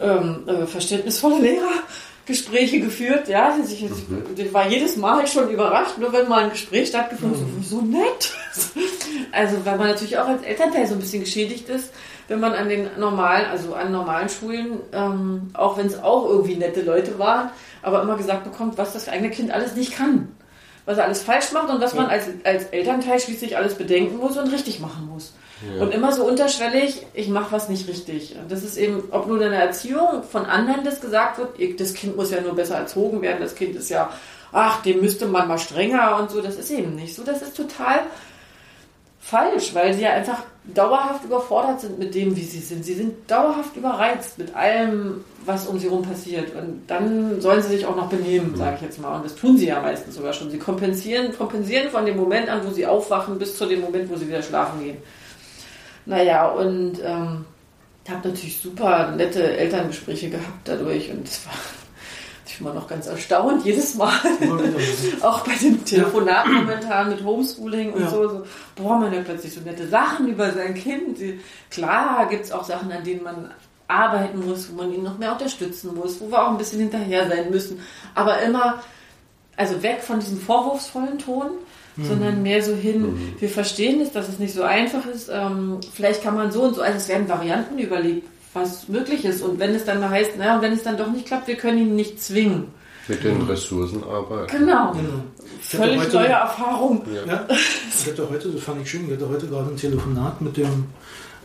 ähm, 0.00 0.44
äh, 0.46 0.66
verständnisvolle 0.66 1.40
Lehrergespräche 2.26 2.80
geführt. 2.80 3.28
Ja, 3.28 3.56
ich, 3.64 3.84
ich, 3.84 3.90
ich 4.36 4.52
war 4.52 4.68
jedes 4.68 4.96
Mal 4.96 5.26
schon 5.26 5.48
überrascht, 5.50 5.98
nur 5.98 6.12
wenn 6.12 6.28
mal 6.28 6.44
ein 6.44 6.50
Gespräch 6.50 6.88
stattgefunden 6.88 7.40
hat, 7.40 7.64
so, 7.64 7.76
so 7.78 7.82
nett. 7.82 8.32
Also 9.32 9.64
weil 9.64 9.76
man 9.76 9.88
natürlich 9.88 10.18
auch 10.18 10.26
als 10.26 10.42
Elternteil 10.42 10.86
so 10.86 10.94
ein 10.94 11.00
bisschen 11.00 11.22
geschädigt 11.22 11.68
ist, 11.68 11.92
wenn 12.28 12.40
man 12.40 12.54
an 12.54 12.68
den 12.68 12.88
normalen, 12.98 13.46
also 13.46 13.74
an 13.74 13.92
normalen 13.92 14.28
Schulen, 14.28 14.80
ähm, 14.92 15.50
auch 15.54 15.76
wenn 15.76 15.86
es 15.86 16.02
auch 16.02 16.28
irgendwie 16.28 16.56
nette 16.56 16.82
Leute 16.82 17.18
waren, 17.18 17.50
aber 17.82 18.02
immer 18.02 18.16
gesagt 18.16 18.44
bekommt, 18.44 18.78
was 18.78 18.94
das 18.94 19.08
eigene 19.08 19.30
Kind 19.30 19.50
alles 19.52 19.74
nicht 19.74 19.92
kann. 19.92 20.28
Was 20.86 20.98
er 20.98 21.04
alles 21.04 21.22
falsch 21.22 21.52
macht 21.52 21.68
und 21.68 21.80
was 21.80 21.94
man 21.94 22.06
als, 22.06 22.28
als 22.44 22.66
Elternteil 22.66 23.20
schließlich 23.20 23.56
alles 23.56 23.74
bedenken 23.74 24.16
muss 24.16 24.38
und 24.38 24.50
richtig 24.52 24.80
machen 24.80 25.08
muss. 25.12 25.34
Und 25.80 25.92
immer 25.92 26.12
so 26.12 26.24
unterschwellig, 26.24 27.06
ich 27.14 27.28
mache 27.28 27.50
was 27.50 27.68
nicht 27.70 27.88
richtig. 27.88 28.36
Und 28.36 28.52
das 28.52 28.62
ist 28.62 28.76
eben, 28.76 29.04
ob 29.10 29.26
nur 29.26 29.40
in 29.40 29.50
der 29.50 29.62
Erziehung 29.62 30.22
von 30.22 30.44
anderen 30.44 30.84
das 30.84 31.00
gesagt 31.00 31.38
wird, 31.38 31.80
das 31.80 31.94
Kind 31.94 32.14
muss 32.14 32.30
ja 32.30 32.42
nur 32.42 32.54
besser 32.54 32.76
erzogen 32.76 33.22
werden, 33.22 33.38
das 33.40 33.54
Kind 33.54 33.74
ist 33.74 33.88
ja, 33.88 34.10
ach, 34.52 34.82
dem 34.82 35.00
müsste 35.00 35.26
man 35.26 35.48
mal 35.48 35.58
strenger 35.58 36.18
und 36.20 36.30
so, 36.30 36.42
das 36.42 36.56
ist 36.56 36.70
eben 36.70 36.94
nicht 36.94 37.14
so. 37.14 37.22
Das 37.22 37.40
ist 37.40 37.56
total 37.56 38.00
falsch, 39.18 39.74
weil 39.74 39.94
sie 39.94 40.02
ja 40.02 40.10
einfach 40.10 40.42
dauerhaft 40.74 41.24
überfordert 41.24 41.80
sind 41.80 41.98
mit 41.98 42.14
dem, 42.14 42.34
wie 42.36 42.42
sie 42.42 42.58
sind. 42.58 42.84
Sie 42.84 42.94
sind 42.94 43.30
dauerhaft 43.30 43.76
überreizt 43.76 44.38
mit 44.38 44.54
allem, 44.54 45.24
was 45.44 45.66
um 45.66 45.78
sie 45.78 45.86
herum 45.86 46.02
passiert. 46.02 46.54
Und 46.54 46.82
dann 46.86 47.40
sollen 47.40 47.62
sie 47.62 47.68
sich 47.68 47.86
auch 47.86 47.96
noch 47.96 48.08
benehmen, 48.08 48.56
sage 48.56 48.76
ich 48.76 48.82
jetzt 48.82 49.00
mal. 49.00 49.16
Und 49.16 49.24
das 49.24 49.36
tun 49.36 49.56
sie 49.56 49.68
ja 49.68 49.80
meistens 49.80 50.16
sogar 50.16 50.32
schon. 50.32 50.50
Sie 50.50 50.58
kompensieren, 50.58 51.36
kompensieren 51.36 51.90
von 51.90 52.04
dem 52.04 52.16
Moment 52.16 52.48
an, 52.48 52.66
wo 52.66 52.70
sie 52.70 52.86
aufwachen, 52.86 53.38
bis 53.38 53.56
zu 53.56 53.66
dem 53.66 53.80
Moment, 53.80 54.10
wo 54.10 54.16
sie 54.16 54.28
wieder 54.28 54.42
schlafen 54.42 54.82
gehen. 54.82 54.96
Naja, 56.04 56.48
und 56.48 57.00
ähm, 57.04 57.44
ich 58.04 58.10
habe 58.10 58.28
natürlich 58.28 58.60
super 58.60 59.12
nette 59.16 59.56
Elterngespräche 59.56 60.30
gehabt 60.30 60.60
dadurch. 60.64 61.10
Und 61.10 61.26
es 61.26 61.46
war 61.46 61.54
ich 62.56 62.60
bin 62.60 62.68
immer 62.68 62.80
noch 62.80 62.88
ganz 62.88 63.06
erstaunt, 63.06 63.66
jedes 63.66 63.96
Mal. 63.96 64.10
Auch 65.20 65.40
bei 65.40 65.52
den 65.56 65.84
Telefonaten 65.84 66.54
momentan 66.54 67.10
mit 67.10 67.22
Homeschooling 67.22 67.92
und 67.92 68.00
Ja. 68.00 68.08
so, 68.08 68.28
so, 68.28 68.42
boah, 68.76 68.98
man 68.98 69.10
hört 69.10 69.26
plötzlich 69.26 69.52
so 69.52 69.60
nette 69.60 69.86
Sachen 69.88 70.28
über 70.28 70.50
sein 70.52 70.72
Kind. 70.74 71.18
Klar 71.70 72.26
gibt 72.30 72.46
es 72.46 72.52
auch 72.52 72.64
Sachen, 72.64 72.90
an 72.90 73.04
denen 73.04 73.22
man 73.24 73.50
arbeiten 73.88 74.48
muss, 74.48 74.70
wo 74.72 74.76
man 74.82 74.90
ihn 74.92 75.02
noch 75.02 75.18
mehr 75.18 75.32
unterstützen 75.32 75.94
muss, 75.94 76.18
wo 76.18 76.30
wir 76.30 76.42
auch 76.46 76.50
ein 76.50 76.56
bisschen 76.56 76.80
hinterher 76.80 77.28
sein 77.28 77.50
müssen. 77.50 77.78
Aber 78.14 78.40
immer, 78.40 78.82
also 79.56 79.82
weg 79.82 80.00
von 80.02 80.18
diesem 80.20 80.40
vorwurfsvollen 80.40 81.18
Ton, 81.18 81.50
sondern 82.02 82.42
mehr 82.42 82.62
so 82.62 82.74
hin, 82.74 83.34
wir 83.38 83.48
verstehen 83.50 84.00
es, 84.00 84.12
dass 84.12 84.28
es 84.28 84.38
nicht 84.38 84.54
so 84.54 84.62
einfach 84.62 85.04
ist. 85.06 85.28
Ähm, 85.32 85.78
vielleicht 85.94 86.22
kann 86.22 86.34
man 86.34 86.52
so 86.52 86.62
und 86.62 86.74
so, 86.74 86.80
also 86.82 86.96
es 86.96 87.08
werden 87.08 87.28
Varianten 87.28 87.78
überlegt, 87.78 88.26
was 88.56 88.88
möglich 88.88 89.24
ist. 89.24 89.42
Und 89.42 89.58
wenn 89.58 89.74
es 89.74 89.84
dann 89.84 90.00
mal 90.00 90.10
heißt, 90.10 90.36
naja, 90.38 90.56
und 90.56 90.62
wenn 90.62 90.72
es 90.72 90.82
dann 90.82 90.96
doch 90.96 91.10
nicht 91.10 91.26
klappt, 91.26 91.46
wir 91.48 91.56
können 91.56 91.78
ihn 91.78 91.94
nicht 91.96 92.20
zwingen. 92.22 92.64
Mit 93.08 93.22
den 93.22 93.42
Ressourcen 93.42 94.02
arbeiten. 94.02 94.58
Genau. 94.58 94.90
Genau. 94.92 95.22
Völlig 95.60 96.00
heute- 96.00 96.16
neue 96.16 96.28
Erfahrung. 96.28 97.02
Ja, 97.26 97.46
ich 97.48 98.06
hatte 98.10 98.28
heute, 98.28 98.48
das 98.48 98.62
fand 98.62 98.82
ich 98.82 98.90
schön, 98.90 99.06
ich 99.06 99.12
hatte 99.14 99.28
heute 99.28 99.46
gerade 99.46 99.70
ein 99.70 99.76
Telefonat 99.76 100.40
mit 100.40 100.56
dem, 100.56 100.86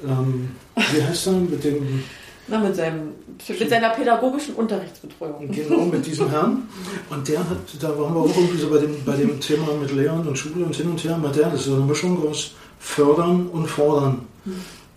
ähm, 0.07 0.49
wie 0.75 1.03
heißt 1.03 1.27
er, 1.27 1.33
mit 1.33 1.63
dem, 1.63 2.03
Na, 2.47 2.57
mit, 2.59 2.75
seinem, 2.75 3.09
mit 3.47 3.69
seiner 3.69 3.89
pädagogischen 3.89 4.55
Unterrichtsbetreuung. 4.55 5.51
genau, 5.51 5.85
mit 5.85 6.03
diesem 6.05 6.29
Herrn. 6.29 6.63
Und 7.11 7.27
der 7.27 7.39
hat, 7.39 7.57
da 7.79 7.89
waren 7.89 8.13
wir 8.15 8.21
auch 8.21 8.35
irgendwie 8.35 8.57
so 8.57 8.69
bei 8.69 8.79
dem, 8.79 8.95
bei 9.05 9.15
dem 9.15 9.39
Thema 9.39 9.67
mit 9.79 9.91
Lehren 9.93 10.27
und 10.27 10.35
Schule 10.37 10.65
und 10.65 10.75
hin 10.75 10.89
und 10.89 11.03
her, 11.03 11.17
mit 11.17 11.35
der, 11.35 11.49
das 11.51 11.59
ist 11.61 11.65
so 11.67 11.75
eine 11.75 11.85
Mischung 11.85 12.27
aus 12.27 12.53
Fördern 12.79 13.47
und 13.47 13.67
Fordern. 13.67 14.21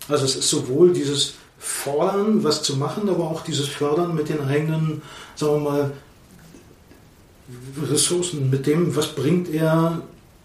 Also 0.09 0.25
es 0.25 0.37
ist 0.37 0.49
sowohl 0.49 0.93
dieses 0.95 1.35
Fordern, 1.67 2.45
was 2.45 2.63
zu 2.63 2.77
machen, 2.77 3.09
aber 3.09 3.25
auch 3.25 3.43
dieses 3.43 3.67
Fördern 3.69 4.15
mit 4.15 4.29
den 4.29 4.41
eigenen, 4.43 5.01
sagen 5.35 5.55
wir 5.65 5.71
mal, 5.71 5.93
Ressourcen, 7.91 8.51
mit 8.51 8.67
dem, 8.67 8.95
was 8.97 9.09
bringt 9.09 9.53
er 9.53 10.01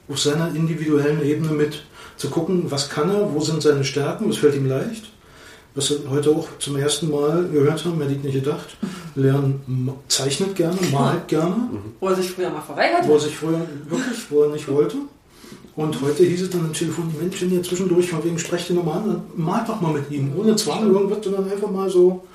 auf 0.09 0.19
seiner 0.19 0.53
individuellen 0.55 1.21
Ebene 1.23 1.51
mit, 1.51 1.83
zu 2.17 2.29
gucken, 2.29 2.69
was 2.71 2.89
kann 2.89 3.09
er, 3.09 3.33
wo 3.33 3.39
sind 3.41 3.61
seine 3.61 3.83
Stärken, 3.83 4.29
was 4.29 4.37
fällt 4.37 4.55
ihm 4.55 4.65
leicht, 4.67 5.09
was 5.75 5.89
wir 5.91 6.09
heute 6.09 6.31
auch 6.31 6.47
zum 6.59 6.75
ersten 6.77 7.09
Mal 7.09 7.47
gehört 7.51 7.85
haben, 7.85 7.99
hätte 8.01 8.13
ich 8.13 8.23
nicht 8.23 8.33
gedacht. 8.33 8.77
Leon 9.15 9.61
ma- 9.67 9.95
zeichnet 10.07 10.55
gerne, 10.55 10.77
malt 10.91 11.27
gerne, 11.27 11.69
Wo 11.99 12.07
er 12.07 12.15
sich 12.15 12.31
früher 12.31 12.49
mal 12.49 12.61
verweigert 12.61 13.05
wo 13.07 13.11
er 13.11 13.15
hat. 13.15 13.21
sich 13.21 13.35
früher 13.37 13.61
wirklich, 13.87 14.19
wo 14.29 14.43
er 14.43 14.49
nicht 14.49 14.67
wollte. 14.67 14.95
Und 15.79 16.01
heute 16.01 16.25
hieß 16.25 16.41
es 16.41 16.49
dann 16.49 16.65
am 16.65 16.73
Telefon, 16.73 17.09
Mensch, 17.17 17.41
wenn 17.41 17.53
ihr 17.53 17.63
zwischendurch 17.63 18.09
von 18.09 18.21
wegen 18.25 18.37
sprecht 18.37 18.67
die 18.67 18.73
nochmal 18.73 18.97
an, 18.97 19.07
dann 19.07 19.21
mal 19.45 19.63
doch 19.65 19.79
mal 19.79 19.93
mit 19.93 20.11
ihm, 20.11 20.33
ohne 20.37 20.53
Zwang 20.57 20.91
irgendwas, 20.91 21.23
sondern 21.23 21.49
einfach 21.49 21.71
mal 21.71 21.89
so, 21.89 22.27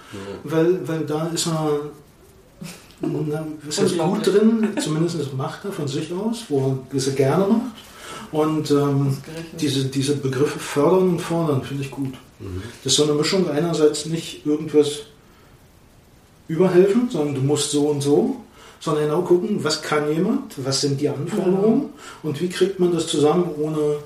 weil, 0.44 0.88
weil 0.88 1.00
da 1.00 1.26
ist 1.26 1.48
er, 1.48 1.78
na, 3.02 3.46
ist 3.68 3.80
er 3.80 4.06
gut 4.06 4.26
drin, 4.26 4.68
zumindest 4.80 5.36
macht 5.36 5.62
er 5.66 5.72
von 5.72 5.86
sich 5.86 6.10
aus, 6.10 6.46
wo 6.48 6.78
er 6.90 6.96
es 6.96 7.14
gerne 7.14 7.46
macht. 7.46 8.32
Und 8.32 8.70
ähm, 8.70 9.18
diese, 9.60 9.84
diese 9.84 10.16
Begriffe 10.16 10.58
fördern 10.58 11.10
und 11.10 11.20
fordern 11.20 11.62
finde 11.62 11.82
ich 11.82 11.90
gut. 11.90 12.14
Das 12.82 12.94
ist 12.94 12.96
so 12.96 13.04
eine 13.04 13.12
Mischung, 13.12 13.50
einerseits 13.50 14.06
nicht 14.06 14.46
irgendwas 14.46 15.00
überhelfen, 16.48 17.10
sondern 17.10 17.34
du 17.34 17.40
musst 17.42 17.72
so 17.72 17.88
und 17.88 18.00
so, 18.00 18.36
sondern 18.84 19.04
genau 19.04 19.22
gucken, 19.22 19.64
was 19.64 19.80
kann 19.80 20.12
jemand, 20.12 20.52
was 20.64 20.82
sind 20.82 21.00
die 21.00 21.08
Anforderungen 21.08 21.90
und 22.22 22.40
wie 22.40 22.48
kriegt 22.50 22.78
man 22.78 22.92
das 22.92 23.06
zusammen, 23.06 23.50
ohne, 23.58 23.96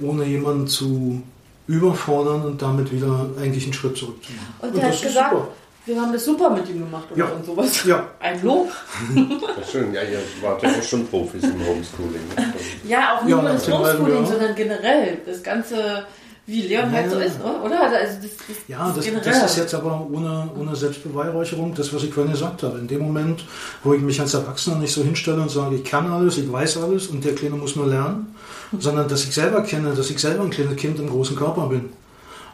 ohne 0.00 0.24
jemanden 0.24 0.66
zu 0.66 1.22
überfordern 1.66 2.42
und 2.46 2.60
damit 2.62 2.90
wieder 2.92 3.26
eigentlich 3.40 3.64
einen 3.64 3.72
Schritt 3.74 3.96
zurück 3.96 4.22
zu 4.24 4.32
machen. 4.32 4.54
Und 4.60 4.76
der 4.76 4.88
das 4.88 4.96
hat 4.96 5.02
gesagt, 5.08 5.30
super. 5.32 5.48
wir 5.86 6.00
haben 6.00 6.12
das 6.12 6.24
super 6.24 6.50
mit 6.50 6.68
ihm 6.68 6.78
gemacht 6.80 7.04
oder 7.10 7.18
Ja. 7.26 7.32
und 7.32 7.44
sowas. 7.44 7.84
Ja. 7.84 8.06
Ein 8.20 8.42
Lob. 8.42 8.70
Ja, 9.14 9.64
schön, 9.70 9.92
ja, 9.94 10.02
ihr 10.02 10.18
wart 10.42 10.62
ja 10.62 10.68
auch 10.70 10.82
schon 10.82 11.06
Profis 11.06 11.42
im 11.44 11.52
Homeschooling. 11.66 12.20
Ne? 12.36 12.54
Ja, 12.88 13.16
auch 13.16 13.22
nicht 13.24 13.30
Ja, 13.30 13.42
nur 13.42 13.50
das 13.52 13.70
Homeschooling, 13.70 14.24
ja. 14.24 14.26
sondern 14.26 14.54
generell. 14.54 15.18
Das 15.26 15.42
Ganze, 15.42 16.04
wie 16.46 16.62
Leon 16.62 16.92
halt 16.92 17.10
so 17.10 17.18
ist, 17.18 17.40
oder? 17.40 17.64
oder? 17.64 17.82
Also 17.82 18.18
das, 18.20 18.30
das, 18.46 18.56
Ja, 18.68 18.92
das, 18.94 19.06
das 19.24 19.50
ist 19.50 19.56
jetzt 19.56 19.74
aber 19.74 20.06
ohne, 20.12 20.50
ohne 20.58 20.76
Selbstbeweihräucherung, 20.76 21.74
das, 21.74 21.92
was 21.94 22.02
ich 22.02 22.12
vorhin 22.12 22.32
gesagt 22.32 22.62
habe. 22.62 22.78
In 22.78 22.86
dem 22.86 23.00
Moment, 23.00 23.44
wo 23.82 23.94
ich 23.94 24.02
mich 24.02 24.20
als 24.20 24.34
Erwachsener 24.34 24.76
nicht 24.76 24.92
so 24.92 25.02
hinstelle 25.02 25.40
und 25.40 25.50
sage, 25.50 25.76
ich 25.76 25.84
kann 25.84 26.10
alles, 26.12 26.36
ich 26.36 26.50
weiß 26.50 26.78
alles 26.78 27.06
und 27.06 27.24
der 27.24 27.34
Kleine 27.34 27.56
muss 27.56 27.76
nur 27.76 27.86
lernen, 27.86 28.34
sondern 28.78 29.08
dass 29.08 29.24
ich 29.24 29.34
selber 29.34 29.62
kenne, 29.62 29.94
dass 29.94 30.10
ich 30.10 30.18
selber 30.18 30.44
ein 30.44 30.50
kleines 30.50 30.76
Kind 30.76 30.98
im 30.98 31.08
großen 31.08 31.34
Körper 31.34 31.68
bin 31.68 31.90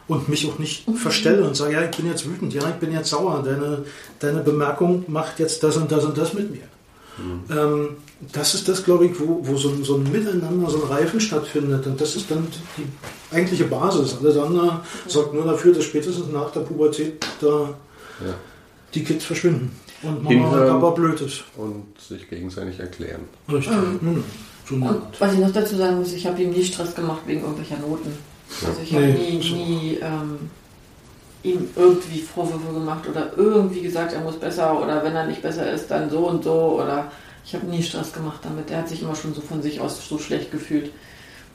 und 0.07 0.29
mich 0.29 0.49
auch 0.49 0.57
nicht 0.57 0.85
verstelle 0.95 1.43
und 1.43 1.55
sage, 1.55 1.73
ja, 1.73 1.83
ich 1.83 1.91
bin 1.91 2.07
jetzt 2.07 2.25
wütend, 2.25 2.53
ja, 2.53 2.61
ich 2.69 2.75
bin 2.75 2.93
jetzt 2.93 3.09
sauer, 3.09 3.43
deine, 3.43 3.83
deine 4.19 4.39
Bemerkung 4.39 5.03
macht 5.07 5.39
jetzt 5.39 5.63
das 5.63 5.75
und 5.75 5.91
das 5.91 6.05
und 6.05 6.17
das 6.17 6.33
mit 6.33 6.49
mir. 6.51 6.63
Ähm, 7.49 7.89
das 8.33 8.53
ist 8.53 8.67
das, 8.67 8.83
glaube 8.83 9.05
ich, 9.07 9.19
wo, 9.19 9.39
wo 9.41 9.55
so, 9.57 9.69
ein, 9.69 9.83
so 9.83 9.95
ein 9.95 10.03
Miteinander, 10.11 10.69
so 10.69 10.83
ein 10.83 10.87
Reifen 10.91 11.19
stattfindet. 11.19 11.85
Und 11.87 11.99
das 11.99 12.15
ist 12.15 12.29
dann 12.29 12.47
die 12.77 13.35
eigentliche 13.35 13.65
Basis. 13.65 14.15
Alles 14.21 14.37
andere 14.37 14.81
sorgt 15.07 15.33
nur 15.33 15.45
dafür, 15.45 15.73
dass 15.73 15.83
spätestens 15.85 16.31
nach 16.31 16.51
der 16.51 16.61
Pubertät 16.61 17.25
da 17.41 17.69
Ja. 18.25 18.33
die 18.93 19.03
Kids 19.03 19.25
verschwinden. 19.25 19.71
Und 20.03 20.23
Mama 20.23 20.29
Hinhören. 20.29 20.75
und 20.75 20.81
Papa 20.81 20.89
blöd 20.95 21.21
ist. 21.21 21.43
Und 21.57 21.85
sich 21.99 22.29
gegenseitig 22.29 22.79
erklären. 22.79 23.21
Richtig. 23.51 23.73
Mhm. 24.01 24.23
Und 24.83 25.01
was 25.19 25.33
ich 25.33 25.39
noch 25.39 25.51
dazu 25.51 25.75
sagen 25.75 25.97
muss, 25.97 26.13
ich 26.13 26.25
habe 26.25 26.41
ihm 26.41 26.51
nie 26.51 26.63
Stress 26.63 26.95
gemacht 26.95 27.21
wegen 27.25 27.41
irgendwelcher 27.41 27.77
Noten. 27.79 28.13
Also 28.65 28.81
ich 28.83 28.93
habe 28.93 29.05
Nee, 29.05 29.31
nie, 29.37 29.41
so. 29.41 29.55
nie 29.55 29.97
ähm, 30.01 30.49
ihm 31.43 31.67
irgendwie 31.75 32.19
Vorwürfe 32.21 32.73
gemacht 32.73 33.07
oder 33.09 33.31
irgendwie 33.35 33.81
gesagt, 33.81 34.13
er 34.13 34.21
muss 34.21 34.35
besser 34.37 34.79
oder 34.81 35.03
wenn 35.03 35.13
er 35.15 35.25
nicht 35.27 35.41
besser 35.41 35.71
ist, 35.73 35.89
dann 35.89 36.09
so 36.09 36.19
und 36.27 36.43
so 36.43 36.79
oder 36.81 37.11
ich 37.45 37.53
habe 37.55 37.65
nie 37.65 37.81
Stress 37.83 38.13
gemacht 38.13 38.39
damit. 38.43 38.69
Er 38.71 38.79
hat 38.79 38.89
sich 38.89 39.01
immer 39.01 39.15
schon 39.15 39.33
so 39.33 39.41
von 39.41 39.61
sich 39.61 39.79
aus 39.79 40.07
so 40.07 40.17
schlecht 40.17 40.51
gefühlt. 40.51 40.91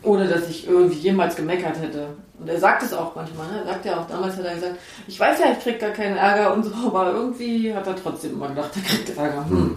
Ohne 0.03 0.29
dass 0.29 0.49
ich 0.49 0.67
irgendwie 0.69 0.99
jemals 0.99 1.35
gemeckert 1.37 1.81
hätte. 1.81 2.09
Und 2.39 2.49
er 2.49 2.61
sagt 2.61 2.83
es 2.83 2.93
auch 2.93 3.15
manchmal. 3.17 3.49
Ne? 3.49 3.61
Er 3.61 3.73
sagt 3.73 3.85
ja 3.87 4.01
auch, 4.01 4.07
damals 4.07 4.37
hat 4.37 4.45
er 4.45 4.55
gesagt, 4.55 4.77
ich 5.09 5.19
weiß 5.19 5.39
ja, 5.41 5.47
ich 5.53 5.61
krieg 5.61 5.81
gar 5.81 5.91
keinen 5.91 6.17
Ärger 6.17 6.53
und 6.55 6.65
so, 6.65 6.73
aber 6.87 7.13
irgendwie 7.13 7.75
hat 7.75 7.87
er 7.87 7.97
trotzdem 7.97 8.33
immer 8.33 8.49
gedacht, 8.49 8.71
er 8.77 8.83
kriegt 8.83 9.17
Ärger. 9.17 9.49
Hm. 9.49 9.77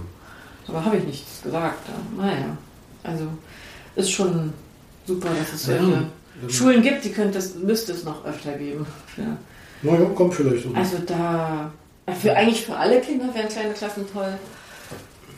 Aber 0.67 0.85
habe 0.85 0.97
ich 0.97 1.03
nichts 1.05 1.41
gesagt. 1.41 1.87
Ja. 1.87 2.23
Naja, 2.23 2.57
also 3.03 3.27
ist 3.95 4.11
schon 4.11 4.53
super, 5.07 5.29
dass 5.29 5.53
es 5.53 5.63
solche 5.63 5.91
Ja. 5.91 6.49
Schulen 6.49 6.81
gibt, 6.81 7.03
die 7.03 7.11
könnte 7.11 7.39
es, 7.39 7.55
müsste 7.55 7.91
es 7.93 8.03
noch 8.03 8.23
öfter 8.25 8.53
geben. 8.53 8.85
Ja. 9.17 9.37
Naja, 9.81 10.05
kommt 10.15 10.33
vielleicht. 10.35 10.65
noch. 10.65 10.75
Also 10.75 10.97
da, 11.05 11.71
für, 12.21 12.35
eigentlich 12.35 12.65
für 12.65 12.75
alle 12.75 13.01
Kinder 13.01 13.33
wären 13.33 13.49
kleine 13.49 13.73
Klassen 13.73 14.05
toll. 14.11 14.37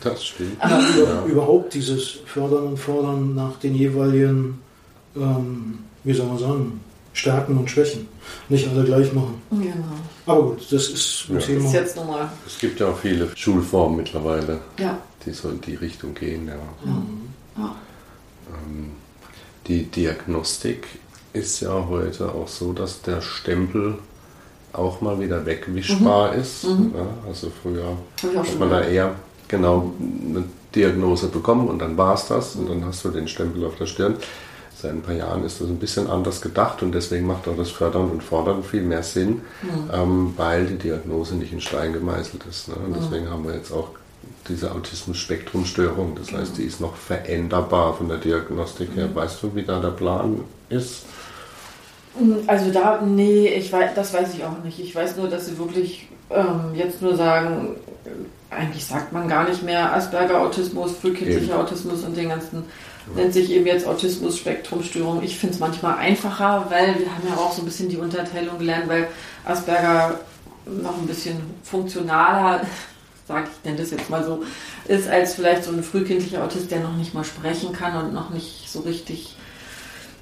Das 0.04 0.24
stimmt. 0.24 0.56
Ja, 0.62 0.80
über. 0.96 1.24
Überhaupt 1.26 1.74
dieses 1.74 2.18
Fördern 2.26 2.64
und 2.68 2.76
Fordern 2.78 3.34
nach 3.34 3.56
den 3.58 3.74
jeweiligen, 3.74 4.58
ähm, 5.16 5.78
wie 6.04 6.12
soll 6.12 6.26
man 6.26 6.38
sagen, 6.38 6.80
Stärken 7.14 7.58
und 7.58 7.70
Schwächen. 7.70 8.08
Nicht 8.48 8.68
alle 8.68 8.84
gleich 8.84 9.12
machen. 9.12 9.34
Genau. 9.50 9.74
Aber 10.26 10.42
gut, 10.50 10.60
das 10.72 10.88
ist 10.88 11.26
ein 11.28 11.34
Ja. 11.34 11.40
Thema. 11.46 11.66
Ist 11.66 11.72
jetzt 11.74 11.96
nochmal, 11.96 12.28
Es 12.46 12.58
gibt 12.58 12.80
ja 12.80 12.88
auch 12.88 12.98
viele 12.98 13.28
Schulformen 13.36 13.98
mittlerweile, 13.98 14.60
ja. 14.78 14.98
die 15.26 15.32
so 15.32 15.50
in 15.50 15.60
die 15.60 15.74
Richtung 15.74 16.14
gehen. 16.14 16.46
Ja. 16.48 16.54
ja. 17.56 17.74
Ähm, 18.48 18.92
Die 19.66 19.84
Diagnostik 19.84 20.86
ist 21.34 21.60
ja 21.60 21.86
heute 21.88 22.32
auch 22.32 22.48
so, 22.48 22.72
dass 22.72 23.02
der 23.02 23.20
Stempel 23.20 23.98
auch 24.72 25.00
mal 25.02 25.20
wieder 25.20 25.44
wegwischbar 25.44 26.34
ist. 26.34 26.64
Mhm. 26.64 26.92
Ja, 26.96 27.06
also 27.28 27.52
früher 27.62 27.96
hat 28.36 28.58
man 28.58 28.70
da 28.70 28.80
eher 28.80 29.14
genau 29.52 29.92
eine 30.00 30.42
Diagnose 30.74 31.28
bekommen 31.28 31.68
und 31.68 31.78
dann 31.78 31.96
war 31.96 32.14
es 32.14 32.26
das 32.26 32.56
und 32.56 32.68
dann 32.68 32.84
hast 32.84 33.04
du 33.04 33.10
den 33.10 33.28
Stempel 33.28 33.64
auf 33.64 33.76
der 33.76 33.86
Stirn. 33.86 34.16
Seit 34.76 34.90
ein 34.90 35.02
paar 35.02 35.14
Jahren 35.14 35.44
ist 35.44 35.60
das 35.60 35.68
ein 35.68 35.78
bisschen 35.78 36.08
anders 36.08 36.40
gedacht 36.40 36.82
und 36.82 36.90
deswegen 36.92 37.24
macht 37.28 37.46
auch 37.46 37.56
das 37.56 37.70
Fördern 37.70 38.10
und 38.10 38.20
Fordern 38.20 38.64
viel 38.64 38.82
mehr 38.82 39.04
Sinn, 39.04 39.42
Mhm. 39.62 39.90
ähm, 39.92 40.34
weil 40.36 40.66
die 40.66 40.78
Diagnose 40.78 41.36
nicht 41.36 41.52
in 41.52 41.60
Stein 41.60 41.92
gemeißelt 41.92 42.42
ist. 42.50 42.66
Ne? 42.68 42.74
Und 42.84 42.96
deswegen 42.96 43.30
haben 43.30 43.46
wir 43.46 43.54
jetzt 43.54 43.70
auch 43.70 43.90
diese 44.48 44.72
Autismus-Spektrum-Störung. 44.72 46.16
Das 46.16 46.32
heißt, 46.32 46.58
die 46.58 46.64
ist 46.64 46.80
noch 46.80 46.96
veränderbar 46.96 47.94
von 47.94 48.08
der 48.08 48.18
Diagnostik 48.18 48.88
her. 48.96 49.08
Weißt 49.14 49.40
du, 49.42 49.54
wie 49.54 49.62
da 49.62 49.78
der 49.78 49.90
Plan 49.90 50.40
ist? 50.68 51.04
Also 52.48 52.72
da, 52.72 53.00
nee, 53.00 53.46
ich 53.48 53.72
weiß, 53.72 53.92
das 53.94 54.12
weiß 54.12 54.34
ich 54.34 54.44
auch 54.44 54.64
nicht. 54.64 54.80
Ich 54.80 54.94
weiß 54.94 55.16
nur, 55.16 55.28
dass 55.28 55.46
sie 55.46 55.58
wirklich 55.58 56.08
ähm, 56.30 56.74
jetzt 56.74 57.00
nur 57.02 57.16
sagen, 57.16 57.76
eigentlich 58.52 58.86
sagt 58.86 59.12
man 59.12 59.28
gar 59.28 59.48
nicht 59.48 59.62
mehr 59.62 59.92
Asperger-Autismus, 59.94 60.92
frühkindlicher. 60.92 61.58
Autismus 61.58 62.04
und 62.04 62.16
den 62.16 62.28
ganzen, 62.28 62.64
nennt 63.14 63.32
sich 63.32 63.50
eben 63.50 63.66
jetzt 63.66 63.86
Autismus-Spektrum-Störung. 63.86 65.22
Ich 65.22 65.38
finde 65.38 65.54
es 65.54 65.60
manchmal 65.60 65.96
einfacher, 65.98 66.66
weil 66.68 66.98
wir 66.98 67.12
haben 67.12 67.28
ja 67.28 67.36
auch 67.36 67.52
so 67.52 67.62
ein 67.62 67.64
bisschen 67.64 67.88
die 67.88 67.96
Unterteilung 67.96 68.58
gelernt, 68.58 68.88
weil 68.88 69.08
Asperger 69.44 70.20
noch 70.66 70.98
ein 70.98 71.06
bisschen 71.06 71.40
funktionaler, 71.64 72.62
sag 73.28 73.44
ich, 73.44 73.64
nenne 73.64 73.78
das 73.78 73.90
jetzt 73.90 74.10
mal 74.10 74.24
so, 74.24 74.42
ist 74.86 75.08
als 75.08 75.34
vielleicht 75.34 75.64
so 75.64 75.72
ein 75.72 75.82
frühkindlicher 75.82 76.44
Autist, 76.44 76.70
der 76.70 76.80
noch 76.80 76.96
nicht 76.96 77.14
mal 77.14 77.24
sprechen 77.24 77.72
kann 77.72 77.96
und 78.04 78.12
noch 78.12 78.30
nicht 78.30 78.70
so 78.70 78.80
richtig 78.80 79.36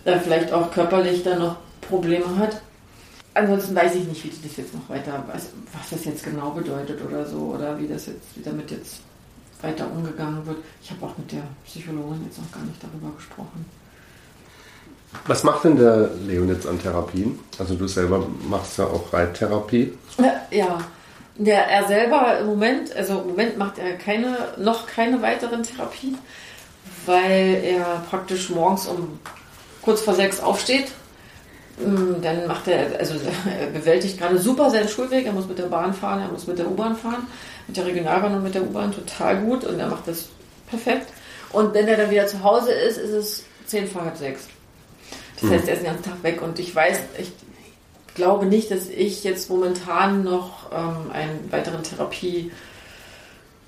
äh, 0.04 0.18
vielleicht 0.18 0.52
auch 0.52 0.70
körperlich 0.70 1.22
dann 1.22 1.40
noch 1.40 1.56
Probleme 1.82 2.38
hat. 2.38 2.60
Ansonsten 3.34 3.74
weiß 3.76 3.94
ich 3.94 4.04
nicht, 4.04 4.24
wie 4.24 4.48
das 4.48 4.56
jetzt 4.56 4.74
noch 4.74 4.88
weiter, 4.88 5.24
was, 5.32 5.50
was 5.72 5.90
das 5.90 6.04
jetzt 6.04 6.24
genau 6.24 6.50
bedeutet 6.50 7.00
oder 7.04 7.24
so, 7.24 7.54
oder 7.54 7.78
wie 7.78 7.86
das 7.86 8.06
jetzt, 8.06 8.36
wie 8.36 8.42
damit 8.42 8.70
jetzt 8.70 9.00
weiter 9.62 9.86
umgegangen 9.90 10.44
wird. 10.46 10.58
Ich 10.82 10.90
habe 10.90 11.06
auch 11.06 11.16
mit 11.16 11.30
der 11.30 11.42
Psychologin 11.64 12.24
jetzt 12.26 12.38
noch 12.38 12.50
gar 12.50 12.62
nicht 12.64 12.82
darüber 12.82 13.14
gesprochen. 13.14 13.64
Was 15.26 15.44
macht 15.44 15.64
denn 15.64 15.76
der 15.76 16.10
Leon 16.26 16.48
jetzt 16.48 16.66
an 16.66 16.80
Therapien? 16.80 17.38
Also 17.58 17.74
du 17.74 17.86
selber 17.86 18.24
machst 18.48 18.78
ja 18.78 18.84
auch 18.84 19.12
Reittherapie. 19.12 19.92
Ja, 20.50 20.78
der, 21.36 21.66
er 21.66 21.86
selber 21.88 22.38
im 22.38 22.46
Moment, 22.46 22.94
also 22.94 23.20
im 23.20 23.28
Moment 23.28 23.58
macht 23.58 23.78
er 23.78 23.96
keine, 23.96 24.36
noch 24.58 24.86
keine 24.86 25.20
weiteren 25.22 25.62
Therapien, 25.62 26.18
weil 27.06 27.60
er 27.64 28.04
praktisch 28.08 28.50
morgens 28.50 28.86
um 28.86 29.18
kurz 29.82 30.02
vor 30.02 30.14
sechs 30.14 30.40
aufsteht. 30.40 30.92
Mm, 31.84 32.20
Dann 32.22 32.46
macht 32.46 32.68
er, 32.68 32.98
also 32.98 33.14
er 33.48 33.66
bewältigt 33.68 34.18
gerade 34.18 34.38
super 34.38 34.70
seinen 34.70 34.88
Schulweg. 34.88 35.26
Er 35.26 35.32
muss 35.32 35.48
mit 35.48 35.58
der 35.58 35.64
Bahn 35.64 35.94
fahren, 35.94 36.20
er 36.20 36.28
muss 36.28 36.46
mit 36.46 36.58
der 36.58 36.68
U-Bahn 36.70 36.96
fahren, 36.96 37.26
mit 37.66 37.76
der 37.76 37.86
Regionalbahn 37.86 38.34
und 38.34 38.42
mit 38.42 38.54
der 38.54 38.62
U-Bahn 38.62 38.92
total 38.92 39.40
gut 39.40 39.64
und 39.64 39.78
er 39.78 39.88
macht 39.88 40.06
das 40.06 40.28
perfekt. 40.68 41.08
Und 41.52 41.74
wenn 41.74 41.88
er 41.88 41.96
dann 41.96 42.10
wieder 42.10 42.26
zu 42.26 42.42
Hause 42.42 42.72
ist, 42.72 42.98
ist 42.98 43.10
es 43.10 43.44
zehn 43.66 43.86
vor 43.86 44.04
halb 44.04 44.16
sechs. 44.16 44.46
Das 45.40 45.50
heißt, 45.50 45.68
er 45.68 45.74
ist 45.74 45.80
den 45.80 45.86
ganzen 45.86 46.04
Tag 46.04 46.22
weg 46.22 46.42
und 46.42 46.58
ich 46.58 46.74
weiß, 46.74 46.98
ich 47.18 47.32
glaube 48.14 48.46
nicht, 48.46 48.70
dass 48.70 48.88
ich 48.88 49.24
jetzt 49.24 49.48
momentan 49.48 50.22
noch 50.22 50.70
ähm, 50.72 51.10
einen 51.12 51.50
weiteren 51.50 51.82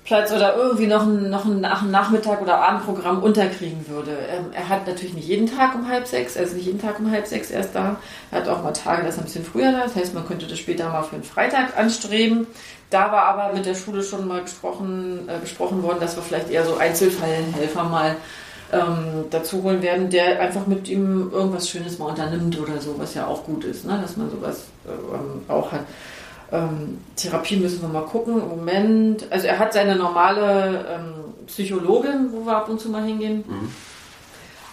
Therapieplatz 0.03 0.31
oder 0.31 0.55
irgendwie 0.55 0.87
noch 0.87 1.03
ein, 1.03 1.29
noch 1.29 1.45
ein 1.45 1.61
Nach 1.61 1.83
Nachmittag- 1.83 2.41
oder 2.41 2.57
Abendprogramm 2.57 3.23
unterkriegen 3.23 3.87
würde. 3.87 4.11
Ähm, 4.11 4.45
er 4.53 4.69
hat 4.69 4.87
natürlich 4.87 5.13
nicht 5.13 5.27
jeden 5.27 5.47
Tag 5.47 5.75
um 5.75 5.87
halb 5.87 6.07
sechs, 6.07 6.35
ist 6.35 6.55
nicht 6.55 6.65
jeden 6.65 6.81
Tag 6.81 6.99
um 6.99 7.09
halb 7.11 7.25
sechs 7.27 7.51
erst 7.51 7.75
da. 7.75 7.97
Er 8.31 8.41
hat 8.41 8.47
auch 8.47 8.63
mal 8.63 8.73
Tage, 8.73 9.03
da 9.03 9.09
ist 9.09 9.17
er 9.17 9.21
ein 9.21 9.25
bisschen 9.25 9.45
früher 9.45 9.71
da. 9.71 9.83
Das 9.83 9.95
heißt, 9.95 10.13
man 10.13 10.27
könnte 10.27 10.47
das 10.47 10.59
später 10.59 10.89
mal 10.89 11.03
für 11.03 11.15
einen 11.15 11.23
Freitag 11.23 11.77
anstreben. 11.77 12.47
Da 12.89 13.11
war 13.11 13.25
aber 13.25 13.53
mit 13.53 13.65
der 13.65 13.75
Schule 13.75 14.03
schon 14.03 14.27
mal 14.27 14.41
gesprochen, 14.41 15.27
äh, 15.27 15.39
besprochen 15.39 15.81
worden, 15.83 15.99
dass 15.99 16.15
wir 16.15 16.23
vielleicht 16.23 16.49
eher 16.49 16.65
so 16.65 16.77
Einzelfallhelfer 16.77 17.83
mal 17.83 18.15
ähm, 18.71 19.25
dazu 19.29 19.63
holen 19.63 19.81
werden, 19.81 20.09
der 20.09 20.39
einfach 20.41 20.67
mit 20.67 20.87
ihm 20.89 21.31
irgendwas 21.31 21.69
Schönes 21.69 21.97
mal 21.97 22.09
unternimmt 22.09 22.59
oder 22.59 22.79
so, 22.81 22.95
was 22.97 23.13
ja 23.13 23.27
auch 23.27 23.45
gut 23.45 23.63
ist, 23.63 23.85
ne? 23.85 23.99
dass 24.01 24.17
man 24.17 24.29
sowas 24.29 24.65
ähm, 24.87 25.41
auch 25.47 25.71
hat. 25.71 25.85
Ähm, 26.53 26.99
Therapie 27.15 27.57
müssen 27.57 27.81
wir 27.81 27.89
mal 27.89 28.05
gucken. 28.05 28.39
Im 28.39 28.47
Moment, 28.47 29.25
also 29.31 29.47
er 29.47 29.57
hat 29.57 29.73
seine 29.73 29.95
normale 29.95 30.85
ähm, 30.87 31.47
Psychologin, 31.47 32.29
wo 32.31 32.45
wir 32.45 32.55
ab 32.55 32.69
und 32.69 32.79
zu 32.79 32.89
mal 32.89 33.03
hingehen. 33.03 33.43
Mhm. 33.47 33.69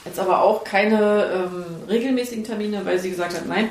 Jetzt 0.05 0.19
aber 0.19 0.43
auch 0.43 0.63
keine 0.63 1.25
ähm, 1.25 1.65
regelmäßigen 1.89 2.45
Termine, 2.45 2.83
weil 2.85 2.99
sie 2.99 3.11
gesagt 3.11 3.35
hat, 3.35 3.47
nein, 3.47 3.71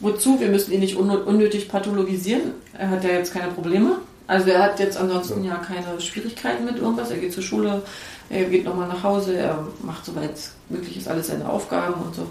wozu? 0.00 0.40
Wir 0.40 0.48
müssen 0.48 0.72
ihn 0.72 0.80
nicht 0.80 0.96
unnötig 0.96 1.68
pathologisieren. 1.68 2.52
Er 2.76 2.90
hat 2.90 3.04
ja 3.04 3.10
jetzt 3.10 3.32
keine 3.32 3.52
Probleme. 3.52 3.98
Also 4.26 4.50
er 4.50 4.62
hat 4.62 4.80
jetzt 4.80 4.96
ansonsten 4.96 5.44
ja, 5.44 5.54
ja 5.54 5.56
keine 5.58 6.00
Schwierigkeiten 6.00 6.64
mit 6.64 6.78
irgendwas. 6.78 7.12
Er 7.12 7.18
geht 7.18 7.32
zur 7.32 7.44
Schule, 7.44 7.82
er 8.28 8.44
geht 8.44 8.64
nochmal 8.64 8.88
nach 8.88 9.04
Hause, 9.04 9.36
er 9.36 9.66
macht 9.82 10.04
soweit 10.04 10.34
möglich 10.68 10.96
ist 10.96 11.06
alles 11.06 11.28
seine 11.28 11.48
Aufgaben 11.48 11.94
und 12.02 12.14
so. 12.14 12.26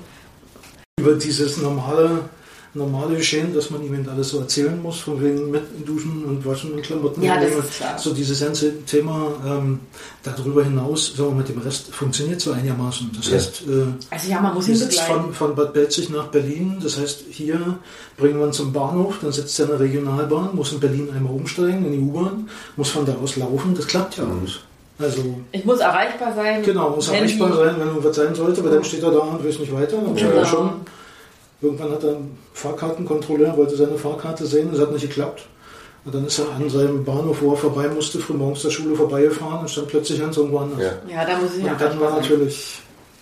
Über 0.99 1.13
dieses 1.13 1.57
normale 1.57 2.29
normale 2.75 3.15
Geschehen, 3.15 3.53
dass 3.53 3.69
man 3.71 3.81
ihm 3.83 4.05
alles 4.09 4.29
so 4.29 4.39
erzählen 4.39 4.79
muss, 4.81 4.99
von 4.99 5.21
wegen 5.23 5.49
mit 5.49 5.63
Duschen 5.87 6.25
und 6.25 6.45
Waschen 6.45 6.73
und 6.73 6.81
Klamotten. 6.81 7.23
Ja, 7.23 7.39
das 7.39 7.51
ist 7.51 7.77
klar. 7.77 7.97
So 7.97 8.13
dieses 8.13 8.39
ganze 8.39 8.83
Thema 8.85 9.31
ähm, 9.45 9.79
darüber 10.23 10.63
hinaus, 10.63 11.15
sagen 11.15 11.29
wir, 11.29 11.35
mit 11.37 11.49
dem 11.49 11.59
Rest 11.59 11.93
funktioniert 11.93 12.41
so 12.41 12.51
einigermaßen. 12.51 13.09
Das 13.15 13.27
ja. 13.27 13.35
heißt, 13.35 13.61
äh, 13.67 13.85
also 14.09 14.29
ja, 14.29 14.41
man 14.41 14.53
muss 14.53 14.67
ihn 14.67 14.75
sitzt 14.75 14.99
von, 15.01 15.33
von 15.33 15.55
Bad 15.55 15.73
Belzig 15.73 16.09
nach 16.09 16.27
Berlin, 16.27 16.77
das 16.83 16.99
heißt, 16.99 17.25
hier 17.29 17.79
bringen 18.17 18.39
wir 18.39 18.47
ihn 18.47 18.53
zum 18.53 18.73
Bahnhof, 18.73 19.19
dann 19.21 19.31
sitzt 19.31 19.57
er 19.59 19.65
in 19.65 19.71
der 19.71 19.79
Regionalbahn, 19.79 20.55
muss 20.55 20.73
in 20.73 20.79
Berlin 20.79 21.09
einmal 21.15 21.33
umsteigen, 21.33 21.85
in 21.85 21.93
die 21.93 21.99
U-Bahn, 21.99 22.49
muss 22.75 22.89
von 22.89 23.05
da 23.05 23.15
aus 23.15 23.37
laufen, 23.37 23.73
das 23.73 23.87
klappt 23.87 24.17
ja 24.17 24.25
mhm. 24.25 24.39
alles. 24.41 24.59
Also, 24.97 25.21
ich 25.51 25.65
muss 25.65 25.79
erreichbar 25.79 26.33
sein. 26.33 26.63
Genau, 26.63 26.91
muss 26.91 27.09
erreichbar 27.09 27.53
sein, 27.53 27.75
wenn 27.77 27.87
irgendwas 27.87 28.15
sein 28.15 28.33
sollte, 28.33 28.63
weil 28.63 28.71
dann 28.71 28.83
steht 28.83 29.03
er 29.03 29.11
da 29.11 29.19
und 29.19 29.45
weiß 29.45 29.59
nicht 29.59 29.73
weiter. 29.73 29.97
Dann 29.97 30.15
genau. 30.15 30.45
schon 30.45 30.69
Irgendwann 31.61 31.91
hat 31.91 32.03
er 32.03 32.15
einen 32.15 32.37
Fahrkartenkontrolleur, 32.53 33.57
wollte 33.57 33.75
seine 33.75 33.97
Fahrkarte 33.97 34.45
sehen, 34.45 34.69
es 34.73 34.79
hat 34.79 34.91
nicht 34.91 35.07
geklappt. 35.07 35.47
Und 36.03 36.13
dann 36.13 36.25
ist 36.25 36.37
er 36.37 36.51
an 36.51 36.69
seinem 36.69 37.03
Bahnhof, 37.03 37.41
wo 37.41 37.51
er 37.51 37.57
vorbei 37.57 37.87
musste, 37.87 38.19
frühmorgens 38.19 38.61
der 38.61 38.69
Schule 38.69 38.95
vorbeigefahren 38.95 39.61
und 39.61 39.69
stand 39.69 39.87
plötzlich 39.87 40.19
ganz 40.19 40.37
irgendwo 40.37 40.59
anders. 40.59 40.79
Ja, 40.79 40.93
ja 41.09 41.25
da 41.25 41.39
muss 41.39 41.57
ich 41.57 41.63
Und 41.63 41.81
dann 41.81 41.99
war 41.99 42.11
natürlich, 42.11 42.81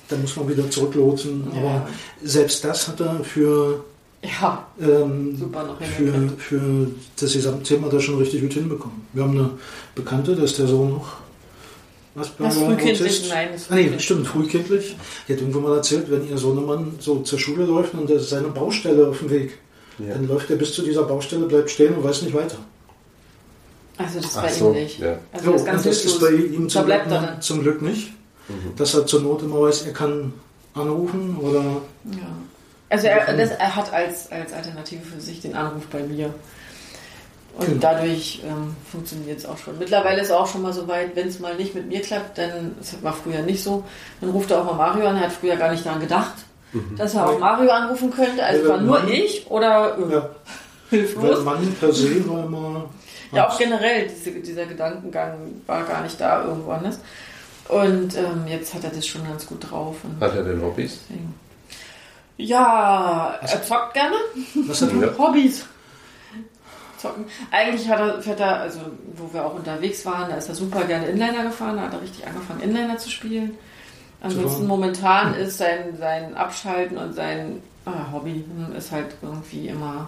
dann 0.09 0.21
muss 0.21 0.35
man 0.35 0.49
wieder 0.49 0.69
zurücklotsen. 0.69 1.47
Ja. 1.53 1.61
Aber 1.61 1.87
selbst 2.21 2.65
das 2.65 2.89
hat 2.89 2.99
er 2.99 3.23
für, 3.23 3.85
ja, 4.21 4.67
ähm, 4.81 5.37
für, 5.95 6.29
für 6.37 6.87
das 7.17 7.31
Gesamtthema 7.31 7.87
da 7.87 8.01
schon 8.01 8.17
richtig 8.17 8.41
gut 8.41 8.53
hinbekommen. 8.53 9.07
Wir 9.13 9.23
haben 9.23 9.37
eine 9.37 9.51
Bekannte, 9.95 10.35
da 10.35 10.43
ist 10.43 10.59
der 10.59 10.67
Sohn 10.67 10.89
noch 10.89 11.22
was 12.15 12.31
das 12.37 12.57
frühkindlich, 12.57 13.29
nein. 13.29 13.49
Das 13.53 13.71
ah, 13.71 13.75
nee, 13.75 13.91
stimmt, 13.97 14.27
frühkindlich. 14.27 14.95
Die 15.27 15.33
hat 15.33 15.39
irgendwann 15.39 15.63
mal 15.63 15.77
erzählt, 15.77 16.11
wenn 16.11 16.27
ihr 16.29 16.37
Sohnemann 16.37 16.95
so 16.99 17.21
zur 17.21 17.39
Schule 17.39 17.65
läuft 17.65 17.93
und 17.95 18.09
da 18.09 18.15
ist 18.15 18.29
seine 18.29 18.49
Baustelle 18.49 19.07
auf 19.07 19.19
dem 19.19 19.31
Weg, 19.31 19.57
ja. 19.97 20.13
dann 20.13 20.27
läuft 20.27 20.49
er 20.51 20.57
bis 20.57 20.73
zu 20.73 20.83
dieser 20.83 21.03
Baustelle, 21.03 21.45
bleibt 21.45 21.71
stehen 21.71 21.95
und 21.95 22.03
weiß 22.03 22.21
nicht 22.21 22.35
weiter. 22.35 22.57
Also 23.97 24.19
das 24.19 24.33
bei 24.33 24.51
so, 24.51 24.69
ihm 24.69 24.73
nicht. 24.75 24.99
Ja. 24.99 25.17
Also 25.31 25.51
das, 25.53 25.65
ganz 25.65 25.83
das 25.83 26.05
ist 26.05 26.19
bei 26.19 26.31
ihm 26.31 26.69
zum, 26.69 26.85
Glück, 26.85 27.01
zum 27.39 27.61
Glück, 27.61 27.81
nicht. 27.81 28.13
Mhm. 28.47 28.75
Dass 28.75 28.93
er 28.93 29.05
zur 29.05 29.21
Not 29.21 29.41
immer 29.41 29.61
weiß, 29.61 29.83
er 29.83 29.93
kann 29.93 30.33
anrufen 30.73 31.37
oder... 31.37 31.63
Ja. 32.05 32.27
Also 32.89 33.07
er, 33.07 33.35
das, 33.35 33.49
er 33.51 33.75
hat 33.75 33.91
als, 33.91 34.31
als 34.31 34.53
Alternative 34.53 35.01
für 35.01 35.19
sich 35.19 35.41
den 35.41 35.55
Anruf 35.55 35.87
bei 35.87 36.03
mir. 36.03 36.33
Und 37.55 37.67
genau. 37.67 37.81
dadurch 37.81 38.41
ähm, 38.43 38.75
funktioniert 38.91 39.37
es 39.37 39.45
auch 39.45 39.57
schon. 39.57 39.77
Mittlerweile 39.77 40.21
ist 40.21 40.27
es 40.27 40.33
auch 40.33 40.47
schon 40.47 40.63
mal 40.63 40.73
so 40.73 40.87
weit, 40.87 41.15
wenn 41.15 41.27
es 41.27 41.39
mal 41.39 41.55
nicht 41.55 41.75
mit 41.75 41.87
mir 41.87 42.01
klappt, 42.01 42.37
denn 42.37 42.75
es 42.81 43.01
war 43.03 43.13
früher 43.13 43.41
nicht 43.43 43.61
so, 43.61 43.83
dann 44.21 44.31
ruft 44.31 44.49
er 44.49 44.61
auch 44.61 44.65
mal 44.65 44.73
Mario 44.73 45.07
an. 45.07 45.17
Er 45.17 45.25
hat 45.25 45.33
früher 45.33 45.55
gar 45.55 45.71
nicht 45.71 45.85
daran 45.85 45.99
gedacht, 45.99 46.33
mhm. 46.71 46.95
dass 46.97 47.13
er 47.13 47.29
auch 47.29 47.37
Mario 47.37 47.69
anrufen 47.69 48.11
könnte. 48.11 48.43
Also 48.43 48.69
war 48.69 48.81
nur 48.81 49.07
ich 49.07 49.45
oder 49.51 49.97
äh, 49.99 50.13
ja. 50.13 50.29
hilflos. 50.89 51.43
Mann 51.43 51.75
per 51.79 51.93
se 51.93 52.27
war 52.27 52.45
immer. 52.45 52.89
Ja, 53.31 53.49
auch 53.49 53.57
generell, 53.57 54.07
diese, 54.07 54.31
dieser 54.31 54.65
Gedankengang 54.65 55.61
war 55.67 55.83
gar 55.83 56.01
nicht 56.01 56.19
da 56.19 56.43
irgendwo 56.43 56.71
anders. 56.71 56.99
Und 57.67 58.17
ähm, 58.17 58.45
jetzt 58.47 58.73
hat 58.73 58.83
er 58.83 58.89
das 58.89 59.05
schon 59.05 59.23
ganz 59.25 59.45
gut 59.45 59.69
drauf. 59.69 59.97
hat 60.19 60.35
er 60.35 60.43
denn 60.43 60.61
Hobbys? 60.61 61.01
Ja, 62.37 63.37
er 63.41 63.63
zockt 63.63 63.93
gerne. 63.93 64.15
Was 64.67 64.81
hat 64.81 64.89
er? 64.99 65.17
Hobbys 65.17 65.65
zocken. 67.03 67.25
Eigentlich 67.51 67.89
hat 67.89 67.99
er, 67.99 68.21
fährt 68.21 68.39
er, 68.39 68.61
also 68.61 68.79
wo 69.15 69.31
wir 69.33 69.45
auch 69.45 69.55
unterwegs 69.55 70.05
waren, 70.05 70.29
da 70.29 70.37
ist 70.37 70.49
er 70.49 70.55
super 70.55 70.83
gerne 70.85 71.07
Inliner 71.07 71.43
gefahren, 71.43 71.77
da 71.77 71.83
hat 71.83 71.93
er 71.93 72.01
richtig 72.01 72.25
angefangen, 72.25 72.61
Inliner 72.61 72.97
zu 72.97 73.09
spielen. 73.09 73.57
Ansonsten 74.21 74.67
momentan 74.67 75.35
ist 75.35 75.57
sein, 75.57 75.97
sein 75.99 76.35
Abschalten 76.35 76.97
und 76.97 77.13
sein 77.13 77.61
ah, 77.85 78.11
Hobby 78.13 78.45
hm, 78.45 78.73
ist 78.75 78.91
halt 78.91 79.07
irgendwie 79.21 79.67
immer 79.67 80.07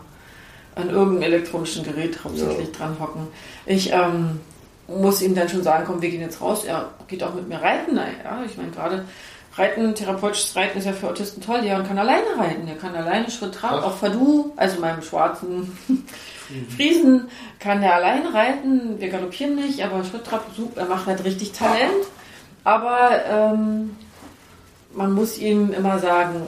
an 0.75 0.89
irgendeinem 0.89 1.33
elektronischen 1.33 1.83
Gerät 1.83 2.23
hauptsächlich 2.23 2.67
ja. 2.67 2.73
dran 2.77 2.97
hocken. 2.99 3.27
Ich 3.65 3.91
ähm, 3.91 4.39
muss 4.87 5.21
ihm 5.21 5.35
dann 5.35 5.49
schon 5.49 5.63
sagen, 5.63 5.83
komm, 5.85 6.01
wir 6.01 6.09
gehen 6.09 6.21
jetzt 6.21 6.41
raus. 6.41 6.63
Er 6.63 6.89
geht 7.07 7.23
auch 7.23 7.33
mit 7.33 7.47
mir 7.47 7.61
reiten. 7.61 7.97
Ja, 7.97 8.41
ich 8.45 8.57
meine, 8.57 8.71
gerade 8.71 9.05
Reiten, 9.57 9.95
therapeutisches 9.95 10.55
Reiten 10.55 10.77
ist 10.77 10.85
ja 10.85 10.93
für 10.93 11.07
Autisten 11.07 11.41
toll. 11.41 11.61
Ja, 11.63 11.77
und 11.77 11.87
kann 11.87 11.97
alleine 11.97 12.37
reiten. 12.37 12.67
Er 12.67 12.75
kann 12.75 12.93
alleine 12.93 13.29
Schritt 13.31 13.55
Trab, 13.55 13.83
auch 13.83 13.97
Fadu, 13.97 14.53
also 14.57 14.79
meinem 14.79 15.01
schwarzen 15.01 15.77
Friesen 16.75 17.29
kann 17.59 17.81
er 17.81 17.95
allein 17.95 18.27
reiten, 18.27 18.99
wir 18.99 19.09
galoppieren 19.09 19.55
nicht, 19.55 19.83
aber 19.83 20.03
Schritttrab, 20.03 20.45
er 20.75 20.85
macht 20.85 21.07
halt 21.07 21.23
richtig 21.23 21.51
Talent. 21.51 22.05
Aber 22.63 23.09
ähm, 23.29 23.95
man 24.93 25.13
muss 25.13 25.37
ihm 25.37 25.71
immer 25.71 25.99
sagen, 25.99 26.47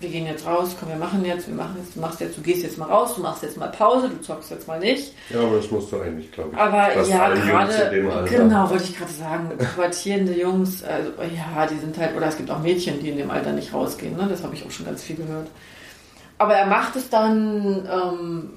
wir 0.00 0.08
gehen 0.10 0.26
jetzt 0.26 0.46
raus, 0.46 0.76
komm, 0.78 0.90
wir 0.90 0.96
machen 0.96 1.24
jetzt, 1.24 1.48
wir 1.48 1.54
machen 1.54 1.76
jetzt, 1.82 1.96
du 1.96 2.00
machst 2.00 2.20
jetzt, 2.20 2.38
du 2.38 2.40
gehst 2.40 2.62
jetzt 2.62 2.78
mal 2.78 2.86
raus, 2.86 3.14
du 3.16 3.22
machst 3.22 3.42
jetzt 3.42 3.56
mal 3.56 3.68
Pause, 3.68 4.08
du 4.08 4.20
zockst 4.20 4.50
jetzt 4.50 4.68
mal 4.68 4.78
nicht. 4.78 5.12
Ja, 5.30 5.40
aber 5.40 5.56
das 5.56 5.70
musst 5.70 5.90
du 5.90 6.00
eigentlich, 6.00 6.30
glaube 6.30 6.50
ich. 6.52 6.58
Aber 6.58 7.02
ja, 7.02 7.34
gerade, 7.34 8.26
genau, 8.28 8.70
wollte 8.70 8.84
ich 8.84 8.96
gerade 8.96 9.10
sagen, 9.10 9.50
pubertierende 9.58 10.40
Jungs, 10.40 10.84
also 10.84 11.10
ja, 11.22 11.66
die 11.66 11.78
sind 11.78 11.98
halt, 11.98 12.16
oder 12.16 12.26
es 12.26 12.36
gibt 12.36 12.50
auch 12.50 12.60
Mädchen, 12.60 13.00
die 13.00 13.08
in 13.08 13.18
dem 13.18 13.30
Alter 13.30 13.52
nicht 13.52 13.74
rausgehen, 13.74 14.16
ne? 14.16 14.28
das 14.30 14.44
habe 14.44 14.54
ich 14.54 14.64
auch 14.64 14.70
schon 14.70 14.86
ganz 14.86 15.02
viel 15.02 15.16
gehört. 15.16 15.48
Aber 16.38 16.54
er 16.54 16.66
macht 16.66 16.94
es 16.94 17.10
dann, 17.10 17.88
ähm, 17.92 18.50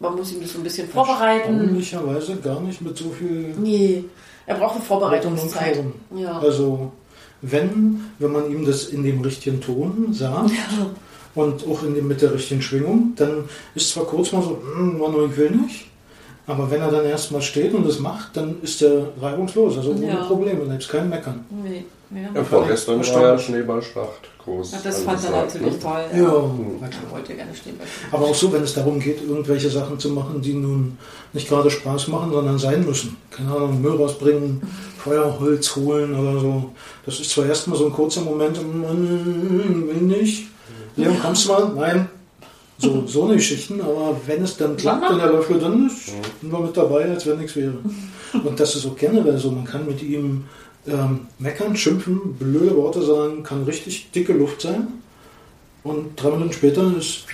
man 0.00 0.16
muss 0.16 0.32
ihm 0.32 0.40
das 0.40 0.52
so 0.52 0.58
ein 0.58 0.64
bisschen 0.64 0.88
vorbereiten. 0.88 1.54
Erstaunlicherweise 1.54 2.36
gar 2.36 2.60
nicht 2.60 2.80
mit 2.80 2.96
so 2.96 3.10
viel. 3.10 3.54
Nee, 3.58 4.04
er 4.46 4.56
braucht 4.56 4.76
eine 4.76 4.84
Vorbereitungszeit. 4.84 5.84
Ja. 6.16 6.38
Also, 6.38 6.92
wenn, 7.42 8.04
wenn 8.18 8.32
man 8.32 8.50
ihm 8.50 8.64
das 8.64 8.86
in 8.86 9.02
dem 9.02 9.20
richtigen 9.20 9.60
Ton 9.60 10.12
sagt 10.12 10.50
ja. 10.50 10.86
und 11.34 11.66
auch 11.66 11.82
in 11.82 11.94
dem, 11.94 12.08
mit 12.08 12.22
der 12.22 12.34
richtigen 12.34 12.62
Schwingung, 12.62 13.12
dann 13.16 13.44
ist 13.74 13.90
zwar 13.90 14.04
kurz 14.04 14.32
mal 14.32 14.42
so, 14.42 14.60
hm, 14.74 14.98
Manu, 14.98 15.26
ich 15.26 15.36
will 15.36 15.50
nicht. 15.50 15.86
Aber 16.48 16.70
wenn 16.70 16.80
er 16.80 16.90
dann 16.90 17.04
erstmal 17.04 17.42
steht 17.42 17.74
und 17.74 17.86
das 17.86 17.98
macht, 17.98 18.36
dann 18.36 18.56
ist 18.62 18.82
er 18.82 19.08
reibungslos, 19.20 19.76
also 19.76 19.90
ohne 19.90 20.08
ja. 20.08 20.24
Probleme, 20.24 20.60
dann 20.60 20.70
gibt 20.70 20.82
es 20.82 20.88
kein 20.88 21.08
Meckern. 21.08 21.44
Nee. 21.50 21.84
Ja, 22.10 22.30
ja 22.34 22.42
vorgestern 22.42 23.06
war 23.06 23.22
ja 23.22 23.38
Schneeballschlacht 23.38 24.30
groß. 24.42 24.72
Ja, 24.72 24.78
das 24.82 25.02
fand 25.02 25.22
er 25.24 25.30
natürlich 25.30 25.74
ne? 25.74 25.78
toll. 25.78 26.04
Ja, 26.12 26.18
ja. 26.20 27.10
wollte 27.10 27.34
gerne 27.34 27.54
Schneeball. 27.54 27.86
Aber 28.10 28.24
auch 28.24 28.34
so, 28.34 28.50
wenn 28.50 28.62
es 28.62 28.72
darum 28.72 28.98
geht, 28.98 29.22
irgendwelche 29.22 29.68
Sachen 29.68 29.98
zu 29.98 30.08
machen, 30.08 30.40
die 30.40 30.54
nun 30.54 30.96
nicht 31.34 31.48
gerade 31.48 31.70
Spaß 31.70 32.08
machen, 32.08 32.32
sondern 32.32 32.58
sein 32.58 32.84
müssen. 32.84 33.18
Keine 33.30 33.54
Ahnung, 33.54 33.82
Müll 33.82 33.96
rausbringen, 33.96 34.62
Feuerholz 34.98 35.76
holen 35.76 36.18
oder 36.18 36.40
so. 36.40 36.70
Das 37.04 37.20
ist 37.20 37.30
zwar 37.30 37.44
erstmal 37.44 37.78
so 37.78 37.86
ein 37.86 37.92
kurzer 37.92 38.22
Moment, 38.22 38.56
man 38.56 39.86
will 39.86 40.00
nicht. 40.00 40.48
Leon, 40.96 41.20
kommst 41.20 41.46
du 41.46 41.52
mal? 41.52 41.72
Nein. 41.74 42.08
So, 42.80 43.04
so 43.06 43.24
eine 43.24 43.34
Geschichten, 43.34 43.80
aber 43.80 44.16
wenn 44.26 44.42
es 44.44 44.56
dann 44.56 44.76
klappt 44.76 45.10
und 45.10 45.18
der 45.18 45.32
Löffel 45.32 45.58
drin 45.58 45.88
ist, 45.88 46.12
wir 46.42 46.60
mit 46.60 46.76
dabei, 46.76 47.10
als 47.10 47.26
wenn 47.26 47.38
nichts 47.38 47.56
wäre. 47.56 47.74
Und 48.44 48.60
das 48.60 48.76
ist 48.76 48.86
auch 48.86 48.94
generell 48.94 49.36
so, 49.36 49.50
man 49.50 49.64
kann 49.64 49.84
mit 49.84 50.00
ihm 50.00 50.44
ähm, 50.86 51.26
meckern, 51.40 51.74
schimpfen, 51.74 52.34
blöde 52.34 52.76
Worte 52.76 53.02
sagen, 53.02 53.42
kann 53.42 53.64
richtig 53.64 54.12
dicke 54.12 54.32
Luft 54.32 54.60
sein. 54.60 54.86
Und 55.82 56.22
drei 56.22 56.30
Minuten 56.30 56.52
später 56.52 56.92
ist. 56.96 57.24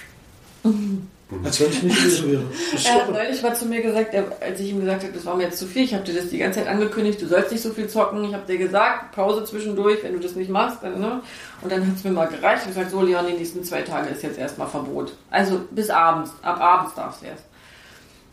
Als 1.42 1.60
wenn 1.60 1.70
ich 1.70 1.82
nicht 1.82 1.96
gewesen 1.96 2.32
wäre. 2.32 2.42
Er 2.84 2.94
hat 2.94 3.10
neulich 3.10 3.42
mal 3.42 3.56
zu 3.56 3.64
mir 3.66 3.80
gesagt, 3.80 4.14
als 4.14 4.60
ich 4.60 4.70
ihm 4.70 4.80
gesagt 4.80 5.02
habe, 5.02 5.12
das 5.12 5.24
war 5.24 5.36
mir 5.36 5.44
jetzt 5.44 5.58
zu 5.58 5.66
viel, 5.66 5.84
ich 5.84 5.94
habe 5.94 6.04
dir 6.04 6.14
das 6.14 6.28
die 6.28 6.38
ganze 6.38 6.60
Zeit 6.60 6.68
angekündigt, 6.68 7.20
du 7.20 7.26
sollst 7.26 7.50
nicht 7.50 7.62
so 7.62 7.70
viel 7.70 7.88
zocken. 7.88 8.24
Ich 8.24 8.34
habe 8.34 8.46
dir 8.46 8.58
gesagt, 8.58 9.12
Pause 9.12 9.44
zwischendurch, 9.44 10.02
wenn 10.02 10.12
du 10.12 10.20
das 10.20 10.36
nicht 10.36 10.50
machst. 10.50 10.78
Dann, 10.82 11.00
ne? 11.00 11.22
Und 11.62 11.72
dann 11.72 11.86
hat 11.86 11.96
es 11.96 12.04
mir 12.04 12.10
mal 12.10 12.28
gereicht. 12.28 12.62
Ich 12.62 12.68
gesagt, 12.68 12.90
so 12.90 13.00
Leon, 13.02 13.26
die 13.26 13.32
nächsten 13.32 13.64
zwei 13.64 13.82
Tage 13.82 14.10
ist 14.10 14.22
jetzt 14.22 14.38
erstmal 14.38 14.68
Verbot. 14.68 15.12
Also 15.30 15.62
bis 15.70 15.88
abends. 15.90 16.30
Ab 16.42 16.60
abends 16.60 16.94
darfst 16.94 17.22
du 17.22 17.26
erst. 17.26 17.44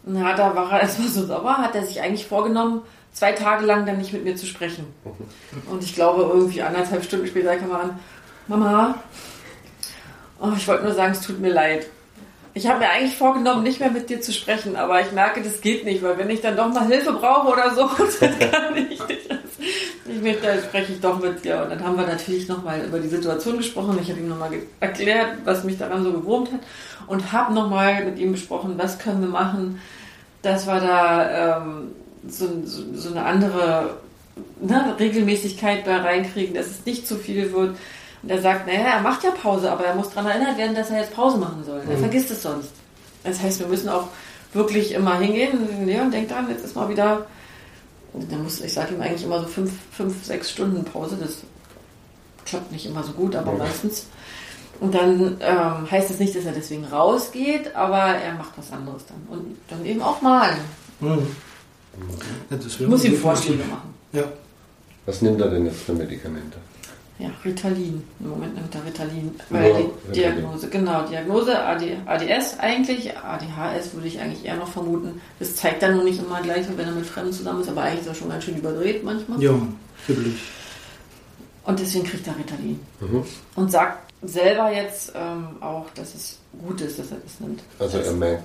Na, 0.04 0.36
da 0.36 0.56
war 0.56 0.72
er 0.72 0.82
erstmal 0.82 1.08
so 1.08 1.26
sauer, 1.26 1.58
hat 1.58 1.76
er 1.76 1.86
sich 1.86 2.02
eigentlich 2.02 2.26
vorgenommen, 2.26 2.82
zwei 3.14 3.34
Tage 3.34 3.66
lang 3.66 3.86
dann 3.86 4.00
nicht 4.00 4.14
mit 4.14 4.24
mir 4.24 4.36
zu 4.36 4.48
sprechen. 4.48 4.86
Und 5.70 5.84
ich 5.84 5.94
glaube, 5.94 6.24
irgendwie 6.24 6.62
anderthalb 6.62 7.04
Stunden 7.04 7.28
später 7.28 7.56
kam 7.56 7.72
er 7.72 7.80
an, 7.82 8.00
Mama, 8.48 8.96
oh, 10.40 10.52
ich 10.58 10.68
wollte 10.68 10.84
nur 10.84 10.94
sagen, 10.94 11.14
es 11.14 11.22
tut 11.22 11.40
mir 11.40 11.54
leid. 11.54 11.86
Ich 12.54 12.68
habe 12.68 12.80
mir 12.80 12.90
eigentlich 12.90 13.16
vorgenommen, 13.16 13.64
nicht 13.64 13.80
mehr 13.80 13.92
mit 13.92 14.10
dir 14.10 14.20
zu 14.20 14.34
sprechen, 14.34 14.76
aber 14.76 15.00
ich 15.00 15.12
merke, 15.14 15.42
das 15.42 15.62
geht 15.62 15.86
nicht, 15.86 16.04
weil 16.04 16.18
wenn 16.18 16.30
ich 16.30 16.42
dann 16.42 16.58
doch 16.58 16.68
mal 16.68 16.86
Hilfe 16.86 17.14
brauche 17.14 17.48
oder 17.48 17.74
so, 17.74 17.90
dann 18.20 18.40
kann 18.40 18.76
ich 18.76 19.08
nicht. 19.08 19.30
Ich 20.06 20.22
mich, 20.22 20.38
da 20.42 20.58
spreche 20.58 20.94
ich 20.94 21.00
doch 21.00 21.20
mit 21.20 21.46
dir. 21.46 21.62
Und 21.64 21.70
dann 21.70 21.84
haben 21.84 21.96
wir 21.96 22.06
natürlich 22.06 22.48
nochmal 22.48 22.82
über 22.82 23.00
die 23.00 23.08
Situation 23.08 23.58
gesprochen. 23.58 23.98
Ich 24.02 24.10
habe 24.10 24.20
ihm 24.20 24.28
nochmal 24.28 24.52
erklärt, 24.80 25.38
was 25.46 25.64
mich 25.64 25.78
daran 25.78 26.04
so 26.04 26.12
gewurmt 26.12 26.52
hat. 26.52 26.60
Und 27.08 27.32
habe 27.32 27.54
nochmal 27.54 28.04
mit 28.06 28.20
ihm 28.20 28.34
besprochen, 28.34 28.74
was 28.78 29.00
können 29.00 29.22
wir 29.22 29.30
machen, 29.30 29.80
dass 30.42 30.68
wir 30.68 30.80
da 30.80 31.60
ähm, 31.60 31.92
so, 32.28 32.48
so, 32.66 32.84
so, 32.94 33.10
eine 33.12 33.26
andere 33.26 33.98
ne, 34.60 34.96
Regelmäßigkeit 35.00 35.86
da 35.86 35.98
reinkriegen, 35.98 36.56
dass 36.56 36.68
es 36.68 36.86
nicht 36.86 37.08
zu 37.08 37.16
viel 37.16 37.52
wird. 37.54 37.76
Und 38.24 38.30
er 38.30 38.42
sagt, 38.42 38.68
naja, 38.68 38.96
er 38.96 39.02
macht 39.02 39.24
ja 39.24 39.32
Pause, 39.32 39.72
aber 39.72 39.86
er 39.86 39.96
muss 39.96 40.10
daran 40.10 40.28
erinnert 40.28 40.58
werden, 40.58 40.76
dass 40.76 40.90
er 40.90 41.00
jetzt 41.00 41.14
Pause 41.14 41.38
machen 41.38 41.64
soll. 41.66 41.82
Er 41.88 41.96
mhm. 41.96 42.00
vergisst 42.00 42.32
es 42.32 42.44
sonst. 42.44 42.72
Das 43.24 43.42
heißt, 43.42 43.60
wir 43.60 43.68
müssen 43.68 43.90
auch 43.90 44.08
wirklich 44.54 44.94
immer 44.94 45.20
hingehen. 45.20 45.86
Leon, 45.86 46.12
denk 46.12 46.30
dran, 46.30 46.50
jetzt 46.50 46.66
ist 46.66 46.76
mal 46.76 46.90
wieder 46.90 47.26
dann 48.14 48.44
muss, 48.44 48.62
ich 48.62 48.74
sage 48.74 48.94
ihm 48.94 49.02
eigentlich 49.02 49.24
immer 49.24 49.42
so 49.42 49.48
fünf, 49.48 49.72
fünf, 49.92 50.26
sechs 50.26 50.52
Stunden 50.52 50.84
Pause. 50.84 51.18
Das 51.20 51.38
klappt 52.46 52.72
nicht 52.72 52.86
immer 52.86 53.04
so 53.04 53.14
gut, 53.14 53.36
aber 53.36 53.54
meistens. 53.54 54.08
Und 54.80 54.96
dann 54.96 55.38
ähm, 55.42 55.90
heißt 55.90 56.10
das 56.10 56.20
nicht, 56.20 56.36
dass 56.36 56.46
er 56.46 56.54
deswegen 56.54 56.86
rausgeht, 56.86 57.76
aber 57.76 58.00
er 58.00 58.34
macht 58.34 58.58
was 58.58 58.72
anderes 58.72 59.04
dann. 59.06 59.38
Und 59.38 59.58
dann 59.70 59.86
eben 59.86 60.02
auch 60.02 60.22
malen. 60.22 60.58
Mhm. 61.00 61.28
Ja, 62.50 62.58
ich 62.58 62.88
muss 62.88 63.04
ihm 63.04 63.18
Vorschläge 63.18 63.64
machen. 63.66 63.94
Ja. 64.12 64.24
Was 65.06 65.22
nimmt 65.22 65.40
er 65.42 65.50
denn 65.50 65.66
jetzt 65.66 65.82
für 65.82 65.94
Medikamente? 65.94 66.58
Ja, 67.22 67.30
Ritalin. 67.46 68.04
Im 68.20 68.30
Moment 68.30 68.56
nimmt 68.56 68.74
er 68.74 68.84
Ritalin. 68.84 69.36
Weil 69.52 69.70
ja, 69.70 69.80
die 70.08 70.12
Diagnose, 70.12 70.68
genau, 70.70 71.06
Diagnose 71.06 71.60
AD, 71.60 71.98
ADS 72.08 72.58
eigentlich, 72.60 73.16
ADHS 73.16 73.94
würde 73.94 74.08
ich 74.08 74.20
eigentlich 74.20 74.44
eher 74.44 74.56
noch 74.56 74.68
vermuten. 74.68 75.22
Das 75.38 75.56
zeigt 75.56 75.84
dann 75.84 75.96
nur 75.96 76.04
nicht 76.04 76.20
immer 76.20 76.42
gleich, 76.42 76.66
wenn 76.76 76.88
er 76.88 76.94
mit 76.94 77.06
Fremden 77.06 77.32
zusammen 77.32 77.62
ist, 77.62 77.70
aber 77.70 77.84
eigentlich 77.84 78.02
ist 78.02 78.08
er 78.08 78.16
schon 78.16 78.30
ganz 78.30 78.44
schön 78.44 78.58
überdreht 78.58 79.04
manchmal. 79.04 79.40
Ja, 79.40 79.54
natürlich. 80.00 80.42
Und 81.64 81.80
deswegen 81.80 82.06
kriegt 82.06 82.26
er 82.26 82.36
Ritalin. 82.40 82.80
Mhm. 83.00 83.24
Und 83.56 83.72
sagt 83.72 84.12
selber 84.24 84.72
jetzt 84.72 85.14
ähm, 85.16 85.62
auch, 85.62 85.86
dass 85.94 86.16
es 86.16 86.40
gut 86.66 86.82
ist, 86.82 86.98
dass 86.98 87.12
er 87.12 87.18
das 87.18 87.40
nimmt. 87.40 87.62
Also 87.78 88.00
er 88.00 88.14
merkt, 88.14 88.44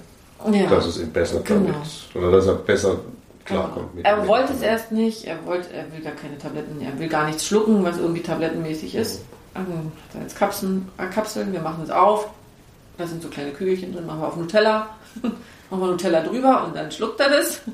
ja. 0.53 0.67
dass 0.67 0.85
es 0.85 0.99
ihm 0.99 1.11
besser 1.11 1.41
genau. 1.41 1.73
damit, 1.73 1.87
oder 2.15 2.31
dass 2.31 2.47
er 2.47 2.55
besser 2.57 2.99
klarkommt. 3.47 3.95
Mit 3.95 4.05
er 4.05 4.27
wollte 4.27 4.53
es 4.53 4.61
erst 4.61 4.93
nicht, 4.93 5.25
er, 5.25 5.45
wollte, 5.47 5.73
er 5.73 5.91
will 5.93 6.01
gar 6.01 6.13
keine 6.13 6.37
Tabletten, 6.39 6.81
er 6.81 6.99
will 6.99 7.09
gar 7.09 7.27
nichts 7.27 7.47
schlucken, 7.47 7.85
was 7.85 7.99
irgendwie 7.99 8.23
tablettenmäßig 8.23 8.95
ist. 8.95 9.23
Also 9.55 9.73
hat 9.73 10.15
er 10.15 10.23
jetzt 10.23 10.37
Kapseln, 10.37 10.89
äh, 10.99 11.07
Kapseln, 11.07 11.53
wir 11.53 11.61
machen 11.61 11.83
es 11.83 11.91
auf, 11.91 12.29
da 12.99 13.07
sind 13.07 13.23
so 13.23 13.29
kleine 13.29 13.53
Kügelchen 13.53 13.95
drin, 13.95 14.07
machen 14.07 14.21
wir 14.21 14.29
auf 14.29 14.37
Nutella, 14.37 14.89
machen 15.23 15.83
wir 15.83 15.87
Nutella 15.87 16.23
drüber 16.23 16.65
und 16.67 16.77
dann 16.77 16.91
schluckt 16.91 17.21
er 17.21 17.31
das. 17.31 17.63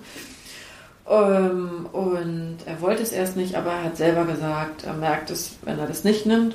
Ähm, 1.05 1.87
und 1.93 2.59
er 2.65 2.81
wollte 2.81 3.03
es 3.03 3.11
erst 3.11 3.37
nicht, 3.37 3.57
aber 3.57 3.73
er 3.73 3.85
hat 3.85 3.97
selber 3.97 4.25
gesagt, 4.25 4.85
er 4.85 4.93
merkt 4.93 5.31
es, 5.31 5.57
wenn 5.63 5.79
er 5.81 5.89
das 5.89 6.05
nicht 6.05 6.27
nimmt, 6.27 6.55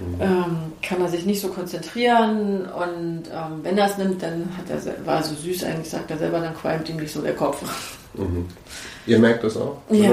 mhm. 0.00 0.20
ähm, 0.20 0.56
kann 0.82 1.00
er 1.00 1.08
sich 1.08 1.24
nicht 1.24 1.40
so 1.40 1.48
konzentrieren 1.48 2.66
und 2.66 3.24
ähm, 3.32 3.60
wenn 3.62 3.78
er 3.78 3.86
es 3.86 3.98
nimmt, 3.98 4.22
dann 4.22 4.48
hat 4.56 4.70
er, 4.70 5.06
war 5.06 5.22
so 5.22 5.34
süß 5.34 5.64
eigentlich, 5.64 5.90
sagt 5.90 6.10
er 6.10 6.18
selber, 6.18 6.40
dann 6.40 6.54
qualmt 6.54 6.88
ihm 6.88 6.96
nicht 6.96 7.12
so 7.12 7.20
der 7.20 7.34
Kopf. 7.34 7.62
Mhm. 8.14 8.46
Ihr 9.06 9.18
merkt 9.18 9.44
das 9.44 9.56
auch? 9.56 9.78
Ja, 9.90 10.10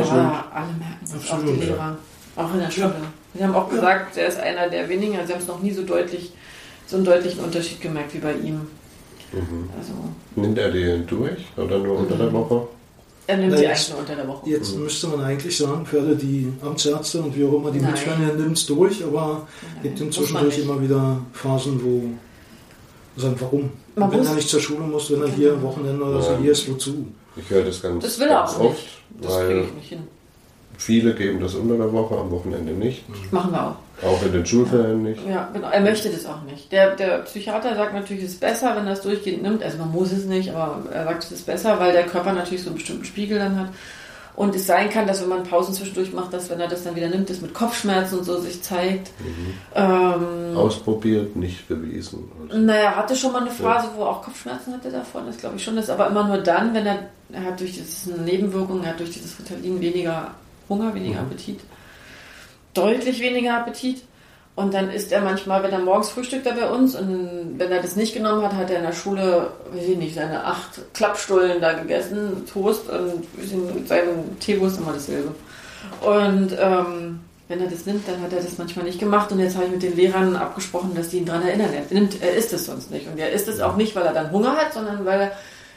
alle 0.53 0.73
merken 0.73 1.03
es, 1.03 1.31
auch 1.31 1.39
die 1.39 1.65
Lehrer. 1.65 1.97
Auch 2.35 2.53
in 2.53 2.59
der 2.59 2.71
Schule. 2.71 2.95
Sie 3.33 3.43
haben 3.43 3.55
auch 3.55 3.69
gesagt, 3.69 4.17
er 4.17 4.27
ist 4.27 4.39
einer 4.39 4.69
der 4.69 4.89
wenigen, 4.89 5.15
also 5.15 5.27
sie 5.27 5.33
haben 5.33 5.41
es 5.41 5.47
noch 5.47 5.61
nie 5.61 5.71
so 5.71 5.83
deutlich, 5.83 6.33
so 6.87 6.97
einen 6.97 7.05
deutlichen 7.05 7.43
Unterschied 7.43 7.81
gemerkt 7.81 8.13
wie 8.13 8.19
bei 8.19 8.33
ihm. 8.33 8.67
Mhm. 9.31 9.69
Also, 9.77 9.93
Nimmt 10.35 10.57
er 10.57 10.71
die 10.71 11.05
durch 11.05 11.45
oder 11.57 11.79
nur 11.79 11.99
unter 11.99 12.15
der 12.15 12.27
mhm. 12.27 12.33
Woche? 12.33 12.67
Er 13.31 13.37
nimmt 13.37 13.53
eigentlich 13.53 13.89
nur 13.89 13.99
unter 13.99 14.15
der 14.15 14.27
Woche. 14.27 14.49
Jetzt 14.49 14.75
mhm. 14.75 14.83
müsste 14.83 15.07
man 15.07 15.21
eigentlich 15.21 15.57
sagen, 15.57 15.85
für 15.85 16.01
alle 16.01 16.15
die 16.15 16.51
Amtsärzte 16.61 17.21
und 17.21 17.35
wie 17.35 17.45
auch 17.45 17.53
immer 17.53 17.71
die 17.71 17.79
Nein. 17.79 17.95
er 18.05 18.33
nimmt 18.33 18.57
es 18.57 18.65
durch, 18.65 19.03
aber 19.05 19.47
es 19.77 19.83
gibt 19.83 20.01
inzwischen 20.01 20.37
immer 20.37 20.81
wieder 20.81 21.17
Phasen, 21.31 21.79
wo 21.81 23.19
sagen, 23.19 23.35
warum? 23.39 23.69
Man 23.95 24.11
wenn 24.11 24.25
er 24.25 24.35
nicht 24.35 24.49
zur 24.49 24.59
Schule 24.59 24.81
muss, 24.81 25.09
wenn 25.11 25.21
er 25.21 25.29
hier 25.29 25.53
am 25.53 25.61
Wochenende 25.61 26.03
oder 26.03 26.21
so 26.21 26.37
hier 26.37 26.51
ist, 26.51 26.69
wozu? 26.69 27.07
Ich 27.37 27.49
höre 27.49 27.63
das 27.63 27.81
ganz, 27.81 28.03
das 28.03 28.19
will 28.19 28.27
ganz 28.27 28.55
oft, 28.57 28.61
nicht. 28.61 28.87
Das 29.21 29.33
weil 29.33 29.59
ich 29.59 29.73
nicht 29.73 29.89
hin. 29.89 29.99
viele 30.77 31.13
geben 31.15 31.39
das 31.39 31.55
unter 31.55 31.77
der 31.77 31.91
Woche, 31.93 32.17
am 32.17 32.31
Wochenende 32.31 32.73
nicht. 32.73 33.03
Machen 33.31 33.51
wir 33.51 33.67
auch. 33.69 33.75
Auch 34.03 34.23
in 34.23 34.31
den 34.31 34.45
Schulferien 34.45 35.03
nicht. 35.03 35.21
Ja, 35.27 35.49
genau. 35.53 35.69
Er 35.69 35.81
möchte 35.81 36.09
das 36.09 36.25
auch 36.25 36.41
nicht. 36.43 36.71
Der, 36.71 36.95
der 36.95 37.19
Psychiater 37.19 37.75
sagt 37.75 37.93
natürlich, 37.93 38.23
es 38.23 38.31
ist 38.31 38.39
besser, 38.39 38.75
wenn 38.75 38.87
er 38.87 38.93
es 38.93 39.01
durchgehend 39.01 39.43
nimmt. 39.43 39.63
Also 39.63 39.77
man 39.77 39.91
muss 39.91 40.11
es 40.11 40.25
nicht, 40.25 40.53
aber 40.53 40.83
er 40.91 41.05
sagt, 41.05 41.23
es 41.25 41.31
ist 41.31 41.45
besser, 41.45 41.79
weil 41.79 41.91
der 41.91 42.05
Körper 42.05 42.33
natürlich 42.33 42.63
so 42.63 42.69
einen 42.69 42.77
bestimmten 42.77 43.05
Spiegel 43.05 43.37
dann 43.37 43.59
hat. 43.59 43.69
Und 44.35 44.55
es 44.55 44.65
sein 44.65 44.89
kann, 44.89 45.05
dass 45.05 45.21
wenn 45.21 45.29
man 45.29 45.43
Pausen 45.43 45.73
zwischendurch 45.73 46.13
macht, 46.13 46.33
dass 46.33 46.49
wenn 46.49 46.59
er 46.59 46.67
das 46.67 46.83
dann 46.83 46.95
wieder 46.95 47.09
nimmt, 47.09 47.29
das 47.29 47.41
mit 47.41 47.53
Kopfschmerzen 47.53 48.19
und 48.19 48.23
so 48.23 48.39
sich 48.39 48.63
zeigt. 48.63 49.11
Mhm. 49.19 49.53
Ähm, 49.75 50.57
Ausprobiert, 50.57 51.35
nicht 51.35 51.67
bewiesen. 51.67 52.31
Also. 52.47 52.61
Naja, 52.61 52.81
er 52.81 52.95
hatte 52.95 53.15
schon 53.15 53.33
mal 53.33 53.41
eine 53.41 53.51
Phase, 53.51 53.87
ja. 53.87 53.93
wo 53.95 54.03
er 54.03 54.09
auch 54.09 54.23
Kopfschmerzen 54.23 54.73
hatte 54.73 54.89
davon, 54.89 55.25
das 55.27 55.37
glaube 55.37 55.57
ich 55.57 55.63
schon. 55.63 55.75
Das 55.75 55.89
aber 55.89 56.07
immer 56.07 56.27
nur 56.27 56.37
dann, 56.37 56.73
wenn 56.73 56.85
er, 56.85 57.09
er 57.33 57.43
hat 57.43 57.59
durch 57.59 57.73
diese 57.73 58.13
Nebenwirkungen, 58.21 58.83
er 58.83 58.91
hat 58.91 58.99
durch 58.99 59.11
dieses 59.11 59.37
Ritalin 59.37 59.81
weniger 59.81 60.31
Hunger, 60.69 60.95
weniger 60.95 61.21
mhm. 61.21 61.27
Appetit. 61.27 61.59
Deutlich 62.73 63.19
weniger 63.19 63.57
Appetit. 63.57 64.03
Und 64.55 64.73
dann 64.73 64.91
isst 64.91 65.11
er 65.11 65.21
manchmal, 65.21 65.63
wenn 65.63 65.71
er 65.71 65.79
morgens 65.79 66.09
frühstückt 66.09 66.45
er 66.45 66.53
bei 66.53 66.69
uns 66.69 66.95
und 66.95 67.55
wenn 67.57 67.71
er 67.71 67.81
das 67.81 67.95
nicht 67.95 68.13
genommen 68.13 68.43
hat, 68.43 68.53
hat 68.53 68.69
er 68.69 68.79
in 68.79 68.83
der 68.85 68.91
Schule, 68.91 69.47
weiß 69.73 69.87
ich 69.87 69.97
nicht, 69.97 70.13
seine 70.13 70.43
acht 70.43 70.93
Klappstullen 70.93 71.61
da 71.61 71.73
gegessen, 71.73 72.45
Toast 72.51 72.89
und 72.89 73.75
mit 73.75 73.87
seinem 73.87 74.39
Teewurst 74.39 74.77
immer 74.77 74.91
dasselbe. 74.91 75.33
Und 76.01 76.55
ähm, 76.59 77.21
wenn 77.47 77.61
er 77.61 77.69
das 77.69 77.85
nimmt, 77.85 78.07
dann 78.07 78.21
hat 78.21 78.33
er 78.33 78.41
das 78.41 78.57
manchmal 78.57 78.85
nicht 78.85 78.99
gemacht 78.99 79.31
und 79.31 79.39
jetzt 79.39 79.55
habe 79.55 79.65
ich 79.65 79.71
mit 79.71 79.83
den 79.83 79.95
Lehrern 79.95 80.35
abgesprochen, 80.35 80.95
dass 80.95 81.09
die 81.09 81.17
ihn 81.17 81.25
daran 81.25 81.47
erinnern. 81.47 81.69
Er, 81.73 81.83
nimmt, 81.93 82.21
er 82.21 82.35
isst 82.35 82.51
es 82.53 82.65
sonst 82.65 82.91
nicht 82.91 83.07
und 83.07 83.17
er 83.17 83.31
isst 83.31 83.47
es 83.47 83.61
auch 83.61 83.77
nicht, 83.77 83.95
weil 83.95 84.05
er 84.05 84.13
dann 84.13 84.31
Hunger 84.31 84.55
hat, 84.55 84.73
sondern 84.73 85.05
weil 85.05 85.31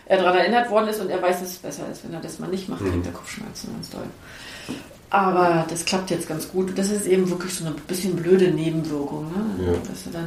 er 0.07 0.17
daran 0.19 0.37
erinnert 0.37 0.71
worden 0.71 0.89
ist 0.89 1.01
und 1.01 1.11
er 1.11 1.23
weiß, 1.23 1.41
dass 1.41 1.51
es 1.51 1.59
besser 1.59 1.85
ist. 1.91 2.05
Wenn 2.05 2.13
er 2.13 2.21
das 2.21 2.39
mal 2.39 2.49
nicht 2.49 2.69
macht, 2.69 2.81
kriegt 2.81 3.07
er 3.07 3.13
Kopfschmerzen 3.13 3.73
ganz 3.73 3.91
doll. 3.91 4.03
Aber 5.15 5.65
das 5.69 5.85
klappt 5.85 6.11
jetzt 6.11 6.27
ganz 6.27 6.49
gut. 6.49 6.77
Das 6.77 6.91
ist 6.91 7.07
eben 7.07 7.31
wirklich 7.31 7.55
so 7.55 7.65
eine 7.65 7.73
bisschen 7.87 8.17
blöde 8.17 8.51
Nebenwirkung, 8.51 9.31
ne? 9.31 9.65
ja. 9.65 9.73
dass 9.89 10.07
wir 10.07 10.13
dann 10.13 10.27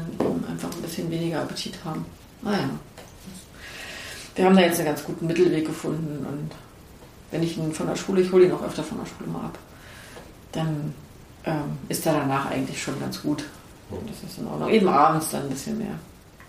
einfach 0.50 0.70
ein 0.74 0.82
bisschen 0.82 1.12
weniger 1.12 1.42
Appetit 1.42 1.74
haben. 1.84 2.06
Naja. 2.42 2.70
Wir 4.36 4.46
haben 4.46 4.56
da 4.56 4.62
jetzt 4.62 4.78
einen 4.78 4.88
ganz 4.88 5.04
guten 5.04 5.28
Mittelweg 5.28 5.66
gefunden 5.66 6.26
und 6.26 6.52
wenn 7.32 7.44
ich 7.44 7.58
ihn 7.58 7.74
von 7.74 7.88
der 7.88 7.98
Schule, 7.98 8.22
ich 8.22 8.32
hole 8.32 8.46
ihn 8.46 8.54
auch 8.54 8.64
öfter 8.64 8.82
von 8.82 9.00
der 9.00 9.06
Schule 9.08 9.30
mal 9.30 9.48
ab, 9.48 9.58
dann 10.54 10.94
ähm, 11.44 11.78
ist 11.90 12.06
er 12.06 12.14
danach 12.14 12.50
eigentlich 12.50 12.82
schon 12.82 12.98
ganz 13.02 13.22
gut. 13.22 13.44
Das 13.90 14.32
ist 14.32 14.38
in 14.38 14.48
Ordnung. 14.48 14.70
Eben 14.70 14.88
abends 14.88 15.32
dann 15.32 15.42
ein 15.42 15.50
bisschen 15.50 15.80
mehr. 15.80 16.00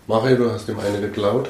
Mario, 0.07 0.37
du 0.37 0.51
hast 0.53 0.69
ihm 0.69 0.79
eine 0.79 1.01
geklaut? 1.01 1.49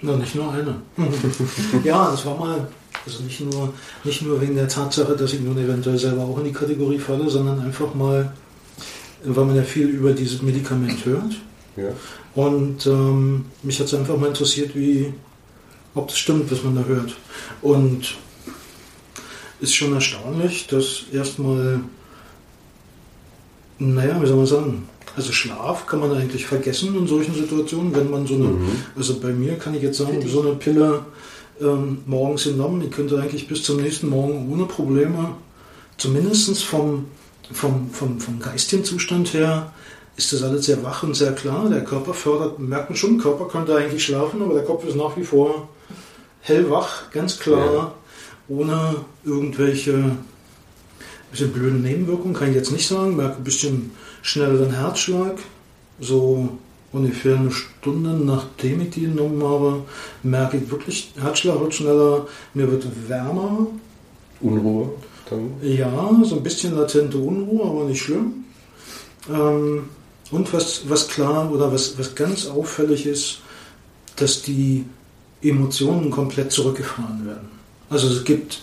Na, 0.00 0.16
nicht 0.16 0.34
nur 0.34 0.52
eine. 0.52 0.82
ja, 1.84 2.10
das 2.10 2.26
war 2.26 2.36
mal 2.36 2.66
also 3.04 3.22
nicht 3.22 3.40
nur, 3.40 3.72
nicht 4.04 4.22
nur 4.22 4.40
wegen 4.40 4.54
der 4.54 4.68
Tatsache, 4.68 5.16
dass 5.16 5.32
ich 5.32 5.40
nun 5.40 5.58
eventuell 5.58 5.98
selber 5.98 6.22
auch 6.22 6.38
in 6.38 6.44
die 6.44 6.52
Kategorie 6.52 6.98
falle, 6.98 7.28
sondern 7.28 7.60
einfach 7.60 7.94
mal, 7.94 8.32
weil 9.24 9.44
man 9.44 9.56
ja 9.56 9.62
viel 9.62 9.88
über 9.88 10.12
dieses 10.12 10.42
Medikament 10.42 11.04
hört. 11.04 11.34
Ja. 11.76 11.88
Und 12.34 12.86
ähm, 12.86 13.46
mich 13.62 13.78
hat 13.80 13.86
es 13.86 13.94
einfach 13.94 14.16
mal 14.16 14.28
interessiert, 14.28 14.74
wie, 14.74 15.12
ob 15.94 16.08
das 16.08 16.18
stimmt, 16.18 16.50
was 16.50 16.62
man 16.62 16.76
da 16.76 16.84
hört. 16.84 17.14
Und 17.60 18.16
ist 19.60 19.74
schon 19.74 19.94
erstaunlich, 19.94 20.66
dass 20.66 21.04
erstmal, 21.12 21.80
naja, 23.78 24.20
wie 24.20 24.26
soll 24.26 24.36
man 24.36 24.46
sagen, 24.46 24.88
also 25.14 25.32
Schlaf 25.32 25.86
kann 25.86 26.00
man 26.00 26.12
eigentlich 26.12 26.46
vergessen 26.46 26.96
in 26.96 27.06
solchen 27.06 27.34
Situationen, 27.34 27.94
wenn 27.94 28.10
man 28.10 28.26
so 28.26 28.34
eine, 28.34 28.44
mhm. 28.44 28.70
also 28.96 29.20
bei 29.20 29.32
mir 29.32 29.58
kann 29.58 29.74
ich 29.74 29.82
jetzt 29.82 29.98
sagen, 29.98 30.26
so 30.26 30.40
eine 30.40 30.54
Pille 30.54 31.04
ähm, 31.62 31.98
morgens 32.06 32.44
genommen. 32.44 32.82
Ich 32.82 32.90
könnte 32.90 33.20
eigentlich 33.20 33.48
bis 33.48 33.62
zum 33.62 33.80
nächsten 33.80 34.08
Morgen 34.08 34.50
ohne 34.52 34.66
Probleme, 34.66 35.34
zumindest 35.96 36.62
vom, 36.64 37.06
vom, 37.52 37.90
vom, 37.90 38.20
vom 38.20 38.38
geistigen 38.38 38.84
Zustand 38.84 39.32
her, 39.34 39.72
ist 40.16 40.32
das 40.32 40.42
alles 40.42 40.66
sehr 40.66 40.82
wach 40.82 41.02
und 41.02 41.14
sehr 41.14 41.32
klar. 41.32 41.68
Der 41.70 41.84
Körper 41.84 42.14
fördert, 42.14 42.58
merken 42.58 42.96
schon, 42.96 43.14
der 43.18 43.22
Körper 43.22 43.48
könnte 43.48 43.76
eigentlich 43.76 44.04
schlafen, 44.04 44.42
aber 44.42 44.54
der 44.54 44.64
Kopf 44.64 44.84
ist 44.84 44.96
nach 44.96 45.16
wie 45.16 45.24
vor 45.24 45.68
hellwach, 46.40 47.10
ganz 47.10 47.38
klar, 47.38 47.72
ja. 47.72 47.94
ohne 48.48 48.96
irgendwelche 49.24 50.16
bisschen 51.32 51.52
blöde 51.52 51.76
Nebenwirkungen, 51.76 52.34
kann 52.34 52.50
ich 52.50 52.54
jetzt 52.54 52.70
nicht 52.70 52.86
sagen. 52.86 53.16
Merke 53.16 53.38
ein 53.38 53.44
bisschen 53.44 53.90
schnelleren 54.20 54.70
Herzschlag, 54.70 55.38
so 55.98 56.58
ungefähr 56.92 57.36
eine 57.36 57.50
Stunde 57.50 58.10
nachdem 58.10 58.82
ich 58.82 58.90
die 58.90 59.02
genommen 59.02 59.42
habe, 59.42 59.82
merke 60.22 60.58
ich 60.58 60.70
wirklich, 60.70 61.12
Herzschlag 61.20 61.60
wird 61.60 61.74
schneller, 61.74 62.26
mir 62.54 62.70
wird 62.70 62.86
wärmer. 63.08 63.66
Unruhe 64.40 64.90
dann? 65.32 65.52
Ja, 65.62 66.10
so 66.24 66.36
ein 66.36 66.42
bisschen 66.42 66.76
latente 66.76 67.18
Unruhe, 67.18 67.64
aber 67.64 67.84
nicht 67.84 68.02
schlimm. 68.02 68.44
Ähm, 69.30 69.84
und 70.30 70.52
was, 70.52 70.88
was 70.88 71.08
klar 71.08 71.50
oder 71.52 71.72
was, 71.72 71.98
was 71.98 72.14
ganz 72.14 72.46
auffällig 72.46 73.06
ist, 73.06 73.40
dass 74.16 74.42
die 74.42 74.84
Emotionen 75.42 76.10
komplett 76.10 76.52
zurückgefahren 76.52 77.26
werden. 77.26 77.48
Also 77.90 78.08
es 78.08 78.24
gibt 78.24 78.60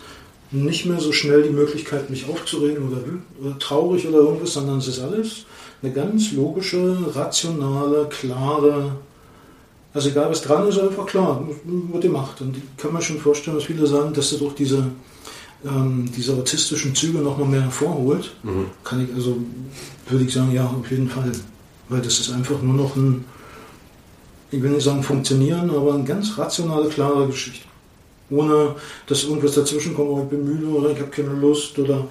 nicht 0.51 0.85
mehr 0.85 0.99
so 0.99 1.11
schnell 1.11 1.43
die 1.43 1.49
Möglichkeit, 1.49 2.09
mich 2.09 2.27
aufzuregen 2.27 2.89
oder, 2.89 3.01
oder 3.41 3.59
traurig 3.59 4.07
oder 4.07 4.19
irgendwas, 4.19 4.53
sondern 4.53 4.79
es 4.79 4.87
ist 4.87 4.99
alles 4.99 5.45
eine 5.81 5.93
ganz 5.93 6.31
logische, 6.33 6.97
rationale, 7.15 8.07
klare, 8.09 8.97
also 9.93 10.09
egal 10.09 10.29
was 10.29 10.41
dran 10.41 10.67
ist, 10.67 10.79
einfach 10.79 11.05
klar, 11.05 11.43
wird 11.65 12.03
gemacht. 12.03 12.41
Und 12.41 12.57
ich 12.57 12.63
kann 12.77 12.93
mir 12.93 13.01
schon 13.01 13.19
vorstellen, 13.19 13.57
dass 13.57 13.65
viele 13.65 13.87
sagen, 13.87 14.13
dass 14.13 14.29
das 14.29 14.39
doch 14.39 14.53
diese, 14.53 14.85
ähm, 15.65 16.09
diese 16.15 16.33
autistischen 16.33 16.93
Züge 16.93 17.19
noch 17.19 17.37
mal 17.37 17.47
mehr 17.47 17.63
hervorholt. 17.63 18.35
Mhm. 18.43 18.67
Kann 18.83 19.03
ich, 19.03 19.13
also 19.13 19.37
würde 20.07 20.25
ich 20.25 20.33
sagen, 20.33 20.51
ja, 20.51 20.65
auf 20.65 20.89
jeden 20.91 21.09
Fall. 21.09 21.31
Weil 21.87 22.01
das 22.01 22.19
ist 22.19 22.31
einfach 22.31 22.61
nur 22.61 22.75
noch 22.75 22.95
ein, 22.95 23.25
ich 24.51 24.61
will 24.61 24.71
nicht 24.71 24.83
sagen 24.83 25.01
funktionieren, 25.01 25.71
aber 25.71 25.95
eine 25.95 26.03
ganz 26.03 26.37
rationale, 26.37 26.87
klare 26.89 27.25
Geschichte. 27.27 27.67
Ohne 28.29 28.75
dass 29.07 29.23
irgendwas 29.23 29.55
dazwischen 29.55 29.95
kommt, 29.95 30.09
oh, 30.09 30.21
ich 30.21 30.29
bin 30.29 30.45
müde 30.45 30.67
oder 30.67 30.91
ich 30.91 30.99
habe 30.99 31.09
keine 31.09 31.33
Lust 31.33 31.79
oder 31.79 32.05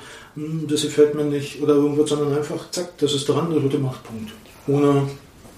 das 0.68 0.82
gefällt 0.82 1.14
mir 1.14 1.24
nicht 1.24 1.60
oder 1.62 1.74
irgendwas, 1.74 2.10
sondern 2.10 2.36
einfach 2.36 2.70
zack, 2.70 2.96
das 2.98 3.14
ist 3.14 3.28
dran, 3.28 3.52
das 3.52 3.62
wird 3.62 3.72
gemacht, 3.72 4.00
Punkt. 4.04 4.32
Ohne. 4.66 5.08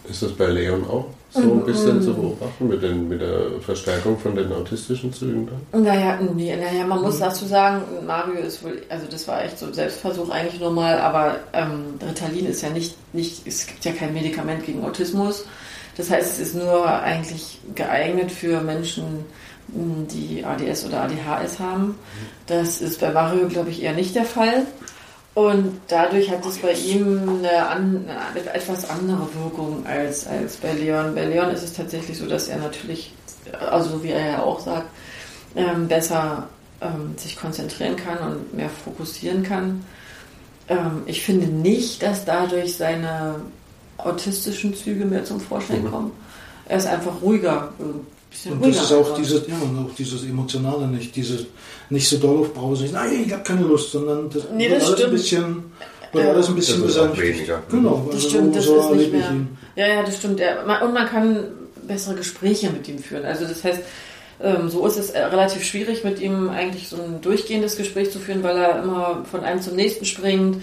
Ist 0.09 0.23
das 0.23 0.32
bei 0.32 0.47
Leon 0.47 0.85
auch 0.89 1.07
so 1.31 1.40
ein 1.40 1.65
bisschen 1.65 1.98
mhm. 1.98 2.02
zu 2.02 2.15
beobachten 2.15 2.69
mit, 2.69 2.82
den, 2.82 3.09
mit 3.09 3.20
der 3.20 3.61
Verstärkung 3.61 4.19
von 4.19 4.35
den 4.35 4.52
autistischen 4.52 5.12
Zügen 5.12 5.48
dann? 5.70 5.85
Naja, 5.85 6.19
nee, 6.35 6.57
naja 6.57 6.85
man 6.85 7.02
muss 7.02 7.16
mhm. 7.16 7.20
dazu 7.20 7.44
sagen, 7.47 7.82
Mario 8.07 8.40
ist 8.40 8.65
wohl, 8.65 8.82
also 8.89 9.07
das 9.09 9.28
war 9.28 9.44
echt 9.44 9.59
so 9.59 9.66
ein 9.66 9.74
Selbstversuch 9.74 10.31
eigentlich 10.31 10.61
nur 10.61 10.73
mal, 10.73 10.98
aber 10.98 11.36
ähm, 11.52 11.94
Ritalin 12.05 12.47
ist 12.47 12.62
ja 12.62 12.70
nicht, 12.70 12.97
nicht, 13.12 13.47
es 13.47 13.66
gibt 13.66 13.85
ja 13.85 13.93
kein 13.93 14.12
Medikament 14.12 14.65
gegen 14.65 14.85
Autismus. 14.85 15.44
Das 15.97 16.11
heißt, 16.11 16.32
es 16.32 16.48
ist 16.48 16.55
nur 16.57 16.89
eigentlich 16.89 17.61
geeignet 17.74 18.32
für 18.32 18.61
Menschen, 18.62 19.24
die 19.75 20.45
ADS 20.45 20.87
oder 20.87 21.03
ADHS 21.03 21.59
haben. 21.59 21.97
Das 22.47 22.81
ist 22.81 23.01
bei 23.01 23.11
Mario, 23.11 23.49
glaube 23.49 23.71
ich, 23.71 23.83
eher 23.83 23.93
nicht 23.93 24.15
der 24.15 24.25
Fall. 24.25 24.67
Und 25.35 25.81
dadurch 25.89 26.31
hat 26.31 26.45
es 26.45 26.59
bei 26.59 26.73
ihm 26.73 27.39
eine, 27.39 27.69
eine, 27.69 28.53
etwas 28.53 28.91
andere 28.91 29.29
Wirkung 29.35 29.87
als, 29.87 30.27
als 30.27 30.57
bei 30.57 30.73
Leon. 30.73 31.15
Bei 31.15 31.25
Leon 31.25 31.51
ist 31.51 31.63
es 31.63 31.73
tatsächlich 31.73 32.19
so, 32.19 32.27
dass 32.27 32.49
er 32.49 32.59
natürlich, 32.59 33.15
also 33.71 34.03
wie 34.03 34.11
er 34.11 34.27
ja 34.27 34.43
auch 34.43 34.61
sagt, 34.61 34.89
ähm, 35.55 35.87
besser 35.87 36.49
ähm, 36.81 37.15
sich 37.17 37.37
konzentrieren 37.37 37.97
kann 37.97 38.19
und 38.19 38.55
mehr 38.55 38.69
fokussieren 38.69 39.43
kann. 39.43 39.85
Ähm, 40.69 41.03
ich 41.07 41.23
finde 41.23 41.47
nicht, 41.47 42.03
dass 42.03 42.25
dadurch 42.25 42.77
seine 42.77 43.37
autistischen 43.99 44.75
Züge 44.75 45.05
mehr 45.05 45.25
zum 45.25 45.41
Vorschein 45.41 45.85
mhm. 45.85 45.91
kommen. 45.91 46.13
Er 46.67 46.79
ist 46.79 46.87
einfach 46.87 47.23
ruhiger 47.23 47.73
und 48.48 48.65
das 48.65 48.77
ist 48.77 48.93
auch 48.93 49.15
dieses, 49.15 49.47
ja, 49.48 49.55
und 49.57 49.78
auch 49.78 49.94
dieses 49.94 50.24
Emotionale 50.24 50.86
nicht, 50.86 51.15
dieses 51.16 51.47
nicht 51.89 52.09
so 52.09 52.19
doll 52.19 52.39
auf 52.39 52.55
Pause, 52.55 52.89
nein, 52.93 53.24
ich 53.27 53.32
habe 53.32 53.43
keine 53.43 53.62
Lust, 53.62 53.90
sondern 53.90 54.31
das, 54.31 54.44
nee, 54.55 54.69
das 54.69 54.86
alles 54.86 55.05
ein 55.05 55.11
bisschen, 55.11 55.73
wird 56.12 56.27
alles 56.27 56.48
ein 56.48 56.55
bisschen 56.55 56.82
besänftigt. 56.82 57.51
Genau, 57.70 58.05
das 58.07 58.16
also 58.16 58.28
stimmt, 58.28 58.57
das 58.57 58.65
so 58.65 58.78
ist 58.78 58.90
nicht 58.93 59.12
mehr. 59.12 59.35
Ja, 59.77 59.86
ja, 59.86 60.02
das 60.02 60.16
stimmt. 60.16 60.40
Und 60.40 60.94
man 60.94 61.09
kann 61.09 61.44
bessere 61.86 62.15
Gespräche 62.15 62.70
mit 62.70 62.86
ihm 62.89 62.98
führen. 62.98 63.24
Also 63.24 63.47
das 63.47 63.65
heißt, 63.65 63.81
ähm, 64.43 64.69
so 64.69 64.86
ist 64.86 64.97
es 64.97 65.11
äh, 65.11 65.23
relativ 65.24 65.65
schwierig, 65.65 66.05
mit 66.05 66.20
ihm 66.20 66.48
eigentlich 66.48 66.89
so 66.89 66.97
ein 66.97 67.20
durchgehendes 67.20 67.77
Gespräch 67.77 68.11
zu 68.11 68.19
führen, 68.19 68.43
weil 68.43 68.57
er 68.57 68.82
immer 68.82 69.24
von 69.31 69.40
einem 69.40 69.61
zum 69.61 69.77
nächsten 69.77 70.05
springt 70.05 70.62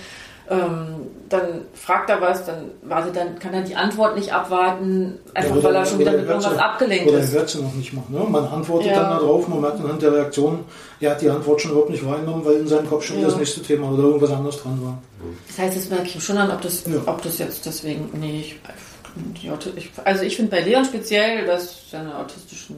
ähm, 0.50 1.08
dann 1.30 1.62
fragt 1.74 2.10
er 2.10 2.22
was, 2.22 2.46
dann 2.46 2.72
wartet, 2.84 3.16
dann 3.16 3.38
kann 3.38 3.54
er 3.54 3.62
die 3.62 3.76
Antwort 3.76 4.16
nicht 4.16 4.32
abwarten, 4.32 5.20
einfach 5.34 5.52
ja, 5.52 5.58
oder, 5.58 5.64
weil 5.70 5.76
er 5.76 5.86
schon 5.86 6.00
wieder 6.00 6.12
mit 6.12 6.28
irgendwas 6.28 6.58
abgelenkt 6.58 7.08
oder 7.08 7.20
ist. 7.20 7.30
Oder 7.30 7.34
er 7.34 7.40
hört 7.40 7.50
sie 7.50 7.62
noch 7.62 7.74
nicht 7.74 7.94
machen. 7.94 8.16
Ne? 8.16 8.26
Man 8.30 8.46
antwortet 8.46 8.92
ja. 8.92 9.02
dann 9.02 9.20
darauf, 9.20 9.48
man 9.48 9.62
merkt 9.62 9.80
anhand 9.80 10.02
der 10.02 10.14
Reaktion, 10.14 10.64
er 11.00 11.12
hat 11.12 11.22
die 11.22 11.30
Antwort 11.30 11.62
schon 11.62 11.72
überhaupt 11.72 11.90
nicht 11.90 12.06
wahrgenommen, 12.06 12.46
weil 12.46 12.56
in 12.56 12.68
seinem 12.68 12.88
Kopf 12.88 13.04
schon 13.04 13.20
ja. 13.20 13.26
das 13.26 13.36
nächste 13.36 13.62
Thema 13.62 13.92
oder 13.92 14.04
irgendwas 14.04 14.32
anderes 14.32 14.62
dran 14.62 14.80
war. 14.84 14.98
Das 15.48 15.58
heißt, 15.58 15.78
das 15.78 15.90
merke 15.90 16.06
ich 16.06 16.24
schon 16.24 16.38
an, 16.38 16.52
ob 16.52 16.62
das, 16.62 16.84
ob 17.06 17.22
das 17.22 17.38
jetzt 17.40 17.66
deswegen, 17.66 18.10
nee, 18.14 18.40
ich, 18.40 18.60
also 20.04 20.24
ich 20.24 20.36
finde 20.36 20.52
bei 20.52 20.62
Leon 20.62 20.86
speziell, 20.86 21.46
dass 21.46 21.90
seine 21.92 22.16
autistischen 22.18 22.78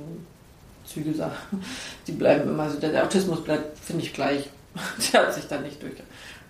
Züge, 0.85 1.13
die 2.07 2.11
bleiben 2.13 2.49
immer, 2.49 2.63
also 2.63 2.79
der, 2.79 2.89
der 2.89 3.03
Autismus 3.03 3.43
bleibt, 3.43 3.77
finde 3.79 4.03
ich, 4.03 4.13
gleich. 4.13 4.49
der 5.13 5.21
hat 5.21 5.33
sich 5.33 5.47
dann 5.47 5.63
nicht 5.63 5.81
durch 5.81 5.93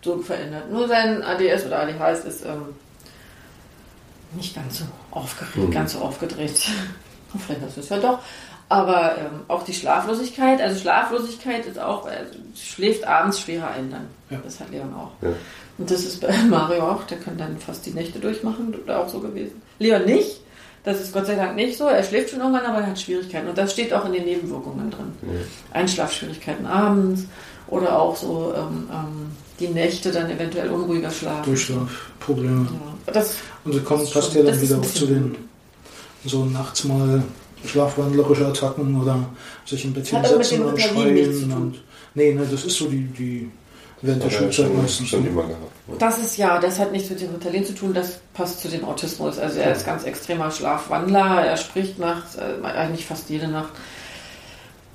so 0.02 0.18
verändert. 0.20 0.72
Nur 0.72 0.88
sein 0.88 1.22
ADS 1.24 1.66
oder 1.66 1.80
ADHS 1.80 2.26
ist 2.26 2.46
ähm, 2.46 2.76
nicht 4.34 4.56
ganz 4.56 4.80
so 4.80 4.86
aufgeregt, 5.12 5.58
mhm. 5.58 5.72
ganz 5.72 5.94
so 5.94 6.00
aufgedreht. 6.00 6.52
Vielleicht 7.46 7.64
ist 7.64 7.78
es 7.78 7.90
ja 7.90 7.98
doch. 7.98 8.20
Aber 8.70 9.18
ähm, 9.18 9.42
auch 9.48 9.64
die 9.64 9.74
Schlaflosigkeit, 9.74 10.62
also 10.62 10.80
Schlaflosigkeit 10.80 11.66
ist 11.66 11.80
auch, 11.80 12.06
also 12.06 12.34
schläft 12.56 13.04
abends 13.06 13.40
schwerer 13.40 13.72
ein 13.72 13.90
dann. 13.90 14.08
Ja. 14.30 14.40
Das 14.44 14.60
hat 14.60 14.70
Leon 14.70 14.94
auch. 14.94 15.12
Ja. 15.24 15.34
Und 15.80 15.90
das 15.90 16.04
ist 16.04 16.22
bei 16.22 16.32
Mario 16.50 16.88
auch, 16.88 17.04
der 17.06 17.18
kann 17.18 17.38
dann 17.38 17.58
fast 17.58 17.86
die 17.88 17.92
Nächte 17.92 18.20
durchmachen, 18.20 18.76
oder 18.76 19.00
auch 19.00 19.10
so 19.10 19.20
gewesen. 19.20 19.60
Leon 19.80 20.06
nicht, 20.06 20.42
das 20.84 21.02
ist 21.02 21.14
Gott 21.14 21.26
sei 21.26 21.36
Dank 21.36 21.56
nicht 21.56 21.78
so. 21.78 21.88
Er 21.88 22.04
schläft 22.04 22.30
schon 22.30 22.40
irgendwann, 22.40 22.66
aber 22.66 22.80
er 22.80 22.88
hat 22.88 23.00
Schwierigkeiten. 23.00 23.48
Und 23.48 23.58
das 23.58 23.74
steht 23.74 23.92
auch 23.92 24.06
in 24.06 24.14
den 24.14 24.26
Nebenwirkungen 24.26 24.92
drin. 24.92 25.14
Ja. 25.24 25.78
Einschlafschwierigkeiten 25.80 26.68
abends 26.68 27.26
oder 27.68 28.00
auch 28.00 28.16
so 28.16 28.54
ähm, 28.56 28.90
ähm, 28.92 29.32
die 29.60 29.68
Nächte 29.68 30.12
dann 30.12 30.30
eventuell 30.30 30.70
unruhiger 30.70 31.12
schlafen. 31.12 31.46
Durchschlafprobleme. 31.46 32.68
Ja, 33.08 33.14
das 33.14 33.36
und 33.66 33.74
sie 33.74 33.80
kommen, 33.82 34.10
passt 34.10 34.34
ja 34.34 34.44
dann 34.44 34.62
wieder 34.62 34.78
auch 34.78 34.94
zu 34.94 35.06
den 35.06 35.36
so 36.26 36.46
nachts 36.46 36.84
mal 36.84 37.24
schlafwandlerische 37.66 38.48
Attacken 38.48 39.02
oder 39.02 39.30
sich 39.66 39.86
ein 39.86 39.94
bisschen 39.94 40.24
setzen 40.24 40.64
und 40.64 40.80
schreien. 40.80 41.52
Und, 41.52 41.82
nee, 42.16 42.34
ne, 42.34 42.48
das 42.50 42.66
ist 42.66 42.78
so 42.78 42.88
die, 42.88 43.04
die 43.06 43.52
während 44.02 44.24
der 44.24 44.30
Schulzeit 44.30 44.74
meistens. 44.76 45.10
Schon 45.10 45.26
immer 45.26 45.44
gehabt. 45.44 45.72
Das 46.00 46.18
ist 46.18 46.38
ja, 46.38 46.60
das 46.60 46.80
hat 46.80 46.92
nichts 46.92 47.10
mit 47.10 47.22
dem 47.22 47.32
Ritalin 47.32 47.66
zu 47.66 47.74
tun, 47.74 47.94
das 47.94 48.20
passt 48.34 48.62
zu 48.62 48.70
dem 48.70 48.86
Autismus. 48.86 49.40
Also 49.40 49.60
er 49.60 49.74
ist 49.74 49.86
ganz 49.86 50.04
extremer 50.04 50.52
Schlafwandler, 50.52 51.46
er 51.46 51.58
spricht 51.58 52.00
nachts, 52.00 52.36
äh, 52.36 52.66
eigentlich 52.66 53.06
fast 53.06 53.30
jede 53.30 53.48
Nacht. 53.48 53.74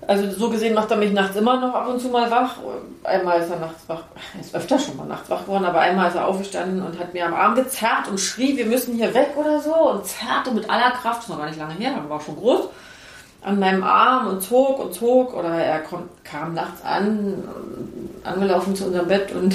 Also 0.07 0.31
so 0.31 0.51
gesehen 0.51 0.75
macht 0.75 0.91
er 0.91 0.99
mich 0.99 1.13
nachts 1.13 1.37
immer 1.37 1.59
noch 1.59 1.75
ab 1.75 1.89
und 1.89 2.01
zu 2.01 2.09
mal 2.09 2.31
wach. 2.31 2.57
Einmal 3.05 3.41
ist 3.41 3.51
er 3.51 3.59
nachts 3.59 3.89
wach, 3.89 4.03
er 4.35 4.41
ist 4.41 4.55
öfter 4.55 4.79
schon 4.79 4.97
mal 4.97 5.07
nachts 5.07 5.31
wach 5.31 5.43
geworden, 5.43 5.65
aber 5.65 5.81
einmal 5.81 6.09
ist 6.09 6.17
er 6.17 6.27
aufgestanden 6.27 6.85
und 6.85 6.99
hat 6.99 7.15
mir 7.15 7.27
am 7.27 7.35
Arm 7.35 7.55
gezerrt 7.55 8.09
und 8.11 8.19
schrie, 8.19 8.57
wir 8.57 8.67
müssen 8.67 8.95
hier 8.95 9.15
weg 9.15 9.31
oder 9.37 9.61
so 9.61 9.75
und 9.75 10.07
zerrte 10.07 10.53
mit 10.53 10.69
aller 10.69 10.91
Kraft, 10.91 11.23
das 11.23 11.29
noch 11.29 11.39
gar 11.39 11.47
nicht 11.47 11.59
lange 11.59 11.75
her, 11.75 11.93
dann 11.97 12.09
war 12.11 12.21
schon 12.21 12.37
groß, 12.37 12.69
an 13.43 13.59
meinem 13.59 13.83
Arm 13.83 14.27
und 14.27 14.43
zog 14.43 14.79
und 14.79 14.95
zog 14.95 15.35
oder 15.35 15.51
er 15.51 15.83
kam 16.23 16.55
nachts 16.55 16.85
an, 16.85 17.43
angelaufen 18.25 18.75
zu 18.75 18.87
unserem 18.87 19.09
Bett 19.09 19.33
und 19.33 19.55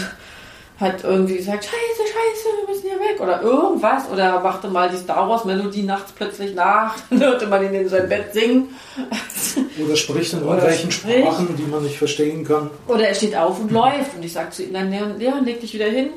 hat 0.80 1.04
irgendwie 1.04 1.38
gesagt, 1.38 1.66
scheiße, 1.66 1.74
scheiße, 1.76 2.58
wir 2.60 2.74
müssen 2.74 2.88
hier 2.88 3.00
weg 3.00 3.20
oder 3.20 3.42
irgendwas 3.42 4.10
oder 4.10 4.40
machte 4.40 4.70
mal 4.70 4.90
die 4.90 4.98
Star 4.98 5.28
Wars 5.28 5.44
Melodie 5.44 5.84
nachts 5.84 6.14
plötzlich 6.14 6.56
nach, 6.56 6.96
dann 7.10 7.20
hörte 7.20 7.48
man 7.48 7.66
ihn 7.66 7.74
in 7.74 7.90
sein 7.90 8.08
Bett 8.08 8.34
singen. 8.34 8.70
Oder 9.84 9.96
spricht 9.96 10.34
in 10.34 10.42
irgendwelchen 10.42 10.92
Sprachen, 10.92 11.56
die 11.58 11.64
man 11.64 11.84
nicht 11.84 11.98
verstehen 11.98 12.44
kann. 12.44 12.70
Oder 12.88 13.08
er 13.08 13.16
steht 13.16 13.36
auf 13.36 13.60
und 13.60 13.72
läuft 13.72 14.16
und 14.16 14.24
ich 14.24 14.34
sage 14.34 14.52
zu 14.52 14.64
ihm 14.64 14.74
dann, 14.74 14.92
Leon, 14.92 15.18
Leon, 15.18 15.46
leg 15.46 15.62
dich 15.62 15.74
wieder 15.74 15.86
hin 15.86 16.10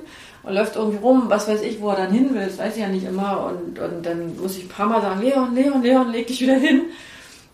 und 0.42 0.54
läuft 0.54 0.76
irgendwie 0.76 0.98
rum, 0.98 1.24
was 1.28 1.48
weiß 1.48 1.62
ich, 1.62 1.80
wo 1.80 1.90
er 1.90 1.96
dann 1.96 2.12
hin 2.12 2.34
will, 2.34 2.44
das 2.44 2.58
weiß 2.58 2.74
ich 2.74 2.82
ja 2.82 2.88
nicht 2.88 3.06
immer 3.06 3.46
und, 3.46 3.78
und 3.78 4.04
dann 4.04 4.36
muss 4.36 4.56
ich 4.56 4.64
ein 4.64 4.68
paar 4.68 4.86
Mal 4.86 5.00
sagen, 5.00 5.22
Leon, 5.22 5.54
Leon, 5.54 5.82
Leon, 5.82 6.12
leg 6.12 6.26
dich 6.26 6.40
wieder 6.40 6.56
hin. 6.56 6.82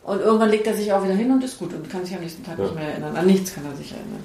Und 0.03 0.23
irgendwann 0.23 0.49
legt 0.49 0.67
er 0.67 0.75
sich 0.75 0.91
auch 0.91 1.05
wieder 1.05 1.15
hin 1.15 1.31
und 1.31 1.45
ist 1.45 1.59
gut 1.59 1.75
und 1.75 1.91
kann 1.91 2.03
sich 2.03 2.15
am 2.15 2.23
nächsten 2.23 2.43
Tag 2.43 2.59
ja. 2.59 2.65
nicht 2.65 2.75
mehr 2.75 2.89
erinnern. 2.89 3.15
An 3.15 3.27
nichts 3.27 3.55
kann 3.55 3.65
er 3.67 3.77
sich 3.77 3.93
erinnern. 3.93 4.25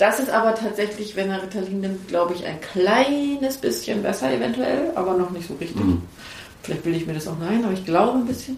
Das 0.00 0.18
ist 0.18 0.30
aber 0.30 0.54
tatsächlich, 0.54 1.14
wenn 1.14 1.28
er 1.28 1.42
Ritalin 1.42 1.82
nimmt, 1.82 2.08
glaube 2.08 2.32
ich, 2.32 2.46
ein 2.46 2.58
kleines 2.62 3.58
bisschen 3.58 4.02
besser 4.02 4.32
eventuell, 4.32 4.92
aber 4.94 5.12
noch 5.12 5.30
nicht 5.30 5.46
so 5.46 5.52
richtig. 5.56 5.76
Mhm. 5.76 6.00
Vielleicht 6.62 6.86
will 6.86 6.96
ich 6.96 7.06
mir 7.06 7.12
das 7.12 7.28
auch 7.28 7.38
nein, 7.38 7.62
aber 7.62 7.74
ich 7.74 7.84
glaube 7.84 8.16
ein 8.16 8.24
bisschen. 8.24 8.56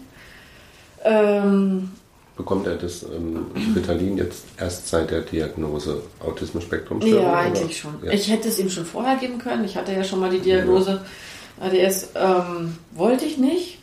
Ähm, 1.03 1.91
Bekommt 2.37 2.65
er 2.65 2.77
das 2.77 3.03
ähm, 3.03 3.47
Ritalin 3.75 4.17
jetzt 4.17 4.45
erst 4.57 4.87
seit 4.87 5.11
der 5.11 5.19
Diagnose 5.19 6.01
Autismus-Spektrum? 6.21 7.01
Ja, 7.01 7.33
eigentlich 7.33 7.77
schon. 7.77 7.95
Ja. 8.01 8.13
Ich 8.13 8.31
hätte 8.31 8.47
es 8.47 8.57
ihm 8.57 8.69
schon 8.69 8.85
vorher 8.85 9.17
geben 9.17 9.37
können. 9.37 9.65
Ich 9.65 9.75
hatte 9.75 9.91
ja 9.91 10.05
schon 10.05 10.21
mal 10.21 10.29
die 10.29 10.39
Diagnose 10.39 11.01
ja. 11.59 11.67
ADS. 11.67 12.11
Ähm, 12.15 12.77
wollte 12.93 13.25
ich 13.25 13.37
nicht. 13.37 13.79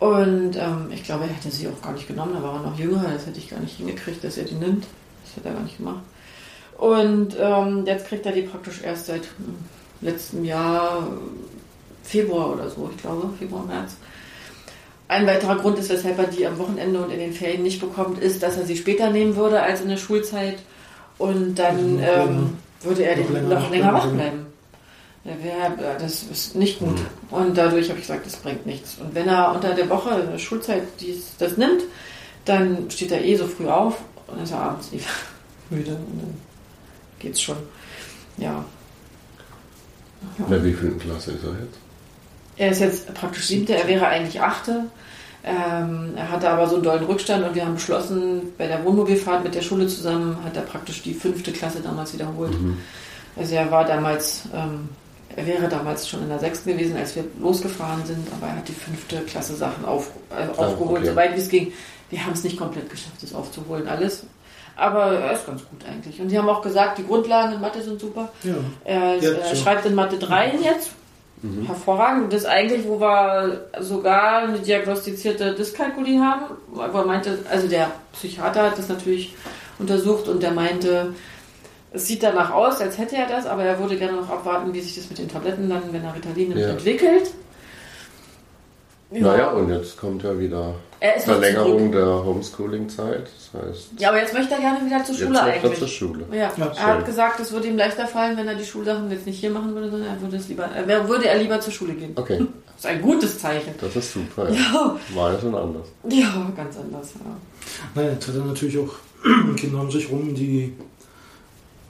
Und 0.00 0.56
ähm, 0.56 0.88
ich 0.92 1.04
glaube, 1.04 1.22
er 1.22 1.30
hätte 1.30 1.52
sie 1.52 1.68
auch 1.68 1.80
gar 1.80 1.92
nicht 1.92 2.08
genommen. 2.08 2.32
Da 2.34 2.42
war 2.42 2.54
er 2.54 2.68
noch 2.68 2.76
jünger. 2.76 3.04
Das 3.14 3.26
hätte 3.26 3.38
ich 3.38 3.48
gar 3.48 3.60
nicht 3.60 3.76
hingekriegt, 3.76 4.24
dass 4.24 4.36
er 4.38 4.44
die 4.44 4.56
nimmt. 4.56 4.86
Das 5.24 5.36
hat 5.36 5.44
er 5.46 5.52
gar 5.52 5.62
nicht 5.62 5.76
gemacht. 5.76 6.02
Und 6.78 7.36
ähm, 7.38 7.84
jetzt 7.86 8.06
kriegt 8.06 8.24
er 8.24 8.32
die 8.32 8.42
praktisch 8.42 8.82
erst 8.82 9.06
seit 9.06 9.22
hm, 9.22 9.56
letztem 10.00 10.44
Jahr, 10.44 11.08
Februar 12.04 12.54
oder 12.54 12.70
so, 12.70 12.88
ich 12.94 13.02
glaube, 13.02 13.30
Februar, 13.38 13.64
März. 13.66 13.96
Ein 15.08 15.26
weiterer 15.26 15.56
Grund 15.56 15.78
ist, 15.78 15.90
weshalb 15.90 16.18
er 16.18 16.26
die 16.26 16.46
am 16.46 16.58
Wochenende 16.58 17.00
und 17.00 17.10
in 17.10 17.18
den 17.18 17.32
Ferien 17.32 17.62
nicht 17.62 17.80
bekommt, 17.80 18.18
ist, 18.20 18.42
dass 18.42 18.56
er 18.56 18.64
sie 18.64 18.76
später 18.76 19.10
nehmen 19.10 19.36
würde 19.36 19.60
als 19.60 19.80
in 19.80 19.88
der 19.88 19.96
Schulzeit. 19.96 20.58
Und 21.18 21.56
dann 21.58 21.98
ähm, 22.00 22.56
würde 22.82 23.04
er 23.04 23.16
noch 23.16 23.30
länger, 23.30 23.48
noch 23.48 23.70
länger 23.70 23.94
wach 23.94 24.06
bleiben. 24.06 24.46
Wär, 25.24 25.96
das 25.98 26.22
ist 26.22 26.54
nicht 26.54 26.78
gut. 26.78 26.98
Mhm. 26.98 27.36
Und 27.36 27.58
dadurch 27.58 27.88
habe 27.88 27.98
ich 27.98 28.06
gesagt, 28.06 28.24
das 28.24 28.36
bringt 28.36 28.66
nichts. 28.66 28.96
Und 29.00 29.14
wenn 29.14 29.28
er 29.28 29.52
unter 29.54 29.74
der 29.74 29.90
Woche 29.90 30.20
in 30.20 30.30
der 30.30 30.38
Schulzeit 30.38 30.84
dies, 31.00 31.32
das 31.38 31.56
nimmt, 31.56 31.82
dann 32.44 32.90
steht 32.90 33.10
er 33.10 33.24
eh 33.24 33.36
so 33.36 33.46
früh 33.46 33.66
auf 33.66 33.98
und 34.28 34.42
ist 34.42 34.52
er 34.52 34.60
abends 34.60 34.90
müde 35.70 35.90
und 35.90 36.22
dann 36.22 36.47
geht's 37.18 37.40
schon. 37.40 37.56
Ja. 38.36 38.64
Ja. 40.38 40.56
In 40.56 40.64
wie 40.64 40.72
vielen 40.72 40.98
Klasse 40.98 41.32
ist 41.32 41.44
er 41.44 41.50
jetzt? 41.50 41.78
Er 42.56 42.70
ist 42.70 42.80
jetzt 42.80 43.14
praktisch 43.14 43.46
siebte, 43.46 43.76
er 43.76 43.86
wäre 43.86 44.08
eigentlich 44.08 44.40
achte. 44.40 44.84
Ähm, 45.44 46.14
er 46.16 46.30
hatte 46.30 46.50
aber 46.50 46.66
so 46.68 46.74
einen 46.74 46.84
dollen 46.84 47.04
Rückstand 47.04 47.46
und 47.46 47.54
wir 47.54 47.64
haben 47.64 47.74
beschlossen, 47.74 48.52
bei 48.58 48.66
der 48.66 48.84
Wohnmobilfahrt 48.84 49.44
mit 49.44 49.54
der 49.54 49.62
Schule 49.62 49.86
zusammen 49.86 50.36
hat 50.44 50.56
er 50.56 50.62
praktisch 50.62 51.02
die 51.02 51.14
fünfte 51.14 51.52
Klasse 51.52 51.80
damals 51.80 52.12
wiederholt. 52.12 52.60
Mhm. 52.60 52.78
Also 53.36 53.54
er 53.54 53.70
war 53.70 53.84
damals, 53.84 54.42
ähm, 54.52 54.88
er 55.36 55.46
wäre 55.46 55.68
damals 55.68 56.08
schon 56.08 56.22
in 56.22 56.28
der 56.28 56.40
sechsten 56.40 56.70
gewesen, 56.72 56.96
als 56.96 57.14
wir 57.14 57.24
losgefahren 57.40 58.04
sind, 58.04 58.26
aber 58.36 58.48
er 58.48 58.56
hat 58.56 58.68
die 58.68 58.72
fünfte 58.72 59.20
Klasse 59.20 59.54
Sachen 59.54 59.84
auf, 59.84 60.10
äh, 60.30 60.48
aufgeholt, 60.58 61.02
okay. 61.02 61.10
soweit 61.10 61.36
wie 61.36 61.40
es 61.40 61.48
ging. 61.48 61.72
Wir 62.10 62.24
haben 62.24 62.32
es 62.32 62.42
nicht 62.42 62.56
komplett 62.56 62.90
geschafft, 62.90 63.22
das 63.22 63.32
aufzuholen, 63.32 63.86
alles. 63.86 64.24
Aber 64.78 65.12
er 65.12 65.32
ist 65.32 65.44
ganz 65.44 65.62
gut 65.68 65.84
eigentlich. 65.84 66.20
Und 66.20 66.30
sie 66.30 66.38
haben 66.38 66.48
auch 66.48 66.62
gesagt, 66.62 66.98
die 66.98 67.06
Grundlagen 67.06 67.54
in 67.54 67.60
Mathe 67.60 67.82
sind 67.82 68.00
super. 68.00 68.28
Ja. 68.44 68.54
Er, 68.84 69.20
er 69.20 69.56
schreibt 69.56 69.84
in 69.86 69.94
Mathe 69.94 70.18
3 70.18 70.54
jetzt. 70.62 70.92
Mhm. 71.42 71.66
Hervorragend. 71.66 72.32
Das 72.32 72.42
ist 72.42 72.46
eigentlich, 72.46 72.86
wo 72.86 73.00
wir 73.00 73.66
sogar 73.80 74.42
eine 74.42 74.60
diagnostizierte 74.60 75.54
Dyskalkulie 75.54 76.20
haben. 76.20 76.56
Wo 76.70 76.80
er 76.80 77.04
meinte, 77.04 77.38
also 77.50 77.66
der 77.66 77.90
Psychiater 78.12 78.62
hat 78.62 78.78
das 78.78 78.88
natürlich 78.88 79.34
untersucht 79.80 80.28
und 80.28 80.44
der 80.44 80.52
meinte, 80.52 81.12
es 81.92 82.06
sieht 82.06 82.22
danach 82.22 82.52
aus, 82.52 82.80
als 82.80 82.98
hätte 82.98 83.16
er 83.16 83.26
das, 83.26 83.46
aber 83.46 83.64
er 83.64 83.80
würde 83.80 83.96
gerne 83.96 84.20
noch 84.20 84.30
abwarten, 84.30 84.72
wie 84.72 84.80
sich 84.80 84.94
das 84.94 85.08
mit 85.08 85.18
den 85.18 85.28
Tabletten 85.28 85.68
dann, 85.68 85.82
wenn 85.90 86.04
er 86.04 86.14
Ritalin 86.14 86.50
nimmt, 86.50 86.60
ja. 86.60 86.68
entwickelt. 86.68 87.32
Ja. 89.10 89.20
Naja, 89.20 89.50
und 89.50 89.70
jetzt 89.70 89.96
kommt 89.96 90.22
ja 90.22 90.38
wieder 90.38 90.74
Verlängerung 91.20 91.92
der 91.92 92.24
Homeschooling-Zeit. 92.24 93.28
Das 93.52 93.62
heißt, 93.62 93.88
ja, 93.98 94.08
aber 94.08 94.20
jetzt 94.20 94.34
möchte 94.34 94.54
er 94.54 94.60
gerne 94.60 94.84
wieder 94.84 95.04
zur 95.04 95.14
Schule 95.14 95.40
eigentlich. 95.40 95.72
Er 95.72 95.78
zur 95.78 95.88
Schule. 95.88 96.24
Ja. 96.32 96.52
ja 96.56 96.72
er 96.76 96.86
hat 96.86 97.06
gesagt, 97.06 97.40
es 97.40 97.52
würde 97.52 97.68
ihm 97.68 97.76
leichter 97.76 98.06
fallen, 98.06 98.36
wenn 98.36 98.48
er 98.48 98.54
die 98.54 98.64
Schulsachen 98.64 99.10
jetzt 99.10 99.26
nicht 99.26 99.38
hier 99.38 99.50
machen 99.50 99.74
würde, 99.74 99.90
sondern 99.90 100.08
er 100.08 100.20
würde, 100.20 100.36
es 100.36 100.48
lieber, 100.48 100.64
er 100.64 101.08
würde 101.08 101.28
er 101.28 101.38
lieber 101.38 101.60
zur 101.60 101.72
Schule 101.72 101.94
gehen. 101.94 102.12
Okay. 102.16 102.46
Das 102.78 102.84
ist 102.84 102.96
ein 102.96 103.02
gutes 103.02 103.40
Zeichen. 103.40 103.74
Das 103.80 103.96
ist 103.96 104.12
super. 104.12 104.48
Ja. 104.50 104.54
ja. 104.54 104.96
War 105.12 105.32
ja 105.32 105.40
schon 105.40 105.52
anders. 105.52 105.88
Ja, 106.08 106.52
ganz 106.56 106.76
anders. 106.76 107.12
Ja. 107.14 107.36
Naja, 107.96 108.12
jetzt 108.12 108.28
hat 108.28 108.36
er 108.36 108.44
natürlich 108.44 108.78
auch 108.78 108.94
Kinder 109.56 109.80
um 109.80 109.90
sich 109.90 110.08
rum, 110.08 110.32
die 110.32 110.72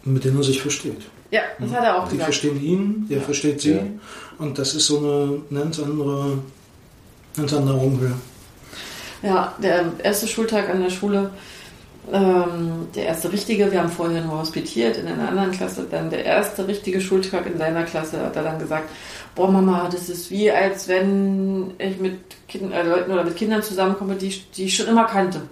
mit 0.05 0.25
denen 0.25 0.39
er 0.39 0.45
sich 0.45 0.63
versteht. 0.63 1.03
Ja, 1.31 1.43
das 1.59 1.73
hat 1.73 1.85
er 1.85 1.99
auch 1.99 2.09
die 2.09 2.17
gesagt. 2.17 2.21
Die 2.21 2.25
verstehen 2.41 2.65
ihn, 2.65 3.07
der 3.11 3.21
versteht 3.21 3.61
sie. 3.61 3.79
Und 4.39 4.59
das 4.59 4.75
ist 4.75 4.87
so 4.87 4.97
eine 4.97 5.43
ganz 5.51 5.79
andere 5.79 6.39
Ganz 7.39 7.53
andere 7.53 7.79
Augenhöhe. 7.79 8.15
Ja, 9.23 9.55
der 9.63 9.93
erste 10.03 10.29
Schultag 10.29 10.69
an 10.69 10.81
der 10.81 10.91
Schule, 10.91 11.31
ähm, 12.13 12.89
der 12.95 13.07
erste 13.07 13.33
richtige, 13.33 13.71
wir 13.71 13.81
haben 13.81 13.91
vorher 13.91 14.23
nur 14.23 14.39
hospitiert 14.39 14.97
in 14.97 15.07
einer 15.07 15.29
anderen 15.29 15.51
Klasse, 15.51 15.87
dann 15.91 16.09
der 16.11 16.25
erste 16.25 16.67
richtige 16.67 17.01
Schultag 17.01 17.47
in 17.47 17.59
seiner 17.59 17.83
Klasse 17.85 18.21
hat 18.21 18.37
er 18.37 18.45
dann 18.45 18.59
gesagt, 18.59 18.89
boah 19.35 19.51
Mama, 19.51 19.89
das 19.93 20.09
ist 20.09 20.31
wie 20.31 20.51
als 20.51 20.89
wenn 20.89 21.75
ich 21.79 21.99
mit 21.99 22.19
kind, 22.49 22.73
äh, 22.73 22.83
Leuten 22.83 23.11
oder 23.13 23.25
mit 23.25 23.37
Kindern 23.37 23.63
zusammenkomme, 23.63 24.15
die, 24.15 24.43
die 24.57 24.65
ich 24.65 24.77
schon 24.77 24.87
immer 24.87 25.05
kannte. 25.05 25.43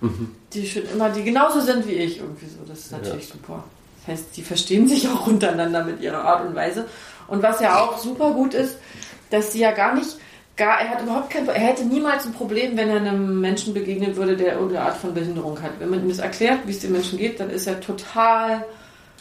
Mhm. 0.00 0.30
Die 0.52 0.66
schon 0.66 0.82
immer, 0.92 1.10
die 1.10 1.22
genauso 1.22 1.60
sind 1.60 1.86
wie 1.86 1.92
ich 1.92 2.18
irgendwie 2.18 2.46
so. 2.46 2.58
Das 2.66 2.80
ist 2.80 2.92
natürlich 2.92 3.28
ja. 3.28 3.34
super. 3.34 3.64
Das 4.00 4.14
heißt, 4.14 4.36
die 4.36 4.42
verstehen 4.42 4.88
sich 4.88 5.08
auch 5.08 5.26
untereinander 5.28 5.84
mit 5.84 6.00
ihrer 6.00 6.24
Art 6.24 6.46
und 6.46 6.54
Weise. 6.54 6.86
Und 7.28 7.42
was 7.42 7.60
ja 7.60 7.80
auch 7.80 7.98
super 7.98 8.32
gut 8.32 8.54
ist, 8.54 8.76
dass 9.30 9.52
sie 9.52 9.60
ja 9.60 9.70
gar 9.70 9.94
nicht 9.94 10.16
gar, 10.56 10.80
er 10.80 10.90
hat 10.90 11.02
überhaupt 11.02 11.30
kein, 11.30 11.48
er 11.48 11.54
hätte 11.54 11.84
niemals 11.84 12.26
ein 12.26 12.32
Problem, 12.32 12.76
wenn 12.76 12.90
er 12.90 12.96
einem 12.96 13.40
Menschen 13.40 13.72
begegnen 13.74 14.16
würde, 14.16 14.36
der 14.36 14.54
irgendeine 14.54 14.86
Art 14.86 14.96
von 14.96 15.14
Behinderung 15.14 15.60
hat. 15.62 15.72
Wenn 15.78 15.90
man 15.90 16.02
ihm 16.02 16.08
das 16.08 16.18
erklärt, 16.18 16.60
wie 16.66 16.72
es 16.72 16.80
dem 16.80 16.92
Menschen 16.92 17.18
geht, 17.18 17.40
dann 17.40 17.50
ist 17.50 17.66
er 17.66 17.80
total 17.80 18.64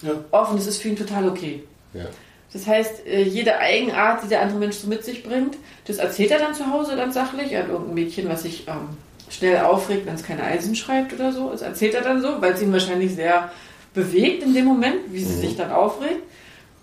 ja. 0.01 0.11
offen. 0.31 0.57
Das 0.57 0.67
ist 0.67 0.81
für 0.81 0.89
ihn 0.89 0.95
total 0.95 1.29
okay. 1.29 1.63
Ja. 1.93 2.05
Das 2.51 2.65
heißt, 2.65 3.05
äh, 3.05 3.21
jede 3.21 3.59
Eigenart, 3.59 4.23
die 4.23 4.27
der 4.27 4.41
andere 4.41 4.59
Mensch 4.59 4.77
so 4.77 4.87
mit 4.87 5.05
sich 5.05 5.23
bringt, 5.23 5.55
das 5.85 5.97
erzählt 5.97 6.31
er 6.31 6.39
dann 6.39 6.55
zu 6.55 6.71
Hause 6.71 6.95
dann 6.95 7.11
sachlich. 7.11 7.55
Hat 7.55 7.69
irgendein 7.69 7.93
Mädchen, 7.93 8.27
was 8.27 8.43
sich 8.43 8.67
ähm, 8.67 8.97
schnell 9.29 9.59
aufregt, 9.59 10.05
wenn 10.07 10.15
es 10.15 10.23
keine 10.23 10.43
Eisen 10.43 10.75
schreibt 10.75 11.13
oder 11.13 11.31
so. 11.31 11.51
Das 11.51 11.61
erzählt 11.61 11.93
er 11.93 12.01
dann 12.01 12.21
so, 12.21 12.41
weil 12.41 12.53
es 12.53 12.61
ihn 12.61 12.73
wahrscheinlich 12.73 13.13
sehr 13.13 13.51
bewegt 13.93 14.43
in 14.43 14.53
dem 14.53 14.65
Moment, 14.65 14.97
wie 15.11 15.23
sie 15.23 15.35
mhm. 15.35 15.41
sich 15.41 15.57
dann 15.57 15.71
aufregt. 15.71 16.23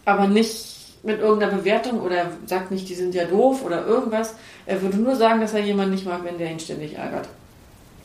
Aber 0.05 0.29
nicht 0.29 0.76
mit 1.03 1.21
irgendeiner 1.21 1.57
Bewertung 1.57 2.01
oder 2.01 2.31
sagt 2.47 2.71
nicht, 2.71 2.89
die 2.89 2.95
sind 2.95 3.15
ja 3.15 3.25
doof 3.25 3.65
oder 3.65 3.87
irgendwas. 3.87 4.35
Er 4.67 4.81
würde 4.83 4.97
nur 4.99 5.17
sagen, 5.17 5.41
dass 5.41 5.55
er 5.55 5.61
jemanden 5.61 5.95
nicht 5.95 6.07
mag, 6.07 6.25
wenn 6.25 6.39
der 6.39 6.51
ihn 6.51 6.61
ständig 6.61 6.95
ärgert. 6.95 7.29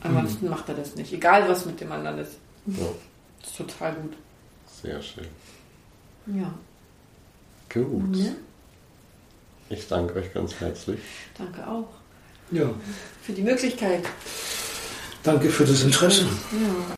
Ansonsten 0.02 0.46
mhm. 0.46 0.50
macht 0.50 0.68
er 0.68 0.74
das 0.74 0.96
nicht, 0.96 1.12
egal 1.12 1.48
was 1.48 1.64
mit 1.66 1.80
dem 1.80 1.92
anderen 1.92 2.18
ist. 2.18 2.32
Ja. 2.66 2.86
Das 3.40 3.50
ist 3.50 3.56
total 3.56 3.94
gut. 3.94 4.12
Sehr 4.82 5.00
schön. 5.02 5.26
Ja. 6.26 6.52
Gut. 7.72 8.16
Ja? 8.16 8.32
Ich 9.70 9.88
danke 9.88 10.18
euch 10.18 10.32
ganz 10.32 10.54
herzlich. 10.60 11.00
Danke 11.36 11.66
auch. 11.66 11.88
Ja. 12.50 12.70
Für 13.22 13.32
die 13.32 13.42
Möglichkeit. 13.42 14.04
Danke 15.22 15.48
für 15.48 15.64
das 15.64 15.82
Interesse. 15.82 16.24
Ja. 16.24 16.94